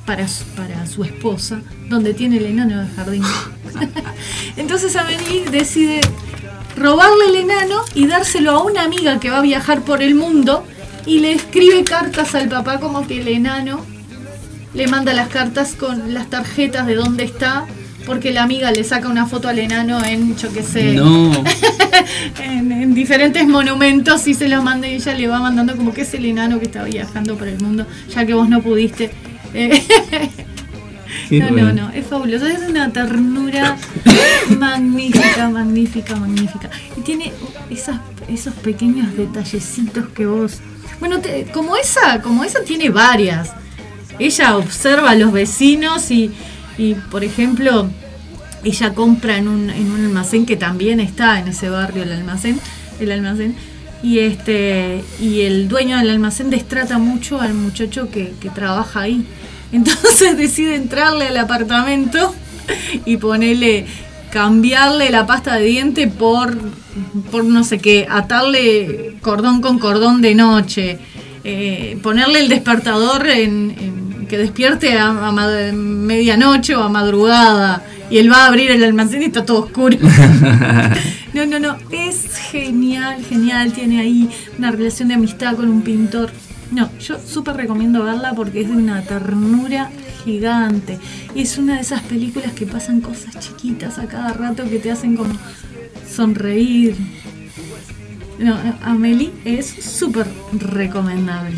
para 0.07 0.25
su, 0.29 0.45
para 0.55 0.87
su 0.87 1.03
esposa, 1.03 1.61
donde 1.89 2.13
tiene 2.13 2.37
el 2.37 2.45
enano 2.45 2.81
de 2.81 2.87
jardín. 2.95 3.23
Entonces 4.57 4.95
Amelie 4.95 5.43
decide 5.51 5.99
robarle 6.77 7.25
el 7.27 7.35
enano 7.35 7.81
y 7.93 8.07
dárselo 8.07 8.51
a 8.51 8.63
una 8.63 8.83
amiga 8.83 9.19
que 9.19 9.29
va 9.29 9.39
a 9.39 9.41
viajar 9.41 9.81
por 9.81 10.01
el 10.01 10.15
mundo 10.15 10.63
y 11.05 11.19
le 11.19 11.33
escribe 11.33 11.83
cartas 11.83 12.35
al 12.35 12.47
papá 12.47 12.79
como 12.79 13.05
que 13.05 13.19
el 13.19 13.27
enano 13.27 13.85
le 14.73 14.87
manda 14.87 15.13
las 15.13 15.27
cartas 15.27 15.75
con 15.75 16.13
las 16.13 16.29
tarjetas 16.29 16.87
de 16.87 16.95
dónde 16.95 17.25
está, 17.25 17.65
porque 18.05 18.31
la 18.31 18.43
amiga 18.43 18.71
le 18.71 18.85
saca 18.85 19.09
una 19.09 19.25
foto 19.25 19.49
al 19.49 19.59
enano 19.59 20.05
en, 20.05 20.37
yo 20.37 20.53
qué 20.53 20.63
sé, 20.63 20.93
no. 20.93 21.33
en, 22.41 22.71
en 22.71 22.93
diferentes 22.93 23.45
monumentos 23.45 24.25
y 24.27 24.33
se 24.33 24.47
los 24.47 24.63
manda 24.63 24.87
y 24.87 24.95
ella 24.95 25.13
le 25.15 25.27
va 25.27 25.39
mandando 25.39 25.75
como 25.75 25.93
que 25.93 26.01
es 26.01 26.13
el 26.13 26.23
enano 26.25 26.59
que 26.59 26.65
está 26.65 26.85
viajando 26.85 27.35
por 27.35 27.49
el 27.49 27.59
mundo, 27.59 27.85
ya 28.13 28.25
que 28.25 28.33
vos 28.33 28.47
no 28.47 28.61
pudiste. 28.61 29.11
Eh, 31.29 31.39
no, 31.39 31.49
no, 31.49 31.73
no, 31.73 31.89
es 31.89 32.05
fabuloso, 32.05 32.45
es 32.45 32.59
una 32.69 32.91
ternura 32.93 33.75
magnífica, 34.57 35.49
magnífica, 35.49 36.15
magnífica. 36.15 36.69
Y 36.97 37.01
tiene 37.01 37.33
esas, 37.69 37.99
esos 38.29 38.53
pequeños 38.53 39.15
detallecitos 39.17 40.07
que 40.09 40.25
vos... 40.25 40.59
Bueno, 40.99 41.19
te- 41.19 41.45
como 41.53 41.75
esa, 41.75 42.21
como 42.21 42.43
esa 42.43 42.63
tiene 42.63 42.89
varias. 42.89 43.51
Ella 44.19 44.55
observa 44.57 45.11
a 45.11 45.15
los 45.15 45.31
vecinos 45.33 46.11
y, 46.11 46.31
y, 46.77 46.93
por 46.93 47.23
ejemplo, 47.25 47.89
ella 48.63 48.93
compra 48.93 49.37
en 49.37 49.47
un, 49.47 49.69
en 49.69 49.91
un 49.91 50.05
almacén 50.05 50.45
que 50.45 50.55
también 50.55 50.99
está 50.99 51.39
en 51.39 51.49
ese 51.49 51.69
barrio 51.69 52.03
el 52.03 52.11
almacén, 52.13 52.59
el 52.99 53.11
almacén, 53.11 53.55
y 54.01 54.19
este, 54.19 55.03
y 55.19 55.41
el 55.41 55.67
dueño 55.67 55.97
del 55.97 56.09
almacén 56.11 56.49
destrata 56.49 56.99
mucho 56.99 57.41
al 57.41 57.53
muchacho 57.53 58.09
que, 58.09 58.33
que 58.39 58.49
trabaja 58.49 59.01
ahí. 59.01 59.25
Entonces 59.71 60.37
decide 60.43 60.75
entrarle 60.75 61.27
al 61.27 61.37
apartamento 61.37 62.33
y 63.05 63.17
ponerle, 63.17 63.85
cambiarle 64.31 65.09
la 65.09 65.25
pasta 65.25 65.55
de 65.55 65.65
diente 65.65 66.07
por, 66.07 66.57
por 67.31 67.43
no 67.45 67.63
sé 67.63 67.77
qué, 67.79 68.07
atarle 68.09 69.15
cordón 69.21 69.61
con 69.61 69.79
cordón 69.79 70.21
de 70.21 70.35
noche, 70.35 70.99
eh, 71.43 71.97
ponerle 72.03 72.39
el 72.41 72.49
despertador 72.49 73.27
en, 73.27 73.71
en- 73.79 74.07
que 74.27 74.37
despierte 74.37 74.97
a, 74.97 75.07
a 75.07 75.31
medianoche 75.71 76.75
o 76.75 76.83
a 76.83 76.89
madrugada 76.89 77.81
y 78.09 78.17
él 78.17 78.29
va 78.29 78.43
a 78.43 78.47
abrir 78.47 78.71
el 78.71 78.83
almacén 78.83 79.21
y 79.21 79.25
está 79.25 79.45
todo 79.45 79.65
oscuro. 79.65 79.97
No, 81.33 81.45
no, 81.45 81.59
no, 81.59 81.77
es 81.91 82.35
genial, 82.51 83.23
genial. 83.23 83.71
Tiene 83.71 83.99
ahí 84.01 84.27
una 84.57 84.71
relación 84.71 85.09
de 85.09 85.13
amistad 85.15 85.55
con 85.55 85.69
un 85.69 85.83
pintor. 85.83 86.31
No, 86.71 86.89
yo 86.99 87.17
súper 87.19 87.55
recomiendo 87.55 88.03
verla 88.03 88.33
porque 88.35 88.61
es 88.61 88.69
de 88.69 88.75
una 88.75 89.01
ternura 89.01 89.89
gigante. 90.25 90.99
Y 91.33 91.41
es 91.43 91.57
una 91.57 91.75
de 91.75 91.81
esas 91.81 92.01
películas 92.01 92.51
que 92.51 92.65
pasan 92.65 92.99
cosas 93.01 93.39
chiquitas 93.39 93.99
a 93.99 94.07
cada 94.07 94.33
rato 94.33 94.69
que 94.69 94.79
te 94.79 94.91
hacen 94.91 95.15
como 95.15 95.33
sonreír. 96.13 96.95
No, 98.39 98.57
Amelie 98.83 99.31
es 99.45 99.65
súper 99.67 100.27
recomendable. 100.53 101.55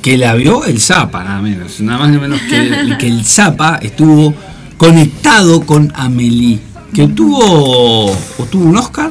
que 0.00 0.16
la 0.16 0.34
vio 0.34 0.64
el 0.64 0.80
Zapa, 0.80 1.24
nada 1.24 1.42
menos. 1.42 1.80
Nada 1.80 1.98
más 1.98 2.10
ni 2.10 2.18
menos 2.18 2.40
que 2.42 2.56
el, 2.56 2.98
que 2.98 3.08
el 3.08 3.24
Zapa 3.24 3.78
estuvo 3.82 4.34
conectado 4.76 5.64
con 5.66 5.92
Amelie. 5.96 6.60
Que 6.92 7.02
obtuvo, 7.02 8.12
obtuvo 8.38 8.64
un 8.64 8.76
Oscar. 8.76 9.10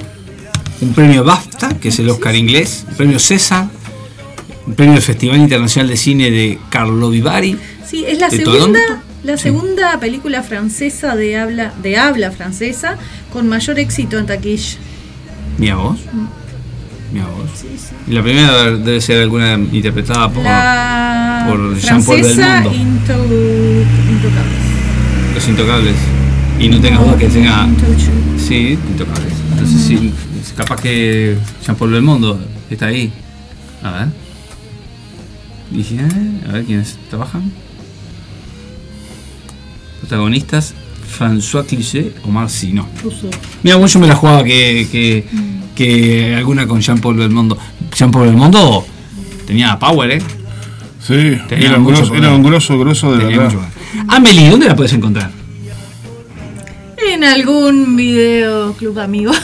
un 0.82 0.94
premio 0.94 1.24
BAFTA, 1.24 1.78
que 1.80 1.90
es 1.90 2.00
el 2.00 2.10
Oscar 2.10 2.36
inglés, 2.36 2.86
un 2.90 2.96
premio 2.96 3.20
César, 3.20 3.68
un 4.66 4.76
premio 4.76 4.94
del 4.94 5.04
Festival 5.04 5.38
Internacional 5.40 5.90
de 5.90 5.98
Cine 5.98 6.32
de 6.32 6.60
Carlo 6.70 7.10
Vivari. 7.10 7.58
Sí, 7.86 8.06
es 8.08 8.20
la 8.20 8.30
¿De 8.30 8.38
segunda, 8.38 8.80
Toronto? 8.88 9.04
la 9.24 9.38
segunda 9.38 10.00
película 10.00 10.42
francesa 10.44 11.16
de 11.16 11.38
habla, 11.38 11.74
de 11.82 11.98
habla 11.98 12.32
francesa 12.32 12.98
con 13.32 13.48
mayor 13.48 13.80
éxito 13.80 14.18
en 14.18 14.26
taquilla. 14.26 14.78
Mira 15.58 15.76
vos. 15.76 16.00
Mira 17.12 17.26
vos. 17.28 17.50
La 18.08 18.24
primera 18.24 18.72
debe 18.72 19.02
ser 19.02 19.22
alguna 19.22 19.54
interpretada 19.54 20.30
por 20.30 20.44
La 20.44 21.46
por 21.48 21.78
Jean-Paul 21.78 22.22
Belmondo. 22.22 22.74
Into, 22.74 23.14
Intocables. 24.10 25.36
Los 25.36 25.48
Intocables. 25.48 25.96
Y 26.60 26.70
no 26.70 26.80
tengas 26.80 27.04
duda 27.04 27.18
que 27.18 27.28
tenga. 27.28 27.68
Sí, 28.38 28.80
Intocables. 28.90 29.34
Entonces, 29.52 29.82
sí, 29.82 30.14
capaz 30.56 30.82
que 30.82 31.38
Jean-Paul 31.66 31.92
Belmondo 31.92 32.40
está 32.70 32.88
ahí. 32.88 33.12
A 33.84 33.92
ver. 33.92 34.23
Dije, 35.74 35.96
eh, 35.96 36.48
a 36.48 36.52
ver 36.54 36.66
quiénes 36.66 36.98
trabajan. 37.10 37.52
Protagonistas: 40.02 40.76
François 41.18 41.66
Cliché, 41.66 42.14
Omar 42.24 42.50
Sy. 42.50 42.74
No. 42.74 42.86
Puso. 43.02 43.30
Mira, 43.64 43.78
vos 43.78 43.92
yo 43.92 44.00
me 44.00 44.08
la 44.08 44.16
jugaba 44.16 44.44
que, 44.44 44.88
que, 44.92 45.26
que 45.76 46.36
alguna 46.36 46.68
con 46.68 46.80
Jean-Paul 46.80 47.18
Belmondo. 47.18 47.58
Jean-Paul 47.96 48.28
Belmondo 48.28 48.86
tenía 49.48 49.80
power, 49.80 50.12
¿eh? 50.12 50.22
Sí, 51.00 51.38
Tenía 51.50 51.70
era 51.70 51.78
un, 51.80 51.86
grosso, 51.86 52.16
era 52.16 52.34
un 52.34 52.44
grosso, 52.44 52.80
grosso 52.80 53.12
de 53.12 53.26
Tenía 53.26 53.40
verdad. 53.40 53.68
Amelie, 54.08 54.50
¿dónde 54.50 54.68
la 54.68 54.76
puedes 54.76 54.94
encontrar? 54.94 55.32
En 56.98 57.24
algún 57.24 57.96
video 57.98 58.74
club 58.74 59.00
amigo. 59.00 59.34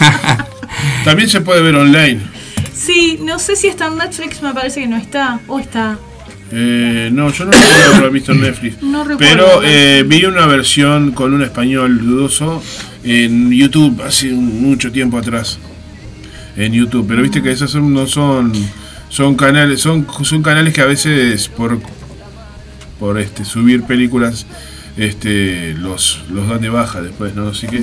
También 1.04 1.28
se 1.28 1.40
puede 1.40 1.62
ver 1.62 1.74
online. 1.74 2.29
Sí, 2.90 3.18
no 3.22 3.38
sé 3.38 3.56
si 3.56 3.68
está 3.68 3.86
en 3.86 3.96
Netflix, 3.98 4.42
me 4.42 4.52
parece 4.54 4.80
que 4.80 4.86
no 4.88 4.96
está. 4.96 5.40
O 5.46 5.58
está. 5.58 5.98
Eh, 6.52 7.10
no, 7.12 7.30
yo 7.32 7.44
no 7.44 7.52
recuerdo 7.52 8.10
visto 8.10 8.32
en 8.32 8.40
Netflix. 8.42 8.82
No 8.82 9.04
recuerdo. 9.04 9.18
Pero 9.18 9.62
eh, 9.62 10.04
vi 10.06 10.24
una 10.24 10.46
versión 10.46 11.12
con 11.12 11.32
un 11.32 11.42
español 11.42 11.98
dudoso 12.04 12.62
en 13.04 13.50
YouTube 13.52 14.02
hace 14.02 14.30
mucho 14.32 14.90
tiempo 14.90 15.18
atrás. 15.18 15.58
En 16.56 16.72
YouTube. 16.72 17.06
Pero 17.08 17.22
viste 17.22 17.42
que 17.42 17.52
esas 17.52 17.70
son- 17.70 17.94
no 17.94 18.06
son. 18.06 18.52
Son 19.08 19.34
canales. 19.36 19.80
Son, 19.80 20.06
son 20.22 20.42
canales 20.42 20.74
que 20.74 20.80
a 20.80 20.86
veces 20.86 21.48
por 21.48 21.78
por 22.98 23.18
este 23.18 23.44
subir 23.46 23.84
películas 23.84 24.44
este 24.98 25.72
los, 25.74 26.20
los 26.30 26.46
dan 26.48 26.60
de 26.60 26.68
baja 26.68 27.00
después, 27.00 27.34
¿no? 27.34 27.48
Así 27.48 27.66
que 27.66 27.82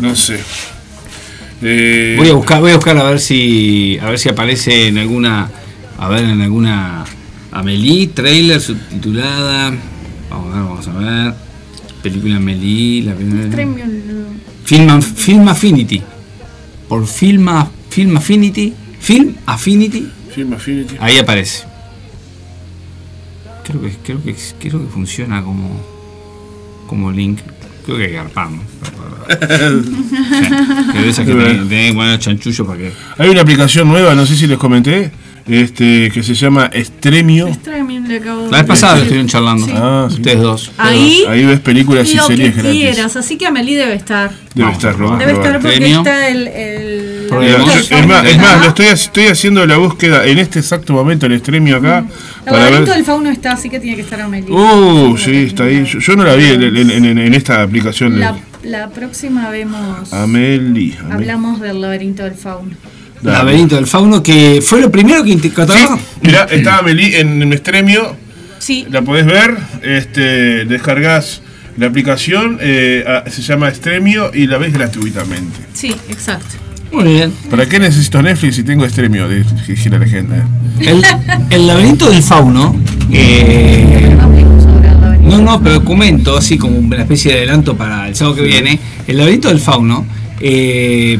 no 0.00 0.16
sé. 0.16 0.40
Eh, 1.62 2.14
Voy 2.18 2.28
a 2.28 2.34
buscar, 2.34 2.60
voy 2.60 2.72
a 2.72 2.76
buscar 2.76 2.96
a 2.98 3.04
ver 3.04 3.18
si 3.18 3.98
a 4.02 4.10
ver 4.10 4.18
si 4.18 4.28
aparece 4.28 4.88
en 4.88 4.98
alguna 4.98 5.50
a 5.98 6.08
ver 6.08 6.24
en 6.24 6.42
alguna 6.42 7.04
Amelie 7.52 8.08
trailer 8.08 8.60
subtitulada. 8.60 9.72
Vamos 10.28 10.54
a 10.54 10.58
ver, 10.58 10.64
vamos 10.68 10.88
a 10.88 10.92
ver. 10.92 11.34
Película 12.02 12.36
Amelie, 12.36 13.02
la 13.02 13.14
primera. 13.14 13.50
Premio. 13.50 13.84
Film, 14.64 15.00
Film 15.00 15.48
Affinity. 15.48 16.02
Por 16.88 17.06
Film, 17.06 17.48
Film 17.88 18.16
Affinity, 18.16 18.74
Film 19.00 19.34
Affinity, 19.46 20.06
Film 20.34 20.52
Affinity. 20.52 20.96
ahí 21.00 21.16
aparece. 21.18 21.64
Creo 23.64 23.80
que 23.80 23.90
creo 24.04 24.22
que 24.22 24.36
creo 24.60 24.84
que 24.84 24.92
funciona 24.92 25.42
como 25.42 25.80
como 26.86 27.10
link. 27.10 27.40
Creo 27.86 27.98
que 27.98 28.04
hay 28.04 28.16
que 30.92 31.08
esas 31.08 31.26
tenés 31.26 31.94
para 32.66 32.78
que 32.78 32.92
Hay 33.18 33.28
una 33.28 33.40
aplicación 33.40 33.88
nueva, 33.88 34.14
no 34.14 34.26
sé 34.26 34.36
si 34.36 34.46
les 34.46 34.58
comenté, 34.58 35.10
este 35.46 36.10
que 36.12 36.22
se 36.22 36.34
llama 36.34 36.70
Estremio. 36.72 37.46
Streaming 37.48 38.02
le 38.08 38.16
acabo 38.18 38.44
de 38.44 38.50
La 38.50 38.58
vez 38.58 38.66
pasada 38.66 38.98
estuvieron 38.98 39.28
charlando. 39.28 39.66
Sí. 39.66 39.72
Ah, 39.74 40.06
sí. 40.10 40.16
Ustedes 40.16 40.40
dos. 40.40 40.72
Ahí, 40.78 41.24
Ahí 41.28 41.44
ves 41.44 41.60
películas 41.60 42.12
y 42.12 42.18
series 42.18 42.54
que 42.54 42.62
gratis. 42.62 42.80
quieras, 42.80 43.16
así 43.16 43.38
que 43.38 43.46
Amelie 43.46 43.78
debe 43.78 43.94
estar. 43.94 44.32
Debe 44.54 44.72
estar, 44.72 44.94
a 45.00 45.16
Debe 45.18 45.32
estar 45.32 45.60
porque 45.60 45.92
está 45.92 46.28
el. 46.28 46.48
Porque 47.28 47.50
es 47.50 47.58
más, 47.58 47.76
es 47.76 47.88
fauno. 47.88 48.06
más, 48.08 48.60
lo 48.60 48.68
estoy, 48.68 48.86
estoy 48.86 49.26
haciendo 49.26 49.66
la 49.66 49.76
búsqueda 49.76 50.24
en 50.26 50.38
este 50.38 50.58
exacto 50.60 50.92
momento 50.92 51.26
en 51.26 51.32
Estremio 51.32 51.76
acá. 51.76 52.04
El 52.44 52.52
Para 52.52 52.70
ver. 52.70 52.84
del 52.84 53.04
fauno 53.04 53.30
está, 53.30 53.52
así 53.52 53.68
que 53.70 53.80
tiene 53.80 53.96
que 53.96 54.02
estar 54.02 54.20
Amelie. 54.20 54.50
Uh, 54.50 55.16
sí, 55.16 55.46
está 55.48 55.64
ahí. 55.64 55.84
Yo, 55.84 55.98
yo 55.98 56.16
no 56.16 56.24
la 56.24 56.34
vi 56.34 56.44
en, 56.46 56.62
en- 56.62 56.90
en- 56.90 57.18
en 57.18 57.34
esta 57.34 57.62
aplicación. 57.62 58.14
de 58.18 58.26
La, 58.64 58.88
próxima 58.90 59.48
vemos. 59.50 60.12
Amelie. 60.12 60.96
Amelie. 60.98 61.12
Hablamos 61.12 61.60
del 61.60 61.80
laberinto 61.80 62.24
del 62.24 62.34
fauno. 62.34 62.72
Dale. 63.22 63.38
Laberinto 63.38 63.76
del 63.76 63.86
Fauno, 63.86 64.22
que 64.22 64.60
fue 64.62 64.80
lo 64.80 64.90
primero 64.90 65.24
que 65.24 65.30
Sí, 65.32 65.40
incorporó. 65.46 65.98
mirá, 66.20 66.44
está 66.44 66.78
Amelie 66.78 67.18
en 67.20 67.50
Estremio. 67.52 68.14
Sí, 68.58 68.86
La 68.90 69.00
podés 69.02 69.24
ver, 69.26 69.56
este, 69.82 70.64
descargas 70.66 71.40
la 71.78 71.86
aplicación, 71.86 72.58
eh, 72.60 73.04
se 73.28 73.42
llama 73.42 73.68
Estremio 73.68 74.30
y 74.34 74.46
la 74.46 74.58
ves 74.58 74.72
gratuitamente. 74.72 75.58
sí, 75.72 75.94
exacto. 76.10 76.56
Muy 76.96 77.12
bien. 77.12 77.32
¿Para 77.50 77.66
qué 77.66 77.78
necesito 77.78 78.22
Netflix 78.22 78.56
si 78.56 78.62
tengo 78.62 78.84
Estremio? 78.84 79.28
De- 79.28 79.44
Dijera 79.68 79.98
la 79.98 80.06
gente. 80.06 80.34
El, 80.80 81.02
el 81.50 81.66
laberinto 81.66 82.08
del 82.10 82.22
fauno. 82.22 82.74
eh, 83.12 84.16
no, 85.22 85.38
no, 85.42 85.60
pero 85.62 85.84
comento, 85.84 86.36
así 86.36 86.56
como 86.56 86.78
una 86.78 86.98
especie 87.02 87.32
de 87.32 87.38
adelanto 87.38 87.76
para 87.76 88.08
el 88.08 88.14
sábado 88.14 88.36
que 88.36 88.42
viene. 88.42 88.78
El 89.06 89.18
laberinto 89.18 89.48
del 89.48 89.60
fauno. 89.60 90.06
eh, 90.40 91.18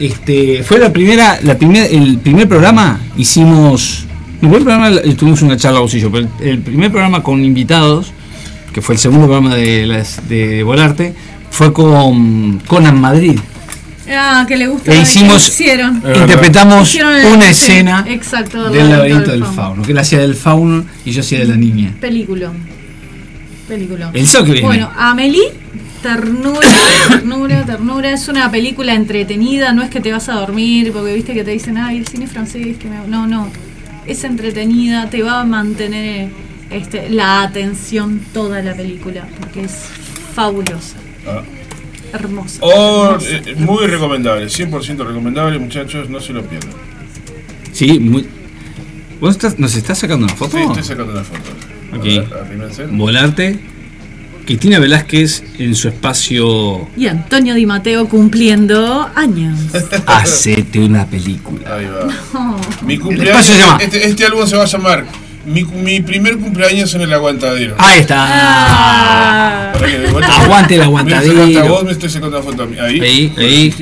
este, 0.00 0.62
fue 0.64 0.78
la 0.80 0.92
primera, 0.92 1.38
la 1.42 1.56
primer, 1.56 1.92
el 1.92 2.18
primer 2.18 2.48
programa 2.48 3.00
hicimos. 3.16 4.06
El 4.34 4.38
primer 4.50 4.62
programa 4.64 4.90
tuvimos 5.16 5.40
una 5.42 5.56
charla 5.56 5.80
vos 5.80 5.94
y 5.94 6.00
yo, 6.00 6.10
pero 6.10 6.26
el, 6.40 6.48
el 6.48 6.58
primer 6.60 6.90
programa 6.90 7.22
con 7.22 7.44
invitados, 7.44 8.12
que 8.72 8.82
fue 8.82 8.94
el 8.96 8.98
segundo 9.00 9.26
programa 9.26 9.54
de, 9.54 9.86
las, 9.86 10.28
de 10.28 10.62
Volarte, 10.64 11.14
fue 11.50 11.72
con 11.72 12.58
Conan 12.66 13.00
Madrid. 13.00 13.38
Ah, 14.10 14.44
que 14.46 14.56
le 14.56 14.66
gusta. 14.66 14.90
E 14.92 14.96
que 14.96 15.02
hicimos- 15.02 15.48
Hicieron. 15.48 16.00
verdad. 16.02 16.20
Interpretamos 16.22 16.88
Hicieron 16.88 17.14
el- 17.16 17.26
una 17.26 17.44
sí, 17.46 17.50
escena 17.52 18.04
exacto, 18.08 18.70
del 18.70 18.90
laberinto 18.90 19.30
del 19.30 19.44
fauno, 19.44 19.82
que 19.82 19.92
él 19.92 19.98
hacía 19.98 20.18
del 20.18 20.34
fauno 20.34 20.84
y 21.04 21.10
yo 21.12 21.20
hacía 21.20 21.38
de 21.40 21.46
la 21.46 21.56
niña. 21.56 21.92
Película. 22.00 22.52
Película. 23.68 24.10
El 24.12 24.28
que 24.28 24.42
viene. 24.42 24.60
Bueno, 24.60 24.90
Amelie, 24.96 25.50
ternura, 26.02 26.68
ternura, 27.08 27.64
ternura. 27.64 28.10
Es 28.12 28.28
una 28.28 28.50
película 28.50 28.92
entretenida, 28.94 29.72
no 29.72 29.82
es 29.82 29.88
que 29.88 30.00
te 30.00 30.12
vas 30.12 30.28
a 30.28 30.34
dormir, 30.34 30.92
porque 30.92 31.14
viste 31.14 31.32
que 31.32 31.44
te 31.44 31.52
dicen, 31.52 31.78
ay, 31.78 31.96
el 31.98 32.06
cine 32.06 32.26
francés, 32.26 32.76
que 32.76 32.88
me... 32.88 32.96
No, 33.08 33.26
no. 33.26 33.48
Es 34.06 34.22
entretenida, 34.24 35.08
te 35.08 35.22
va 35.22 35.40
a 35.40 35.44
mantener 35.44 36.28
este, 36.70 37.08
la 37.08 37.42
atención 37.42 38.20
toda 38.34 38.60
la 38.60 38.74
película, 38.74 39.26
porque 39.40 39.62
es 39.64 39.72
fabulosa. 40.34 40.96
Ah. 41.26 41.40
Hermosa. 42.14 42.58
Oh, 42.62 43.06
hermosa. 43.20 43.28
eh, 43.50 43.54
muy 43.58 43.86
recomendable, 43.86 44.46
100% 44.46 45.04
recomendable, 45.04 45.58
muchachos, 45.58 46.08
no 46.08 46.20
se 46.20 46.32
lo 46.32 46.42
pierdan. 46.42 46.70
Sí, 47.72 47.98
muy. 47.98 48.26
¿Vos 49.20 49.34
estás- 49.36 49.58
nos 49.58 49.74
estás 49.74 49.98
sacando 49.98 50.26
una 50.26 50.34
foto? 50.36 50.56
Sí, 50.56 50.62
estoy 50.62 50.82
sacando 50.82 51.12
una 51.12 51.24
foto. 51.24 51.40
A 51.92 51.96
Ok. 51.96 52.04
ver. 52.04 52.88
Volarte. 52.92 53.60
Cristina 54.46 54.78
Velázquez 54.78 55.42
en 55.58 55.74
su 55.74 55.88
espacio 55.88 56.86
Y 56.98 57.06
Antonio 57.06 57.54
Di 57.54 57.64
Matteo 57.64 58.06
cumpliendo 58.10 59.08
años. 59.14 59.58
Hacete 60.06 60.80
una 60.80 61.06
película. 61.06 61.76
Ahí 61.76 61.86
va. 61.86 62.08
Mi 62.84 62.94
espacio 62.94 62.98
cumpleaños, 62.98 63.46
se 63.46 63.58
llama- 63.58 63.78
este, 63.82 64.06
este 64.06 64.24
álbum 64.26 64.46
se 64.46 64.56
va 64.56 64.64
a 64.64 64.66
llamar 64.66 65.06
mi, 65.46 65.64
mi 65.64 66.00
primer 66.00 66.38
cumpleaños 66.38 66.94
en 66.94 67.02
el 67.02 67.12
aguantadero. 67.12 67.74
Ahí 67.78 68.00
está. 68.00 68.16
Ah. 68.28 69.72
Que 69.78 70.24
Aguante 70.24 70.74
el 70.74 70.80
Me 70.80 70.86
aguantadero. 70.86 71.68
vos, 71.68 71.84
me 71.84 71.92
estoy 71.92 72.08
sacando 72.10 72.42
foto 72.42 72.62
a 72.62 72.66
mí. 72.66 72.76
Ahí. 72.78 73.00
Ahí, 73.00 73.32
ahí. 73.36 73.74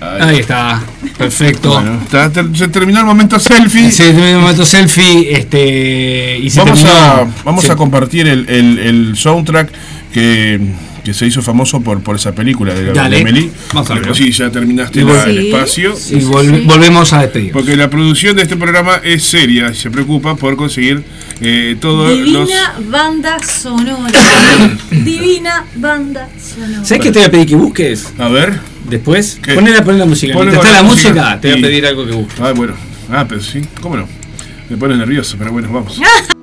Ahí. 0.00 0.20
Ahí 0.20 0.38
está. 0.38 0.80
Perfecto. 1.18 1.72
Bueno, 1.72 2.00
está- 2.02 2.30
se 2.54 2.68
terminó 2.68 3.00
el 3.00 3.04
momento 3.06 3.38
selfie. 3.40 3.90
Sí, 3.90 4.04
tuvimos 4.04 4.34
un 4.36 4.40
momento 4.42 4.64
selfie. 4.64 5.32
Este. 5.36 6.38
Y 6.38 6.50
se 6.50 6.60
vamos 6.60 6.78
terminó. 6.80 7.00
a, 7.00 7.26
vamos 7.44 7.68
a 7.68 7.74
compartir 7.76 8.28
el, 8.28 8.48
el- 8.48 8.78
el 8.78 9.16
soundtrack 9.16 9.70
que, 10.12 10.60
que 11.08 11.14
se 11.14 11.26
hizo 11.26 11.40
famoso 11.40 11.80
por, 11.80 12.02
por 12.02 12.16
esa 12.16 12.32
película 12.32 12.74
de, 12.74 12.92
Dale. 12.92 13.24
de. 13.24 13.50
Vamos 13.72 13.90
a 13.90 13.94
verlo. 13.94 14.14
Sí, 14.14 14.30
ya 14.30 14.50
terminaste 14.50 15.02
la- 15.02 15.24
el 15.24 15.38
Sí. 15.40 15.48
espacio. 15.48 15.94
Y 16.10 16.20
vol- 16.20 16.66
volvemos 16.66 17.12
a 17.14 17.22
despedir. 17.22 17.52
Porque 17.52 17.76
la 17.76 17.88
producción 17.88 18.36
de 18.36 18.42
este 18.42 18.56
programa 18.56 19.00
es 19.02 19.22
seria 19.22 19.70
y 19.70 19.74
se 19.74 19.90
preocupa 19.90 20.36
por 20.36 20.56
conseguir 20.56 21.02
eh, 21.40 21.76
todos 21.80 22.10
los. 22.18 22.46
Divina 22.48 22.74
banda 22.90 23.42
sonora. 23.42 24.20
Divina 24.90 25.64
banda 25.76 26.28
sonora. 26.38 26.84
¿Sabes 26.84 27.02
qué 27.02 27.10
te 27.12 27.18
voy 27.20 27.28
a 27.28 27.30
pedir 27.30 27.46
que 27.46 27.56
busques? 27.56 28.12
A 28.18 28.28
ver. 28.28 28.60
Después, 28.90 29.38
ponle 29.54 29.70
la, 29.70 29.80
la 29.80 30.04
música. 30.06 30.34
Ponle 30.34 30.52
está 30.54 30.64
la 30.70 30.76
la 30.76 30.82
música, 30.82 31.08
música 31.10 31.40
te 31.40 31.50
voy 31.52 31.58
a 31.58 31.62
pedir 31.62 31.86
algo 31.86 32.06
que 32.06 32.12
busques. 32.12 32.40
Ah, 32.40 32.52
bueno. 32.52 32.74
Ah, 33.10 33.24
pero 33.28 33.40
sí, 33.42 33.60
¿cómo 33.80 33.96
no? 33.96 34.06
Me 34.68 34.76
pone 34.76 34.94
nervioso, 34.96 35.36
pero 35.38 35.52
bueno, 35.52 35.68
vamos. 35.72 35.98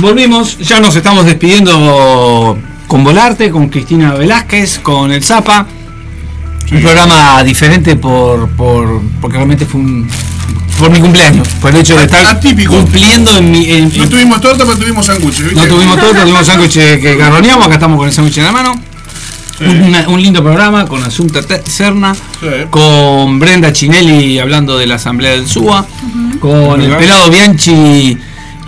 volvimos, 0.00 0.58
ya 0.58 0.80
nos 0.80 0.94
estamos 0.96 1.24
despidiendo 1.26 2.58
con 2.86 3.04
Volarte, 3.04 3.50
con 3.50 3.68
Cristina 3.68 4.14
Velázquez, 4.14 4.78
con 4.80 5.12
el 5.12 5.22
Zapa. 5.22 5.66
Un 6.72 6.80
programa 6.82 7.42
diferente 7.42 7.96
por, 7.96 8.48
por 8.50 9.02
porque 9.20 9.36
realmente 9.36 9.66
fue 9.66 9.80
un 9.80 10.08
por 10.78 10.88
mi 10.90 11.00
cumpleaños, 11.00 11.46
por 11.60 11.72
el 11.72 11.78
hecho 11.78 11.94
de 11.96 12.04
estar 12.04 12.24
Atípico. 12.26 12.72
cumpliendo 12.74 13.36
en 13.36 13.50
mi 13.50 13.64
en- 13.70 13.92
No 13.98 14.08
tuvimos 14.08 14.40
torta, 14.40 14.64
pero 14.64 14.78
tuvimos 14.78 15.04
sándwiches. 15.04 15.52
no 15.52 15.64
tuvimos 15.64 15.98
todo, 15.98 16.12
tuvimos 16.22 16.46
sándwich 16.46 16.74
que 16.74 17.16
garroneamos, 17.16 17.66
acá 17.66 17.74
estamos 17.74 17.98
con 17.98 18.06
el 18.06 18.12
sándwich 18.14 18.38
en 18.38 18.44
la 18.44 18.52
mano. 18.52 18.80
Un 20.08 20.22
lindo 20.22 20.42
programa 20.42 20.86
con 20.86 21.02
Asunta 21.04 21.40
Serna, 21.66 22.14
Sí. 22.14 22.46
con 22.70 23.38
Brenda 23.38 23.70
Chinelli 23.74 24.38
hablando 24.38 24.78
de 24.78 24.86
la 24.86 24.94
Asamblea 24.94 25.32
del 25.32 25.46
SUA, 25.46 25.84
con 26.40 26.80
el 26.80 26.96
pelado 26.96 27.28
Bianchi 27.28 28.16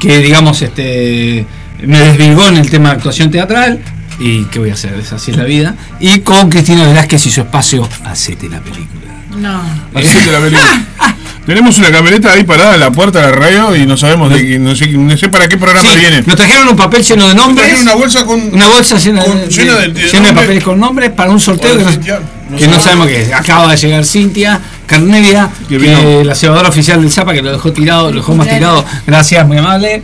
que 0.02 0.18
digamos 0.18 0.60
este 0.62 1.46
me 1.86 1.98
desvirgó 2.00 2.48
en 2.48 2.56
el 2.58 2.68
tema 2.70 2.90
de 2.90 2.96
actuación 2.96 3.30
teatral 3.30 3.80
y 4.18 4.44
qué 4.46 4.58
voy 4.58 4.70
a 4.70 4.74
hacer, 4.74 4.94
es 4.94 5.12
así 5.12 5.30
es 5.30 5.36
la 5.36 5.44
vida, 5.44 5.74
y 6.00 6.20
con 6.20 6.48
Cristina 6.50 6.84
Velázquez 6.86 7.26
y 7.26 7.30
su 7.30 7.40
espacio 7.40 7.88
Hacete 8.04 8.48
la 8.48 8.60
película. 8.60 9.12
No. 9.36 9.62
Así 9.94 10.08
te 10.24 10.30
la 10.32 10.38
película. 10.40 10.84
Tenemos 11.46 11.76
una 11.78 11.90
camioneta 11.90 12.30
ahí 12.32 12.44
parada 12.44 12.74
en 12.74 12.80
la 12.80 12.92
puerta 12.92 13.20
de 13.20 13.30
la 13.30 13.32
radio 13.32 13.74
y 13.74 13.84
no 13.84 13.96
sabemos 13.96 14.30
de 14.30 14.46
qué- 14.46 14.58
no 14.60 14.76
sé, 14.76 14.86
no 14.88 15.16
sé 15.16 15.28
para 15.28 15.48
qué 15.48 15.56
programa 15.56 15.90
Sí, 15.90 15.98
viene. 15.98 16.22
nos 16.24 16.36
trajeron 16.36 16.68
un 16.68 16.76
papel 16.76 17.02
lleno 17.02 17.26
de 17.26 17.34
nombres. 17.34 17.66
Trajeron 17.66 17.82
una 17.82 17.94
bolsa 17.96 18.24
con 18.24 18.40
Una 18.54 18.68
bolsa 18.68 18.96
llena, 18.98 19.24
con- 19.24 19.38
de, 19.40 19.48
llena 19.48 19.74
de- 19.74 19.88
de 19.88 20.00
llena 20.02 20.10
de 20.10 20.12
nombres. 20.20 20.34
papeles 20.34 20.62
con 20.64 20.78
nombres 20.78 21.10
para 21.10 21.30
un 21.32 21.40
sorteo 21.40 21.76
que, 21.78 21.82
no, 21.84 21.90
Cintia. 21.90 22.20
No 22.48 22.56
que 22.56 22.66
no 22.68 22.78
sabemos. 22.78 22.84
sabemos 22.84 23.06
qué 23.08 23.22
es. 23.22 23.32
Acaba 23.32 23.68
de 23.72 23.76
llegar 23.76 24.04
Cintia 24.04 24.60
Carnevia, 24.92 25.50
Que 25.68 25.78
que 25.78 25.78
vino. 25.78 26.24
la 26.24 26.34
cebadora 26.34 26.68
oficial 26.68 27.00
del 27.00 27.10
Zapa, 27.10 27.32
que 27.32 27.42
lo 27.42 27.52
dejó 27.52 27.72
tirado, 27.72 28.10
lo 28.10 28.16
dejó 28.16 28.34
más 28.34 28.48
tirado. 28.48 28.84
Gracias, 29.06 29.46
muy 29.46 29.58
amable. 29.58 30.02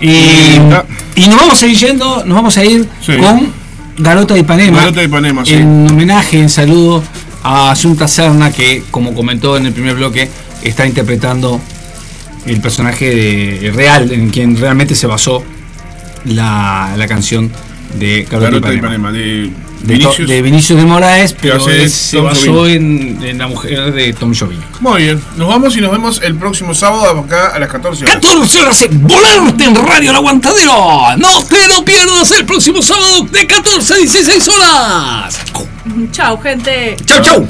Y, 0.00 0.08
y 1.16 1.28
nos 1.28 1.36
vamos 1.40 1.62
a 1.62 1.66
ir 1.66 1.76
yendo, 1.76 2.24
nos 2.24 2.34
vamos 2.34 2.56
a 2.58 2.64
ir 2.64 2.88
Sí. 3.00 3.16
con 3.16 3.52
Garota 3.98 4.34
de 4.34 4.40
Ipanema. 4.40 4.78
Garota 4.80 5.00
de 5.00 5.06
Ipanema, 5.06 5.44
sí. 5.44 5.54
En 5.54 5.88
homenaje, 5.88 6.40
en 6.40 6.48
saludo 6.50 7.02
a 7.42 7.70
Asunta 7.70 8.08
Serna, 8.08 8.50
que 8.50 8.82
como 8.90 9.14
comentó 9.14 9.56
en 9.56 9.66
el 9.66 9.72
primer 9.72 9.94
bloque, 9.94 10.28
está 10.62 10.86
interpretando 10.86 11.60
el 12.46 12.60
personaje 12.60 13.14
de- 13.14 13.70
real, 13.72 14.10
en 14.12 14.30
quien 14.30 14.56
realmente 14.56 14.94
se 14.94 15.06
basó 15.06 15.44
la, 16.24 16.94
la 16.96 17.06
canción 17.06 17.50
de 17.98 18.26
Garota 18.30 18.68
de 18.70 18.76
Ipanema. 18.76 19.12
De 19.12 19.50
Vinicius. 19.82 20.26
de 20.28 20.40
Vinicius 20.40 20.78
de 20.78 20.86
Moraes, 20.86 21.34
pero 21.38 21.56
hace 21.56 21.84
es- 21.84 21.92
se 21.92 22.18
basó 22.18 22.66
en, 22.66 23.18
en 23.22 23.36
la 23.36 23.46
mujer 23.48 23.92
de 23.92 24.14
Tom 24.14 24.32
Jobim. 24.34 24.58
Muy 24.80 25.02
bien, 25.02 25.20
nos 25.36 25.46
vamos 25.48 25.76
y 25.76 25.82
nos 25.82 25.90
vemos 25.92 26.20
el 26.22 26.36
próximo 26.36 26.72
sábado 26.72 27.20
acá 27.20 27.48
a 27.54 27.58
las 27.58 27.68
14 27.68 28.04
horas. 28.04 28.14
14 28.16 28.60
horas 28.62 28.82
en 28.82 29.02
Volarte 29.06 29.64
en 29.64 29.74
Radio 29.76 30.10
El 30.10 30.16
Aguantadero. 30.16 31.16
No 31.18 31.42
te 31.44 31.68
lo 31.68 31.84
pierdas 31.84 32.30
el 32.32 32.46
próximo 32.46 32.80
sábado 32.80 33.24
de 33.30 33.46
14 33.46 33.92
a 33.92 33.96
16 33.98 34.48
horas. 34.48 35.38
Chao, 36.12 36.38
gente. 36.40 36.96
Chau, 37.04 37.20
chau. 37.20 37.46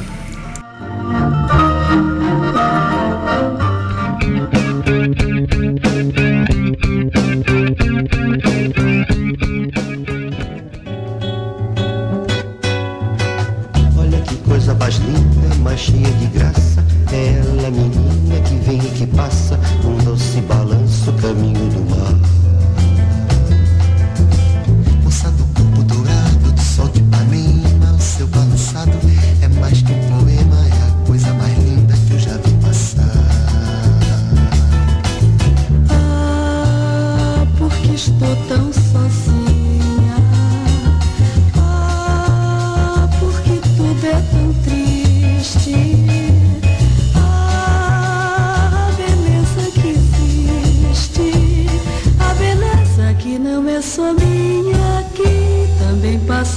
Cheia 15.85 16.13
de 16.15 16.27
graça. 16.27 16.85
É 17.13 17.39
ela, 17.39 17.71
menina 17.71 18.41
que 18.41 18.55
vem 18.65 18.79
e 18.79 18.91
que 18.97 19.07
passa, 19.07 19.59
num 19.85 19.97
doce 19.99 20.41
balanço, 20.43 21.13
caminho 21.21 21.64